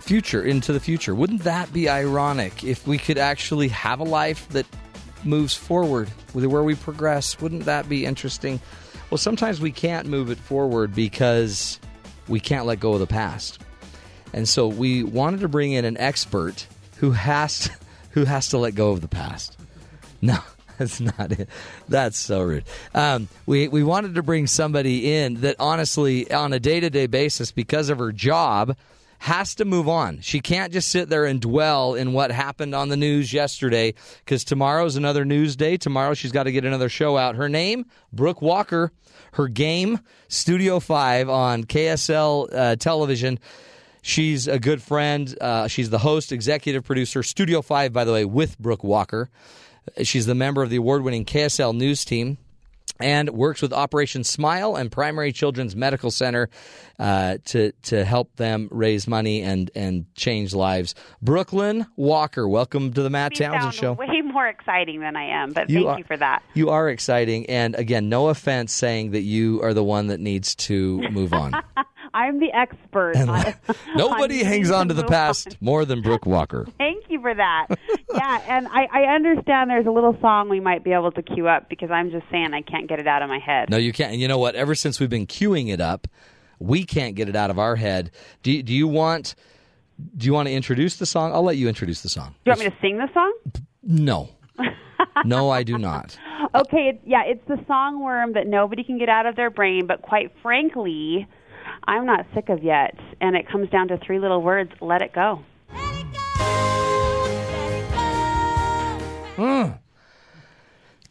future 0.00 0.42
into 0.42 0.72
the 0.72 0.80
future. 0.80 1.14
Wouldn't 1.14 1.42
that 1.44 1.72
be 1.72 1.88
ironic 1.88 2.64
if 2.64 2.86
we 2.86 2.96
could 2.96 3.18
actually 3.18 3.68
have 3.68 4.00
a 4.00 4.04
life 4.04 4.48
that 4.48 4.66
moves 5.24 5.54
forward, 5.54 6.08
where 6.32 6.62
we 6.62 6.74
progress? 6.74 7.40
Wouldn't 7.40 7.66
that 7.66 7.88
be 7.88 8.06
interesting? 8.06 8.60
Well, 9.10 9.18
sometimes 9.18 9.60
we 9.60 9.72
can't 9.72 10.08
move 10.08 10.30
it 10.30 10.38
forward 10.38 10.94
because 10.94 11.78
we 12.28 12.40
can't 12.40 12.66
let 12.66 12.80
go 12.80 12.94
of 12.94 13.00
the 13.00 13.06
past. 13.06 13.60
And 14.32 14.48
so 14.48 14.66
we 14.66 15.02
wanted 15.02 15.40
to 15.40 15.48
bring 15.48 15.72
in 15.72 15.84
an 15.84 15.96
expert 15.98 16.66
who 16.96 17.12
has 17.12 17.60
to, 17.60 17.72
who 18.10 18.24
has 18.24 18.48
to 18.48 18.58
let 18.58 18.74
go 18.74 18.90
of 18.90 19.00
the 19.00 19.08
past. 19.08 19.58
No, 20.22 20.38
that's 20.78 21.00
not 21.00 21.32
it. 21.32 21.48
That's 21.88 22.18
so 22.18 22.42
rude. 22.42 22.64
Um, 22.94 23.28
we 23.46 23.68
we 23.68 23.82
wanted 23.82 24.14
to 24.16 24.22
bring 24.22 24.46
somebody 24.46 25.14
in 25.14 25.40
that 25.40 25.56
honestly, 25.58 26.30
on 26.30 26.52
a 26.52 26.60
day 26.60 26.80
to 26.80 26.90
day 26.90 27.06
basis, 27.06 27.52
because 27.52 27.88
of 27.88 27.98
her 27.98 28.12
job, 28.12 28.76
has 29.18 29.54
to 29.56 29.64
move 29.64 29.88
on. 29.88 30.20
She 30.20 30.40
can't 30.40 30.72
just 30.72 30.88
sit 30.88 31.08
there 31.08 31.24
and 31.24 31.40
dwell 31.40 31.94
in 31.94 32.12
what 32.12 32.30
happened 32.30 32.74
on 32.74 32.88
the 32.88 32.96
news 32.96 33.32
yesterday 33.32 33.94
because 34.24 34.44
tomorrow's 34.44 34.96
another 34.96 35.24
news 35.24 35.56
day. 35.56 35.76
Tomorrow 35.76 36.14
she's 36.14 36.32
got 36.32 36.44
to 36.44 36.52
get 36.52 36.64
another 36.64 36.88
show 36.88 37.16
out. 37.16 37.36
Her 37.36 37.48
name, 37.48 37.86
Brooke 38.12 38.42
Walker. 38.42 38.92
Her 39.32 39.48
game, 39.48 40.00
Studio 40.28 40.80
5 40.80 41.28
on 41.28 41.64
KSL 41.64 42.48
uh, 42.54 42.76
television. 42.76 43.38
She's 44.00 44.48
a 44.48 44.58
good 44.58 44.80
friend. 44.80 45.36
Uh, 45.40 45.68
she's 45.68 45.90
the 45.90 45.98
host, 45.98 46.32
executive 46.32 46.84
producer, 46.84 47.22
Studio 47.22 47.60
5, 47.60 47.92
by 47.92 48.04
the 48.04 48.12
way, 48.12 48.24
with 48.24 48.58
Brooke 48.58 48.84
Walker. 48.84 49.28
She's 50.02 50.26
the 50.26 50.34
member 50.34 50.62
of 50.62 50.70
the 50.70 50.76
award 50.76 51.02
winning 51.02 51.24
KSL 51.24 51.74
News 51.76 52.04
team 52.04 52.38
and 52.98 53.30
works 53.30 53.60
with 53.60 53.72
Operation 53.72 54.24
Smile 54.24 54.76
and 54.76 54.90
Primary 54.90 55.32
Children's 55.32 55.76
Medical 55.76 56.10
Center 56.10 56.48
uh, 56.98 57.38
to 57.46 57.72
to 57.82 58.04
help 58.04 58.34
them 58.36 58.68
raise 58.70 59.06
money 59.06 59.42
and 59.42 59.70
and 59.74 60.06
change 60.14 60.54
lives. 60.54 60.94
Brooklyn 61.20 61.86
Walker, 61.96 62.48
welcome 62.48 62.92
to 62.92 63.02
the 63.02 63.10
Matt 63.10 63.32
me 63.32 63.36
Townsend 63.38 63.74
Show. 63.74 63.92
way 63.92 64.22
more 64.22 64.48
exciting 64.48 65.00
than 65.00 65.16
I 65.16 65.42
am, 65.42 65.52
but 65.52 65.68
thank 65.68 65.86
are, 65.86 65.98
you 65.98 66.04
for 66.04 66.16
that. 66.16 66.42
You 66.54 66.70
are 66.70 66.88
exciting, 66.88 67.46
and 67.46 67.74
again, 67.74 68.08
no 68.08 68.28
offense 68.28 68.72
saying 68.72 69.10
that 69.10 69.22
you 69.22 69.62
are 69.62 69.74
the 69.74 69.84
one 69.84 70.08
that 70.08 70.20
needs 70.20 70.54
to 70.56 71.02
move 71.10 71.32
on. 71.32 71.52
I'm 72.16 72.40
the 72.40 72.50
expert. 72.52 73.16
on- 73.16 73.54
Nobody 73.96 74.40
on 74.44 74.46
hangs 74.46 74.70
on 74.70 74.88
to 74.88 74.94
the 74.94 75.04
past 75.04 75.48
on. 75.48 75.54
more 75.60 75.84
than 75.84 76.00
Brooke 76.00 76.24
Walker. 76.24 76.66
Thank 76.78 77.04
you 77.10 77.20
for 77.20 77.34
that. 77.34 77.66
yeah, 78.14 78.42
and 78.48 78.66
I, 78.68 78.86
I 78.90 79.02
understand 79.14 79.68
there's 79.70 79.86
a 79.86 79.90
little 79.90 80.16
song 80.22 80.48
we 80.48 80.60
might 80.60 80.82
be 80.82 80.92
able 80.92 81.12
to 81.12 81.22
cue 81.22 81.46
up 81.46 81.68
because 81.68 81.90
I'm 81.90 82.10
just 82.10 82.24
saying 82.30 82.54
I 82.54 82.62
can't 82.62 82.88
get 82.88 82.98
it 83.00 83.06
out 83.06 83.20
of 83.22 83.28
my 83.28 83.38
head. 83.38 83.68
No, 83.68 83.76
you 83.76 83.92
can't. 83.92 84.12
And 84.12 84.20
you 84.20 84.28
know 84.28 84.38
what? 84.38 84.54
Ever 84.54 84.74
since 84.74 84.98
we've 84.98 85.10
been 85.10 85.26
queuing 85.26 85.68
it 85.72 85.80
up, 85.80 86.08
we 86.58 86.84
can't 86.84 87.14
get 87.14 87.28
it 87.28 87.36
out 87.36 87.50
of 87.50 87.58
our 87.58 87.76
head. 87.76 88.10
Do 88.42 88.50
you, 88.50 88.62
do 88.62 88.72
you 88.72 88.88
want 88.88 89.34
do 90.16 90.26
you 90.26 90.32
want 90.32 90.48
to 90.48 90.54
introduce 90.54 90.96
the 90.96 91.06
song? 91.06 91.32
I'll 91.32 91.42
let 91.42 91.56
you 91.56 91.68
introduce 91.68 92.02
the 92.02 92.08
song. 92.08 92.34
Do 92.44 92.50
you 92.50 92.52
want 92.52 92.60
me 92.60 92.66
to 92.70 92.76
sing 92.80 92.98
the 92.98 93.08
song? 93.14 93.32
No. 93.82 94.28
no, 95.24 95.50
I 95.50 95.62
do 95.62 95.78
not. 95.78 96.18
Okay, 96.54 96.92
it's, 96.94 96.98
yeah, 97.06 97.22
it's 97.24 97.46
the 97.48 97.58
song 97.66 98.02
worm 98.02 98.34
that 98.34 98.46
nobody 98.46 98.84
can 98.84 98.98
get 98.98 99.08
out 99.08 99.26
of 99.26 99.36
their 99.36 99.50
brain, 99.50 99.86
but 99.86 100.02
quite 100.02 100.32
frankly, 100.42 101.26
I'm 101.84 102.06
not 102.06 102.26
sick 102.34 102.48
of 102.48 102.62
yet. 102.62 102.94
And 103.20 103.36
it 103.36 103.48
comes 103.48 103.70
down 103.70 103.88
to 103.88 103.98
three 103.98 104.18
little 104.18 104.42
words 104.42 104.72
let 104.80 105.02
it 105.02 105.12
go. 105.12 105.42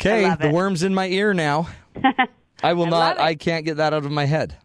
Okay, 0.05 0.25
I 0.25 0.29
love 0.29 0.39
the 0.39 0.49
it. 0.49 0.53
worm's 0.53 0.83
in 0.83 0.93
my 0.93 1.07
ear 1.07 1.33
now. 1.33 1.67
I 2.63 2.73
will 2.73 2.85
I 2.85 2.89
not. 2.89 3.19
I 3.19 3.35
can't 3.35 3.65
get 3.65 3.77
that 3.77 3.93
out 3.93 4.05
of 4.05 4.11
my 4.11 4.25
head. 4.25 4.55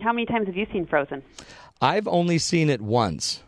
How 0.00 0.12
many 0.12 0.26
times 0.26 0.46
have 0.46 0.56
you 0.56 0.66
seen 0.72 0.86
Frozen? 0.86 1.22
I've 1.80 2.06
only 2.06 2.38
seen 2.38 2.68
it 2.68 2.80
once. 2.80 3.42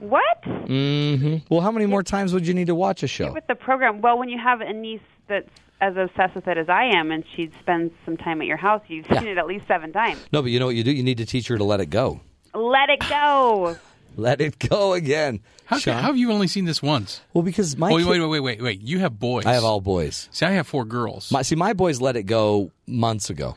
What? 0.00 0.42
Mm-hmm. 0.42 1.36
Well, 1.48 1.60
how 1.60 1.70
many 1.70 1.86
more 1.86 2.02
times 2.02 2.32
would 2.34 2.46
you 2.46 2.54
need 2.54 2.66
to 2.66 2.74
watch 2.74 3.04
a 3.04 3.06
show? 3.06 3.32
With 3.32 3.46
the 3.46 3.54
program, 3.54 4.00
well, 4.00 4.18
when 4.18 4.28
you 4.28 4.38
have 4.42 4.60
a 4.60 4.72
niece 4.72 5.00
that's 5.28 5.48
as 5.82 5.96
obsessed 5.96 6.34
with 6.34 6.46
it 6.48 6.56
as 6.56 6.68
I 6.70 6.84
am, 6.96 7.10
and 7.10 7.24
she'd 7.34 7.52
spend 7.60 7.90
some 8.06 8.16
time 8.16 8.40
at 8.40 8.46
your 8.46 8.56
house, 8.56 8.80
you've 8.88 9.04
seen 9.06 9.24
Yeah. 9.24 9.32
it 9.32 9.38
at 9.38 9.46
least 9.46 9.66
seven 9.66 9.92
times. 9.92 10.24
No, 10.32 10.40
but 10.40 10.50
you 10.50 10.58
know 10.58 10.66
what 10.66 10.76
you 10.76 10.84
do? 10.84 10.92
You 10.92 11.02
need 11.02 11.18
to 11.18 11.26
teach 11.26 11.48
her 11.48 11.58
to 11.58 11.64
let 11.64 11.80
it 11.80 11.90
go. 11.90 12.20
Let 12.54 12.88
it 12.88 13.00
go. 13.08 13.76
Let 14.14 14.42
it 14.42 14.58
go 14.58 14.92
again. 14.92 15.40
How, 15.64 15.78
Sean? 15.78 15.94
how 15.94 16.02
have 16.08 16.18
you 16.18 16.32
only 16.32 16.46
seen 16.46 16.66
this 16.66 16.82
once? 16.82 17.22
well, 17.32 17.42
because 17.42 17.78
my 17.78 17.90
Oh, 17.90 17.94
wait, 17.94 18.02
kid- 18.04 18.10
wait, 18.10 18.20
wait, 18.20 18.28
wait, 18.28 18.40
wait, 18.40 18.62
wait. 18.62 18.80
You 18.82 18.98
have 18.98 19.18
boys. 19.18 19.46
I 19.46 19.54
have 19.54 19.64
all 19.64 19.80
boys. 19.80 20.28
See, 20.32 20.44
I 20.44 20.50
have 20.50 20.66
four 20.66 20.84
girls. 20.84 21.30
My, 21.32 21.40
see, 21.40 21.54
my 21.56 21.72
boys 21.72 21.98
let 22.00 22.14
it 22.16 22.24
go 22.24 22.70
months 22.86 23.30
ago. 23.30 23.56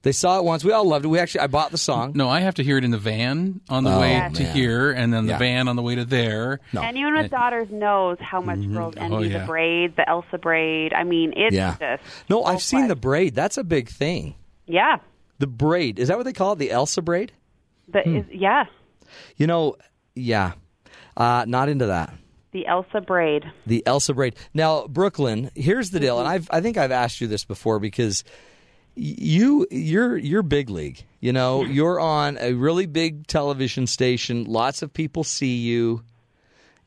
Yeah. 0.00 0.02
They 0.02 0.12
saw 0.12 0.38
it 0.38 0.44
once. 0.44 0.64
We 0.64 0.72
all 0.72 0.84
loved 0.86 1.04
it. 1.04 1.08
We 1.08 1.18
actually, 1.18 1.42
I 1.42 1.46
bought 1.48 1.70
the 1.72 1.78
song. 1.78 2.12
No, 2.14 2.28
I 2.28 2.40
have 2.40 2.54
to 2.54 2.62
hear 2.62 2.78
it 2.78 2.84
in 2.84 2.90
the 2.90 2.98
van 2.98 3.60
on 3.68 3.84
the 3.84 3.92
Oh, 3.94 4.00
way 4.00 4.12
Yes. 4.12 4.32
to 4.36 4.42
man. 4.44 4.54
here, 4.56 4.90
and 4.92 5.12
then 5.12 5.26
the 5.26 5.32
Yeah. 5.32 5.38
van 5.38 5.68
on 5.68 5.76
the 5.76 5.82
way 5.82 5.94
to 5.94 6.04
there. 6.04 6.60
No. 6.72 6.80
Anyone 6.82 7.16
with 7.16 7.30
daughters 7.30 7.68
knows 7.70 8.16
how 8.20 8.40
much 8.40 8.58
mm-hmm. 8.60 8.74
girls 8.76 8.94
oh, 8.96 9.02
envy 9.02 9.16
Oh, 9.16 9.20
yeah. 9.20 9.38
the 9.40 9.46
braid, 9.46 9.96
the 9.96 10.08
Elsa 10.08 10.38
braid. 10.38 10.92
I 10.94 11.04
mean, 11.04 11.34
it's 11.36 11.54
Yeah. 11.54 11.76
just 11.78 12.02
No, 12.30 12.44
I've 12.44 12.54
full 12.54 12.60
seen 12.60 12.88
the 12.88 12.96
braid. 12.96 13.34
That's 13.34 13.58
a 13.58 13.64
big 13.64 13.88
thing. 13.88 14.34
yeah. 14.66 14.96
The 15.38 15.46
braid. 15.46 15.98
Is 15.98 16.08
that 16.08 16.18
what 16.18 16.24
they 16.24 16.32
call 16.34 16.52
it? 16.52 16.58
The 16.58 16.70
Elsa 16.70 17.00
braid? 17.02 17.32
The 17.88 18.00
hmm. 18.00 18.16
is, 18.16 18.24
yeah, 18.30 18.64
You 19.36 19.46
know, 19.46 19.76
yeah. 20.14 20.52
Uh, 21.16 21.44
not 21.48 21.68
into 21.68 21.86
that. 21.86 22.12
the 22.52 22.66
Elsa 22.66 23.00
braid. 23.00 23.44
The 23.66 23.82
Elsa 23.86 24.12
braid. 24.14 24.34
Now, 24.54 24.86
Brooklyn, 24.86 25.50
here's 25.54 25.90
the 25.90 26.00
deal, 26.00 26.18
and 26.18 26.26
mm-hmm. 26.26 26.34
I've 26.34 26.48
I 26.50 26.60
think 26.60 26.76
I've 26.76 26.90
asked 26.92 27.20
you 27.20 27.26
this 27.26 27.44
before 27.44 27.78
because 27.78 28.22
y- 28.24 28.30
you 28.94 29.66
you're 29.70 30.16
you're 30.16 30.42
big 30.42 30.70
league. 30.70 31.04
You 31.20 31.32
know, 31.32 31.64
you're 31.64 32.00
on 32.00 32.38
a 32.40 32.54
really 32.54 32.86
big 32.86 33.26
television 33.26 33.86
station. 33.86 34.44
Lots 34.44 34.82
of 34.82 34.92
people 34.92 35.24
see 35.24 35.56
you, 35.56 36.02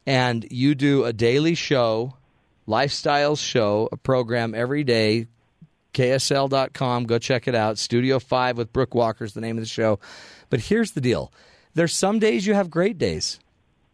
and 0.05 0.45
you 0.51 0.75
do 0.75 1.05
a 1.05 1.13
daily 1.13 1.55
show, 1.55 2.15
lifestyle 2.65 3.35
show, 3.35 3.89
a 3.91 3.97
program 3.97 4.55
every 4.55 4.83
day. 4.83 5.27
KSL.com. 5.93 7.05
Go 7.05 7.19
check 7.19 7.47
it 7.47 7.53
out. 7.53 7.77
Studio 7.77 8.17
5 8.17 8.57
with 8.57 8.73
Brooke 8.73 8.95
Walker 8.95 9.23
is 9.23 9.33
the 9.33 9.41
name 9.41 9.57
of 9.57 9.63
the 9.63 9.69
show. 9.69 9.99
But 10.49 10.59
here's 10.59 10.93
the 10.93 11.01
deal 11.01 11.31
there's 11.73 11.95
some 11.95 12.19
days 12.19 12.45
you 12.45 12.53
have 12.53 12.69
great 12.69 12.97
days. 12.97 13.39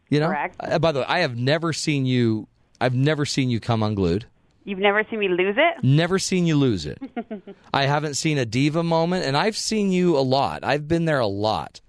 You 0.10 0.20
know? 0.20 0.28
Correct. 0.28 0.56
Uh, 0.60 0.80
by 0.80 0.92
the 0.92 1.00
way, 1.00 1.06
I 1.08 1.20
have 1.20 1.38
never 1.38 1.74
seen 1.74 2.06
you. 2.06 2.48
I've 2.82 2.96
never 2.96 3.26
seen 3.26 3.50
you 3.50 3.60
come 3.60 3.84
unglued. 3.84 4.26
You've 4.70 4.78
never 4.78 5.04
seen 5.10 5.18
me 5.18 5.30
lose 5.30 5.56
it. 5.58 5.84
Never 5.84 6.20
seen 6.20 6.46
you 6.46 6.56
lose 6.56 6.86
it. 6.86 7.02
I 7.74 7.88
haven't 7.88 8.14
seen 8.14 8.38
a 8.38 8.46
diva 8.46 8.84
moment, 8.84 9.26
and 9.26 9.36
I've 9.36 9.58
seen 9.58 9.92
you 9.92 10.16
a 10.16 10.22
lot. 10.22 10.64
I've 10.64 10.88
been 10.88 11.06
there 11.06 11.20
a 11.20 11.26
lot. 11.26 11.82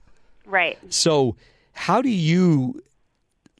Right. 0.46 0.78
So, 0.88 1.36
how 1.72 2.00
do 2.00 2.08
you 2.08 2.82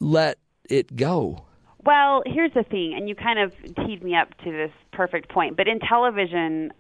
let 0.01 0.39
it 0.71 0.97
go? 0.97 1.45
Well, 1.85 2.23
here's 2.25 2.55
the 2.55 2.63
thing, 2.63 2.95
and 2.97 3.11
you 3.11 3.15
kind 3.15 3.39
of 3.39 3.53
teed 3.85 4.03
me 4.03 4.17
up 4.17 4.31
to 4.39 4.51
this 4.51 4.73
perfect 4.91 5.29
point. 5.29 5.55
But 5.55 5.69
in 5.69 5.81
television, 5.81 6.73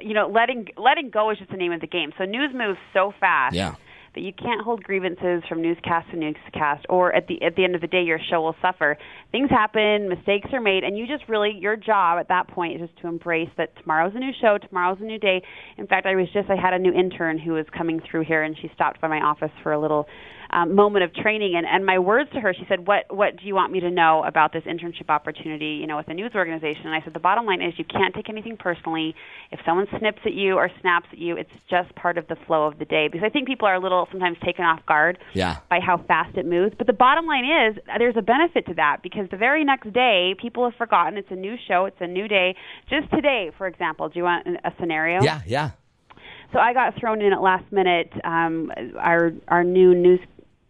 you 0.00 0.14
know, 0.14 0.28
letting 0.28 0.68
letting 0.76 1.10
go 1.10 1.30
is 1.30 1.38
just 1.38 1.50
the 1.50 1.56
name 1.56 1.72
of 1.72 1.80
the 1.80 1.88
game. 1.88 2.12
So 2.18 2.24
news 2.24 2.54
moves 2.54 2.78
so 2.94 3.12
fast. 3.18 3.56
Yeah. 3.56 3.74
That 4.14 4.22
you 4.22 4.32
can't 4.32 4.60
hold 4.60 4.82
grievances 4.82 5.44
from 5.48 5.62
newscast 5.62 6.10
to 6.10 6.16
newscast, 6.16 6.84
or 6.88 7.14
at 7.14 7.28
the 7.28 7.40
at 7.42 7.54
the 7.54 7.62
end 7.62 7.76
of 7.76 7.80
the 7.80 7.86
day, 7.86 8.02
your 8.02 8.18
show 8.28 8.40
will 8.40 8.56
suffer. 8.60 8.98
Things 9.30 9.50
happen, 9.50 10.08
mistakes 10.08 10.48
are 10.52 10.60
made, 10.60 10.82
and 10.82 10.98
you 10.98 11.06
just 11.06 11.28
really 11.28 11.56
your 11.56 11.76
job 11.76 12.18
at 12.18 12.26
that 12.28 12.48
point 12.48 12.74
is 12.80 12.88
just 12.88 13.00
to 13.02 13.08
embrace 13.08 13.50
that 13.56 13.76
tomorrow's 13.76 14.12
a 14.16 14.18
new 14.18 14.32
show, 14.40 14.58
tomorrow's 14.58 14.98
a 15.00 15.04
new 15.04 15.18
day. 15.18 15.40
In 15.78 15.86
fact, 15.86 16.06
I 16.06 16.16
was 16.16 16.26
just 16.32 16.50
I 16.50 16.56
had 16.56 16.74
a 16.74 16.78
new 16.78 16.92
intern 16.92 17.38
who 17.38 17.52
was 17.52 17.66
coming 17.76 18.00
through 18.10 18.24
here, 18.24 18.42
and 18.42 18.56
she 18.60 18.68
stopped 18.74 19.00
by 19.00 19.06
my 19.06 19.20
office 19.20 19.52
for 19.62 19.72
a 19.72 19.80
little 19.80 20.06
um, 20.52 20.74
moment 20.74 21.04
of 21.04 21.14
training. 21.14 21.54
And, 21.56 21.66
and 21.66 21.84
my 21.86 21.98
words 21.98 22.30
to 22.34 22.40
her 22.40 22.52
she 22.54 22.64
said 22.68 22.86
what 22.86 23.04
what 23.14 23.36
do 23.36 23.46
you 23.46 23.54
want 23.54 23.72
me 23.72 23.80
to 23.80 23.90
know 23.90 24.24
about 24.24 24.52
this 24.52 24.64
internship 24.64 25.08
opportunity 25.08 25.78
you 25.80 25.86
know 25.86 25.96
with 25.96 26.08
a 26.08 26.14
news 26.14 26.32
organization? 26.34 26.86
And 26.86 26.94
i 26.94 27.00
said 27.02 27.14
the 27.14 27.20
bottom 27.20 27.46
line 27.46 27.62
is 27.62 27.74
you 27.78 27.84
can't 27.84 28.14
take 28.14 28.28
anything 28.28 28.56
personally. 28.56 29.14
If 29.50 29.60
someone 29.64 29.86
snips 29.98 30.20
at 30.24 30.32
you 30.34 30.54
or 30.54 30.70
snaps 30.80 31.06
at 31.12 31.18
you 31.18 31.36
it's 31.36 31.50
just 31.68 31.94
part 31.94 32.18
of 32.18 32.26
the 32.28 32.36
flow 32.46 32.66
of 32.66 32.78
the 32.78 32.84
day. 32.84 33.08
Because 33.08 33.24
i 33.26 33.30
think 33.30 33.46
people 33.46 33.66
are 33.68 33.74
a 33.74 33.80
little 33.80 34.08
sometimes 34.10 34.38
taken 34.44 34.64
off 34.64 34.84
guard 34.86 35.18
Yeah. 35.34 35.58
by 35.68 35.80
how 35.80 35.98
fast 36.06 36.36
it 36.36 36.46
moves. 36.46 36.74
But 36.76 36.86
the 36.86 36.92
bottom 36.92 37.26
line 37.26 37.44
is 37.44 37.78
there's 37.98 38.16
a 38.16 38.22
benefit 38.22 38.66
to 38.66 38.74
that. 38.74 38.98
Because 39.02 39.28
the 39.30 39.36
very 39.36 39.64
next 39.64 39.92
day 39.92 40.34
people 40.40 40.64
have 40.68 40.74
forgotten 40.76 41.16
it's 41.18 41.30
a 41.30 41.36
new 41.36 41.56
show 41.68 41.84
it's 41.86 42.00
a 42.00 42.06
new 42.06 42.28
day. 42.28 42.54
Just 42.88 43.10
today 43.10 43.50
for 43.56 43.66
example 43.66 44.08
do 44.08 44.18
you 44.18 44.24
want 44.24 44.46
a 44.46 44.72
scenario? 44.80 45.22
Yeah, 45.22 45.40
yeah. 45.46 45.70
so 46.52 46.58
I 46.58 46.72
got 46.72 46.98
thrown 46.98 47.22
in 47.22 47.32
at 47.32 47.40
last 47.40 47.70
minute. 47.72 48.12
Um, 48.24 48.72
our 48.98 49.32
our 49.48 49.64
new 49.64 49.94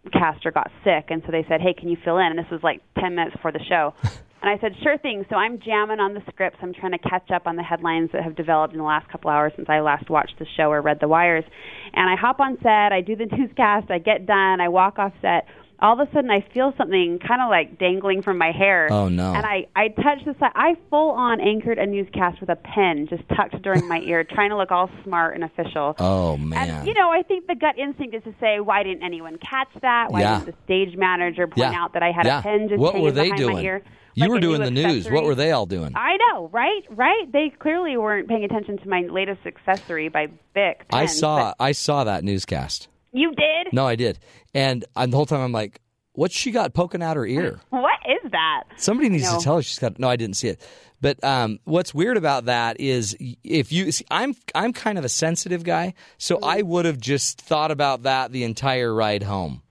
newscaster 0.04 0.50
got 0.50 0.70
sick, 0.84 1.06
and 1.08 1.22
so 1.24 1.32
they 1.32 1.44
said, 1.48 1.60
"Hey, 1.60 1.74
can 1.74 1.88
you 1.88 1.96
fill 2.04 2.18
in?" 2.18 2.26
And 2.26 2.38
this 2.38 2.50
was 2.50 2.62
like 2.62 2.80
ten 2.98 3.14
minutes 3.14 3.36
before 3.36 3.52
the 3.52 3.64
show. 3.68 3.94
And 4.42 4.48
I 4.48 4.58
said, 4.62 4.72
"Sure 4.82 4.96
thing." 4.96 5.26
So 5.28 5.36
I'm 5.36 5.60
jamming 5.60 6.00
on 6.00 6.14
the 6.14 6.22
scripts. 6.32 6.56
I'm 6.62 6.72
trying 6.72 6.92
to 6.92 6.98
catch 6.98 7.30
up 7.30 7.46
on 7.46 7.56
the 7.56 7.62
headlines 7.62 8.08
that 8.14 8.24
have 8.24 8.36
developed 8.36 8.72
in 8.72 8.78
the 8.78 8.84
last 8.86 9.06
couple 9.10 9.30
hours 9.30 9.52
since 9.54 9.68
I 9.68 9.80
last 9.80 10.08
watched 10.08 10.38
the 10.38 10.46
show 10.56 10.70
or 10.72 10.80
read 10.80 10.96
the 10.98 11.08
wires. 11.08 11.44
And 11.92 12.08
I 12.08 12.16
hop 12.16 12.40
on 12.40 12.56
set. 12.62 12.90
I 12.90 13.02
do 13.02 13.16
the 13.16 13.26
newscast. 13.26 13.90
I 13.90 13.98
get 13.98 14.24
done. 14.24 14.62
I 14.62 14.68
walk 14.68 14.98
off 14.98 15.12
set. 15.20 15.44
All 15.82 15.98
of 15.98 16.06
a 16.06 16.12
sudden, 16.12 16.30
I 16.30 16.44
feel 16.52 16.74
something 16.76 17.18
kind 17.26 17.40
of 17.40 17.48
like 17.48 17.78
dangling 17.78 18.22
from 18.22 18.36
my 18.38 18.52
hair. 18.52 18.88
Oh, 18.90 19.08
no. 19.08 19.32
And 19.34 19.46
I 19.46 19.66
I 19.74 19.88
touched 19.88 20.26
the 20.26 20.34
side. 20.38 20.52
I 20.54 20.76
full 20.90 21.10
on 21.12 21.40
anchored 21.40 21.78
a 21.78 21.86
newscast 21.86 22.40
with 22.40 22.50
a 22.50 22.56
pen 22.56 23.06
just 23.08 23.22
tucked 23.30 23.60
during 23.62 23.88
my 23.88 24.00
ear, 24.00 24.22
trying 24.24 24.50
to 24.50 24.56
look 24.56 24.70
all 24.70 24.90
smart 25.04 25.34
and 25.34 25.44
official. 25.44 25.94
Oh 25.98 26.36
man. 26.36 26.68
And 26.68 26.86
you 26.86 26.94
know, 26.94 27.10
I 27.10 27.22
think 27.22 27.46
the 27.46 27.54
gut 27.54 27.78
instinct 27.78 28.14
is 28.14 28.22
to 28.24 28.34
say, 28.40 28.60
why 28.60 28.82
didn't 28.82 29.02
anyone 29.02 29.38
catch 29.38 29.68
that? 29.82 30.10
Why 30.10 30.20
Yeah. 30.20 30.38
didn't 30.40 30.54
the 30.56 30.62
stage 30.64 30.96
manager 30.98 31.46
point 31.46 31.72
Yeah. 31.72 31.82
out 31.82 31.94
that 31.94 32.02
I 32.02 32.12
had 32.12 32.26
Yeah. 32.26 32.40
a 32.40 32.42
pen 32.42 32.68
just 32.68 32.78
What 32.80 32.92
hanging 32.92 33.04
were 33.04 33.12
they 33.12 33.30
behind 33.30 33.46
my 33.46 33.52
doing? 33.52 33.64
ear? 33.64 33.82
You 34.14 34.22
like 34.24 34.30
were 34.32 34.40
doing 34.40 34.60
the 34.60 34.70
news. 34.72 35.08
What 35.10 35.24
were 35.24 35.36
they 35.36 35.52
all 35.52 35.66
doing? 35.66 35.92
I 35.94 36.16
know, 36.18 36.48
right? 36.52 36.82
Right? 36.90 37.30
They 37.32 37.48
clearly 37.58 37.96
weren't 37.96 38.28
paying 38.28 38.44
attention 38.44 38.76
to 38.78 38.88
my 38.88 39.02
latest 39.02 39.40
accessory 39.46 40.08
by 40.08 40.26
Bic. 40.52 40.82
I 40.92 41.06
saw 41.06 41.38
but 41.38 41.56
I 41.60 41.72
saw 41.72 42.04
that 42.04 42.22
newscast. 42.24 42.88
You 43.12 43.34
did? 43.34 43.72
No, 43.72 43.86
I 43.86 43.96
did. 43.96 44.18
And 44.54 44.84
I'm, 44.96 45.10
the 45.10 45.16
whole 45.16 45.26
time 45.26 45.40
I'm 45.40 45.52
like, 45.52 45.80
what's 46.12 46.34
she 46.34 46.50
got 46.50 46.74
poking 46.74 47.02
out 47.02 47.16
her 47.16 47.26
ear? 47.26 47.60
What 47.70 47.98
is 48.24 48.30
that? 48.32 48.64
Somebody 48.76 49.08
needs 49.10 49.24
No. 49.30 49.38
to 49.38 49.44
tell 49.44 49.56
her 49.56 49.62
she's 49.62 49.78
got. 49.78 49.98
No, 49.98 50.08
I 50.08 50.16
didn't 50.16 50.36
see 50.36 50.48
it. 50.48 50.60
But 51.02 51.22
um, 51.24 51.58
what's 51.64 51.92
weird 51.94 52.16
about 52.16 52.46
that 52.46 52.80
is 52.80 53.16
if 53.44 53.72
you, 53.72 53.90
see, 53.92 54.04
I'm 54.10 54.34
I'm 54.54 54.72
kind 54.72 54.98
of 54.98 55.04
a 55.04 55.08
sensitive 55.08 55.64
guy, 55.64 55.94
so 56.18 56.36
Mm-hmm. 56.36 56.44
I 56.44 56.62
would 56.62 56.84
have 56.86 56.98
just 56.98 57.40
thought 57.40 57.70
about 57.70 58.02
that 58.04 58.32
the 58.32 58.44
entire 58.44 58.92
ride 58.94 59.22
home, 59.22 59.62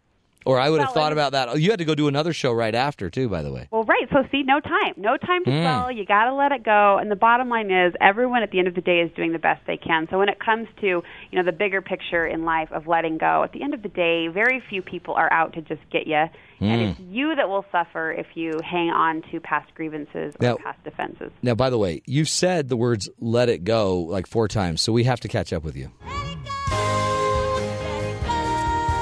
or 0.49 0.59
I 0.59 0.69
would 0.69 0.81
have 0.81 0.93
thought 0.93 1.11
about 1.13 1.33
that. 1.33 1.49
Oh, 1.49 1.55
you 1.55 1.69
had 1.69 1.79
to 1.79 1.85
go 1.85 1.95
do 1.95 2.07
another 2.07 2.33
show 2.33 2.51
right 2.51 2.73
after 2.73 3.09
too, 3.09 3.29
by 3.29 3.41
the 3.41 3.51
way. 3.51 3.67
Well, 3.71 3.83
right. 3.83 4.07
So, 4.11 4.23
see, 4.31 4.43
no 4.43 4.59
time. 4.59 4.93
No 4.97 5.17
time 5.17 5.43
Hmm. 5.43 5.51
to 5.51 5.63
sell. 5.63 5.91
You 5.91 6.05
got 6.05 6.25
to 6.25 6.33
let 6.33 6.51
it 6.51 6.63
go. 6.63 6.97
And 6.99 7.09
the 7.11 7.15
bottom 7.15 7.49
line 7.49 7.71
is, 7.71 7.93
everyone 8.01 8.43
at 8.43 8.51
the 8.51 8.59
end 8.59 8.67
of 8.67 8.75
the 8.75 8.81
day 8.81 8.99
is 9.01 9.11
doing 9.15 9.31
the 9.33 9.39
best 9.39 9.61
they 9.67 9.77
can. 9.77 10.07
So, 10.09 10.17
when 10.17 10.29
it 10.29 10.39
comes 10.39 10.67
to 10.81 10.87
you 10.87 11.03
know 11.33 11.43
the 11.43 11.51
bigger 11.51 11.81
picture 11.81 12.25
in 12.25 12.43
life 12.45 12.69
of 12.71 12.87
letting 12.87 13.17
go, 13.17 13.43
at 13.43 13.51
the 13.51 13.61
end 13.61 13.73
of 13.73 13.81
the 13.83 13.89
day, 13.89 14.27
very 14.27 14.61
few 14.69 14.81
people 14.81 15.13
are 15.13 15.31
out 15.31 15.53
to 15.53 15.61
just 15.61 15.81
get 15.91 16.07
you, 16.07 16.15
and 16.15 16.29
Hmm. 16.59 16.87
it's 16.87 16.99
you 16.99 17.35
that 17.35 17.47
will 17.49 17.65
suffer 17.71 18.11
if 18.11 18.27
you 18.35 18.59
hang 18.63 18.89
on 18.89 19.21
to 19.31 19.39
past 19.39 19.73
grievances 19.75 20.33
or 20.39 20.41
Now- 20.41 20.55
past 20.57 20.83
defenses. 20.83 21.31
Now, 21.43 21.55
by 21.55 21.69
the 21.69 21.77
way, 21.77 22.01
you've 22.05 22.29
said 22.29 22.69
the 22.69 22.77
words 22.77 23.09
"let 23.19 23.49
it 23.49 23.63
go" 23.63 23.99
like 23.99 24.27
four 24.27 24.47
times, 24.47 24.81
so 24.81 24.91
we 24.91 25.03
have 25.03 25.19
to 25.21 25.27
catch 25.27 25.53
up 25.53 25.63
with 25.63 25.75
you. 25.75 25.89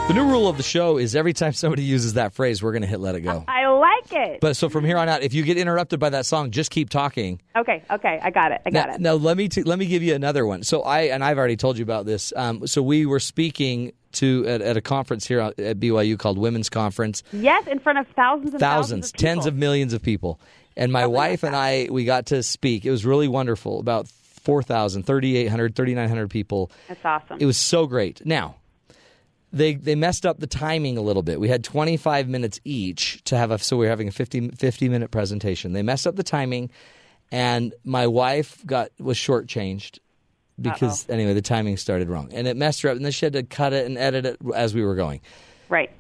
The 0.07 0.13
new 0.13 0.23
rule 0.23 0.47
of 0.47 0.55
the 0.55 0.63
show 0.63 0.97
is 0.97 1.17
every 1.17 1.33
time 1.33 1.51
somebody 1.51 1.83
uses 1.83 2.13
that 2.13 2.33
phrase, 2.33 2.63
we're 2.63 2.71
going 2.71 2.81
to 2.81 2.87
hit 2.87 3.01
"let 3.01 3.15
it 3.15 3.21
go." 3.21 3.43
I 3.45 3.67
like 3.67 4.13
it. 4.13 4.39
But 4.39 4.55
so 4.55 4.69
from 4.69 4.85
here 4.85 4.97
on 4.97 5.09
out, 5.09 5.21
if 5.21 5.33
you 5.33 5.43
get 5.43 5.57
interrupted 5.57 5.99
by 5.99 6.11
that 6.11 6.25
song, 6.25 6.51
just 6.51 6.71
keep 6.71 6.89
talking. 6.89 7.41
okay, 7.57 7.83
okay, 7.91 8.17
I 8.23 8.29
got 8.29 8.53
it. 8.53 8.61
I 8.65 8.69
got 8.69 8.87
now, 8.87 8.95
it. 8.95 9.01
now 9.01 9.13
let 9.15 9.35
me 9.35 9.49
t- 9.49 9.63
let 9.63 9.77
me 9.77 9.85
give 9.85 10.03
you 10.03 10.15
another 10.15 10.45
one. 10.45 10.63
So 10.63 10.81
I 10.83 11.01
and 11.01 11.25
I've 11.25 11.37
already 11.37 11.57
told 11.57 11.77
you 11.77 11.83
about 11.83 12.05
this. 12.05 12.31
Um, 12.37 12.65
so 12.67 12.81
we 12.81 13.05
were 13.05 13.19
speaking 13.19 13.91
to 14.13 14.45
at, 14.47 14.61
at 14.61 14.77
a 14.77 14.81
conference 14.81 15.27
here 15.27 15.41
at 15.41 15.57
BYU 15.57 16.17
called 16.17 16.37
Women's 16.37 16.69
Conference. 16.69 17.21
Yes, 17.33 17.67
in 17.67 17.79
front 17.79 17.99
of 17.99 18.07
thousands 18.15 18.53
and 18.53 18.61
Thousands, 18.61 19.11
thousands, 19.11 19.13
of 19.13 19.17
tens 19.17 19.45
of 19.45 19.55
millions 19.55 19.91
of 19.91 20.01
people. 20.01 20.39
And 20.77 20.89
my 20.93 21.05
wife 21.05 21.43
and 21.43 21.53
I, 21.53 21.89
we 21.91 22.05
got 22.05 22.27
to 22.27 22.43
speak. 22.43 22.85
It 22.85 22.91
was 22.91 23.05
really 23.05 23.27
wonderful. 23.27 23.81
About 23.81 24.07
4,000, 24.07 25.03
3,800, 25.03 25.75
3,900 25.75 26.29
people. 26.29 26.71
That's 26.87 27.03
awesome. 27.03 27.37
It 27.41 27.45
was 27.45 27.57
so 27.57 27.87
great. 27.87 28.25
Now, 28.25 28.55
they 29.53 29.75
they 29.75 29.95
messed 29.95 30.25
up 30.25 30.39
the 30.39 30.47
timing 30.47 30.97
a 30.97 31.01
little 31.01 31.23
bit. 31.23 31.39
We 31.39 31.49
had 31.49 31.63
25 31.63 32.27
minutes 32.27 32.59
each 32.63 33.23
to 33.25 33.37
have 33.37 33.51
a 33.51 33.57
so 33.57 33.77
we 33.77 33.85
were 33.85 33.89
having 33.89 34.07
a 34.07 34.11
50, 34.11 34.49
50 34.49 34.89
minute 34.89 35.11
presentation. 35.11 35.73
They 35.73 35.83
messed 35.83 36.05
up 36.05 36.15
the 36.15 36.23
timing 36.23 36.69
and 37.31 37.73
my 37.83 38.07
wife 38.07 38.65
got 38.65 38.89
was 38.99 39.17
shortchanged 39.17 39.99
because 40.59 41.07
anyway, 41.09 41.33
the 41.33 41.41
timing 41.41 41.77
started 41.77 42.09
wrong. 42.09 42.29
And 42.33 42.47
it 42.47 42.57
messed 42.57 42.81
her 42.81 42.89
up 42.89 42.95
and 42.95 43.05
then 43.05 43.11
she 43.11 43.25
had 43.25 43.33
to 43.33 43.43
cut 43.43 43.73
it 43.73 43.85
and 43.85 43.97
edit 43.97 44.25
it 44.25 44.37
as 44.55 44.73
we 44.73 44.83
were 44.83 44.95
going. 44.95 45.21
right. 45.69 45.91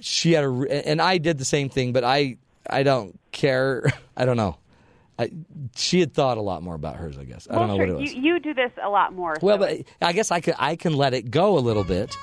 She 0.00 0.32
had 0.32 0.44
a 0.44 0.88
and 0.88 1.02
I 1.02 1.18
did 1.18 1.38
the 1.38 1.44
same 1.44 1.68
thing, 1.68 1.92
but 1.92 2.04
I 2.04 2.36
I 2.68 2.84
don't 2.84 3.18
care. 3.32 3.92
I 4.16 4.24
don't 4.24 4.36
know. 4.36 4.56
I, 5.18 5.30
she 5.74 5.98
had 5.98 6.14
thought 6.14 6.38
a 6.38 6.40
lot 6.40 6.62
more 6.62 6.76
about 6.76 6.94
hers, 6.94 7.18
I 7.18 7.24
guess. 7.24 7.48
I 7.50 7.56
don't 7.56 7.66
know 7.66 7.74
sure. 7.76 7.86
what 7.86 7.88
it 7.88 8.02
was. 8.02 8.14
You, 8.14 8.34
you 8.34 8.38
do 8.38 8.54
this 8.54 8.70
a 8.80 8.88
lot 8.88 9.12
more. 9.12 9.36
well, 9.42 9.58
so 9.58 9.66
but 9.66 10.06
I 10.06 10.12
guess 10.12 10.30
I 10.30 10.40
can 10.40 10.54
I 10.58 10.76
can 10.76 10.92
let 10.92 11.14
it 11.14 11.32
go 11.32 11.58
a 11.58 11.60
little 11.60 11.82
bit. 11.82 12.16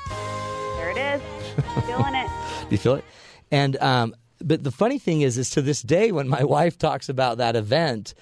There 0.93 1.15
it 1.15 1.19
is. 1.19 1.21
Feeling 1.85 2.15
it. 2.15 2.29
Do 2.61 2.67
you 2.69 2.77
feel 2.77 2.95
it? 2.95 3.05
And 3.51 3.77
um, 3.77 4.15
but 4.39 4.63
the 4.63 4.71
funny 4.71 4.99
thing 4.99 5.21
is, 5.21 5.37
is 5.37 5.49
to 5.51 5.61
this 5.61 5.81
day, 5.81 6.11
when 6.11 6.27
my 6.27 6.43
wife 6.55 6.77
talks 6.77 7.09
about 7.09 7.37
that 7.37 7.55
event, 7.55 8.13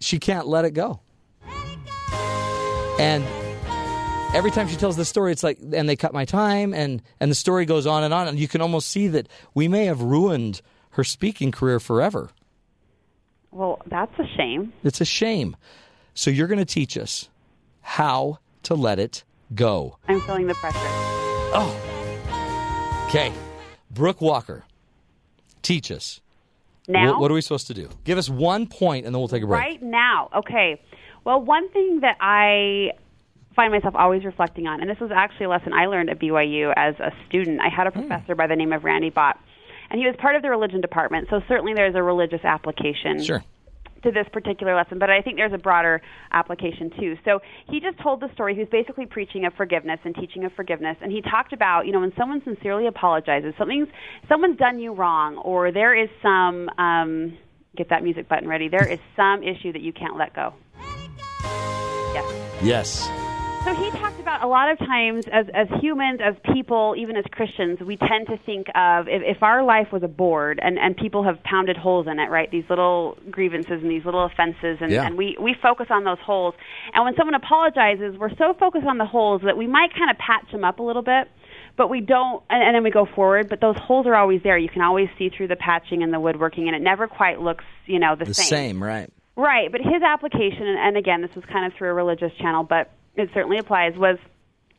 she 0.00 0.18
can't 0.18 0.46
let 0.46 0.64
it 0.64 0.72
go. 0.72 1.00
And 2.98 3.24
every 4.34 4.50
time 4.50 4.66
she 4.66 4.76
tells 4.76 4.96
the 4.96 5.04
story, 5.04 5.30
it's 5.30 5.44
like, 5.44 5.58
and 5.60 5.88
they 5.88 5.94
cut 5.94 6.12
my 6.12 6.24
time, 6.24 6.74
and 6.74 7.02
and 7.20 7.30
the 7.30 7.36
story 7.36 7.64
goes 7.64 7.86
on 7.86 8.02
and 8.02 8.12
on, 8.12 8.28
and 8.28 8.38
you 8.38 8.48
can 8.48 8.60
almost 8.60 8.88
see 8.88 9.08
that 9.08 9.28
we 9.54 9.68
may 9.68 9.84
have 9.84 10.02
ruined 10.02 10.60
her 10.90 11.04
speaking 11.04 11.52
career 11.52 11.78
forever. 11.78 12.30
Well, 13.50 13.80
that's 13.86 14.12
a 14.18 14.26
shame. 14.36 14.72
It's 14.82 15.00
a 15.00 15.04
shame. 15.04 15.56
So 16.14 16.30
you're 16.30 16.48
going 16.48 16.58
to 16.58 16.64
teach 16.64 16.98
us 16.98 17.28
how 17.80 18.38
to 18.64 18.74
let 18.74 18.98
it 18.98 19.24
go. 19.54 19.96
I'm 20.08 20.20
feeling 20.20 20.48
the 20.48 20.54
pressure. 20.54 21.87
Okay, 23.08 23.32
Brooke 23.90 24.20
Walker, 24.20 24.64
teach 25.62 25.90
us. 25.90 26.20
Now, 26.86 27.12
What, 27.12 27.20
what 27.22 27.30
are 27.30 27.34
we 27.34 27.40
supposed 27.40 27.66
to 27.68 27.74
do? 27.74 27.88
Give 28.04 28.18
us 28.18 28.28
one 28.28 28.66
point, 28.66 29.06
and 29.06 29.14
then 29.14 29.18
we'll 29.18 29.28
take 29.28 29.42
a 29.42 29.46
break. 29.46 29.58
right 29.58 29.82
now, 29.82 30.28
okay. 30.36 30.78
Well, 31.24 31.40
one 31.40 31.70
thing 31.70 32.00
that 32.00 32.18
I 32.20 32.90
find 33.56 33.72
myself 33.72 33.94
always 33.94 34.26
reflecting 34.26 34.66
on, 34.66 34.82
and 34.82 34.90
this 34.90 35.00
was 35.00 35.10
actually 35.10 35.46
a 35.46 35.48
lesson 35.48 35.72
I 35.72 35.86
learned 35.86 36.10
at 36.10 36.18
BYU 36.18 36.70
as 36.76 36.96
a 37.00 37.10
student. 37.26 37.62
I 37.62 37.70
had 37.74 37.86
a 37.86 37.90
hmm. 37.90 38.00
professor 38.00 38.34
by 38.34 38.46
the 38.46 38.56
name 38.56 38.74
of 38.74 38.84
Randy 38.84 39.08
Bott, 39.08 39.40
and 39.88 39.98
he 39.98 40.06
was 40.06 40.14
part 40.20 40.36
of 40.36 40.42
the 40.42 40.50
religion 40.50 40.82
department. 40.82 41.28
So 41.30 41.40
certainly 41.48 41.72
there's 41.72 41.94
a 41.94 42.02
religious 42.02 42.44
application 42.44 43.24
Sure. 43.24 43.42
To 44.02 44.10
this 44.10 44.26
particular 44.32 44.74
lesson, 44.74 44.98
but 44.98 45.10
I 45.10 45.22
think 45.22 45.36
there's 45.36 45.52
a 45.52 45.58
broader 45.58 46.00
application 46.32 46.90
too. 46.98 47.16
So 47.24 47.40
he 47.68 47.80
just 47.80 48.00
told 48.02 48.20
the 48.20 48.32
story. 48.34 48.54
He 48.54 48.60
was 48.60 48.68
basically 48.70 49.06
preaching 49.06 49.44
of 49.44 49.54
forgiveness 49.54 50.00
and 50.04 50.14
teaching 50.14 50.44
of 50.44 50.52
forgiveness, 50.52 50.96
and 51.00 51.12
he 51.12 51.22
talked 51.22 51.52
about 51.52 51.86
you 51.86 51.92
know 51.92 52.00
when 52.00 52.12
someone 52.16 52.42
sincerely 52.44 52.86
apologizes, 52.86 53.54
something's 53.58 53.88
someone's 54.28 54.58
done 54.58 54.78
you 54.78 54.94
wrong, 54.94 55.36
or 55.38 55.72
there 55.72 55.94
is 55.94 56.08
some 56.22 56.68
um, 56.78 57.36
get 57.76 57.88
that 57.90 58.02
music 58.02 58.28
button 58.28 58.48
ready. 58.48 58.68
There 58.68 58.86
is 58.86 58.98
some 59.16 59.42
issue 59.42 59.72
that 59.72 59.82
you 59.82 59.92
can't 59.92 60.16
let 60.16 60.34
go. 60.34 60.54
Yes. 62.14 62.62
Yes. 62.62 63.10
So 63.64 63.74
he 63.74 63.90
talked 63.90 64.17
about 64.28 64.44
a 64.44 64.48
lot 64.48 64.70
of 64.70 64.78
times 64.78 65.24
as 65.32 65.46
as 65.54 65.68
humans, 65.80 66.20
as 66.22 66.34
people, 66.54 66.94
even 66.98 67.16
as 67.16 67.24
Christians, 67.32 67.80
we 67.80 67.96
tend 67.96 68.26
to 68.28 68.36
think 68.44 68.66
of 68.74 69.08
if, 69.08 69.22
if 69.36 69.42
our 69.42 69.62
life 69.62 69.88
was 69.92 70.02
a 70.02 70.08
board 70.08 70.60
and 70.62 70.78
and 70.78 70.96
people 70.96 71.24
have 71.24 71.42
pounded 71.44 71.76
holes 71.76 72.06
in 72.06 72.18
it, 72.18 72.28
right? 72.30 72.50
These 72.50 72.64
little 72.68 73.16
grievances 73.30 73.80
and 73.82 73.90
these 73.90 74.04
little 74.04 74.24
offenses, 74.24 74.78
and, 74.80 74.92
Yeah. 74.92 75.06
and 75.06 75.16
we 75.16 75.36
we 75.40 75.54
focus 75.62 75.86
on 75.90 76.04
those 76.04 76.18
holes. 76.24 76.54
And 76.92 77.04
when 77.04 77.14
someone 77.16 77.34
apologizes, 77.34 78.18
we're 78.18 78.34
so 78.36 78.54
focused 78.58 78.86
on 78.86 78.98
the 78.98 79.06
holes 79.06 79.42
that 79.44 79.56
we 79.56 79.66
might 79.66 79.94
kind 79.94 80.10
of 80.10 80.18
patch 80.18 80.50
them 80.52 80.64
up 80.64 80.78
a 80.78 80.82
little 80.82 81.02
bit. 81.02 81.28
but 81.76 81.88
we 81.88 82.00
don't, 82.00 82.42
and, 82.50 82.60
and 82.62 82.74
then 82.74 82.82
we 82.82 82.90
go 82.90 83.06
forward. 83.14 83.48
But 83.48 83.60
those 83.60 83.76
holes 83.78 84.04
are 84.06 84.14
always 84.16 84.42
there. 84.42 84.58
You 84.58 84.68
can 84.68 84.82
always 84.82 85.08
see 85.16 85.28
through 85.30 85.46
the 85.48 85.56
patching 85.56 86.02
and 86.02 86.12
the 86.12 86.18
woodworking, 86.20 86.66
and 86.66 86.74
it 86.76 86.82
never 86.82 87.06
quite 87.06 87.40
looks, 87.40 87.64
you 87.86 88.00
know, 88.00 88.16
the, 88.16 88.24
The 88.26 88.34
same, 88.34 88.82
right? 88.82 89.08
Right, 89.36 89.70
but 89.70 89.80
his 89.80 90.02
application, 90.02 90.66
and, 90.66 90.78
and 90.78 90.96
again, 90.96 91.22
this 91.22 91.30
was 91.36 91.44
kind 91.44 91.64
of 91.66 91.72
through 91.78 91.90
a 91.90 91.94
religious 91.94 92.32
channel, 92.40 92.64
but 92.64 92.90
it 93.18 93.30
certainly 93.34 93.58
applies, 93.58 93.96
was 93.96 94.18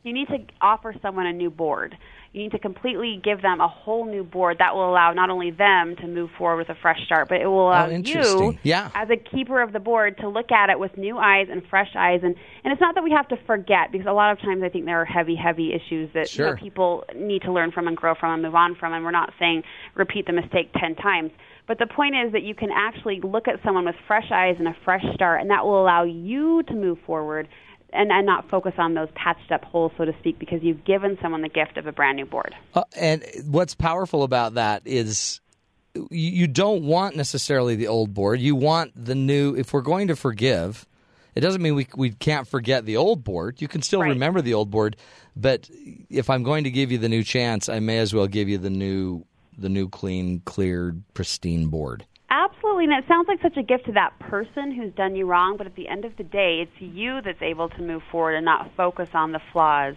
you 0.02 0.12
need 0.12 0.28
to 0.28 0.38
offer 0.60 0.94
someone 1.02 1.26
a 1.26 1.32
new 1.32 1.50
board. 1.50 1.96
You 2.32 2.42
need 2.42 2.52
to 2.52 2.58
completely 2.58 3.20
give 3.22 3.42
them 3.42 3.60
a 3.60 3.66
whole 3.66 4.06
new 4.06 4.22
board 4.22 4.58
that 4.60 4.74
will 4.74 4.88
allow 4.88 5.12
not 5.12 5.30
only 5.30 5.50
them 5.50 5.96
to 5.96 6.06
move 6.06 6.30
forward 6.38 6.58
with 6.58 6.68
a 6.68 6.80
fresh 6.80 7.04
start, 7.04 7.28
but 7.28 7.40
it 7.40 7.46
will 7.46 7.58
oh, 7.58 7.70
allow 7.70 7.86
Oh, 7.86 7.90
you, 7.90 8.56
Yeah. 8.62 8.90
as 8.94 9.10
a 9.10 9.16
keeper 9.16 9.60
of 9.60 9.72
the 9.72 9.80
board, 9.80 10.16
to 10.18 10.28
look 10.28 10.52
at 10.52 10.70
it 10.70 10.78
with 10.78 10.96
new 10.96 11.18
eyes 11.18 11.48
and 11.50 11.62
fresh 11.68 11.90
eyes. 11.96 12.20
And, 12.22 12.36
and 12.62 12.72
it's 12.72 12.80
not 12.80 12.94
that 12.94 13.02
we 13.02 13.10
have 13.10 13.26
to 13.28 13.36
forget, 13.46 13.90
because 13.90 14.06
a 14.06 14.12
lot 14.12 14.30
of 14.30 14.40
times 14.40 14.62
I 14.62 14.68
think 14.68 14.84
there 14.84 15.00
are 15.00 15.04
heavy, 15.04 15.34
heavy 15.34 15.72
issues 15.74 16.08
that 16.14 16.34
you 16.38 16.44
know, 16.44 16.54
people 16.54 17.04
need 17.16 17.42
to 17.42 17.52
learn 17.52 17.72
from 17.72 17.88
and 17.88 17.96
grow 17.96 18.14
from 18.14 18.32
and 18.32 18.42
move 18.42 18.54
on 18.54 18.76
from. 18.76 18.92
And 18.92 19.04
we're 19.04 19.10
not 19.10 19.32
saying 19.38 19.64
repeat 19.96 20.26
the 20.26 20.32
mistake 20.32 20.70
10 20.78 20.94
times. 20.94 21.32
But 21.66 21.78
the 21.78 21.86
point 21.86 22.14
is 22.14 22.32
that 22.32 22.42
you 22.42 22.54
can 22.54 22.70
actually 22.72 23.20
look 23.22 23.48
at 23.48 23.60
someone 23.64 23.84
with 23.84 23.96
fresh 24.06 24.30
eyes 24.32 24.56
and 24.58 24.68
a 24.68 24.76
fresh 24.84 25.04
start, 25.14 25.40
and 25.40 25.50
that 25.50 25.64
will 25.64 25.82
allow 25.82 26.04
you 26.04 26.62
to 26.64 26.74
move 26.74 26.98
forward 27.06 27.48
and, 27.92 28.10
and 28.10 28.26
not 28.26 28.48
focus 28.48 28.74
on 28.78 28.94
those 28.94 29.08
patched 29.14 29.50
up 29.52 29.64
holes, 29.64 29.92
so 29.96 30.04
to 30.04 30.14
speak, 30.20 30.38
because 30.38 30.62
you've 30.62 30.84
given 30.84 31.18
someone 31.22 31.42
the 31.42 31.48
gift 31.48 31.76
of 31.76 31.86
a 31.86 31.92
brand 31.92 32.16
new 32.16 32.26
board. 32.26 32.54
Uh, 32.74 32.84
and 32.96 33.24
what's 33.44 33.74
powerful 33.74 34.22
about 34.22 34.54
that 34.54 34.82
is 34.84 35.40
you, 36.10 36.46
don't 36.46 36.84
want 36.84 37.16
necessarily 37.16 37.76
the 37.76 37.88
old 37.88 38.14
board. 38.14 38.40
You 38.40 38.54
want 38.54 38.92
the 38.94 39.14
new. 39.14 39.54
If 39.54 39.72
we're 39.72 39.80
going 39.80 40.08
to 40.08 40.16
forgive, 40.16 40.86
it 41.34 41.40
doesn't 41.40 41.62
mean 41.62 41.74
we 41.74 41.86
we 41.96 42.10
can't 42.10 42.46
forget 42.46 42.84
the 42.84 42.96
old 42.96 43.24
board. 43.24 43.60
You 43.60 43.68
can 43.68 43.82
still 43.82 44.00
Right. 44.00 44.10
remember 44.10 44.40
the 44.40 44.54
old 44.54 44.70
board, 44.70 44.96
but 45.36 45.68
if 46.08 46.30
I'm 46.30 46.42
going 46.42 46.64
to 46.64 46.70
give 46.70 46.92
you 46.92 46.98
the 46.98 47.08
new 47.08 47.24
chance, 47.24 47.68
I 47.68 47.80
may 47.80 47.98
as 47.98 48.14
well 48.14 48.26
give 48.26 48.48
you 48.48 48.58
the 48.58 48.70
new 48.70 49.24
the 49.58 49.68
new 49.68 49.88
clean, 49.88 50.40
cleared, 50.44 51.02
pristine 51.12 51.66
board. 51.66 52.06
Absolutely, 52.60 52.84
and 52.84 52.92
it 52.92 53.08
sounds 53.08 53.26
like 53.26 53.40
such 53.40 53.56
a 53.56 53.62
gift 53.62 53.86
to 53.86 53.92
that 53.92 54.18
person 54.18 54.70
who's 54.70 54.92
done 54.92 55.16
you 55.16 55.24
wrong, 55.24 55.56
but 55.56 55.66
at 55.66 55.76
the 55.76 55.88
end 55.88 56.04
of 56.04 56.14
the 56.18 56.22
day, 56.22 56.60
it's 56.60 56.78
you 56.78 57.22
that's 57.22 57.40
able 57.40 57.70
to 57.70 57.80
move 57.80 58.02
forward 58.12 58.34
and 58.34 58.44
not 58.44 58.70
focus 58.76 59.08
on 59.14 59.32
the 59.32 59.40
flaws 59.50 59.94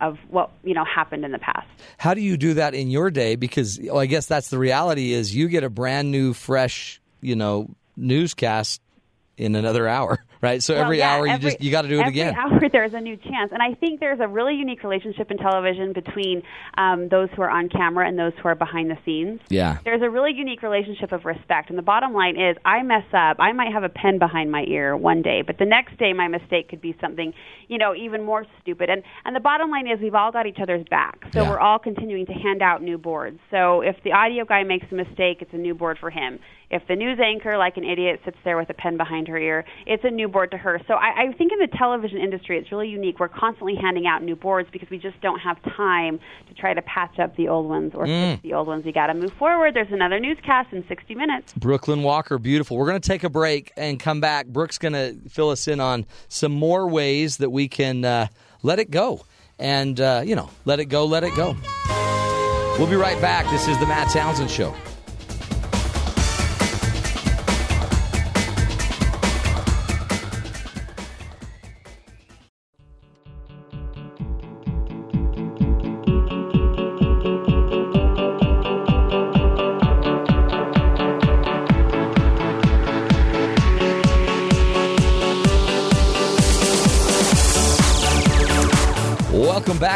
of 0.00 0.18
what 0.28 0.50
you 0.64 0.74
know 0.74 0.84
happened 0.84 1.24
in 1.24 1.30
the 1.30 1.38
past. 1.38 1.68
How 1.98 2.14
do 2.14 2.20
you 2.20 2.36
do 2.36 2.54
that 2.54 2.74
in 2.74 2.90
your 2.90 3.12
day? 3.12 3.36
Because 3.36 3.78
oh, 3.88 3.96
I 3.96 4.06
guess 4.06 4.26
that's 4.26 4.48
the 4.50 4.58
reality 4.58 5.12
is 5.12 5.36
you 5.36 5.46
get 5.46 5.62
a 5.62 5.70
brand 5.70 6.10
new, 6.10 6.32
fresh, 6.32 7.00
you 7.20 7.36
know, 7.36 7.70
newscast 7.96 8.82
in 9.36 9.54
another 9.54 9.86
hour, 9.86 10.18
right? 10.40 10.62
So 10.62 10.74
Well, 10.74 10.84
every 10.84 10.98
yeah, 10.98 11.14
hour 11.16 11.26
you 11.26 11.32
every- 11.32 11.50
just 11.50 11.60
you 11.60 11.70
got 11.70 11.82
to 11.82 11.88
do 11.88 11.96
it 11.98 12.00
every 12.00 12.12
again. 12.12 12.34
Every 12.36 12.56
hour 12.66 12.68
there's 12.72 12.94
a 12.94 13.00
new 13.00 13.16
chance, 13.16 13.52
and 13.52 13.62
I 13.62 13.74
think 13.74 14.00
there's 14.00 14.20
a 14.20 14.28
really 14.28 14.54
unique 14.54 14.82
relationship 14.82 15.30
in 15.30 15.36
television 15.38 15.92
between 15.92 16.42
um, 16.78 17.08
those 17.08 17.28
who 17.36 17.42
are 17.42 17.50
on 17.50 17.68
camera 17.68 18.06
and 18.08 18.18
those 18.18 18.32
who 18.42 18.48
are 18.48 18.54
behind 18.54 18.90
the 18.90 18.98
scenes. 19.04 19.40
Yeah. 19.48 19.78
There's 19.84 20.02
a 20.02 20.10
really 20.10 20.32
unique 20.34 20.62
relationship 20.62 21.12
of 21.12 21.24
respect, 21.24 21.68
and 21.70 21.78
the 21.78 21.82
bottom 21.82 22.12
line 22.12 22.36
is, 22.40 22.56
I 22.64 22.82
mess 22.82 23.04
up. 23.12 23.36
I 23.38 23.52
might 23.52 23.72
have 23.72 23.82
a 23.84 23.88
pen 23.88 24.18
behind 24.18 24.50
my 24.50 24.64
ear 24.68 24.96
one 24.96 25.22
day, 25.22 25.42
but 25.46 25.58
the 25.58 25.66
next 25.66 25.96
day 25.98 26.12
my 26.12 26.28
mistake 26.28 26.68
could 26.68 26.80
be 26.80 26.96
something, 27.00 27.32
you 27.68 27.78
know, 27.78 27.94
even 27.94 28.22
more 28.24 28.46
stupid. 28.62 28.88
And 28.90 29.02
and 29.24 29.34
the 29.36 29.40
bottom 29.40 29.70
line 29.70 29.86
is, 29.88 30.00
we've 30.00 30.14
all 30.14 30.32
got 30.32 30.46
each 30.46 30.58
other's 30.62 30.84
back, 30.90 31.18
so 31.32 31.42
Yeah. 31.42 31.50
we're 31.50 31.60
all 31.60 31.78
continuing 31.78 32.26
to 32.26 32.32
hand 32.32 32.62
out 32.62 32.82
new 32.82 32.98
boards. 32.98 33.38
So 33.50 33.80
if 33.82 33.96
the 34.04 34.12
audio 34.12 34.44
guy 34.44 34.62
makes 34.64 34.86
a 34.90 34.94
mistake, 34.94 35.38
it's 35.40 35.52
a 35.52 35.56
new 35.58 35.74
board 35.74 35.98
for 35.98 36.10
him. 36.10 36.38
If 36.70 36.86
the 36.86 36.94
news 36.94 37.18
anchor, 37.18 37.58
like 37.58 37.76
an 37.76 37.84
idiot, 37.84 38.20
sits 38.24 38.36
there 38.44 38.56
with 38.56 38.70
a 38.70 38.74
pen 38.74 38.96
behind 38.96 39.26
her 39.26 39.36
ear, 39.36 39.64
it's 39.86 40.04
a 40.04 40.10
new 40.10 40.28
board 40.30 40.50
to 40.52 40.56
her. 40.56 40.80
So 40.88 40.94
I, 40.94 41.24
I 41.28 41.32
think 41.36 41.52
in 41.52 41.58
the 41.58 41.68
television 41.76 42.18
industry, 42.18 42.58
it's 42.58 42.70
really 42.72 42.88
unique. 42.88 43.20
We're 43.20 43.28
constantly 43.28 43.74
handing 43.74 44.06
out 44.06 44.22
new 44.22 44.36
boards 44.36 44.68
because 44.72 44.88
we 44.90 44.98
just 44.98 45.20
don't 45.20 45.38
have 45.40 45.62
time 45.76 46.18
to 46.48 46.54
try 46.54 46.74
to 46.74 46.82
patch 46.82 47.18
up 47.18 47.36
the 47.36 47.48
old 47.48 47.68
ones 47.68 47.92
or 47.94 48.06
fix 48.06 48.42
the 48.42 48.54
old 48.54 48.66
ones. 48.66 48.84
You 48.86 48.92
got 48.92 49.08
to 49.08 49.14
move 49.14 49.32
forward. 49.34 49.74
There's 49.74 49.92
another 49.92 50.18
newscast 50.18 50.72
in 50.72 50.86
60 50.88 51.14
minutes. 51.14 51.52
Brooklyn 51.54 52.02
Walker, 52.02 52.38
beautiful. 52.38 52.76
We're 52.76 52.86
going 52.86 53.00
to 53.00 53.08
take 53.08 53.24
a 53.24 53.30
break 53.30 53.72
and 53.76 53.98
come 54.00 54.20
back. 54.20 54.46
Brooke's 54.46 54.78
going 54.78 54.94
to 54.94 55.16
fill 55.28 55.50
us 55.50 55.68
in 55.68 55.80
on 55.80 56.06
some 56.28 56.52
more 56.52 56.88
ways 56.88 57.38
that 57.38 57.50
we 57.50 57.68
can 57.68 58.04
uh, 58.04 58.28
let 58.62 58.78
it 58.78 58.90
go. 58.90 59.24
And, 59.58 60.00
uh, 60.00 60.22
you 60.24 60.36
know, 60.36 60.48
let 60.64 60.80
it 60.80 60.86
go, 60.86 61.04
let 61.04 61.22
it 61.24 61.34
go. 61.36 61.56
We'll 62.78 62.88
be 62.88 62.96
right 62.96 63.20
back. 63.20 63.50
This 63.50 63.68
is 63.68 63.78
the 63.78 63.86
Matt 63.86 64.10
Townsend 64.10 64.50
Show. 64.50 64.74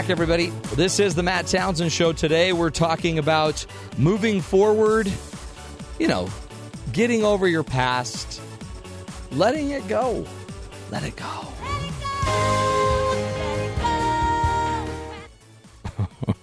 Back, 0.05 0.10
everybody. 0.10 0.51
This 0.74 1.01
is 1.01 1.14
the 1.14 1.22
Matt 1.22 1.47
Townsend 1.47 1.90
Show. 1.90 2.12
Today, 2.12 2.52
we're 2.52 2.68
talking 2.68 3.18
about 3.18 3.64
moving 3.97 4.43
forward, 4.43 5.10
you 5.98 6.09
know, 6.09 6.28
getting 6.93 7.24
over 7.24 7.48
your 7.48 7.64
past, 7.64 8.43
letting 9.32 9.70
it 9.70 9.89
go. 9.89 10.26
Let 10.90 11.05
it 11.05 11.16
go. 11.16 11.48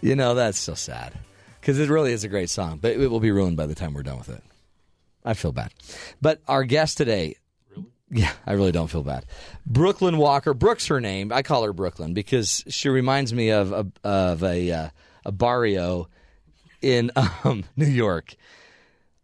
you 0.00 0.16
know, 0.16 0.34
that's 0.34 0.58
so 0.58 0.74
sad 0.74 1.12
because 1.60 1.78
it 1.78 1.88
really 1.88 2.12
is 2.12 2.24
a 2.24 2.28
great 2.28 2.50
song, 2.50 2.78
but 2.82 2.90
it 2.90 3.08
will 3.08 3.20
be 3.20 3.30
ruined 3.30 3.56
by 3.56 3.66
the 3.66 3.76
time 3.76 3.94
we're 3.94 4.02
done 4.02 4.18
with 4.18 4.30
it. 4.30 4.42
I 5.24 5.34
feel 5.34 5.52
bad. 5.52 5.70
But 6.20 6.40
our 6.48 6.64
guest 6.64 6.96
today, 6.96 7.36
yeah, 8.10 8.32
I 8.46 8.52
really 8.52 8.72
don't 8.72 8.88
feel 8.88 9.02
bad. 9.02 9.26
Brooklyn 9.64 10.16
Walker. 10.16 10.54
Brooks 10.54 10.86
her 10.86 11.00
name. 11.00 11.32
I 11.32 11.42
call 11.42 11.64
her 11.64 11.72
Brooklyn 11.72 12.14
because 12.14 12.64
she 12.68 12.88
reminds 12.88 13.32
me 13.34 13.50
of 13.50 13.72
a, 13.72 13.86
of 14.04 14.42
a, 14.42 14.70
uh, 14.70 14.88
a 15.24 15.32
barrio 15.32 16.08
in 16.82 17.10
um, 17.44 17.64
New 17.76 17.86
York. 17.86 18.34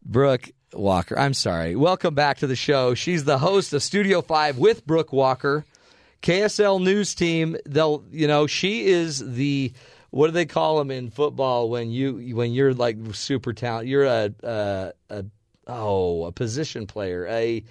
Brooke 0.05 0.51
Walker. 0.73 1.19
I'm 1.19 1.35
sorry. 1.35 1.77
Welcome 1.77 2.15
back 2.15 2.39
to 2.39 2.47
the 2.47 2.57
show. 2.57 2.95
She's 2.95 3.25
the 3.25 3.39
host 3.39 3.73
of 3.73 3.83
Studio 3.83 4.21
5 4.21 4.59
with 4.59 4.87
Brooke 4.87 5.13
Walker. 5.13 5.65
KSL 6.23 6.83
News 6.83 7.15
Team. 7.15 7.57
They'll, 7.67 8.05
you 8.11 8.27
know, 8.27 8.47
she 8.47 8.87
is 8.87 9.19
the 9.35 9.73
what 10.11 10.27
do 10.27 10.33
they 10.33 10.47
call 10.47 10.79
them 10.79 10.91
in 10.91 11.11
football 11.11 11.71
when 11.71 11.91
you 11.91 12.37
when 12.37 12.53
you're 12.53 12.75
like 12.75 12.97
super 13.13 13.53
talent? 13.53 13.89
You're 13.89 14.05
a, 14.05 14.35
a, 14.43 14.93
a 15.09 15.25
oh 15.67 16.25
a 16.25 16.33
position 16.33 16.87
player. 16.87 17.27
A 17.29 17.65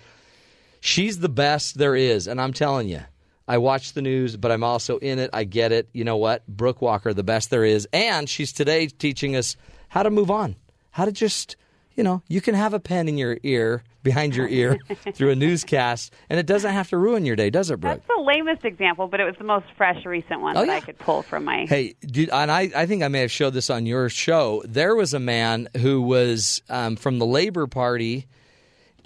she's 0.81 1.19
the 1.19 1.29
best 1.29 1.77
there 1.77 1.95
is, 1.95 2.27
and 2.27 2.41
I'm 2.41 2.51
telling 2.51 2.89
you. 2.89 3.01
I 3.47 3.57
watch 3.57 3.93
the 3.93 4.01
news, 4.01 4.37
but 4.37 4.51
I'm 4.51 4.63
also 4.63 4.97
in 4.99 5.19
it. 5.19 5.29
I 5.33 5.43
get 5.43 5.71
it. 5.73 5.89
You 5.93 6.03
know 6.05 6.15
what? 6.17 6.47
Brooke 6.47 6.81
Walker, 6.81 7.13
the 7.13 7.23
best 7.23 7.49
there 7.49 7.65
is. 7.65 7.85
And 7.91 8.29
she's 8.29 8.53
today 8.53 8.87
teaching 8.87 9.35
us 9.35 9.57
how 9.89 10.03
to 10.03 10.09
move 10.09 10.31
on, 10.31 10.55
how 10.91 11.03
to 11.03 11.11
just, 11.11 11.57
you 11.95 12.03
know, 12.03 12.21
you 12.29 12.39
can 12.39 12.55
have 12.55 12.73
a 12.73 12.79
pen 12.79 13.09
in 13.09 13.17
your 13.17 13.37
ear, 13.43 13.83
behind 14.03 14.37
your 14.37 14.47
ear, 14.47 14.77
through 15.15 15.31
a 15.31 15.35
newscast, 15.35 16.13
and 16.29 16.39
it 16.39 16.45
doesn't 16.45 16.71
have 16.71 16.89
to 16.91 16.97
ruin 16.97 17.25
your 17.25 17.35
day, 17.35 17.49
does 17.49 17.69
it, 17.71 17.81
Brooke? 17.81 17.95
That's 17.95 18.07
the 18.07 18.23
lamest 18.23 18.63
example, 18.63 19.07
but 19.07 19.19
it 19.19 19.25
was 19.25 19.35
the 19.37 19.43
most 19.43 19.65
fresh, 19.75 20.05
recent 20.05 20.39
one 20.39 20.55
Oh, 20.55 20.61
that 20.61 20.67
yeah. 20.67 20.75
I 20.75 20.79
could 20.79 20.99
pull 20.99 21.21
from 21.21 21.43
my. 21.43 21.65
Hey, 21.67 21.95
dude, 21.99 22.29
and 22.29 22.49
I, 22.49 22.69
I 22.73 22.85
think 22.85 23.03
I 23.03 23.09
may 23.09 23.19
have 23.19 23.31
showed 23.31 23.53
this 23.53 23.69
on 23.69 23.85
your 23.85 24.07
show. 24.07 24.63
There 24.65 24.95
was 24.95 25.13
a 25.13 25.19
man 25.19 25.67
who 25.77 26.01
was 26.03 26.61
um, 26.69 26.95
from 26.95 27.19
the 27.19 27.25
Labor 27.25 27.67
Party 27.67 28.27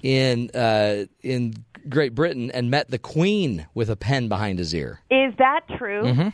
in 0.04 0.52
uh, 0.54 1.06
in 1.24 1.65
Great 1.90 2.16
Britain 2.16 2.50
and 2.52 2.70
met 2.72 2.90
the 2.90 2.98
Queen 3.00 3.68
with 3.74 3.90
a 3.90 3.96
pen 3.96 4.28
behind 4.28 4.60
his 4.60 4.74
ear. 4.74 5.02
Is 5.12 5.34
that 5.38 5.62
true? 5.78 6.04
Mm-hmm. 6.04 6.30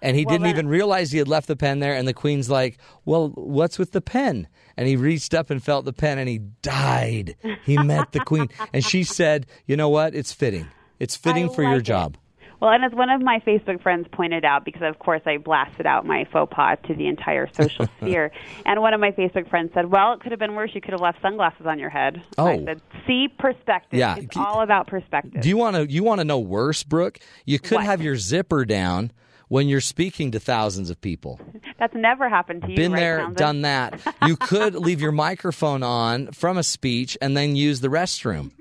And 0.00 0.16
he 0.16 0.24
Well, 0.24 0.34
didn't 0.34 0.42
then- 0.44 0.54
even 0.54 0.68
realize 0.68 1.10
he 1.12 1.18
had 1.18 1.28
left 1.28 1.48
the 1.48 1.56
pen 1.56 1.80
there. 1.80 1.94
And 1.94 2.06
the 2.06 2.14
Queen's 2.14 2.48
like, 2.50 2.78
Well, 3.04 3.28
what's 3.30 3.78
with 3.78 3.92
the 3.92 4.00
pen? 4.00 4.48
And 4.76 4.88
he 4.88 4.96
reached 4.96 5.34
up 5.34 5.50
and 5.50 5.62
felt 5.62 5.84
the 5.84 5.92
pen 5.92 6.18
and 6.18 6.28
he 6.28 6.38
died. 6.38 7.36
He 7.64 7.76
met 7.78 8.12
the 8.12 8.20
Queen. 8.20 8.48
And 8.72 8.84
she 8.84 9.04
said, 9.04 9.46
You 9.66 9.76
know 9.76 9.88
what? 9.88 10.14
It's 10.14 10.32
fitting. 10.32 10.68
It's 10.98 11.16
fitting 11.16 11.50
I 11.50 11.54
for 11.54 11.62
your 11.62 11.72
like 11.72 11.80
it. 11.80 11.84
job. 11.84 12.16
Well, 12.62 12.70
and 12.70 12.84
as 12.84 12.92
one 12.92 13.10
of 13.10 13.20
my 13.20 13.40
Facebook 13.40 13.82
friends 13.82 14.06
pointed 14.12 14.44
out, 14.44 14.64
because 14.64 14.82
of 14.82 15.00
course 15.00 15.20
I 15.26 15.38
blasted 15.38 15.84
out 15.84 16.06
my 16.06 16.28
faux 16.32 16.48
pas 16.54 16.78
to 16.86 16.94
the 16.94 17.08
entire 17.08 17.48
social 17.52 17.88
sphere, 18.00 18.30
and 18.64 18.80
one 18.80 18.94
of 18.94 19.00
my 19.00 19.10
Facebook 19.10 19.50
friends 19.50 19.72
said, 19.74 19.90
"Well, 19.90 20.12
it 20.12 20.20
could 20.20 20.30
have 20.30 20.38
been 20.38 20.54
worse. 20.54 20.70
You 20.72 20.80
could 20.80 20.92
have 20.92 21.00
left 21.00 21.20
sunglasses 21.20 21.66
on 21.66 21.80
your 21.80 21.90
head." 21.90 22.22
Oh. 22.38 22.46
I 22.46 22.64
said, 22.64 22.80
"See 23.04 23.26
perspective. 23.36 23.98
Yeah. 23.98 24.14
It's 24.16 24.36
all 24.36 24.60
about 24.60 24.86
perspective." 24.86 25.42
Do 25.42 25.48
you 25.48 25.56
want 25.56 25.74
to 25.74 25.90
you 25.90 26.04
want 26.04 26.20
to 26.20 26.24
know 26.24 26.38
worse, 26.38 26.84
Brooke? 26.84 27.18
You 27.44 27.58
could 27.58 27.78
What? 27.78 27.84
have 27.84 28.00
your 28.00 28.14
zipper 28.14 28.64
down 28.64 29.10
when 29.48 29.66
you're 29.66 29.80
speaking 29.80 30.30
to 30.30 30.38
thousands 30.38 30.88
of 30.88 31.00
people. 31.00 31.40
That's 31.80 31.96
never 31.96 32.28
happened 32.28 32.62
to 32.62 32.70
you. 32.70 32.76
Been 32.76 32.92
right, 32.92 33.00
there, 33.00 33.16
Townsend? 33.18 33.36
done 33.38 33.62
that. 33.62 34.00
You 34.24 34.36
could 34.36 34.76
leave 34.76 35.00
your 35.00 35.10
microphone 35.10 35.82
on 35.82 36.28
from 36.28 36.58
a 36.58 36.62
speech 36.62 37.18
and 37.20 37.36
then 37.36 37.56
use 37.56 37.80
the 37.80 37.88
restroom. 37.88 38.52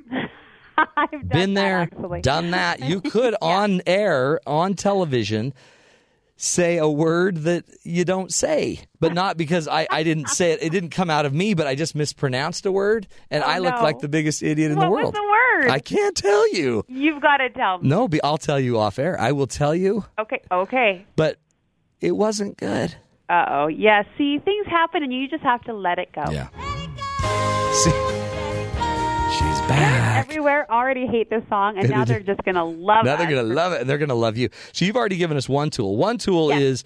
I've 0.98 1.12
done 1.12 1.28
Been 1.28 1.54
there, 1.54 1.80
actually. 1.80 2.22
done 2.22 2.52
that. 2.52 2.80
You 2.82 3.02
could 3.14 3.36
on 3.42 3.82
air, 3.86 4.40
on 4.48 4.74
television, 4.76 5.54
say 6.38 6.78
a 6.78 6.88
word 6.90 7.38
that 7.44 7.66
you 7.84 8.04
don't 8.04 8.34
say, 8.34 8.80
but 9.00 9.14
not 9.14 9.38
because 9.38 9.68
I, 9.68 9.88
I 9.92 10.04
didn't 10.04 10.28
say 10.30 10.52
it. 10.54 10.64
It 10.64 10.72
didn't 10.72 10.90
come 10.90 11.10
out 11.10 11.26
of 11.26 11.34
me, 11.34 11.54
but 11.54 11.68
I 11.68 11.76
just 11.76 11.94
mispronounced 11.96 12.66
a 12.66 12.72
word, 12.72 13.08
and 13.30 13.44
Oh, 13.44 13.48
I 13.48 13.60
looked 13.60 13.78
no. 13.78 13.84
like 13.84 14.00
the 14.00 14.10
biggest 14.10 14.42
idiot 14.42 14.72
in 14.72 14.78
what 14.78 14.86
the 14.86 14.90
world. 14.92 15.04
was 15.06 15.14
the 15.14 15.22
word? 15.68 15.72
I 15.72 15.80
can't 15.80 16.16
tell 16.18 16.52
you. 16.54 16.84
You've 16.88 17.22
got 17.22 17.38
to 17.38 17.50
tell 17.52 17.78
me. 17.80 17.90
No, 17.90 18.08
be- 18.08 18.24
I'll 18.24 18.38
tell 18.40 18.60
you 18.60 18.80
off 18.80 18.98
air. 18.98 19.20
I 19.20 19.32
will 19.34 19.48
tell 19.48 19.76
you, 19.76 20.06
Okay. 20.20 20.42
Okay. 20.52 21.06
but 21.16 21.38
it 22.00 22.14
wasn't 22.14 22.58
good. 22.58 22.96
Uh 23.30 23.46
oh. 23.48 23.68
Yeah. 23.68 24.04
See, 24.18 24.40
things 24.40 24.66
happen, 24.68 25.04
and 25.04 25.14
you 25.14 25.28
just 25.30 25.44
have 25.44 25.62
to 25.66 25.74
let 25.74 26.00
it 26.00 26.12
go. 26.12 26.24
Yeah. 26.32 26.48
See, 27.74 27.92
she's 27.92 28.21
back. 29.72 30.26
Everywhere 30.28 30.72
already 30.72 31.08
hate 31.08 31.30
this 31.30 31.44
song, 31.50 31.78
and 31.78 31.90
now 31.90 32.06
they're 32.06 32.20
just 32.20 32.44
gonna 32.44 32.64
love 32.66 33.06
it. 33.06 33.10
Now 33.10 33.16
they're 33.16 33.30
going 33.30 33.48
to 33.48 33.54
love 33.54 33.74
it 33.74 33.82
and 33.82 33.90
they're 33.90 33.98
going 33.98 34.10
to 34.10 34.16
love 34.16 34.38
you. 34.38 34.50
So 34.74 34.86
you've 34.86 34.96
already 34.96 35.18
given 35.18 35.38
us 35.38 35.48
one 35.50 35.70
tool. 35.70 35.98
One 35.98 36.18
tool 36.18 36.50
Yes. 36.50 36.62
is 36.62 36.84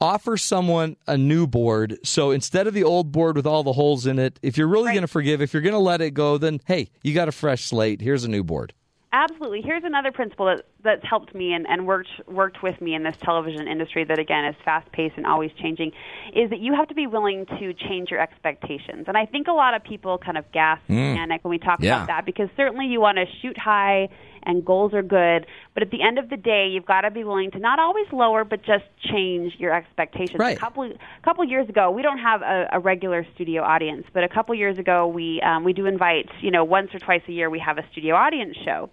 offer 0.00 0.36
someone 0.36 0.96
a 1.06 1.16
new 1.18 1.46
board. 1.46 1.98
So 2.04 2.30
instead 2.30 2.66
of 2.66 2.74
the 2.74 2.84
old 2.84 3.12
board 3.12 3.36
with 3.36 3.46
all 3.46 3.62
the 3.62 3.72
holes 3.74 4.06
in 4.06 4.18
it, 4.18 4.38
if 4.42 4.56
you're 4.56 4.66
really 4.66 4.86
Right. 4.86 4.94
going 4.94 5.02
to 5.02 5.08
forgive, 5.08 5.42
if 5.42 5.52
you're 5.52 5.62
going 5.62 5.74
to 5.74 5.78
let 5.78 6.00
it 6.00 6.12
go, 6.12 6.38
then 6.38 6.60
hey, 6.66 6.90
you 7.02 7.12
got 7.14 7.28
a 7.28 7.32
fresh 7.32 7.64
slate. 7.64 8.00
Here's 8.00 8.24
a 8.24 8.28
new 8.28 8.42
board. 8.42 8.72
Absolutely. 9.12 9.60
Here's 9.62 9.84
another 9.84 10.10
principle 10.12 10.46
that 10.46 10.64
that's 10.82 11.04
helped 11.04 11.34
me 11.34 11.52
and, 11.52 11.66
and 11.68 11.86
worked 11.86 12.08
worked 12.26 12.62
with 12.62 12.80
me 12.80 12.94
in 12.94 13.02
this 13.02 13.14
television 13.22 13.68
industry 13.68 14.04
that 14.04 14.18
again 14.18 14.44
is 14.44 14.54
fast 14.64 14.90
paced 14.92 15.16
and 15.16 15.26
always 15.26 15.50
changing, 15.60 15.92
is 16.34 16.50
that 16.50 16.60
you 16.60 16.74
have 16.74 16.88
to 16.88 16.94
be 16.94 17.06
willing 17.06 17.46
to 17.46 17.72
change 17.74 18.10
your 18.10 18.20
expectations. 18.20 19.04
And 19.06 19.16
I 19.16 19.26
think 19.26 19.46
a 19.48 19.52
lot 19.52 19.74
of 19.74 19.82
people 19.84 20.18
kind 20.18 20.38
of 20.38 20.50
gasp 20.52 20.82
and 20.88 21.16
panic 21.18 21.44
when 21.44 21.50
we 21.50 21.58
talk 21.58 21.80
Yeah. 21.82 21.96
about 21.96 22.06
that 22.08 22.26
because 22.26 22.48
certainly 22.56 22.86
you 22.86 23.00
want 23.00 23.16
to 23.18 23.26
shoot 23.42 23.56
high 23.58 24.08
and 24.42 24.64
goals 24.64 24.94
are 24.94 25.02
good, 25.02 25.46
but 25.74 25.82
at 25.82 25.90
the 25.90 26.02
end 26.02 26.18
of 26.18 26.30
the 26.30 26.36
day 26.38 26.68
you've 26.72 26.86
got 26.86 27.02
to 27.02 27.10
be 27.10 27.24
willing 27.24 27.50
to 27.50 27.58
not 27.58 27.78
always 27.78 28.06
lower 28.12 28.42
but 28.44 28.62
just 28.64 28.84
change 29.12 29.54
your 29.58 29.74
expectations. 29.74 30.38
Right. 30.38 30.56
A 30.56 30.60
couple 30.60 30.90
couple 31.22 31.44
years 31.44 31.68
ago, 31.68 31.90
we 31.90 32.02
don't 32.02 32.18
have 32.18 32.40
a, 32.42 32.68
a 32.72 32.80
regular 32.80 33.26
studio 33.34 33.62
audience, 33.62 34.06
but 34.14 34.24
a 34.24 34.28
couple 34.28 34.54
years 34.54 34.78
ago 34.78 35.06
we 35.06 35.40
um, 35.42 35.64
we 35.64 35.72
do 35.72 35.86
invite, 35.86 36.28
you 36.40 36.50
know, 36.50 36.64
once 36.64 36.88
or 36.94 36.98
twice 37.00 37.22
a 37.28 37.32
year 37.32 37.50
we 37.50 37.58
have 37.58 37.76
a 37.78 37.84
studio 37.92 38.14
audience 38.14 38.56
show 38.64 38.88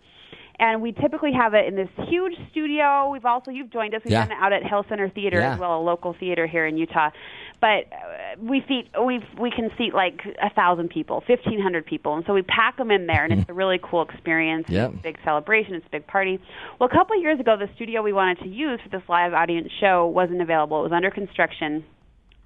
and 0.59 0.81
we 0.81 0.91
typically 0.91 1.31
have 1.33 1.53
it 1.53 1.65
in 1.67 1.75
this 1.75 1.89
huge 2.09 2.33
studio. 2.51 3.09
We've 3.11 3.25
also 3.25 3.51
you've 3.51 3.69
joined 3.71 3.93
us. 3.93 4.01
We've 4.03 4.11
Yeah. 4.13 4.25
done 4.27 4.31
it 4.37 4.41
out 4.41 4.53
at 4.53 4.63
Hale 4.63 4.83
Centre 4.89 5.09
Theatre 5.09 5.39
Yeah. 5.39 5.53
as 5.53 5.59
well, 5.59 5.79
a 5.79 5.83
local 5.83 6.13
theater 6.19 6.47
here 6.47 6.65
in 6.65 6.77
Utah. 6.77 7.11
But 7.59 7.85
uh, 7.91 8.39
we 8.39 8.63
seat 8.67 8.89
we 9.03 9.19
we 9.39 9.49
can 9.51 9.71
seat 9.77 9.93
like 9.93 10.21
a 10.41 10.49
thousand 10.51 10.89
people, 10.89 11.21
fifteen 11.25 11.59
hundred 11.59 11.85
people, 11.85 12.15
and 12.15 12.25
so 12.25 12.33
we 12.33 12.41
pack 12.43 12.77
them 12.77 12.91
in 12.91 13.07
there, 13.07 13.23
and 13.23 13.33
it's 13.33 13.49
a 13.49 13.53
really 13.53 13.79
cool 13.81 14.01
experience. 14.03 14.67
Yep. 14.69 14.89
It's 14.91 14.99
a 14.99 15.03
big 15.03 15.17
celebration. 15.23 15.75
It's 15.75 15.85
a 15.87 15.89
big 15.89 16.05
party. 16.07 16.39
Well, 16.79 16.89
a 16.91 16.93
couple 16.93 17.15
of 17.15 17.21
years 17.21 17.39
ago, 17.39 17.55
the 17.57 17.69
studio 17.75 18.01
we 18.03 18.13
wanted 18.13 18.39
to 18.39 18.47
use 18.47 18.79
for 18.81 18.89
this 18.89 19.07
live 19.09 19.33
audience 19.33 19.69
show 19.79 20.05
wasn't 20.07 20.41
available. 20.41 20.79
It 20.79 20.83
was 20.83 20.91
under 20.91 21.09
construction. 21.11 21.83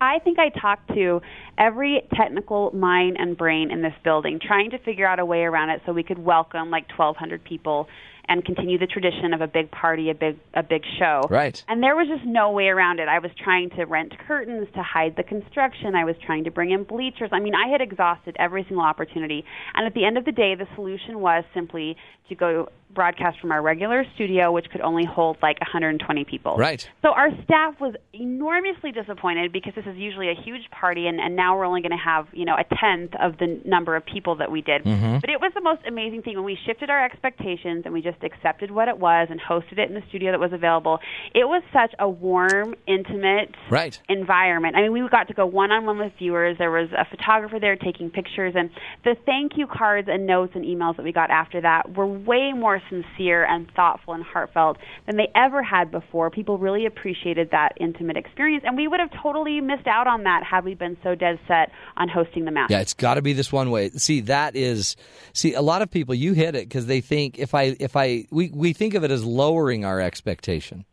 I 0.02 0.18
think 0.20 0.40
I 0.40 0.50
talked 0.50 0.88
to 0.96 1.22
every 1.60 2.02
technical 2.16 2.72
mind 2.72 3.18
and 3.20 3.38
brain 3.38 3.70
in 3.70 3.84
this 3.84 3.94
building, 4.04 4.40
trying 4.46 4.72
to 4.72 4.80
figure 4.80 5.08
out 5.08 5.20
a 5.20 5.26
way 5.26 5.42
around 5.42 5.70
it 5.70 5.82
so 5.86 5.94
we 5.94 6.02
could 6.02 6.18
welcome 6.18 6.72
like 6.72 6.90
1,200 6.98 7.44
people 7.44 7.88
and 8.32 8.46
continue 8.46 8.78
the 8.78 8.88
tradition 8.88 9.34
of 9.34 9.42
a 9.42 9.48
big 9.48 9.70
party, 9.72 10.10
a 10.10 10.16
big 10.16 10.40
a 10.54 10.64
big 10.64 10.84
show. 10.98 11.22
Right. 11.30 11.62
And 11.68 11.84
there 11.84 11.98
was 11.98 12.08
just 12.08 12.26
no 12.26 12.52
way 12.52 12.68
around 12.68 13.02
it. 13.02 13.10
I 13.10 13.20
was 13.20 13.30
trying 13.44 13.72
to 13.72 13.84
rent 13.84 14.14
curtains 14.26 14.70
to 14.74 14.82
hide 14.82 15.18
the 15.18 15.24
construction. 15.24 15.96
I 15.96 16.06
was 16.06 16.16
trying 16.26 16.46
to 16.46 16.52
bring 16.52 16.72
in 16.72 16.86
bleachers. 16.86 17.30
I 17.34 17.42
mean, 17.42 17.56
I 17.56 17.70
had 17.70 17.82
exhausted 17.82 18.38
every 18.40 18.64
single 18.64 18.86
opportunity. 18.86 19.44
And 19.76 19.86
at 19.86 19.94
the 19.94 20.06
end 20.06 20.18
of 20.18 20.24
the 20.24 20.32
day, 20.32 20.56
the 20.56 20.68
solution 20.76 21.20
was 21.20 21.44
simply 21.54 21.98
to 22.30 22.36
go 22.36 22.70
broadcast 22.94 23.40
from 23.40 23.52
our 23.52 23.62
regular 23.62 24.06
studio, 24.16 24.52
which 24.52 24.70
could 24.70 24.82
only 24.82 25.06
hold 25.06 25.38
like 25.42 25.60
120 25.60 26.26
people. 26.26 26.56
Right. 26.58 26.90
So 27.02 27.10
our 27.10 27.30
staff 27.44 27.80
was 27.80 27.96
enormously 28.14 28.92
disappointed 28.92 29.52
because 29.52 29.74
this 29.76 29.86
is 29.86 29.98
usually 29.98 30.30
a 30.30 30.36
huge 30.36 30.70
party, 30.72 31.08
and, 31.08 31.20
and 31.20 31.36
now 31.36 31.58
we're 31.58 31.66
only 31.66 31.82
going 31.82 31.92
to 31.92 32.04
have 32.04 32.28
you 32.34 32.46
know 32.46 32.56
a 32.56 32.64
tenth 32.76 33.12
of 33.22 33.38
the 33.38 33.62
number 33.66 33.96
of 33.96 34.06
people 34.06 34.36
that 34.38 34.52
we 34.52 34.62
did. 34.62 34.84
Mm-hmm. 34.84 35.20
But 35.20 35.30
it 35.30 35.40
was 35.42 35.52
the 35.54 35.62
most 35.62 35.82
amazing 35.88 36.22
thing 36.22 36.36
when 36.36 36.46
we 36.46 36.58
shifted 36.66 36.90
our 36.90 37.04
expectations 37.04 37.84
and 37.86 37.94
we 37.94 38.02
just 38.02 38.21
accepted 38.24 38.72
what 38.72 38.88
it 38.88 38.98
was 38.98 39.28
and 39.30 39.40
hosted 39.40 39.78
it 39.80 39.90
in 39.90 39.94
the 39.94 40.04
studio 40.10 40.32
that 40.32 40.40
was 40.40 40.54
available. 40.54 41.00
It 41.34 41.46
was 41.46 41.64
such 41.74 41.94
a 42.00 42.10
warm, 42.10 42.76
intimate 42.88 43.56
Right. 43.70 44.00
environment. 44.10 44.76
I 44.76 44.82
mean, 44.82 44.94
we 44.94 45.08
got 45.10 45.28
to 45.28 45.34
go 45.34 45.46
one 45.46 45.72
on 45.72 45.86
one 45.86 45.98
with 45.98 46.14
viewers. 46.18 46.58
There 46.58 46.72
was 46.72 46.90
a 46.92 47.06
photographer 47.06 47.60
there 47.60 47.76
taking 47.76 48.10
pictures, 48.10 48.54
and 48.56 48.70
the 49.04 49.16
thank 49.26 49.58
you 49.58 49.68
cards 49.68 50.08
and 50.12 50.26
notes 50.26 50.54
and 50.56 50.66
emails 50.66 50.98
that 50.98 51.04
we 51.04 51.12
got 51.12 51.30
after 51.30 51.62
that 51.62 51.96
were 51.96 52.06
way 52.08 52.52
more 52.54 52.82
sincere 52.90 53.46
and 53.46 53.68
thoughtful 53.76 54.14
and 54.14 54.24
heartfelt 54.24 54.78
than 55.06 55.18
they 55.18 55.30
ever 55.36 55.64
had 55.64 55.92
before. 55.92 56.30
People 56.30 56.58
really 56.58 56.86
appreciated 56.86 57.50
that 57.52 57.74
intimate 57.80 58.18
experience, 58.18 58.64
and 58.66 58.76
we 58.78 58.88
would 58.88 59.00
have 59.00 59.12
totally 59.22 59.62
missed 59.62 59.88
out 59.88 60.08
on 60.08 60.24
that 60.24 60.44
had 60.44 60.64
we 60.66 60.74
been 60.76 60.98
so 61.04 61.16
dead 61.16 61.40
set 61.48 61.72
on 61.98 62.10
hosting 62.10 62.46
the 62.46 62.52
match. 62.52 62.70
Yeah, 62.70 62.80
it's 62.82 62.94
got 62.94 63.16
to 63.16 63.22
be 63.22 63.34
this 63.34 63.52
one 63.52 63.72
way. 63.72 63.90
See, 63.92 64.22
that 64.22 64.56
is 64.56 64.96
see 65.34 65.54
a 65.54 65.62
lot 65.62 65.82
of 65.82 65.90
people 65.90 66.14
you 66.16 66.34
hit 66.34 66.56
it 66.56 66.68
because 66.68 66.86
they 66.86 67.02
think 67.02 67.40
if 67.40 67.54
I 67.54 67.76
if 67.80 67.96
I 67.96 68.11
we 68.32 68.50
we 68.54 68.74
think 68.74 68.94
of 68.94 69.04
it 69.04 69.12
as 69.12 69.24
lowering 69.24 69.86
our 69.86 70.00
expectation. 70.00 70.86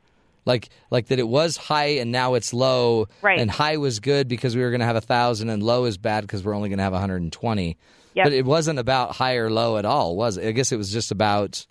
Like 0.47 0.71
like 0.91 1.09
that 1.09 1.19
it 1.19 1.29
was 1.29 1.57
high 1.57 1.99
and 2.01 2.11
now 2.11 2.35
it's 2.35 2.53
low 2.55 3.09
Right. 3.23 3.39
and 3.39 3.51
high 3.51 3.77
was 3.77 4.01
good 4.01 4.29
because 4.29 4.57
we 4.57 4.63
were 4.63 4.71
going 4.71 4.81
to 4.81 4.87
have 4.87 4.97
a 4.97 5.01
thousand 5.03 5.51
and 5.51 5.63
low 5.63 5.85
is 5.85 5.99
bad 5.99 6.23
because 6.23 6.43
we're 6.43 6.55
only 6.55 6.69
going 6.71 6.79
to 6.79 6.85
have 6.85 6.93
120 6.95 7.77
Yep. 8.15 8.25
but 8.25 8.33
it 8.33 8.45
wasn't 8.47 8.79
about 8.79 9.15
high 9.17 9.35
or 9.37 9.51
low 9.51 9.77
at 9.77 9.85
all 9.85 10.17
was 10.17 10.39
it 10.39 10.49
i 10.49 10.53
guess 10.53 10.73
it 10.73 10.77
was 10.79 10.91
just 10.91 11.11
about 11.13 11.67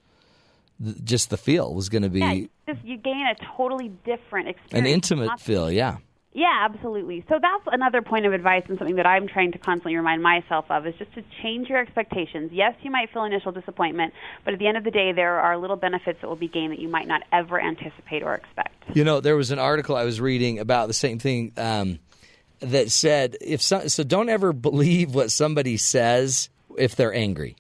th- 0.83 0.95
just 1.03 1.29
the 1.31 1.37
feel 1.37 1.73
was 1.73 1.89
going 1.89 2.03
to 2.03 2.09
be 2.09 2.19
Yeah, 2.67 2.73
you 2.83 2.97
gain 2.97 3.25
a 3.25 3.35
totally 3.57 3.89
different 4.05 4.47
experience. 4.49 4.73
an 4.73 4.85
intimate 4.85 5.39
feel 5.39 5.71
yeah 5.71 5.97
Yeah, 6.37 6.67
absolutely. 6.69 7.25
So 7.29 7.39
that's 7.41 7.63
another 7.65 8.03
point 8.03 8.27
of 8.27 8.33
advice 8.33 8.61
and 8.69 8.77
something 8.77 8.97
that 8.97 9.07
I'm 9.07 9.27
trying 9.27 9.53
to 9.53 9.57
constantly 9.57 9.95
remind 9.95 10.21
myself 10.21 10.65
of 10.69 10.85
is 10.85 10.93
just 10.99 11.11
to 11.15 11.23
change 11.41 11.67
your 11.67 11.79
expectations. 11.79 12.51
Yes, 12.53 12.75
you 12.83 12.91
might 12.91 13.11
feel 13.11 13.23
initial 13.23 13.51
disappointment, 13.51 14.13
but 14.45 14.53
at 14.53 14.59
the 14.59 14.67
end 14.67 14.77
of 14.77 14.83
the 14.83 14.91
day, 14.91 15.13
there 15.13 15.39
are 15.39 15.57
little 15.57 15.77
benefits 15.77 16.21
that 16.21 16.27
will 16.27 16.35
be 16.35 16.47
gained 16.47 16.73
that 16.73 16.79
you 16.79 16.89
might 16.89 17.07
not 17.07 17.23
ever 17.31 17.59
anticipate 17.59 18.21
or 18.21 18.35
expect. 18.35 18.75
You 18.93 19.03
know, 19.03 19.19
there 19.19 19.35
was 19.35 19.49
an 19.49 19.57
article 19.57 19.95
I 19.95 20.03
was 20.03 20.21
reading 20.21 20.59
about 20.59 20.85
the 20.85 20.93
same 20.93 21.17
thing 21.17 21.53
um, 21.57 21.97
that 22.59 22.91
said 22.91 23.35
if 23.41 23.59
so, 23.59 23.87
so, 23.87 24.03
don't 24.03 24.29
ever 24.29 24.53
believe 24.53 25.15
what 25.15 25.31
somebody 25.31 25.75
says 25.75 26.49
if 26.77 26.95
they're 26.95 27.15
angry. 27.15 27.55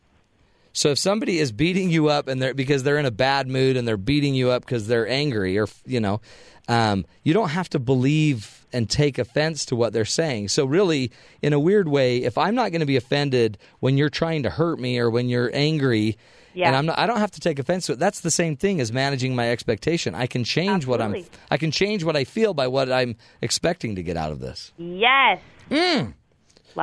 So 0.73 0.89
if 0.89 0.99
somebody 0.99 1.39
is 1.39 1.51
beating 1.51 1.89
you 1.89 2.09
up 2.09 2.27
and 2.27 2.39
they're 2.39 2.53
because 2.53 2.83
they're 2.83 2.99
in 2.99 3.07
a 3.07 3.11
bad 3.11 3.47
mood 3.47 3.75
and 3.75 3.87
they're 3.87 3.97
beating 3.97 4.35
you 4.35 4.51
up 4.51 4.63
because 4.63 4.85
they're 4.85 5.07
angry 5.07 5.57
or 5.57 5.65
you 5.87 5.99
know, 5.99 6.21
um, 6.67 7.07
you 7.23 7.33
don't 7.33 7.49
have 7.49 7.69
to 7.69 7.79
believe 7.79 8.66
and 8.73 8.89
take 8.89 9.17
offense 9.17 9.65
to 9.67 9.75
what 9.75 9.93
they're 9.93 10.05
saying. 10.05 10.49
So 10.49 10.65
really, 10.65 11.11
in 11.41 11.53
a 11.53 11.59
weird 11.59 11.87
way, 11.87 12.23
if 12.23 12.37
I'm 12.37 12.55
not 12.55 12.71
going 12.71 12.81
to 12.81 12.85
be 12.85 12.97
offended 12.97 13.57
when 13.79 13.97
you're 13.97 14.09
trying 14.09 14.43
to 14.43 14.49
hurt 14.49 14.79
me 14.79 14.99
or 14.99 15.09
when 15.09 15.29
you're 15.29 15.49
angry. 15.53 16.17
Yeah. 16.53 16.67
And 16.67 16.75
I'm 16.75 16.85
not, 16.87 16.97
I 16.97 17.05
don't 17.05 17.19
have 17.19 17.29
to 17.31 17.39
take 17.39 17.59
offense 17.59 17.85
to 17.85 17.93
it. 17.93 17.99
That's 17.99 18.21
the 18.21 18.31
same 18.31 18.55
thing 18.57 18.81
as 18.81 18.91
managing 18.91 19.35
my 19.35 19.51
expectation. 19.51 20.15
I 20.15 20.25
can 20.25 20.43
change 20.43 20.87
what 20.87 20.99
I'm. 21.03 21.23
I 21.51 21.57
can 21.57 21.69
change 21.69 22.03
what 22.03 22.15
I 22.15 22.23
feel 22.23 22.55
by 22.55 22.67
what 22.67 22.91
I'm 22.91 23.15
expecting 23.43 23.95
to 23.95 24.01
get 24.01 24.17
out 24.17 24.31
of 24.31 24.39
this. 24.39 24.71
Yes. 24.77 25.39
Love 25.69 25.79
Hmm. 26.09 26.11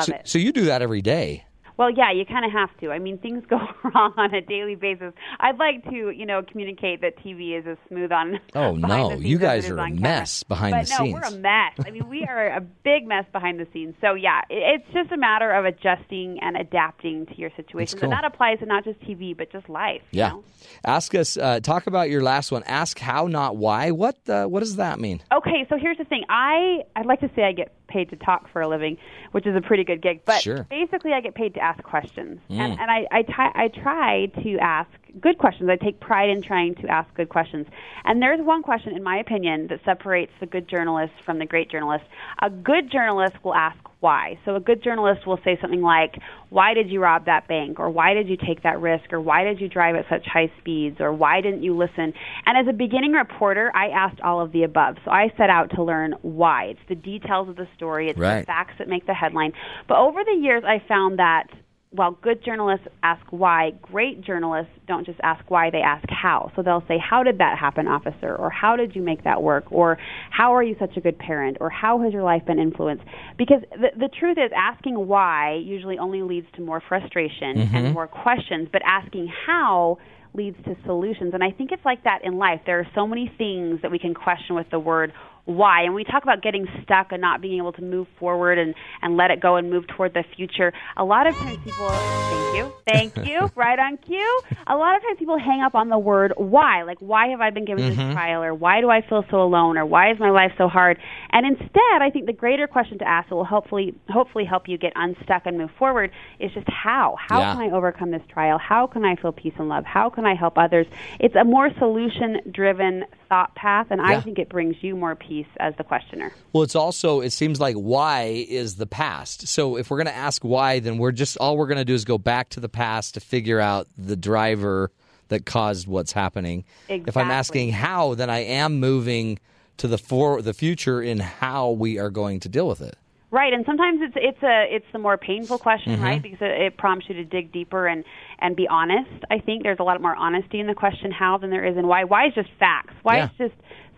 So, 0.00 0.14
it. 0.14 0.28
so 0.28 0.38
you 0.38 0.52
do 0.52 0.66
that 0.66 0.80
every 0.80 1.02
day. 1.02 1.44
Well, 1.76 1.90
yeah, 1.90 2.12
you 2.12 2.24
kind 2.24 2.44
of 2.44 2.52
have 2.52 2.70
to. 2.80 2.90
I 2.92 2.98
mean, 2.98 3.18
things 3.18 3.42
go 3.50 3.58
wrong 3.82 4.14
on 4.16 4.32
a 4.34 4.40
daily 4.40 4.74
basis. 4.76 5.12
I'd 5.40 5.58
like 5.58 5.82
to, 5.90 6.10
you 6.10 6.24
know, 6.24 6.42
communicate 6.42 7.00
that 7.00 7.18
TV 7.18 7.58
is 7.58 7.66
as 7.66 7.76
smooth 7.88 8.12
on. 8.12 8.38
Oh, 8.54 8.72
no. 8.76 9.12
You 9.12 9.38
guys 9.38 9.68
are 9.68 9.76
a 9.78 9.80
on 9.82 9.88
camera. 9.96 10.02
mess 10.02 10.42
behind 10.44 10.72
but 10.74 10.86
the 10.86 11.04
no, 11.04 11.12
we're 11.12 11.20
a 11.22 11.30
mess. 11.32 11.72
I 11.84 11.90
mean, 11.90 12.08
we 12.08 12.24
are 12.24 12.48
a 12.56 12.60
big 12.60 13.06
mess 13.08 13.24
behind 13.32 13.58
the 13.58 13.66
scenes. 13.72 13.94
So 14.00 14.14
yeah, 14.14 14.42
it's 14.50 14.86
just 14.92 15.10
a 15.10 15.16
matter 15.16 15.50
of 15.50 15.64
adjusting 15.64 16.38
and 16.42 16.56
adapting 16.56 17.26
to 17.26 17.34
your 17.36 17.50
situation. 17.56 17.98
cool. 17.98 18.04
And 18.04 18.12
that 18.12 18.24
applies 18.24 18.60
to 18.60 18.66
not 18.66 18.84
just 18.84 19.00
TV, 19.00 19.36
but 19.36 19.50
just 19.50 19.68
life. 19.68 20.02
you 20.12 20.18
Yeah. 20.20 20.28
know? 20.30 20.44
Ask 20.84 21.14
us. 21.14 21.36
Uh, 21.36 21.60
talk 21.60 21.86
about 21.86 22.08
your 22.08 22.22
last 22.22 22.50
one. 22.52 22.62
Ask 22.64 22.98
how, 22.98 23.26
not 23.26 23.56
why. 23.56 23.90
What? 23.90 24.16
Uh, 24.28 24.46
what 24.46 24.60
does 24.60 24.76
that 24.76 24.98
mean? 25.00 25.22
Okay, 25.32 25.66
so 25.68 25.76
here's 25.76 25.98
the 25.98 26.04
thing. 26.04 26.24
I 26.28 26.82
I'd 26.96 27.04
like 27.06 27.20
to 27.20 27.30
say 27.36 27.42
I 27.42 27.52
get 27.52 27.72
paid 27.86 28.08
to 28.10 28.16
talk 28.16 28.50
for 28.52 28.62
a 28.62 28.68
living, 28.68 28.96
which 29.34 29.48
is 29.48 29.56
a 29.56 29.60
pretty 29.60 29.82
good 29.82 30.00
gig. 30.00 30.20
But 30.24 30.42
Sure. 30.42 30.64
basically, 30.70 31.12
I 31.12 31.20
get 31.20 31.34
paid 31.34 31.54
to 31.54 31.60
ask 31.60 31.82
questions, 31.82 32.38
and 32.48 32.78
mm. 32.78 32.80
and 32.80 32.88
I 32.88 33.04
I, 33.10 33.24
I 33.64 33.68
try 33.68 34.26
to 34.26 34.58
ask 34.58 34.88
good 35.20 35.38
questions. 35.38 35.68
I 35.70 35.76
take 35.76 36.00
pride 36.00 36.30
in 36.30 36.42
trying 36.42 36.74
to 36.76 36.88
ask 36.88 37.12
good 37.14 37.28
questions. 37.28 37.66
And 38.04 38.20
there's 38.20 38.40
one 38.40 38.62
question, 38.62 38.94
in 38.96 39.02
my 39.02 39.18
opinion, 39.18 39.68
that 39.68 39.80
separates 39.84 40.32
the 40.40 40.46
good 40.46 40.68
journalist 40.68 41.12
from 41.24 41.38
the 41.38 41.46
great 41.46 41.70
journalist. 41.70 42.04
A 42.40 42.50
good 42.50 42.90
journalist 42.90 43.36
will 43.44 43.54
ask 43.54 43.78
why. 44.00 44.38
So 44.44 44.54
a 44.54 44.60
good 44.60 44.82
journalist 44.82 45.26
will 45.26 45.38
say 45.44 45.56
something 45.62 45.80
like, 45.80 46.18
"Why 46.50 46.74
did 46.74 46.90
you 46.90 47.00
rob 47.00 47.24
that 47.24 47.48
bank?" 47.48 47.80
or 47.80 47.88
"Why 47.88 48.12
did 48.12 48.28
you 48.28 48.36
take 48.36 48.62
that 48.62 48.78
risk?" 48.80 49.12
or 49.14 49.20
"Why 49.20 49.44
did 49.44 49.62
you 49.62 49.68
drive 49.68 49.96
at 49.96 50.06
such 50.10 50.26
high 50.26 50.50
speeds?" 50.58 51.00
or 51.00 51.10
"Why 51.10 51.40
didn't 51.40 51.62
you 51.62 51.74
listen?" 51.74 52.12
And 52.44 52.58
as 52.58 52.66
a 52.68 52.76
beginning 52.76 53.12
reporter, 53.12 53.72
I 53.74 53.88
asked 53.88 54.20
all 54.20 54.42
of 54.42 54.52
the 54.52 54.64
above. 54.64 54.98
So 55.06 55.10
I 55.10 55.32
set 55.38 55.48
out 55.48 55.70
to 55.70 55.82
learn 55.82 56.16
why. 56.20 56.64
It's 56.64 56.86
the 56.86 56.94
details 56.94 57.48
of 57.48 57.56
the 57.56 57.66
story. 57.76 58.10
It's 58.10 58.18
Right. 58.18 58.40
the 58.40 58.46
facts 58.46 58.74
that 58.76 58.88
make 58.88 59.06
the 59.06 59.14
headline. 59.14 59.54
But 59.86 59.96
over 59.96 60.22
the 60.22 60.34
years, 60.34 60.64
I 60.64 60.80
found 60.80 61.18
that 61.18 61.48
while 61.94 62.18
good 62.22 62.44
journalists 62.44 62.86
ask 63.02 63.24
why, 63.30 63.70
great 63.82 64.20
journalists 64.20 64.72
don't 64.88 65.06
just 65.06 65.20
ask 65.22 65.48
why, 65.48 65.70
they 65.70 65.78
ask 65.78 66.04
how. 66.08 66.50
So 66.56 66.62
they'll 66.62 66.84
say, 66.88 66.98
How 66.98 67.22
did 67.22 67.38
that 67.38 67.56
happen, 67.58 67.86
officer? 67.86 68.34
Or 68.34 68.50
how 68.50 68.74
did 68.76 68.96
you 68.96 69.02
make 69.02 69.22
that 69.24 69.42
work? 69.42 69.64
Or 69.70 69.96
how 70.30 70.54
are 70.54 70.62
you 70.62 70.74
such 70.80 70.96
a 70.96 71.00
good 71.00 71.18
parent? 71.18 71.58
Or 71.60 71.70
how 71.70 72.02
has 72.02 72.12
your 72.12 72.24
life 72.24 72.44
been 72.46 72.58
influenced? 72.58 73.04
Because 73.38 73.60
the, 73.70 73.88
the 73.96 74.08
truth 74.18 74.38
is, 74.38 74.50
asking 74.56 74.94
why 75.06 75.54
usually 75.64 75.98
only 75.98 76.22
leads 76.22 76.46
to 76.56 76.62
more 76.62 76.82
frustration 76.88 77.54
Mm-hmm. 77.54 77.76
and 77.76 77.94
more 77.94 78.06
questions, 78.06 78.68
but 78.72 78.82
asking 78.84 79.30
how 79.46 79.98
leads 80.34 80.56
to 80.64 80.76
solutions. 80.84 81.32
And 81.34 81.44
I 81.44 81.50
think 81.50 81.70
it's 81.72 81.84
like 81.84 82.04
that 82.04 82.20
in 82.24 82.38
life. 82.38 82.60
There 82.66 82.80
are 82.80 82.88
so 82.94 83.06
many 83.06 83.32
things 83.38 83.80
that 83.82 83.90
we 83.90 83.98
can 83.98 84.14
question 84.14 84.56
with 84.56 84.66
the 84.70 84.78
word 84.78 85.12
why. 85.44 85.82
And 85.82 85.94
we 85.94 86.04
talk 86.04 86.22
about 86.22 86.42
getting 86.42 86.66
stuck 86.82 87.12
and 87.12 87.20
not 87.20 87.40
being 87.40 87.58
able 87.58 87.72
to 87.72 87.82
move 87.82 88.06
forward 88.18 88.58
and, 88.58 88.74
and 89.02 89.16
let 89.16 89.30
it 89.30 89.40
go 89.40 89.56
and 89.56 89.70
move 89.70 89.86
toward 89.86 90.14
the 90.14 90.24
future. 90.36 90.72
A 90.96 91.04
lot 91.04 91.26
of 91.26 91.34
times 91.36 91.58
people, 91.58 91.88
thank 91.88 92.56
you, 92.56 92.72
thank 92.86 93.16
you, 93.28 93.50
right 93.54 93.78
on 93.78 93.96
cue. 93.98 94.40
A 94.66 94.76
lot 94.76 94.96
of 94.96 95.02
times 95.02 95.18
people 95.18 95.38
hang 95.38 95.60
up 95.62 95.74
on 95.74 95.88
the 95.88 95.98
word 95.98 96.32
why. 96.36 96.82
Like, 96.82 96.98
why 97.00 97.28
have 97.28 97.40
I 97.40 97.50
been 97.50 97.64
given 97.64 97.84
this 97.88 97.98
mm-hmm. 97.98 98.12
trial? 98.12 98.42
Or 98.42 98.54
why 98.54 98.80
do 98.80 98.90
I 98.90 99.02
feel 99.02 99.24
so 99.30 99.42
alone? 99.42 99.76
Or 99.76 99.84
why 99.84 100.10
is 100.12 100.18
my 100.18 100.30
life 100.30 100.52
so 100.56 100.68
hard? 100.68 100.98
And 101.30 101.46
instead, 101.46 102.00
I 102.00 102.10
think 102.10 102.26
the 102.26 102.32
greater 102.32 102.66
question 102.66 102.98
to 102.98 103.08
ask 103.08 103.28
that 103.28 103.34
will 103.34 103.44
hopefully, 103.44 103.94
hopefully 104.08 104.44
help 104.44 104.68
you 104.68 104.78
get 104.78 104.92
unstuck 104.96 105.42
and 105.44 105.58
move 105.58 105.70
forward 105.78 106.10
is 106.38 106.52
just 106.52 106.68
how. 106.68 107.16
How 107.18 107.40
Yeah. 107.40 107.54
can 107.54 107.62
I 107.62 107.70
overcome 107.70 108.10
this 108.10 108.22
trial? 108.28 108.58
How 108.58 108.86
can 108.86 109.04
I 109.04 109.16
feel 109.16 109.32
peace 109.32 109.54
and 109.58 109.68
love? 109.68 109.84
How 109.84 110.08
can 110.08 110.24
I 110.24 110.34
help 110.34 110.56
others? 110.56 110.86
It's 111.20 111.34
a 111.34 111.44
more 111.44 111.70
solution 111.78 112.40
driven 112.50 113.04
thought 113.28 113.54
path, 113.54 113.88
and 113.90 114.00
Yeah. 114.00 114.18
I 114.18 114.20
think 114.20 114.38
it 114.38 114.48
brings 114.48 114.82
you 114.82 114.94
more 114.94 115.14
peace 115.14 115.33
as 115.58 115.74
the 115.76 115.84
questioner. 115.84 116.32
Well, 116.52 116.62
it's 116.62 116.76
also 116.76 117.20
it 117.20 117.30
seems 117.30 117.60
like 117.60 117.74
why 117.76 118.44
is 118.48 118.76
the 118.76 118.86
past. 118.86 119.48
So 119.48 119.76
if 119.76 119.90
we're 119.90 119.96
going 119.98 120.06
to 120.06 120.14
ask 120.14 120.42
why, 120.42 120.78
then 120.80 120.98
we're 120.98 121.12
just 121.12 121.36
all 121.38 121.56
we're 121.56 121.66
going 121.66 121.78
to 121.78 121.84
do 121.84 121.94
is 121.94 122.04
go 122.04 122.18
back 122.18 122.48
to 122.50 122.60
the 122.60 122.68
past 122.68 123.14
to 123.14 123.20
figure 123.20 123.60
out 123.60 123.86
the 123.98 124.16
driver 124.16 124.90
that 125.28 125.46
caused 125.46 125.86
what's 125.88 126.12
happening. 126.12 126.64
If 126.88 127.16
I'm 127.16 127.30
asking 127.30 127.72
how, 127.72 128.14
then 128.14 128.28
I 128.30 128.40
am 128.40 128.78
moving 128.78 129.38
to 129.78 129.88
the 129.88 129.98
for 129.98 130.42
the 130.42 130.52
future 130.54 131.02
in 131.02 131.18
how 131.18 131.70
we 131.70 131.98
are 131.98 132.10
going 132.10 132.40
to 132.40 132.48
deal 132.48 132.68
with 132.68 132.80
it. 132.80 132.96
Right, 133.30 133.52
and 133.52 133.66
sometimes 133.66 133.98
it's 134.00 134.14
it's 134.16 134.42
a 134.44 134.66
it's 134.70 134.86
the 134.92 135.00
more 135.00 135.18
painful 135.18 135.58
question, 135.58 135.94
Mm-hmm. 135.94 136.04
right? 136.04 136.22
Because 136.22 136.38
it, 136.40 136.52
it 136.66 136.76
prompts 136.76 137.08
you 137.08 137.14
to 137.16 137.24
dig 137.24 137.50
deeper 137.50 137.88
and 137.88 138.04
and 138.38 138.54
be 138.54 138.68
honest. 138.68 139.10
I 139.28 139.40
think 139.40 139.64
there's 139.64 139.80
a 139.80 139.82
lot 139.82 140.00
more 140.00 140.14
honesty 140.14 140.60
in 140.60 140.68
the 140.68 140.74
question 140.74 141.10
how 141.10 141.38
than 141.38 141.50
there 141.50 141.64
is 141.64 141.76
in 141.76 141.88
why. 141.88 142.04
Why 142.04 142.28
is 142.28 142.34
just 142.34 142.50
facts. 142.60 142.94
Why 143.02 143.16
Yeah. 143.16 143.24
is 143.24 143.30
just 143.38 143.54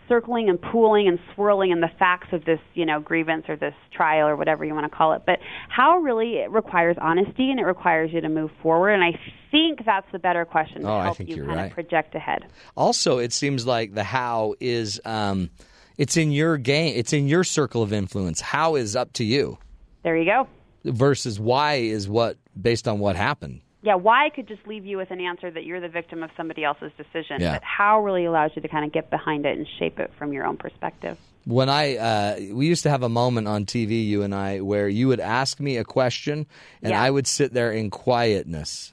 circling 0.09 0.49
and 0.49 0.61
pooling 0.61 1.09
and 1.09 1.19
swirling 1.35 1.70
in 1.70 1.81
the 1.81 1.91
facts 1.99 2.28
of 2.33 2.45
this, 2.45 2.61
you 2.74 2.87
know, 2.87 3.01
grievance 3.01 3.45
or 3.49 3.57
this 3.57 3.74
trial 3.93 4.28
or 4.28 4.37
whatever 4.37 4.65
you 4.65 4.74
want 4.74 4.91
to 4.91 4.97
call 4.97 5.12
it. 5.15 5.23
But 5.27 5.39
how 5.69 5.99
really 5.99 6.35
it 6.39 6.51
requires 6.51 6.97
honesty 7.01 7.51
and 7.51 7.59
it 7.59 7.65
requires 7.65 8.12
you 8.12 8.20
to 8.20 8.28
move 8.28 8.51
forward. 8.62 8.91
And 8.93 9.03
I 9.03 9.19
think 9.51 9.85
that's 9.85 10.07
the 10.12 10.19
better 10.19 10.45
question 10.45 10.83
to 10.83 10.89
Oh, 10.89 10.95
I 10.95 11.05
help 11.05 11.16
think 11.16 11.31
you 11.31 11.37
you're 11.37 11.47
kind 11.47 11.59
right. 11.59 11.66
of 11.66 11.73
project 11.73 12.15
ahead. 12.15 12.47
Also, 12.77 13.19
it 13.19 13.33
seems 13.33 13.66
like 13.66 13.95
the 13.95 14.05
how 14.05 14.55
is 14.61 15.01
um, 15.05 15.51
it's 15.99 16.16
in 16.16 16.31
your 16.31 16.57
game. 16.59 16.95
It's 16.97 17.12
in 17.12 17.27
your 17.28 17.43
circle 17.45 17.83
of 17.83 17.93
influence. 17.93 18.41
How 18.41 18.77
is 18.77 18.95
up 18.97 19.12
to 19.15 19.24
you 19.24 19.59
There 20.03 20.16
you 20.16 20.24
go. 20.24 20.47
versus 20.85 21.41
why 21.41 21.74
is 21.74 22.09
what 22.09 22.37
based 22.61 22.87
on 22.87 22.99
what 23.01 23.16
happened. 23.16 23.61
Yeah, 23.87 23.95
why 23.95 24.29
could 24.35 24.47
just 24.49 24.67
leave 24.67 24.85
you 24.85 24.97
with 24.99 25.11
an 25.11 25.21
answer 25.21 25.51
that 25.51 25.65
you're 25.65 25.81
the 25.81 25.89
victim 25.89 26.23
of 26.23 26.31
somebody 26.37 26.65
else's 26.65 26.93
decision, 26.99 27.41
Yeah. 27.41 27.53
but 27.55 27.63
how 27.63 28.03
really 28.03 28.25
allows 28.27 28.51
you 28.55 28.61
to 28.63 28.69
kind 28.69 28.85
of 28.85 28.93
get 28.93 29.09
behind 29.11 29.47
it 29.47 29.57
and 29.57 29.67
shape 29.79 29.99
it 29.99 30.11
from 30.19 30.33
your 30.33 30.45
own 30.45 30.57
perspective. 30.57 31.17
when 31.45 31.69
I 31.69 31.97
uh, 31.97 32.37
we 32.53 32.67
used 32.67 32.83
to 32.83 32.91
have 32.91 33.05
a 33.05 33.09
moment 33.09 33.47
on 33.47 33.65
TV, 33.67 34.05
you 34.05 34.23
and 34.25 34.35
I, 34.35 34.61
where 34.61 34.89
you 34.89 35.07
would 35.09 35.21
ask 35.21 35.61
me 35.61 35.77
a 35.77 35.85
question, 35.85 36.47
and 36.83 36.91
Yeah. 36.91 37.01
I 37.01 37.09
would 37.09 37.27
sit 37.29 37.53
there 37.55 37.71
in 37.71 37.89
quietness 37.91 38.93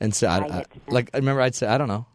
and 0.00 0.12
say, 0.12 0.26
I, 0.26 0.38
I, 0.38 0.64
like 0.88 1.10
remember 1.14 1.40
I'd 1.40 1.54
say, 1.54 1.68
I 1.68 1.78
don't 1.78 1.86
know. 1.88 2.06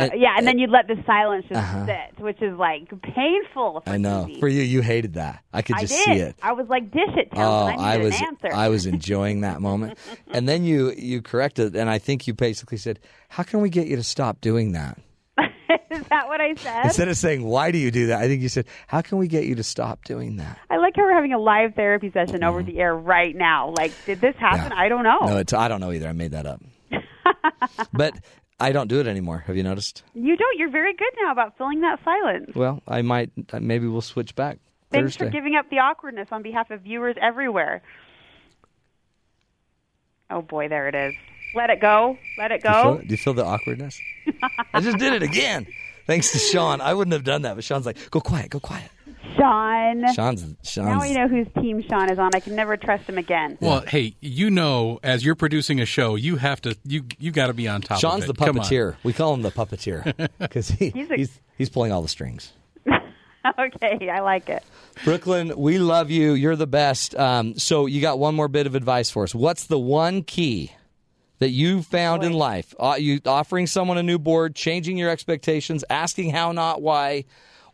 I, 0.00 0.10
yeah, 0.14 0.34
and 0.36 0.46
then 0.46 0.58
you'd 0.58 0.70
let 0.70 0.86
the 0.88 0.96
silence 1.06 1.44
just 1.48 1.86
sit, 1.86 2.20
which 2.22 2.40
is 2.42 2.56
like 2.58 2.88
painful. 3.02 3.82
For 3.84 3.90
I 3.90 3.96
know 3.96 4.26
TV. 4.28 4.40
for 4.40 4.48
you, 4.48 4.62
you 4.62 4.80
hated 4.82 5.14
that. 5.14 5.42
I 5.52 5.62
could 5.62 5.76
I 5.76 5.80
just 5.82 5.94
did. 5.94 6.04
see 6.04 6.20
it. 6.20 6.36
I 6.42 6.52
was 6.52 6.66
like, 6.68 6.90
"Dish 6.90 7.02
it, 7.16 7.28
Oh, 7.32 7.66
I 7.66 7.94
I 7.94 7.96
was 7.98 8.14
an 8.18 8.26
answer." 8.26 8.54
I 8.54 8.68
was 8.68 8.86
enjoying 8.86 9.42
that 9.42 9.60
moment, 9.60 9.98
and 10.32 10.48
then 10.48 10.64
you 10.64 10.92
you 10.92 11.22
corrected, 11.22 11.76
and 11.76 11.88
I 11.90 11.98
think 11.98 12.26
you 12.26 12.34
basically 12.34 12.78
said, 12.78 13.00
"How 13.28 13.42
can 13.42 13.60
we 13.60 13.70
get 13.70 13.86
you 13.86 13.96
to 13.96 14.02
stop 14.02 14.40
doing 14.40 14.72
that?" 14.72 14.98
is 15.90 16.02
that 16.08 16.28
what 16.28 16.40
I 16.40 16.54
said? 16.54 16.84
Instead 16.86 17.08
of 17.08 17.16
saying, 17.16 17.44
"Why 17.44 17.70
do 17.70 17.78
you 17.78 17.90
do 17.90 18.08
that?" 18.08 18.20
I 18.20 18.28
think 18.28 18.42
you 18.42 18.48
said, 18.48 18.66
"How 18.86 19.00
can 19.00 19.18
we 19.18 19.28
get 19.28 19.44
you 19.44 19.54
to 19.56 19.62
stop 19.62 20.04
doing 20.04 20.36
that?" 20.36 20.58
I 20.70 20.76
like 20.76 20.94
how 20.96 21.02
we're 21.02 21.14
having 21.14 21.32
a 21.32 21.38
live 21.38 21.74
therapy 21.74 22.10
session 22.12 22.44
over 22.44 22.62
the 22.62 22.78
air 22.78 22.94
right 22.94 23.34
now. 23.34 23.72
Like, 23.76 23.92
did 24.06 24.20
this 24.20 24.34
happen? 24.36 24.60
Mm-hmm. 24.60 24.72
Yeah. 24.72 24.80
I 24.80 24.88
don't 24.88 25.04
know. 25.04 25.18
No, 25.26 25.36
it's 25.38 25.52
I 25.52 25.68
don't 25.68 25.80
know 25.80 25.92
either. 25.92 26.08
I 26.08 26.12
made 26.12 26.32
that 26.32 26.46
up, 26.46 26.62
but 27.92 28.14
I 28.62 28.72
don't 28.72 28.88
do 28.88 29.00
it 29.00 29.06
anymore. 29.06 29.44
Have 29.46 29.56
you 29.56 29.62
noticed? 29.62 30.02
you 30.14 30.36
don't. 30.36 30.58
You're 30.58 30.70
very 30.70 30.94
good 30.94 31.10
now 31.20 31.32
about 31.32 31.56
filling 31.58 31.80
that 31.80 31.98
silence. 32.04 32.50
Well, 32.54 32.82
I 32.86 33.02
might. 33.02 33.30
uh, 33.52 33.60
Maybe 33.60 33.86
we'll 33.86 34.00
switch 34.00 34.34
back 34.34 34.58
Thanks 34.90 35.16
Thursday. 35.16 35.24
for 35.26 35.30
giving 35.30 35.56
up 35.56 35.68
the 35.70 35.78
awkwardness 35.80 36.28
on 36.32 36.42
behalf 36.42 36.70
of 36.70 36.82
viewers 36.82 37.16
everywhere. 37.20 37.82
Oh 40.30 40.42
boy, 40.42 40.68
there 40.68 40.88
it 40.88 40.94
is. 40.94 41.14
Let 41.54 41.70
it 41.70 41.80
go. 41.80 42.16
Let 42.38 42.50
it 42.52 42.62
do, 42.62 42.68
you 42.68 42.74
feel, 42.74 42.94
go. 42.94 43.00
do 43.00 43.06
you 43.08 43.16
feel 43.16 43.34
the 43.34 43.44
awkwardness? 43.44 44.00
I 44.74 44.80
just 44.80 44.98
did 44.98 45.12
it 45.12 45.22
again. 45.22 45.66
Thanks 46.06 46.32
to 46.32 46.38
Sean. 46.38 46.80
I 46.80 46.94
wouldn't 46.94 47.12
have 47.12 47.24
done 47.24 47.42
that, 47.42 47.54
but 47.54 47.64
Sean's 47.64 47.84
like, 47.86 48.10
"Go 48.10 48.20
quiet, 48.20 48.50
go 48.50 48.58
quiet." 48.60 48.90
Sean. 49.36 50.12
Sean's 50.14 50.42
Sean's. 50.62 50.76
Now 50.88 51.00
we 51.00 51.14
know 51.14 51.28
whose 51.28 51.46
team 51.54 51.82
Sean 51.88 52.10
is 52.10 52.18
on. 52.18 52.30
I 52.34 52.40
can 52.40 52.54
never 52.54 52.76
trust 52.76 53.04
him 53.04 53.18
again. 53.18 53.56
Well, 53.60 53.80
hey, 53.80 54.16
you 54.20 54.50
know, 54.50 55.00
as 55.02 55.24
you're 55.24 55.34
producing 55.34 55.80
a 55.80 55.86
show, 55.86 56.16
you 56.16 56.36
have 56.36 56.60
to 56.62 56.76
you 56.84 57.04
you 57.18 57.30
got 57.30 57.46
to 57.48 57.54
be 57.54 57.68
on 57.68 57.80
top. 57.80 57.98
Sean's 58.00 58.28
of 58.28 58.36
the 58.36 58.42
it. 58.42 58.46
Come 58.46 58.58
on. 58.58 58.64
puppeteer. 58.64 58.96
We 59.02 59.12
call 59.12 59.34
him 59.34 59.42
the 59.42 59.50
puppeteer 59.50 60.28
because 60.38 60.68
he, 60.68 60.90
He's 60.90 61.10
a- 61.10 61.16
he's 61.16 61.40
he's 61.56 61.70
pulling 61.70 61.92
all 61.92 62.02
the 62.02 62.08
strings. 62.08 62.52
okay, 63.58 64.08
I 64.10 64.20
like 64.20 64.48
it. 64.48 64.62
Brooklyn, 65.04 65.56
we 65.56 65.78
love 65.78 66.10
you. 66.10 66.32
You're 66.32 66.56
the 66.56 66.66
best. 66.66 67.14
Um, 67.16 67.58
so 67.58 67.86
you 67.86 68.00
got 68.00 68.18
one 68.18 68.34
more 68.34 68.48
bit 68.48 68.66
of 68.66 68.74
advice 68.74 69.10
for 69.10 69.24
us. 69.24 69.34
What's 69.34 69.66
the 69.66 69.78
one 69.78 70.22
key 70.22 70.72
that 71.38 71.50
you 71.50 71.82
found 71.82 72.22
in 72.22 72.32
life? 72.34 72.74
Uh, 72.78 72.96
you 72.98 73.20
offering 73.26 73.66
someone 73.66 73.98
a 73.98 74.02
new 74.02 74.18
board, 74.18 74.54
changing 74.54 74.96
your 74.96 75.10
expectations, 75.10 75.84
asking 75.90 76.30
how, 76.30 76.52
not 76.52 76.82
why. 76.82 77.24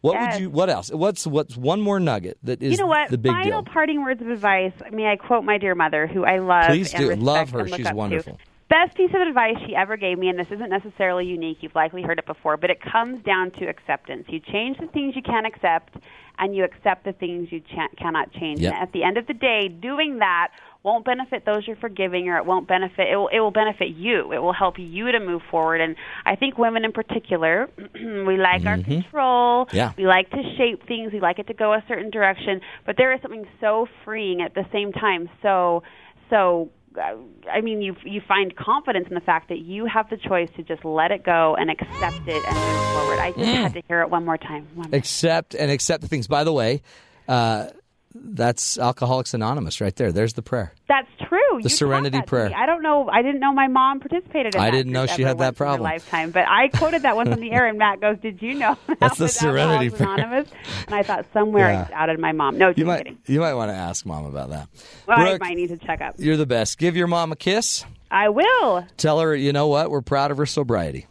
What 0.00 0.12
Yes. 0.14 0.34
would 0.34 0.40
you? 0.42 0.50
What 0.50 0.70
else? 0.70 0.90
What's 0.92 1.26
what's 1.26 1.56
one 1.56 1.80
more 1.80 1.98
nugget 1.98 2.38
that 2.44 2.62
is 2.62 2.72
you 2.72 2.78
know 2.78 2.86
what? 2.86 3.10
the 3.10 3.18
big 3.18 3.32
Final 3.32 3.62
deal? 3.62 3.72
parting 3.72 4.02
words 4.02 4.20
of 4.22 4.28
advice. 4.28 4.72
May 4.92 5.06
I 5.10 5.16
quote 5.16 5.42
my 5.44 5.58
dear 5.58 5.74
mother, 5.74 6.06
who 6.06 6.24
I 6.24 6.38
love 6.38 6.66
Please 6.66 6.94
and 6.94 7.08
do. 7.08 7.16
Love 7.16 7.50
her. 7.50 7.66
She's 7.66 7.84
up 7.86 7.92
to. 7.92 7.96
wonderful. 7.96 8.38
Best 8.68 8.96
piece 8.98 9.10
of 9.14 9.22
advice 9.26 9.56
she 9.66 9.74
ever 9.74 9.96
gave 9.96 10.18
me, 10.18 10.28
and 10.28 10.38
this 10.38 10.48
isn't 10.50 10.68
necessarily 10.68 11.24
unique. 11.24 11.58
You've 11.62 11.74
likely 11.74 12.02
heard 12.02 12.18
it 12.18 12.26
before, 12.26 12.58
but 12.58 12.68
it 12.70 12.80
comes 12.82 13.22
down 13.24 13.50
to 13.52 13.64
acceptance. 13.66 14.26
You 14.28 14.40
change 14.40 14.76
the 14.78 14.86
things 14.88 15.16
you 15.16 15.22
can 15.22 15.46
accept, 15.46 15.94
and 16.38 16.54
you 16.54 16.64
accept 16.64 17.04
the 17.04 17.14
things 17.14 17.50
you 17.50 17.60
cha- 17.60 17.88
cannot 17.96 18.30
change. 18.32 18.60
Yep. 18.60 18.74
And 18.74 18.82
at 18.82 18.92
the 18.92 19.02
end 19.04 19.16
of 19.16 19.26
the 19.26 19.32
day, 19.32 19.68
doing 19.68 20.18
that 20.18 20.48
won't 20.82 21.04
benefit 21.04 21.44
those 21.44 21.66
you're 21.66 21.76
forgiving, 21.76 22.28
or 22.28 22.36
it 22.38 22.46
won't 22.46 22.66
benefit. 22.68 23.08
It 23.12 23.16
will. 23.16 23.28
It 23.28 23.40
will 23.40 23.50
benefit 23.50 23.88
you. 23.88 24.32
It 24.32 24.38
will 24.38 24.52
help 24.52 24.76
you 24.78 25.10
to 25.12 25.20
move 25.20 25.42
forward. 25.50 25.80
And 25.80 25.96
I 26.24 26.36
think 26.36 26.56
women 26.56 26.84
in 26.84 26.92
particular, 26.92 27.68
we 27.94 28.36
like 28.36 28.64
our 28.64 28.78
control. 28.78 29.66
Mm-hmm. 29.66 29.76
Yeah. 29.76 29.92
We 29.96 30.06
like 30.06 30.30
to 30.30 30.42
shape 30.56 30.86
things. 30.86 31.12
We 31.12 31.20
like 31.20 31.38
it 31.38 31.46
to 31.48 31.54
go 31.54 31.72
a 31.74 31.82
certain 31.88 32.10
direction. 32.10 32.60
But 32.86 32.96
there 32.96 33.12
is 33.12 33.20
something 33.22 33.46
so 33.60 33.86
freeing 34.04 34.40
at 34.40 34.54
the 34.54 34.64
same 34.72 34.92
time. 34.92 35.28
So, 35.42 35.82
so. 36.30 36.70
uh, 36.96 37.14
I 37.52 37.60
mean, 37.60 37.80
you 37.82 37.94
you 38.04 38.20
find 38.26 38.54
confidence 38.56 39.06
in 39.08 39.14
the 39.14 39.20
fact 39.20 39.48
that 39.50 39.58
you 39.58 39.86
have 39.86 40.08
the 40.10 40.16
choice 40.16 40.48
to 40.56 40.62
just 40.62 40.84
let 40.84 41.10
it 41.12 41.22
go 41.24 41.54
and 41.54 41.70
accept 41.70 42.26
it 42.26 42.42
and 42.46 42.54
move 42.56 42.84
forward. 42.94 43.18
I 43.18 43.32
just 43.32 43.44
Mm. 43.44 43.62
had 43.62 43.74
to 43.74 43.82
hear 43.88 44.00
it 44.02 44.10
one 44.10 44.24
more 44.24 44.38
time. 44.38 44.66
One. 44.74 44.92
Accept 44.94 45.54
and 45.54 45.70
accept 45.70 46.02
the 46.02 46.08
things. 46.08 46.26
By 46.26 46.44
the 46.44 46.52
way, 46.52 46.82
uh, 47.28 47.68
that's 48.14 48.78
Alcoholics 48.78 49.34
Anonymous 49.34 49.80
right 49.80 49.94
there. 49.96 50.12
There's 50.12 50.32
the 50.34 50.42
prayer. 50.42 50.72
That's 50.88 51.08
true. 51.28 51.38
You 51.62 51.68
Serenity 51.68 52.22
Prayer. 52.22 52.50
I 52.56 52.66
don't 52.66 52.82
know. 52.82 53.08
I 53.08 53.22
didn't 53.22 53.40
know 53.40 53.52
my 53.52 53.68
mom 53.68 54.00
participated 54.00 54.54
in 54.54 54.60
I 54.60 54.66
that 54.66 54.76
didn't 54.76 54.92
know 54.92 55.06
she 55.06 55.22
had 55.22 55.38
that 55.38 55.44
once 55.44 55.60
in 55.60 55.64
her 55.66 55.66
problem. 55.66 55.82
lifetime, 55.82 56.30
but 56.30 56.44
I 56.48 56.68
quoted 56.68 57.02
that 57.02 57.16
once 57.16 57.28
on 57.30 57.40
the 57.40 57.50
air, 57.52 57.66
and 57.66 57.78
Matt 57.78 58.00
goes, 58.00 58.16
"Did 58.22 58.40
you 58.40 58.54
know 58.54 58.76
that 58.86 58.98
That's 59.00 59.18
the 59.18 59.28
Serenity 59.28 59.86
Alcoholics 59.86 59.96
Prayer. 59.96 60.14
Anonymous?" 60.14 60.50
And 60.86 60.94
I 60.94 61.02
thought 61.02 61.26
somewhere 61.32 61.70
Yeah. 61.70 61.86
I 61.88 61.90
doubted 61.90 62.18
my 62.18 62.32
mom. 62.32 62.56
No, 62.58 62.72
You 62.74 62.86
might 62.86 62.98
kidding. 62.98 63.18
you 63.26 63.40
might 63.40 63.54
want 63.54 63.70
to 63.70 63.74
ask 63.76 64.06
mom 64.06 64.24
about 64.26 64.50
that. 64.50 64.68
Well, 65.06 65.18
I 65.18 65.36
might 65.38 65.56
need 65.56 65.68
to 65.68 65.76
check 65.76 66.00
up. 66.00 66.14
you're 66.18 66.36
the 66.36 66.46
best. 66.46 66.78
Give 66.78 66.96
your 66.96 67.06
mom 67.08 67.32
a 67.32 67.36
kiss. 67.36 67.84
I 68.10 68.30
will. 68.30 68.86
Tell 68.96 69.20
her, 69.20 69.34
you 69.34 69.52
know 69.52 69.66
what? 69.66 69.90
We're 69.90 70.00
proud 70.00 70.30
of 70.30 70.38
her 70.38 70.46
sobriety. 70.46 71.06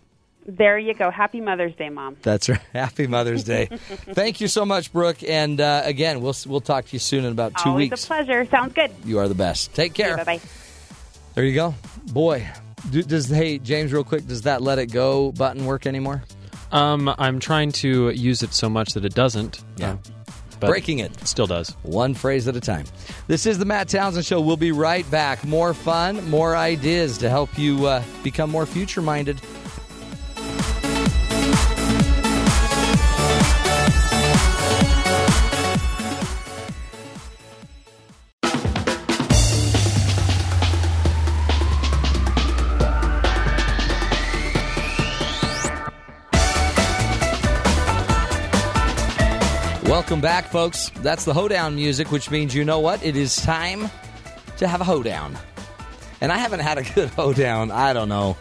There 0.47 0.79
you 0.79 0.93
go. 0.93 1.11
Happy 1.11 1.41
Mother's 1.41 1.75
Day, 1.75 1.89
Mom. 1.89 2.15
That's 2.21 2.47
right. 2.47 2.61
Happy 2.73 3.05
Mother's 3.05 3.43
Day. 3.43 3.65
Thank 4.13 4.39
you 4.39 4.47
so 4.47 4.65
much, 4.65 4.93
Brooke. 4.93 5.21
And 5.23 5.59
uh, 5.59 5.81
again, 5.83 6.21
we'll 6.21 6.35
we'll 6.47 6.61
talk 6.61 6.85
to 6.85 6.93
you 6.93 6.99
soon 6.99 7.25
in 7.25 7.31
about 7.33 7.57
two 7.57 7.69
Always 7.69 7.89
weeks. 7.91 8.05
a 8.05 8.07
pleasure. 8.07 8.45
Sounds 8.45 8.73
good. 8.73 8.91
You 9.03 9.19
are 9.19 9.27
the 9.27 9.35
best. 9.35 9.73
Take 9.73 9.93
care. 9.93 10.15
Bye 10.17 10.23
bye. 10.23 10.41
There 11.35 11.43
you 11.43 11.53
go, 11.53 11.75
boy. 12.13 12.47
Do, 12.89 13.03
does 13.03 13.27
hey 13.27 13.57
James, 13.59 13.91
real 13.91 14.05
quick? 14.05 14.25
Does 14.25 14.43
that 14.43 14.61
let 14.61 14.79
it 14.79 14.87
go 14.87 15.33
button 15.33 15.65
work 15.65 15.85
anymore? 15.85 16.23
Um, 16.71 17.13
I'm 17.17 17.39
trying 17.39 17.71
to 17.73 18.09
use 18.11 18.41
it 18.41 18.53
so 18.53 18.69
much 18.69 18.93
that 18.93 19.03
it 19.05 19.13
doesn't. 19.13 19.63
Yeah. 19.75 19.91
Uh, 19.91 19.97
but 20.59 20.69
Breaking 20.69 20.99
it. 20.99 21.27
still 21.27 21.45
does. 21.45 21.69
One 21.83 22.15
phrase 22.15 22.47
at 22.47 22.55
a 22.55 22.59
time. 22.59 22.85
This 23.27 23.45
is 23.45 23.59
the 23.59 23.65
Matt 23.65 23.89
Townsend 23.89 24.25
Show. 24.25 24.41
We'll 24.41 24.57
be 24.57 24.71
right 24.71 25.09
back. 25.11 25.43
More 25.45 25.73
fun, 25.75 26.27
more 26.31 26.55
ideas 26.55 27.19
to 27.19 27.29
help 27.29 27.59
you 27.59 27.85
uh, 27.85 28.01
become 28.23 28.49
more 28.49 28.65
future 28.65 29.03
minded. 29.03 29.39
Welcome 50.07 50.21
back, 50.21 50.45
folks. 50.45 50.89
That's 51.01 51.25
the 51.25 51.33
hoedown 51.33 51.75
music, 51.75 52.13
which 52.13 52.31
means 52.31 52.55
you 52.55 52.63
know 52.63 52.79
what? 52.79 53.03
It 53.03 53.17
is 53.17 53.35
time 53.35 53.89
to 54.55 54.65
have 54.65 54.79
a 54.79 54.85
hoedown. 54.85 55.37
And 56.21 56.31
I 56.31 56.37
haven't 56.37 56.61
had 56.61 56.77
a 56.77 56.83
good 56.95 57.09
hoedown, 57.09 57.71
I 57.71 57.91
don't 57.91 58.07
know, 58.07 58.37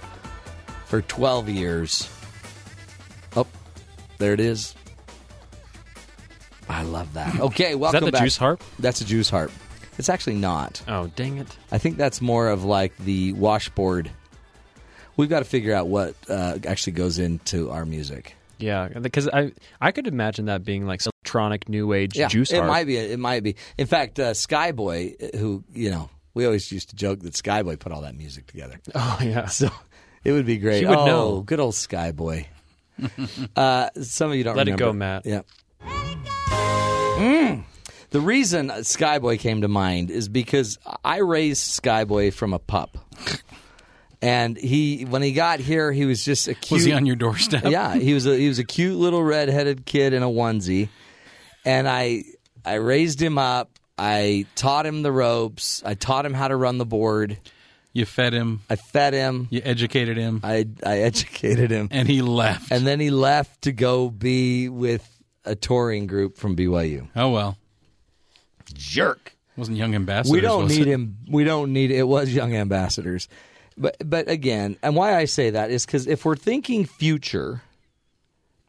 for 0.84 1.02
12 1.02 1.48
years. 1.48 2.08
Oh, 3.34 3.48
there 4.18 4.32
it 4.32 4.38
is. 4.38 4.76
I 6.68 6.84
love 6.84 7.12
that. 7.14 7.34
Okay, 7.40 7.70
Is 7.72 7.76
welcome 7.78 7.98
that 7.98 8.06
the 8.06 8.12
back. 8.12 8.22
juice 8.22 8.36
harp? 8.36 8.62
That's 8.78 9.00
a 9.00 9.04
juice 9.04 9.28
harp. 9.28 9.50
It's 9.98 10.08
actually 10.08 10.36
not. 10.36 10.80
Oh, 10.86 11.08
dang 11.16 11.38
it. 11.38 11.48
I 11.72 11.78
think 11.78 11.96
that's 11.96 12.20
more 12.20 12.48
of 12.48 12.62
like 12.62 12.96
the 12.98 13.32
washboard. 13.32 14.08
We've 15.16 15.28
got 15.28 15.40
to 15.40 15.44
figure 15.44 15.74
out 15.74 15.88
what 15.88 16.14
uh, 16.30 16.58
actually 16.64 16.92
goes 16.92 17.18
into 17.18 17.72
our 17.72 17.84
music. 17.84 18.35
Yeah, 18.58 18.88
because 18.88 19.28
I 19.28 19.52
I 19.80 19.92
could 19.92 20.06
imagine 20.06 20.46
that 20.46 20.64
being 20.64 20.86
like 20.86 21.00
some 21.00 21.12
electronic 21.26 21.68
new 21.68 21.92
age 21.92 22.14
juice 22.28 22.52
it 22.52 22.64
might 22.64 22.86
be. 22.86 22.96
It 22.96 23.18
might 23.18 23.42
be. 23.42 23.56
In 23.76 23.86
fact, 23.86 24.18
uh, 24.18 24.32
Skyboy, 24.32 25.34
who 25.36 25.64
you 25.72 25.90
know, 25.90 26.08
we 26.34 26.44
always 26.46 26.70
used 26.70 26.90
to 26.90 26.96
joke 26.96 27.20
that 27.20 27.34
Skyboy 27.34 27.78
put 27.78 27.92
all 27.92 28.02
that 28.02 28.14
music 28.14 28.46
together. 28.46 28.80
Oh 28.94 29.18
yeah. 29.22 29.46
So 29.56 29.70
it 30.24 30.32
would 30.32 30.46
be 30.46 30.58
great. 30.58 30.80
He 30.80 30.86
would 30.86 30.96
oh, 30.96 31.06
know. 31.06 31.40
good 31.40 31.60
old 31.60 31.74
Skyboy. 31.74 32.46
uh, 33.56 33.90
some 34.02 34.30
of 34.30 34.36
you 34.36 34.44
don't 34.44 34.56
Let 34.56 34.68
it 34.68 34.76
go, 34.76 34.92
Matt. 34.92 35.26
Yeah. 35.26 35.42
Mm. 35.82 37.64
The 38.10 38.20
reason 38.20 38.68
Skyboy 38.68 39.38
came 39.38 39.60
to 39.62 39.68
mind 39.68 40.10
is 40.10 40.28
because 40.28 40.78
I 41.04 41.18
raised 41.18 41.82
Skyboy 41.82 42.32
from 42.32 42.54
a 42.54 42.58
pup. 42.58 42.98
And 44.22 44.56
he, 44.56 45.04
when 45.04 45.20
he 45.22 45.32
got 45.32 45.60
here, 45.60 45.92
he 45.92 46.06
was 46.06 46.24
just 46.24 46.48
a 46.48 46.54
cute. 46.54 46.78
Was 46.78 46.84
he 46.84 46.92
on 46.92 47.04
your 47.06 47.16
doorstep? 47.16 47.64
Yeah, 47.70 47.94
he 47.96 48.14
was 48.14 48.26
a 48.26 48.36
he 48.36 48.48
was 48.48 48.58
a 48.58 48.64
cute 48.64 48.96
little 48.96 49.22
redheaded 49.22 49.84
kid 49.84 50.12
in 50.14 50.22
a 50.22 50.28
onesie, 50.28 50.88
and 51.64 51.86
I 51.88 52.24
I 52.64 52.74
raised 52.74 53.20
him 53.20 53.36
up. 53.38 53.70
I 53.98 54.46
taught 54.56 54.86
him 54.86 55.02
the 55.02 55.12
ropes. 55.12 55.82
I 55.84 55.94
taught 55.94 56.24
him 56.26 56.34
how 56.34 56.48
to 56.48 56.56
run 56.56 56.78
the 56.78 56.86
board. 56.86 57.38
You 57.92 58.04
fed 58.04 58.32
him. 58.32 58.60
I 58.68 58.76
fed 58.76 59.12
him. 59.14 59.48
You 59.50 59.60
educated 59.64 60.16
him, 60.16 60.40
I 60.42 60.66
I 60.84 60.98
educated 61.00 61.70
him, 61.70 61.88
and 61.90 62.08
he 62.08 62.20
left. 62.22 62.70
and 62.72 62.86
then 62.86 63.00
he 63.00 63.10
left 63.10 63.62
to 63.62 63.72
go 63.72 64.10
be 64.10 64.68
with 64.68 65.06
a 65.44 65.54
touring 65.54 66.06
group 66.06 66.36
from 66.38 66.56
BYU. 66.56 67.08
oh 67.16 67.30
well, 67.30 67.56
Jerk. 68.74 69.34
wasn't 69.56 69.76
Young 69.78 69.94
Ambassadors. 69.94 70.32
We 70.32 70.40
don't 70.40 70.64
was 70.64 70.76
need 70.78 70.86
it? 70.86 70.90
him. 70.90 71.16
We 71.30 71.44
don't 71.44 71.72
need 71.72 71.90
it. 71.90 72.02
Was 72.02 72.32
young 72.34 72.54
ambassadors, 72.54 73.28
but 73.76 73.96
but 74.04 74.28
again, 74.28 74.76
and 74.82 74.96
why 74.96 75.16
I 75.16 75.24
say 75.26 75.50
that 75.50 75.70
is 75.70 75.84
because 75.86 76.06
if 76.06 76.24
we're 76.24 76.36
thinking 76.36 76.84
future, 76.84 77.62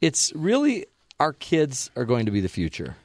it's 0.02 0.32
really 0.36 0.86
our 1.20 1.34
kids 1.34 1.90
are 1.96 2.06
going 2.06 2.26
to 2.26 2.32
be 2.32 2.42
the 2.42 2.50
future, 2.50 2.96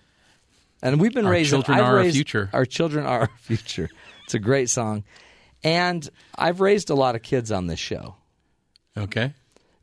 and 0.82 1.00
we've 1.00 1.14
been 1.14 1.26
raising 1.26 1.58
Our 1.58 1.62
children 1.64 1.78
I've 1.78 1.84
are 1.84 1.98
our 1.98 2.10
future. 2.10 2.50
Our 2.52 2.64
children 2.66 3.06
are 3.06 3.20
our 3.22 3.30
future. 3.38 3.88
It's 4.24 4.34
a 4.34 4.38
great 4.38 4.68
song, 4.70 5.04
and 5.62 6.08
I've 6.36 6.60
raised 6.60 6.90
a 6.90 6.94
lot 6.94 7.14
of 7.14 7.22
kids 7.22 7.50
on 7.52 7.66
this 7.66 7.80
show. 7.80 8.16
Okay, 8.96 9.32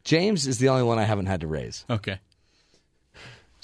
James 0.03 0.45
is 0.47 0.59
the 0.59 0.69
only 0.69 0.83
one 0.83 0.99
I 0.99 1.03
haven't 1.03 1.27
had 1.27 1.41
to 1.41 1.47
raise. 1.47 1.85
okay. 1.89 2.19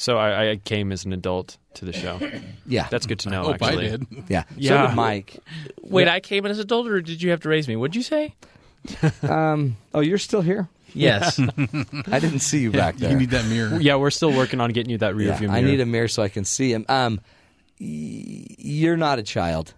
So 0.05 0.17
I, 0.19 0.51
I 0.51 0.55
came 0.57 0.91
as 0.91 1.03
an 1.05 1.13
adult 1.13 1.57
to 1.75 1.85
the 1.85 1.91
show. 1.93 2.19
Yeah, 2.67 2.87
That's 2.91 3.05
good 3.07 3.19
to 3.19 3.29
know. 3.29 3.41
I 3.41 3.45
hope 3.45 3.61
actually. 3.63 3.87
I 3.87 3.89
did. 3.97 4.07
yeah. 4.29 4.43
So 4.43 4.49
Yeah. 4.57 4.87
did 4.87 4.95
Mike. 4.95 5.37
Wait, 5.81 6.07
I 6.07 6.19
came 6.19 6.45
in 6.45 6.51
as 6.51 6.57
an 6.59 6.63
adult, 6.63 6.87
or 6.87 7.01
did 7.01 7.21
you 7.23 7.31
have 7.31 7.41
to 7.41 7.49
raise 7.49 7.67
me? 7.67 7.75
What'd 7.75 7.95
you 7.95 8.03
say? 8.03 8.33
Um, 9.23 9.77
oh, 9.95 10.01
you're 10.01 10.19
still 10.19 10.41
here. 10.41 10.67
Yes. 10.93 11.39
I 11.39 12.19
didn't 12.19 12.39
see 12.39 12.59
you 12.59 12.71
back 12.71 12.97
there. 12.97 13.09
You 13.11 13.17
need 13.17 13.31
that 13.31 13.45
mirror. 13.47 13.79
Yeah, 13.81 13.95
we're 13.95 14.11
still 14.11 14.31
working 14.31 14.61
on 14.61 14.71
getting 14.71 14.91
you 14.91 14.97
that 14.99 15.15
rear 15.15 15.29
Yeah, 15.29 15.37
view 15.37 15.47
mirror. 15.47 15.57
I 15.57 15.61
need 15.61 15.79
a 15.81 15.85
mirror 15.87 16.07
so 16.07 16.21
I 16.23 16.29
can 16.29 16.45
see 16.45 16.71
him. 16.71 16.85
Um, 16.87 17.19
y- 17.79 18.45
you're 18.59 18.97
not 18.97 19.17
a 19.19 19.23
child, 19.23 19.73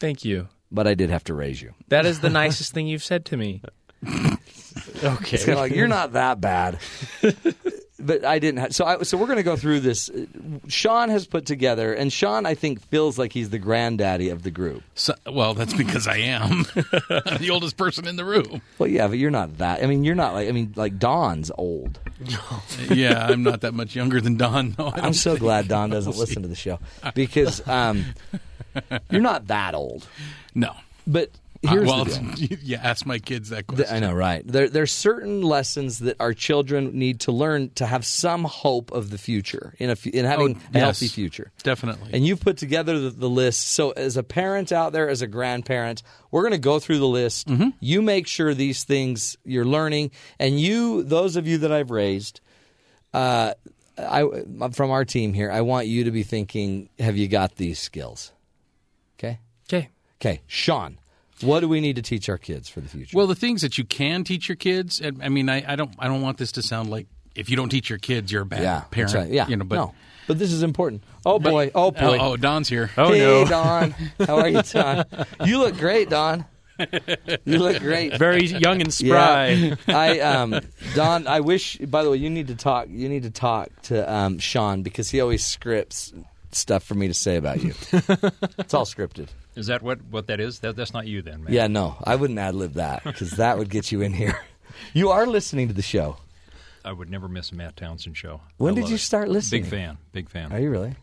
Thank 0.00 0.24
you. 0.24 0.48
but 0.72 0.86
I 0.88 0.94
did 0.94 1.10
have 1.10 1.22
to 1.24 1.34
raise 1.34 1.62
you. 1.62 1.72
That 1.88 2.06
is 2.06 2.20
the 2.20 2.30
nicest 2.30 2.72
thing 2.74 2.86
you've 2.88 3.04
said 3.04 3.24
to 3.26 3.36
me. 3.36 3.62
Okay. 4.04 5.34
It's 5.36 5.44
kind 5.44 5.58
of 5.58 5.62
like 5.64 5.72
you're 5.72 5.88
not 5.88 6.12
that 6.14 6.40
bad, 6.40 6.78
but 8.00 8.24
I 8.24 8.38
didn't. 8.38 8.60
Have, 8.60 8.74
so 8.74 8.84
I, 8.84 9.02
so 9.02 9.16
we're 9.16 9.26
going 9.26 9.36
to 9.36 9.42
go 9.42 9.56
through 9.56 9.80
this. 9.80 10.10
Sean 10.68 11.08
has 11.08 11.26
put 11.26 11.46
together, 11.46 11.92
and 11.92 12.12
Sean 12.12 12.46
I 12.46 12.54
think 12.54 12.80
feels 12.88 13.18
like 13.18 13.32
he's 13.32 13.50
the 13.50 13.58
granddaddy 13.58 14.28
of 14.30 14.42
the 14.42 14.50
group. 14.50 14.82
So, 14.94 15.14
well, 15.26 15.54
that's 15.54 15.74
because 15.74 16.06
I 16.06 16.18
am 16.18 16.62
the 16.74 17.48
oldest 17.50 17.76
person 17.76 18.06
in 18.06 18.16
the 18.16 18.24
room. 18.24 18.62
Well, 18.78 18.88
yeah, 18.88 19.08
but 19.08 19.18
you're 19.18 19.30
not 19.30 19.58
that. 19.58 19.82
I 19.82 19.86
mean, 19.86 20.04
you're 20.04 20.14
not 20.14 20.34
like. 20.34 20.48
I 20.48 20.52
mean, 20.52 20.72
like 20.76 20.98
Don's 20.98 21.50
old. 21.56 21.98
Yeah, 22.90 23.26
I'm 23.26 23.42
not 23.42 23.62
that 23.62 23.74
much 23.74 23.94
younger 23.94 24.20
than 24.20 24.36
Don. 24.36 24.74
No, 24.78 24.92
I'm 24.94 25.14
so 25.14 25.36
glad 25.36 25.68
Don 25.68 25.90
doesn't 25.90 26.16
listen 26.16 26.42
to 26.42 26.48
the 26.48 26.54
show 26.54 26.78
because 27.14 27.66
um, 27.68 28.04
you're 29.10 29.22
not 29.22 29.46
that 29.48 29.74
old. 29.74 30.06
No. 30.54 30.74
But 31.06 31.30
Uh, 31.62 31.70
here's 31.72 31.86
well, 31.86 32.04
the 32.06 32.18
deal. 32.36 32.48
you, 32.50 32.56
you 32.62 32.76
ask 32.76 33.04
my 33.04 33.18
kids 33.18 33.50
that 33.50 33.66
question. 33.66 33.94
I 33.94 33.98
know, 33.98 34.14
right? 34.14 34.42
There, 34.46 34.68
there's 34.68 34.92
certain 34.92 35.42
lessons 35.42 35.98
that 35.98 36.16
our 36.18 36.32
children 36.32 36.98
need 36.98 37.20
to 37.20 37.32
learn 37.32 37.68
to 37.74 37.84
have 37.84 38.06
some 38.06 38.44
hope 38.44 38.90
of 38.92 39.10
the 39.10 39.18
future 39.18 39.74
in 39.78 39.90
a 39.90 39.92
f- 39.92 40.06
in 40.06 40.24
having 40.24 40.56
Oh, 40.56 40.60
a 40.74 40.78
healthy 40.78 41.08
future. 41.08 41.52
Definitely. 41.62 42.10
And 42.14 42.26
you've 42.26 42.40
put 42.40 42.56
together 42.56 42.98
the, 42.98 43.10
the 43.10 43.28
list. 43.28 43.68
So, 43.72 43.90
as 43.90 44.16
a 44.16 44.22
parent 44.22 44.72
out 44.72 44.92
there, 44.94 45.08
as 45.10 45.20
a 45.20 45.26
grandparent, 45.26 46.02
we're 46.30 46.42
going 46.42 46.52
to 46.52 46.58
go 46.58 46.78
through 46.78 46.98
the 46.98 47.06
list. 47.06 47.48
Mm-hmm. 47.48 47.68
You 47.80 48.00
make 48.00 48.26
sure 48.26 48.54
these 48.54 48.84
things 48.84 49.36
you're 49.44 49.66
learning, 49.66 50.12
and 50.38 50.58
you, 50.58 51.02
those 51.02 51.36
of 51.36 51.46
you 51.46 51.58
that 51.58 51.72
I've 51.72 51.90
raised, 51.90 52.40
uh, 53.12 53.52
I 53.98 54.24
from 54.72 54.90
our 54.92 55.04
team 55.04 55.34
here, 55.34 55.50
I 55.50 55.60
want 55.60 55.88
you 55.88 56.04
to 56.04 56.10
be 56.10 56.22
thinking: 56.22 56.88
Have 56.98 57.18
you 57.18 57.28
got 57.28 57.56
these 57.56 57.78
skills? 57.78 58.32
Okay. 59.18 59.40
Okay. 59.68 59.90
Okay, 60.22 60.40
Sean. 60.46 60.98
What 61.42 61.60
do 61.60 61.68
we 61.68 61.80
need 61.80 61.96
to 61.96 62.02
teach 62.02 62.28
our 62.28 62.38
kids 62.38 62.68
for 62.68 62.80
the 62.80 62.88
future? 62.88 63.16
Well, 63.16 63.26
the 63.26 63.34
things 63.34 63.62
that 63.62 63.78
you 63.78 63.84
can 63.84 64.24
teach 64.24 64.48
your 64.48 64.56
kids, 64.56 65.00
and 65.00 65.22
I 65.22 65.28
mean, 65.28 65.48
I, 65.48 65.72
I 65.72 65.76
don't, 65.76 65.94
I 65.98 66.08
don't 66.08 66.22
want 66.22 66.38
this 66.38 66.52
to 66.52 66.62
sound 66.62 66.90
like 66.90 67.06
if 67.34 67.48
you 67.48 67.56
don't 67.56 67.68
teach 67.68 67.88
your 67.88 67.98
kids, 67.98 68.30
you're 68.30 68.42
a 68.42 68.46
bad 68.46 68.62
yeah, 68.62 68.80
parent. 68.90 69.14
Right. 69.14 69.30
Yeah, 69.30 69.48
you 69.48 69.56
know, 69.56 69.64
but 69.64 69.76
no, 69.76 69.94
but 70.26 70.38
this 70.38 70.52
is 70.52 70.62
important. 70.62 71.02
Oh 71.24 71.38
boy, 71.38 71.70
oh 71.74 71.90
boy. 71.90 72.18
oh, 72.20 72.32
oh, 72.32 72.36
Don's 72.36 72.68
here. 72.68 72.90
Oh, 72.96 73.12
hey, 73.12 73.18
no. 73.18 73.44
Don. 73.44 73.94
How 74.26 74.38
are 74.38 74.48
you, 74.48 74.62
Don? 74.62 75.04
You 75.44 75.58
look 75.58 75.76
great, 75.76 76.10
Don. 76.10 76.44
You 77.44 77.58
look 77.58 77.78
great. 77.80 78.16
Very 78.16 78.46
young 78.46 78.80
and 78.80 78.92
spry. 78.92 79.48
Yeah. 79.48 79.74
I 79.88 80.20
um 80.20 80.60
Don, 80.94 81.26
I 81.26 81.40
wish 81.40 81.76
by 81.78 82.02
the 82.02 82.10
way, 82.10 82.16
you 82.16 82.30
need 82.30 82.48
to 82.48 82.54
talk 82.54 82.88
you 82.88 83.08
need 83.08 83.24
to 83.24 83.30
talk 83.30 83.68
to 83.82 84.10
um 84.12 84.38
Sean 84.38 84.82
because 84.82 85.10
he 85.10 85.20
always 85.20 85.44
scripts 85.44 86.12
stuff 86.52 86.82
for 86.82 86.94
me 86.94 87.08
to 87.08 87.14
say 87.14 87.36
about 87.36 87.62
you. 87.62 87.74
it's 88.58 88.74
all 88.74 88.86
scripted. 88.86 89.28
Is 89.56 89.66
that 89.66 89.82
what, 89.82 90.02
what 90.10 90.26
that 90.28 90.40
is? 90.40 90.60
That, 90.60 90.76
that's 90.76 90.92
not 90.94 91.06
you 91.06 91.22
then, 91.22 91.44
man. 91.44 91.52
Yeah, 91.52 91.66
no. 91.66 91.96
I 92.04 92.16
wouldn't 92.16 92.38
ad 92.38 92.54
lib 92.54 92.74
that 92.74 93.02
because 93.04 93.32
that 93.32 93.58
would 93.58 93.68
get 93.70 93.90
you 93.92 94.00
in 94.02 94.12
here. 94.12 94.38
You 94.94 95.10
are 95.10 95.26
listening 95.26 95.68
to 95.68 95.74
the 95.74 95.82
show. 95.82 96.16
I 96.84 96.92
would 96.92 97.10
never 97.10 97.28
miss 97.28 97.50
a 97.52 97.54
Matt 97.54 97.76
Townsend 97.76 98.16
show. 98.16 98.40
When 98.56 98.72
I 98.72 98.80
did 98.80 98.88
you 98.88 98.94
it. 98.94 99.00
start 99.00 99.28
listening? 99.28 99.62
Big 99.62 99.70
fan. 99.70 99.98
Big 100.12 100.30
fan. 100.30 100.52
Are 100.52 100.58
you 100.60 100.70
really? 100.70 100.94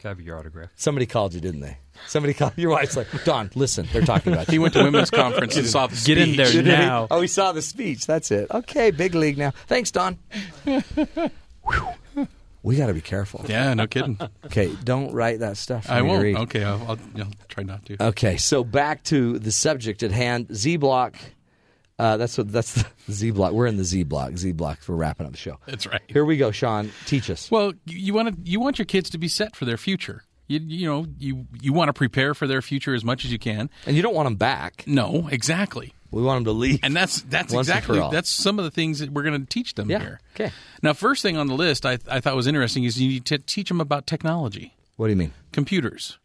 Can 0.00 0.04
I 0.04 0.08
have 0.10 0.20
your 0.20 0.38
autograph? 0.38 0.70
Somebody 0.76 1.06
called 1.06 1.34
you, 1.34 1.40
didn't 1.40 1.60
they? 1.60 1.78
Somebody 2.06 2.32
called 2.34 2.52
your 2.56 2.70
wife's 2.70 2.96
like, 2.96 3.08
Don, 3.24 3.50
listen, 3.56 3.88
they're 3.92 4.02
talking 4.02 4.32
about 4.34 4.46
you. 4.48 4.52
He 4.52 4.58
went 4.60 4.74
to 4.74 4.84
women's 4.84 5.10
conference 5.10 5.56
and 5.56 5.66
saw 5.66 5.88
the 5.88 6.00
Get 6.04 6.18
in 6.18 6.36
there 6.36 6.46
Did 6.52 6.66
he? 6.66 6.70
now. 6.72 7.08
Oh, 7.10 7.22
he 7.22 7.26
saw 7.26 7.50
the 7.52 7.62
speech. 7.62 8.06
That's 8.06 8.30
it. 8.30 8.50
Okay, 8.52 8.90
big 8.92 9.14
league 9.16 9.38
now. 9.38 9.50
Thanks, 9.66 9.90
Don. 9.90 10.18
We 12.64 12.76
got 12.76 12.86
to 12.86 12.94
be 12.94 13.02
careful. 13.02 13.44
Yeah, 13.46 13.74
no 13.74 13.86
kidding. 13.86 14.18
Okay, 14.46 14.74
don't 14.84 15.12
write 15.12 15.40
that 15.40 15.58
stuff. 15.58 15.90
I 15.90 16.00
won't. 16.02 16.24
Okay, 16.36 16.64
I'll, 16.64 16.80
I'll, 16.88 16.98
I'll 17.18 17.30
try 17.48 17.62
not 17.62 17.84
to. 17.86 18.02
Okay, 18.02 18.36
so 18.38 18.64
back 18.64 19.02
to 19.04 19.38
the 19.38 19.52
subject 19.52 20.02
at 20.02 20.10
hand. 20.12 20.54
Z 20.54 20.78
block. 20.78 21.16
Uh, 21.98 22.16
that's 22.16 22.38
what. 22.38 22.50
That's 22.50 22.74
the 22.74 22.86
Z 23.12 23.32
block. 23.32 23.52
We're 23.52 23.66
in 23.66 23.76
the 23.76 23.84
Z 23.84 24.04
block. 24.04 24.36
Z 24.38 24.52
block. 24.52 24.78
We're 24.88 24.96
wrapping 24.96 25.26
up 25.26 25.32
the 25.32 25.38
show. 25.38 25.58
That's 25.66 25.86
right. 25.86 26.00
Here 26.08 26.24
we 26.24 26.36
go, 26.38 26.52
Sean. 26.52 26.90
Teach 27.06 27.28
us. 27.28 27.50
Well, 27.50 27.72
you, 27.84 27.98
you 27.98 28.14
want 28.14 28.28
to 28.34 28.50
you 28.50 28.60
want 28.60 28.78
your 28.78 28.86
kids 28.86 29.10
to 29.10 29.18
be 29.18 29.28
set 29.28 29.54
for 29.56 29.66
their 29.66 29.76
future. 29.76 30.24
You, 30.46 30.60
you 30.60 30.86
know, 30.86 31.06
you 31.18 31.46
you 31.60 31.72
want 31.74 31.88
to 31.88 31.92
prepare 31.92 32.32
for 32.32 32.46
their 32.46 32.62
future 32.62 32.94
as 32.94 33.04
much 33.04 33.24
as 33.26 33.32
you 33.32 33.38
can. 33.38 33.68
And 33.86 33.94
you 33.96 34.02
don't 34.02 34.14
want 34.14 34.26
them 34.26 34.36
back. 34.36 34.84
No, 34.86 35.28
exactly. 35.30 35.92
We 36.14 36.22
want 36.22 36.38
them 36.38 36.44
to 36.54 36.58
leave. 36.58 36.80
And 36.82 36.94
that's 36.94 37.22
that's 37.22 37.52
exactly 37.52 37.98
that's 38.12 38.30
some 38.30 38.58
of 38.58 38.64
the 38.64 38.70
things 38.70 39.00
that 39.00 39.10
we're 39.10 39.22
going 39.24 39.40
to 39.40 39.46
teach 39.46 39.74
them 39.74 39.90
Yeah, 39.90 39.98
here. 40.00 40.20
okay. 40.34 40.52
Now, 40.82 40.92
first 40.92 41.22
thing 41.22 41.36
on 41.36 41.46
the 41.48 41.54
list 41.54 41.84
I, 41.84 41.98
I 42.08 42.20
thought 42.20 42.36
was 42.36 42.46
interesting 42.46 42.84
is 42.84 43.00
you 43.00 43.08
need 43.08 43.24
to 43.26 43.38
teach 43.38 43.68
them 43.68 43.80
about 43.80 44.06
technology. 44.06 44.74
What 44.96 45.06
do 45.06 45.10
you 45.10 45.16
mean? 45.16 45.32
Computers. 45.52 46.18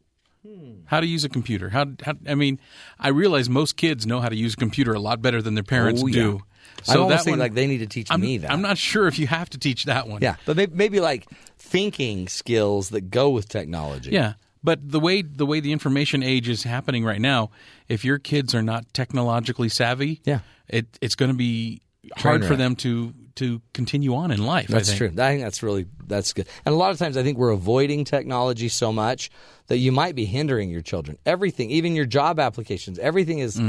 How 0.86 0.99
to 0.99 1.06
use 1.06 1.24
a 1.26 1.30
computer? 1.30 1.70
How, 1.70 1.86
how? 2.03 2.14
I 2.28 2.34
mean, 2.34 2.60
I 2.99 3.10
realize 3.10 3.49
most 3.49 3.78
kids 3.78 4.07
know 4.07 4.20
how 4.22 4.30
to 4.30 4.36
use 4.36 4.53
a 4.53 4.57
computer 4.57 4.94
a 4.94 4.99
lot 4.99 5.22
better 5.22 5.41
than 5.41 5.53
their 5.53 5.64
parents 5.64 6.02
Oh, 6.03 6.07
yeah. 6.07 6.14
do. 6.14 6.41
I 6.88 6.95
almost 6.95 7.26
think 7.26 7.38
like 7.38 7.53
they 7.53 7.68
need 7.68 7.80
to 7.80 7.88
teach 7.88 8.07
I'm, 8.10 8.22
me 8.22 8.38
that. 8.40 8.52
I'm 8.52 8.61
not 8.61 8.78
sure 8.78 9.07
if 9.07 9.20
you 9.20 9.28
have 9.28 9.49
to 9.52 9.57
teach 9.57 9.84
that 9.86 10.07
one. 10.07 10.22
Yeah, 10.22 10.38
but 10.45 10.56
maybe, 10.56 10.74
maybe 10.76 10.99
like 11.02 11.28
thinking 11.57 12.28
skills 12.30 12.90
that 12.90 13.11
go 13.11 13.30
with 13.30 13.49
technology. 13.49 14.11
Yeah, 14.11 14.34
but 14.64 14.80
the 14.91 14.99
way 14.99 15.22
the 15.22 15.45
way 15.45 15.60
the 15.60 15.72
information 15.72 16.23
age 16.23 16.49
is 16.49 16.64
happening 16.64 17.03
right 17.06 17.22
now, 17.22 17.52
if 17.88 18.03
your 18.06 18.19
kids 18.19 18.53
are 18.56 18.64
not 18.64 18.86
technologically 18.94 19.69
savvy, 19.69 20.22
Yeah. 20.26 20.40
it, 20.68 20.86
it's 21.02 21.15
going 21.15 21.31
to 21.31 21.38
be 21.38 21.81
hard 22.18 22.45
for 22.45 22.56
them 22.56 22.76
to 22.77 23.14
to 23.36 23.61
continue 23.73 24.15
on 24.15 24.31
in 24.31 24.45
life. 24.45 24.68
That's 24.68 24.91
I 24.91 24.98
true. 24.98 25.07
I 25.07 25.30
think 25.31 25.41
that's 25.41 25.64
really 25.64 25.86
that's 26.07 26.34
good. 26.34 26.48
And 26.65 26.73
a 26.73 26.77
lot 26.77 26.91
of 26.91 26.98
times, 26.98 27.15
I 27.15 27.23
think 27.23 27.38
we're 27.38 27.52
avoiding 27.52 28.03
technology 28.03 28.68
so 28.68 28.91
much 28.91 29.30
that 29.68 29.77
you 29.77 29.91
might 29.94 30.14
be 30.15 30.26
hindering 30.26 30.69
your 30.69 30.81
children. 30.81 31.18
Everything, 31.26 31.69
even 31.72 31.95
your 31.95 32.06
job 32.06 32.40
applications, 32.40 32.99
everything 32.99 33.40
is 33.40 33.61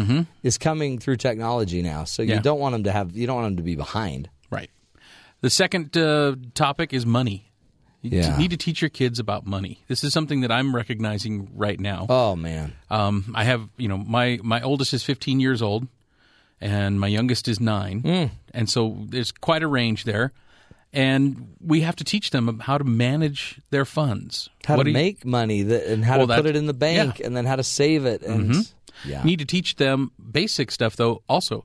is 0.42 0.58
coming 0.58 0.98
through 0.98 1.16
technology 1.18 1.82
now. 1.82 2.04
So 2.04 2.22
you 2.22 2.28
Mm-hmm. 2.30 2.36
Yeah. 2.38 2.42
don't 2.42 2.58
want 2.58 2.72
them 2.72 2.84
to 2.84 2.92
have 2.92 3.16
you 3.16 3.26
don't 3.28 3.36
want 3.36 3.46
them 3.48 3.56
to 3.58 3.62
be 3.62 3.76
behind. 3.76 4.28
Right. 4.50 4.70
The 5.40 5.50
second 5.50 5.96
uh, 5.96 6.34
topic 6.54 6.92
is 6.92 7.06
money. 7.06 7.49
You 8.02 8.18
Yeah. 8.20 8.36
need 8.38 8.50
to 8.50 8.56
teach 8.56 8.80
your 8.80 8.88
kids 8.88 9.18
about 9.18 9.46
money. 9.46 9.80
This 9.88 10.02
is 10.04 10.12
something 10.12 10.40
that 10.40 10.50
I'm 10.50 10.74
recognizing 10.74 11.50
right 11.54 11.78
now. 11.78 12.06
Oh 12.08 12.34
man, 12.36 12.72
Um, 12.90 13.32
I 13.34 13.44
have, 13.44 13.68
you 13.76 13.88
know, 13.88 13.98
my 13.98 14.38
my 14.42 14.60
oldest 14.62 14.94
is 14.94 15.02
15 15.02 15.38
years 15.40 15.60
old, 15.60 15.86
and 16.60 16.98
my 16.98 17.08
youngest 17.08 17.46
is 17.48 17.60
nine, 17.60 18.00
Hmm. 18.00 18.24
and 18.54 18.68
so 18.70 18.96
there's 19.08 19.32
quite 19.32 19.62
a 19.62 19.68
range 19.68 20.04
there, 20.04 20.32
and 20.92 21.54
we 21.64 21.82
have 21.82 21.94
to 21.96 22.04
teach 22.04 22.30
them 22.30 22.60
how 22.60 22.78
to 22.78 22.84
manage 22.84 23.60
their 23.70 23.84
funds, 23.84 24.48
how 24.64 24.76
What 24.76 24.84
to 24.84 24.84
do 24.84 24.90
you- 24.90 24.94
make 25.04 25.24
money 25.24 25.62
that, 25.62 25.86
and 25.86 26.04
how 26.04 26.18
Well, 26.18 26.26
to 26.28 26.34
put 26.36 26.46
it 26.46 26.56
in 26.56 26.66
the 26.66 26.74
bank, 26.74 26.96
yeah. 26.96 27.04
Mm-hmm. 27.12 27.26
and 27.26 27.36
then 27.36 27.44
how 27.46 27.56
to 27.56 27.62
save 27.62 28.06
it. 28.06 28.22
And 28.22 28.66
yeah, 29.06 29.22
need 29.24 29.38
to 29.40 29.44
teach 29.46 29.76
them 29.76 30.10
basic 30.32 30.70
stuff 30.70 30.96
though 30.96 31.22
also 31.28 31.64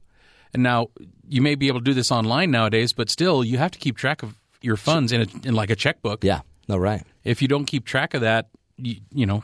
and 0.54 0.64
now 0.64 0.88
you 1.28 1.42
may 1.42 1.54
be 1.56 1.68
able 1.68 1.80
to 1.80 1.84
do 1.84 1.94
this 1.94 2.10
online 2.10 2.50
nowadays 2.50 2.94
but 2.94 3.10
still 3.10 3.44
you 3.44 3.58
have 3.58 3.72
to 3.72 3.78
keep 3.80 3.98
track 3.98 4.24
of 4.24 4.36
your 4.66 4.76
funds 4.78 5.12
in, 5.12 5.22
a, 5.22 5.28
in 5.48 5.54
like 5.56 5.70
a 5.70 5.76
checkbook 5.76 6.24
yeah, 6.24 6.42
no 6.68 6.76
right. 6.78 7.04
if 7.24 7.42
you 7.42 7.48
don't 7.48 7.66
keep 7.66 7.86
track 7.86 8.14
of 8.14 8.22
that 8.22 8.50
you, 8.78 8.96
you 9.14 9.26
know 9.26 9.42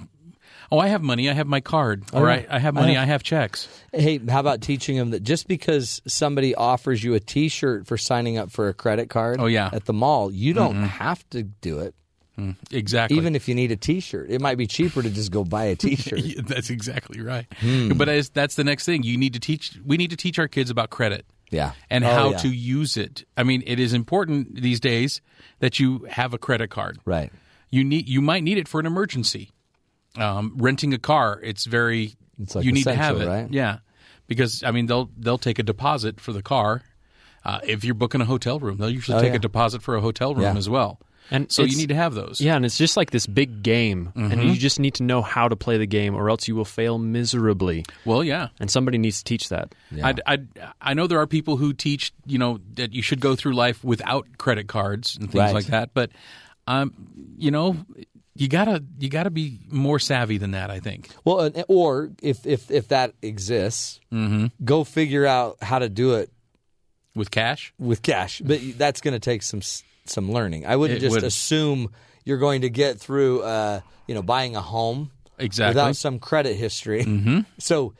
oh 0.71 0.79
i 0.79 0.87
have 0.87 1.01
money 1.01 1.29
i 1.29 1.33
have 1.33 1.47
my 1.47 1.61
card 1.61 2.03
Oh, 2.13 2.21
or 2.21 2.27
yeah. 2.27 2.45
I, 2.49 2.55
I 2.55 2.59
have 2.59 2.75
I 2.77 2.81
money 2.81 2.93
have- 2.95 3.03
I 3.03 3.05
have 3.05 3.23
checks 3.23 3.67
Hey, 3.93 4.17
how 4.27 4.39
about 4.39 4.61
teaching 4.61 4.97
them 4.97 5.11
that 5.11 5.21
just 5.23 5.47
because 5.47 6.01
somebody 6.07 6.55
offers 6.55 7.03
you 7.03 7.13
a 7.13 7.19
T-shirt 7.19 7.87
for 7.87 7.97
signing 7.97 8.37
up 8.37 8.51
for 8.51 8.69
a 8.69 8.73
credit 8.73 9.09
card, 9.09 9.39
Oh, 9.41 9.47
yeah. 9.47 9.69
at 9.73 9.83
the 9.85 9.93
mall, 9.93 10.31
you 10.31 10.53
don't 10.53 10.75
have 10.83 11.29
to 11.31 11.43
do 11.43 11.79
it. 11.79 11.93
exactly 12.71 13.17
Even 13.17 13.35
if 13.35 13.47
you 13.49 13.53
need 13.55 13.71
a 13.71 13.75
T-shirt, 13.75 14.29
it 14.31 14.39
might 14.41 14.57
be 14.57 14.65
cheaper 14.65 15.01
to 15.01 15.09
just 15.09 15.31
go 15.31 15.43
buy 15.43 15.65
a 15.65 15.75
T-shirt. 15.85 16.19
Yeah, 16.19 16.41
that's 16.45 16.69
exactly 16.69 17.21
right 17.21 17.45
Hmm. 17.59 17.89
but 17.97 18.07
as, 18.09 18.29
that's 18.29 18.55
the 18.55 18.63
next 18.63 18.85
thing 18.85 19.03
you 19.03 19.17
need 19.17 19.33
to 19.33 19.39
teach 19.39 19.77
we 19.85 19.97
need 19.97 20.09
to 20.11 20.17
teach 20.17 20.39
our 20.39 20.47
kids 20.47 20.69
about 20.69 20.89
credit 20.89 21.25
yeah, 21.51 21.73
and 21.89 22.03
Oh, 22.03 22.07
how 22.09 22.29
yeah. 22.31 22.37
to 22.37 22.47
use 22.49 22.97
it 22.97 23.23
i 23.37 23.43
mean 23.43 23.61
it 23.67 23.79
is 23.79 23.93
important 23.93 24.61
these 24.61 24.79
days 24.79 25.21
that 25.59 25.79
you 25.79 26.05
have 26.09 26.33
a 26.33 26.37
credit 26.39 26.69
card 26.71 26.97
right. 27.05 27.31
you 27.69 27.83
need 27.83 28.09
you 28.09 28.21
might 28.21 28.41
need 28.43 28.57
it 28.57 28.67
for 28.67 28.79
an 28.79 28.85
emergency. 28.87 29.51
Um, 30.17 30.55
renting 30.57 30.93
a 30.93 30.97
car, 30.99 31.39
it's 31.41 31.63
very 31.65 32.15
It's 32.41 32.53
like 32.55 32.65
you 32.65 32.73
need 32.73 32.83
to 32.83 32.93
have 32.95 33.21
it, 33.21 33.27
right? 33.27 33.47
yeah, 33.49 33.77
because 34.27 34.61
I 34.63 34.71
mean 34.71 34.87
they'll 34.87 35.09
they'll 35.17 35.37
take 35.37 35.57
a 35.59 35.63
deposit 35.63 36.19
for 36.19 36.33
the 36.33 36.41
car. 36.41 36.81
Uh, 37.45 37.59
if 37.63 37.85
you're 37.85 37.95
booking 37.95 38.19
a 38.19 38.25
hotel 38.25 38.59
room, 38.59 38.77
they'll 38.77 38.89
usually 38.89 39.17
Oh, 39.17 39.21
take 39.21 39.31
yeah. 39.31 39.37
a 39.37 39.39
deposit 39.39 39.81
for 39.81 39.95
a 39.95 40.01
hotel 40.01 40.33
room 40.35 40.43
Yeah. 40.43 40.57
as 40.57 40.67
well. 40.69 40.99
And 41.29 41.49
so 41.51 41.63
you 41.63 41.77
need 41.77 41.89
to 41.89 41.95
have 41.95 42.13
those. 42.13 42.41
Yeah, 42.41 42.55
and 42.55 42.65
it's 42.65 42.77
just 42.77 42.97
like 42.97 43.11
this 43.11 43.25
big 43.27 43.63
game, 43.63 44.11
Mm-hmm. 44.15 44.31
and 44.31 44.43
you 44.43 44.55
just 44.55 44.79
need 44.79 44.95
to 44.95 45.03
know 45.03 45.21
how 45.21 45.47
to 45.47 45.55
play 45.55 45.77
the 45.77 45.85
game, 45.85 46.15
or 46.15 46.29
else 46.29 46.47
you 46.47 46.55
will 46.55 46.65
fail 46.65 46.97
miserably. 46.97 47.85
Well, 48.05 48.23
yeah. 48.23 48.49
And 48.59 48.69
somebody 48.69 48.97
needs 48.97 49.19
to 49.19 49.23
teach 49.23 49.49
that. 49.49 49.73
I, 50.03 50.15
I, 50.25 50.37
I 50.81 50.93
know 50.93 51.07
there 51.07 51.19
are 51.21 51.27
people 51.27 51.55
who 51.57 51.71
teach, 51.73 52.11
you 52.25 52.37
know, 52.37 52.59
that 52.73 52.91
you 52.93 53.01
should 53.01 53.21
go 53.21 53.35
through 53.35 53.53
life 53.53 53.83
without 53.83 54.27
credit 54.37 54.67
cards 54.67 55.15
and 55.15 55.31
things 55.31 55.39
Right. 55.41 55.53
like 55.53 55.67
that. 55.67 55.93
But, 55.93 56.11
um, 56.67 56.93
you 57.37 57.51
know, 57.51 57.77
you 58.35 58.47
gotta 58.47 58.83
you 58.99 59.09
gotta 59.09 59.29
be 59.29 59.59
more 59.69 59.99
savvy 59.99 60.37
than 60.37 60.51
that. 60.51 60.69
I 60.71 60.79
think. 60.79 61.09
Well, 61.25 61.51
or 61.67 62.11
if 62.21 62.45
if 62.47 62.69
if 62.71 62.87
that 62.89 63.13
exists, 63.21 63.99
Mm-hmm. 64.11 64.47
go 64.65 64.83
figure 64.83 65.25
out 65.25 65.57
how 65.61 65.79
to 65.79 65.87
do 65.89 66.15
it 66.15 66.29
With 67.15 67.29
cash, 67.31 67.73
with 67.79 68.01
cash. 68.01 68.41
But 68.43 68.59
that's 68.77 69.01
going 69.01 69.13
to 69.13 69.19
take 69.19 69.43
some 69.43 69.59
s- 69.59 69.83
some 70.05 70.31
learning. 70.31 70.65
I 70.65 70.75
wouldn't 70.75 70.97
It 70.97 71.01
just 71.01 71.15
would. 71.15 71.23
assume 71.23 71.91
you're 72.25 72.37
going 72.39 72.61
to 72.61 72.69
get 72.69 72.99
through, 72.99 73.41
uh, 73.43 73.81
you 74.07 74.15
know, 74.15 74.21
buying 74.21 74.55
a 74.55 74.61
home 74.61 75.11
Exactly. 75.39 75.69
without 75.71 75.95
some 75.95 76.19
credit 76.19 76.55
history. 76.55 77.03
Mm-hmm. 77.03 77.39
So 77.59 77.93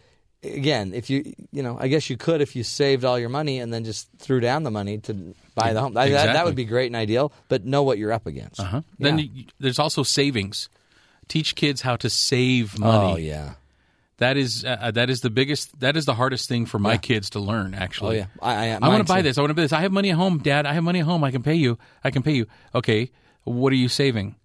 again, 0.44 0.94
if 0.94 1.10
you 1.10 1.34
you 1.52 1.62
know, 1.64 1.78
I 1.80 1.88
guess 1.88 2.10
you 2.10 2.18
could 2.18 2.42
if 2.42 2.56
you 2.56 2.64
saved 2.64 3.06
all 3.06 3.20
your 3.20 3.30
money 3.30 3.60
and 3.60 3.72
then 3.74 3.84
just 3.84 4.08
threw 4.18 4.40
down 4.40 4.64
the 4.64 4.72
money 4.72 4.98
to 5.00 5.36
buy 5.56 5.74
the 5.74 5.82
home. 5.82 5.96
I- 5.98 6.10
that, 6.10 6.34
that 6.34 6.46
would 6.46 6.56
be 6.56 6.66
great 6.66 6.88
and 6.88 6.96
ideal. 6.96 7.32
But 7.48 7.66
know 7.66 7.84
what 7.84 7.98
you're 7.98 8.12
up 8.12 8.26
against. 8.26 8.60
Uh-huh. 8.60 8.82
Then 9.00 9.20
Yeah. 9.20 9.26
you, 9.34 9.46
there's 9.60 9.80
also 9.80 10.04
savings. 10.04 10.70
Teach 11.28 11.56
kids 11.56 11.82
how 11.82 11.96
to 11.98 12.10
save 12.10 12.78
money. 12.80 13.14
Oh 13.14 13.18
yeah. 13.18 13.54
That 14.22 14.38
is 14.38 14.64
uh, 14.64 14.92
that 14.94 15.10
is 15.10 15.22
the 15.22 15.30
biggest. 15.30 15.78
That 15.82 15.98
is 15.98 16.06
the 16.06 16.14
hardest 16.16 16.48
thing 16.48 16.66
for 16.66 16.80
my 16.80 16.98
kids 16.98 17.32
to 17.32 17.40
learn. 17.40 17.74
Actually. 17.74 18.18
Oh, 18.18 18.20
yeah. 18.20 18.26
I- 18.42 18.70
I- 18.70 18.80
I 18.82 18.88
want 18.88 19.06
to 19.06 19.12
buy 19.12 19.22
this. 19.22 19.38
I 19.38 19.42
want 19.42 19.50
to 19.50 19.56
buy 19.56 19.64
this. 19.64 19.74
I 19.74 19.82
have 19.82 19.92
money 19.92 20.10
at 20.12 20.16
home, 20.16 20.38
Dad. 20.40 20.66
I 20.66 20.74
have 20.74 20.84
money 20.84 21.00
at 21.00 21.06
home. 21.06 21.24
I 21.24 21.32
can 21.32 21.44
pay 21.44 21.56
you. 21.56 21.78
I 22.04 22.12
can 22.12 22.24
pay 22.24 22.34
you. 22.34 22.46
Okay. 22.74 23.12
What 23.44 23.74
are 23.74 23.76
you 23.78 23.90
saving? 23.90 24.36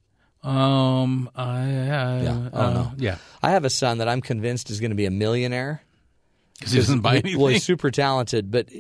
Um. 0.43 1.29
I. 1.35 1.61
Uh, 1.61 2.23
Yeah. 2.23 2.49
Oh 2.53 2.61
uh, 2.61 2.73
no. 2.73 2.93
Yeah. 2.97 3.19
I 3.43 3.51
have 3.51 3.65
a 3.65 3.71
son 3.71 3.99
that 3.99 4.09
I'm 4.09 4.21
convinced 4.21 4.71
is 4.71 4.81
going 4.81 4.91
to 4.93 4.97
be 4.97 5.07
a 5.07 5.11
millionaire. 5.11 5.83
Because 6.59 6.73
he 6.73 6.79
doesn't 6.79 7.01
buy 7.01 7.17
anything. 7.19 7.39
Well, 7.39 7.49
he's 7.53 7.65
super 7.65 7.91
talented, 7.91 8.51
but 8.51 8.71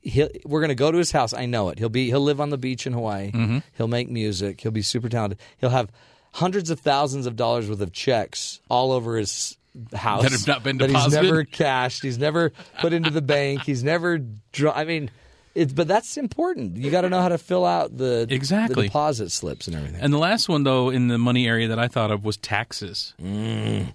he'll, 0.00 0.28
we're 0.44 0.60
going 0.60 0.68
to 0.68 0.76
go 0.76 0.92
to 0.92 0.98
his 0.98 1.10
house. 1.10 1.34
I 1.34 1.46
know 1.46 1.70
it. 1.70 1.78
He'll 1.80 1.88
be 1.88 2.06
he'll 2.06 2.20
live 2.20 2.40
on 2.40 2.50
the 2.50 2.58
beach 2.58 2.86
in 2.86 2.92
Hawaii. 2.92 3.32
Mm-hmm. 3.32 3.58
He'll 3.76 3.88
make 3.88 4.08
music. 4.08 4.60
He'll 4.60 4.70
be 4.70 4.82
super 4.82 5.08
talented. 5.08 5.40
He'll 5.58 5.70
have 5.70 5.90
hundreds 6.34 6.70
of 6.70 6.78
thousands 6.78 7.26
of 7.26 7.34
dollars 7.34 7.68
worth 7.68 7.80
of 7.80 7.92
checks 7.92 8.60
all 8.70 8.92
over 8.92 9.16
his 9.16 9.56
house 9.94 10.22
That 10.22 10.32
have 10.32 10.46
not 10.46 10.62
been 10.62 10.78
that 10.78 10.90
he's 10.90 10.98
deposited? 10.98 11.22
never 11.22 11.44
cashed. 11.44 12.02
He's 12.02 12.18
never 12.18 12.52
put 12.80 12.92
into 12.92 13.10
the 13.10 13.22
bank. 13.22 13.62
He's 13.64 13.82
never. 13.84 14.18
Draw, 14.52 14.72
I 14.72 14.84
mean. 14.84 15.10
It's, 15.54 15.72
but 15.72 15.88
that's 15.88 16.18
important. 16.18 16.76
You 16.76 16.90
got 16.90 17.00
to 17.00 17.08
know 17.08 17.22
how 17.22 17.30
to 17.30 17.38
fill 17.38 17.64
out 17.64 17.96
the 17.96 18.26
Exactly. 18.28 18.74
the 18.74 18.88
deposit 18.88 19.32
slips 19.32 19.66
and 19.66 19.74
everything. 19.74 20.02
And 20.02 20.12
the 20.12 20.18
last 20.18 20.50
one, 20.50 20.64
though, 20.64 20.90
in 20.90 21.08
the 21.08 21.16
money 21.16 21.46
area 21.48 21.68
that 21.68 21.78
I 21.78 21.88
thought 21.88 22.10
of 22.10 22.26
was 22.26 22.36
taxes. 22.36 23.14
Mm. 23.22 23.94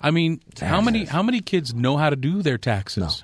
I 0.00 0.10
mean, 0.10 0.40
how 0.60 0.80
many 0.80 1.04
how 1.04 1.22
many 1.22 1.40
kids 1.40 1.74
know 1.74 1.98
how 1.98 2.08
to 2.08 2.16
do 2.16 2.40
their 2.42 2.56
taxes? 2.58 3.22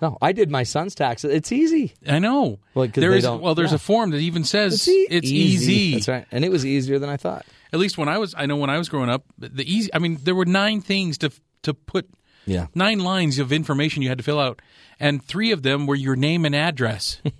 no, 0.00 0.18
I 0.20 0.32
did 0.32 0.50
my 0.50 0.64
son's 0.64 0.96
taxes. 0.96 1.32
It's 1.32 1.52
easy. 1.52 1.94
I 2.08 2.18
know. 2.18 2.58
Well, 2.74 2.86
'cause 2.88 2.94
there 3.00 3.12
is 3.14 3.22
well, 3.24 3.54
there's 3.54 3.70
yeah. 3.70 3.76
a 3.76 3.78
form 3.78 4.10
that 4.10 4.18
even 4.18 4.42
says 4.42 4.74
It's, 4.74 4.88
e- 4.88 5.06
it's 5.08 5.30
easy. 5.30 5.92
That's 5.94 6.08
right, 6.08 6.26
and 6.32 6.44
it 6.44 6.50
was 6.50 6.66
easier 6.66 6.98
than 6.98 7.08
I 7.08 7.16
thought. 7.16 7.46
At 7.72 7.78
least 7.78 7.96
when 7.98 8.08
I 8.08 8.18
was, 8.18 8.34
I 8.36 8.46
know 8.46 8.56
when 8.56 8.70
I 8.70 8.78
was 8.78 8.88
growing 8.88 9.08
up, 9.08 9.24
the 9.38 9.64
easy. 9.64 9.92
I 9.94 9.98
mean, 9.98 10.18
there 10.22 10.34
were 10.34 10.44
nine 10.44 10.80
things 10.80 11.18
to 11.18 11.30
to 11.62 11.74
put. 11.74 12.08
Yeah. 12.44 12.66
Nine 12.74 12.98
lines 12.98 13.38
of 13.38 13.52
information 13.52 14.02
you 14.02 14.08
had 14.08 14.18
to 14.18 14.24
fill 14.24 14.40
out, 14.40 14.60
and 14.98 15.24
three 15.24 15.52
of 15.52 15.62
them 15.62 15.86
were 15.86 15.94
your 15.94 16.16
name 16.16 16.44
and 16.44 16.54
address. 16.54 17.20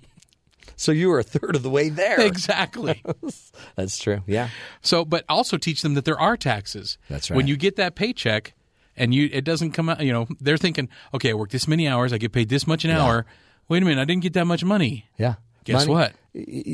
So 0.75 0.91
you 0.91 1.09
were 1.09 1.19
a 1.19 1.23
third 1.23 1.55
of 1.55 1.63
the 1.63 1.69
way 1.69 1.89
there. 1.89 2.19
exactly. 2.19 3.01
That's 3.75 3.97
true. 3.97 4.21
Yeah. 4.25 4.49
So, 4.81 5.05
but 5.05 5.23
also 5.29 5.57
teach 5.57 5.81
them 5.81 5.93
that 5.93 6.03
there 6.03 6.19
are 6.19 6.35
taxes. 6.35 6.97
That's 7.09 7.29
right. 7.29 7.37
When 7.37 7.47
you 7.47 7.55
get 7.55 7.75
that 7.77 7.95
paycheck, 7.95 8.53
and 8.97 9.13
you 9.13 9.29
it 9.31 9.43
doesn't 9.43 9.71
come 9.71 9.89
out, 9.89 10.01
you 10.01 10.11
know, 10.11 10.27
they're 10.41 10.57
thinking, 10.57 10.89
okay, 11.13 11.31
I 11.31 11.33
work 11.33 11.51
this 11.51 11.67
many 11.67 11.87
hours, 11.87 12.13
I 12.13 12.17
get 12.17 12.31
paid 12.31 12.49
this 12.49 12.67
much 12.67 12.85
an 12.85 12.91
hour. 12.91 13.25
Wait 13.69 13.81
a 13.81 13.85
minute, 13.85 14.01
I 14.01 14.05
didn't 14.05 14.23
get 14.23 14.33
that 14.33 14.45
much 14.45 14.63
money. 14.63 15.05
Yeah. 15.17 15.35
Guess 15.63 15.87
Money- 15.87 15.93
what? 15.93 16.13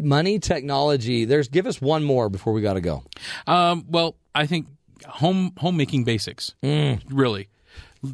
Money, 0.05 0.39
technology. 0.39 1.25
There's. 1.25 1.47
Give 1.49 1.67
us 1.67 1.81
one 1.81 2.03
more 2.03 2.29
before 2.29 2.53
we 2.53 2.61
got 2.61 2.73
to 2.75 2.81
go. 2.81 3.03
Um, 3.45 3.85
well, 3.89 4.15
I 4.33 4.45
think 4.45 4.67
home 5.05 5.51
homemaking 5.57 6.05
basics. 6.05 6.53
Really, 6.63 7.49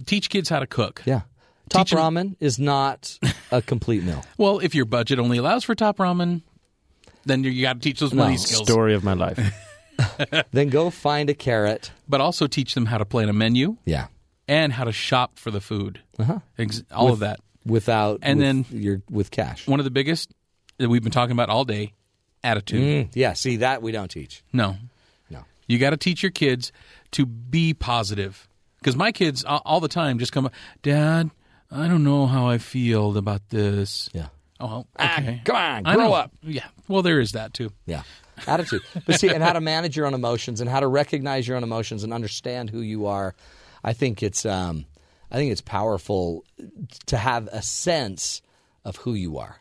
teach 0.06 0.30
kids 0.30 0.50
how 0.50 0.60
to 0.60 0.68
cook. 0.68 1.02
Mm. 1.02 1.08
Yeah. 1.08 1.22
Top 1.70 1.88
Teach 1.88 1.94
'em- 1.94 2.00
ramen 2.00 2.36
is 2.40 2.60
not 2.60 3.18
a 3.52 3.62
complete 3.62 4.04
meal. 4.04 4.24
Well, 4.38 4.60
if 4.60 4.74
your 4.76 4.86
budget 4.86 5.18
only 5.20 5.38
allows 5.38 5.64
for 5.64 5.74
top 5.76 5.98
ramen, 5.98 6.42
then 7.26 7.44
you 7.44 7.62
got 7.62 7.74
to 7.74 7.80
teach 7.80 8.00
those 8.00 8.14
money 8.14 8.34
No. 8.34 8.38
skills. 8.38 8.68
Story 8.68 8.94
of 8.94 9.04
my 9.04 9.14
life. 9.14 9.40
then 10.52 10.70
go 10.70 10.90
find 10.90 11.30
a 11.30 11.34
carrot. 11.34 11.92
But 12.08 12.22
also 12.22 12.48
teach 12.48 12.74
them 12.76 12.86
how 12.86 12.98
to 13.00 13.06
plan 13.06 13.30
a 13.30 13.34
menu 13.34 13.78
Yeah. 13.86 14.08
and 14.48 14.72
how 14.74 14.84
to 14.84 14.92
shop 14.92 15.40
for 15.40 15.50
the 15.52 15.62
food. 15.62 16.02
Uh-huh. 16.20 16.40
Ex- 16.58 16.84
all 16.92 17.12
of 17.12 17.20
that. 17.20 17.40
Without 17.66 18.20
And 18.22 18.38
with 18.40 18.46
then- 18.70 18.82
your 18.82 19.02
with 19.10 19.32
cash. 19.32 19.68
One 19.68 19.80
of 19.80 19.86
the 19.86 19.92
biggest 19.92 20.32
that 20.78 20.90
we've 20.90 21.04
been 21.04 21.12
talking 21.12 21.32
about 21.34 21.50
all 21.50 21.66
day: 21.66 21.94
attitude. 22.44 23.08
Mm, 23.08 23.12
yeah. 23.14 23.34
See 23.34 23.58
that 23.58 23.82
we 23.82 23.92
don't 23.92 24.10
teach. 24.10 24.44
No, 24.54 24.78
No. 25.30 25.46
you 25.68 25.78
got 25.80 25.92
to 25.92 25.98
teach 25.98 26.22
your 26.24 26.32
kids 26.32 26.72
to 27.12 27.26
be 27.26 27.74
positive. 27.74 28.48
Because 28.80 28.96
my 28.96 29.12
kids 29.12 29.44
all, 29.48 29.80
the 29.80 29.88
time 29.88 30.20
just 30.20 30.32
come, 30.32 30.50
Dad, 30.84 31.32
I 31.72 31.88
don't 31.88 32.04
know 32.04 32.28
how 32.28 32.48
I 32.48 32.60
feel 32.60 33.18
about 33.18 33.50
this. 33.50 34.10
Yeah. 34.14 34.28
Oh, 34.60 34.86
Ah, 35.00 35.20
okay. 35.20 35.42
come 35.44 35.56
on, 35.56 35.84
grow 35.84 36.14
up. 36.14 36.32
Yeah. 36.44 36.66
Well, 36.88 37.02
there 37.02 37.20
is 37.20 37.32
that 37.32 37.54
too. 37.54 37.72
Yeah. 37.88 38.04
attitude. 38.48 38.84
But 39.06 39.20
see, 39.20 39.30
and 39.30 39.42
how 39.44 39.54
to 39.54 39.62
manage 39.62 39.98
your 39.98 40.06
own 40.06 40.14
emotions 40.14 40.62
and 40.62 40.70
how 40.70 40.82
to 40.82 40.88
recognize 40.88 41.48
your 41.48 41.58
own 41.58 41.64
emotions 41.64 42.04
and 42.04 42.14
understand 42.14 42.70
who 42.70 42.82
you 42.82 43.08
are. 43.08 43.34
I 43.84 43.94
think 43.94 44.22
it's 44.22 44.46
um, 44.46 44.86
I 45.32 45.36
think 45.38 45.52
it's 45.52 45.62
powerful 45.62 46.44
to 47.08 47.18
have 47.18 47.48
a 47.52 47.62
sense 47.64 48.42
of 48.84 48.98
who 48.98 49.14
you 49.14 49.38
are. 49.40 49.60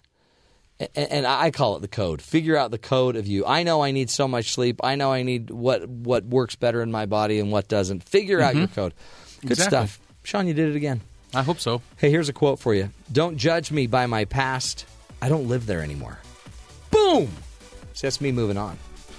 And 0.96 1.24
I 1.24 1.52
call 1.52 1.76
it 1.76 1.80
the 1.80 1.88
code. 1.88 2.20
Figure 2.20 2.56
out 2.56 2.72
the 2.72 2.78
code 2.78 3.14
of 3.14 3.28
you. 3.28 3.46
I 3.46 3.62
know 3.62 3.82
I 3.82 3.92
need 3.92 4.10
so 4.10 4.26
much 4.26 4.52
sleep. 4.52 4.80
I 4.82 4.96
know 4.96 5.12
I 5.12 5.22
need 5.22 5.50
what 5.50 5.88
what 5.88 6.24
works 6.24 6.56
better 6.56 6.82
in 6.82 6.90
my 6.90 7.06
body 7.06 7.38
and 7.38 7.52
what 7.52 7.68
doesn't. 7.68 8.02
Figure 8.08 8.40
out 8.40 8.50
mm-hmm. 8.50 8.58
your 8.58 8.68
code. 8.68 8.94
Good 9.42 9.52
Exactly. 9.52 9.70
stuff. 9.70 10.00
Sean, 10.24 10.48
you 10.48 10.54
did 10.54 10.70
it 10.70 10.76
again. 10.76 11.00
I 11.32 11.42
hope 11.42 11.60
so. 11.60 11.80
Hey, 11.96 12.10
here's 12.10 12.28
a 12.28 12.32
quote 12.32 12.58
for 12.58 12.74
you. 12.74 12.90
Don't 13.12 13.36
judge 13.36 13.70
me 13.70 13.86
by 13.86 14.06
my 14.06 14.24
past. 14.24 14.86
I 15.22 15.28
don't 15.28 15.48
live 15.48 15.66
there 15.66 15.80
anymore. 15.80 16.18
Boom! 16.90 17.30
That's 18.00 18.20
me 18.20 18.32
moving 18.32 18.56
on. 18.56 18.76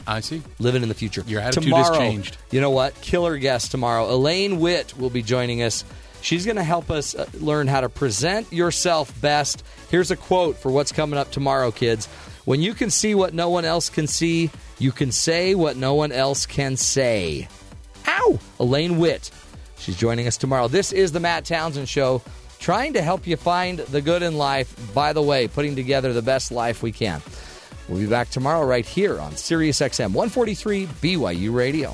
I 0.08 0.20
see. 0.20 0.42
Living 0.60 0.84
in 0.84 0.90
the 0.90 0.96
future. 0.96 1.24
Your 1.26 1.42
attitude 1.42 1.74
has 1.74 1.90
changed. 1.98 2.38
You 2.52 2.62
know 2.62 2.70
what? 2.70 3.00
Killer 3.02 3.38
guest 3.38 3.72
tomorrow. 3.72 4.14
Elaine 4.14 4.60
Witt 4.60 4.98
will 4.98 5.10
be 5.10 5.22
joining 5.22 5.64
us. 5.64 5.84
She's 6.26 6.44
going 6.44 6.56
to 6.56 6.64
help 6.64 6.90
us 6.90 7.14
uh, 7.14 7.28
learn 7.40 7.68
how 7.68 7.82
to 7.82 7.88
present 7.88 8.52
yourself 8.52 9.14
best. 9.22 9.64
Here's 9.92 10.10
a 10.10 10.16
quote 10.16 10.58
for 10.58 10.72
what's 10.72 10.92
coming 10.92 11.20
up 11.20 11.30
tomorrow, 11.30 11.70
kids. 11.70 12.08
When 12.46 12.64
you 12.64 12.74
can 12.74 12.90
see 12.90 13.14
what 13.14 13.36
no 13.36 13.52
one 13.52 13.64
else 13.64 13.92
can 13.92 14.08
see, 14.08 14.50
you 14.80 14.92
can 14.92 15.12
say 15.12 15.54
what 15.54 15.78
no 15.78 15.94
one 15.94 16.12
else 16.12 16.48
can 16.48 16.78
say. 16.78 17.48
Ow! 18.08 18.40
Elaine 18.60 18.98
Witt. 18.98 19.30
She's 19.78 19.98
joining 19.98 20.26
us 20.26 20.36
tomorrow. 20.36 20.68
This 20.68 20.92
is 20.92 21.12
the 21.12 21.20
Matt 21.20 21.46
Townsend 21.46 21.88
Show, 21.88 22.24
trying 22.58 22.94
to 22.94 23.04
help 23.04 23.28
you 23.28 23.38
find 23.38 23.78
the 23.78 24.02
good 24.02 24.24
in 24.24 24.36
life. 24.36 24.96
By 24.96 25.14
the 25.14 25.22
way, 25.22 25.48
putting 25.48 25.76
together 25.76 26.12
the 26.12 26.24
best 26.24 26.52
life 26.52 26.82
we 26.82 26.92
can. 26.92 27.22
We'll 27.88 28.00
be 28.00 28.08
back 28.08 28.32
tomorrow 28.32 28.66
right 28.66 28.84
here 28.86 29.20
on 29.20 29.36
Sirius 29.36 29.80
XM 29.80 30.12
143 30.14 30.88
BYU 30.88 31.54
Radio. 31.54 31.94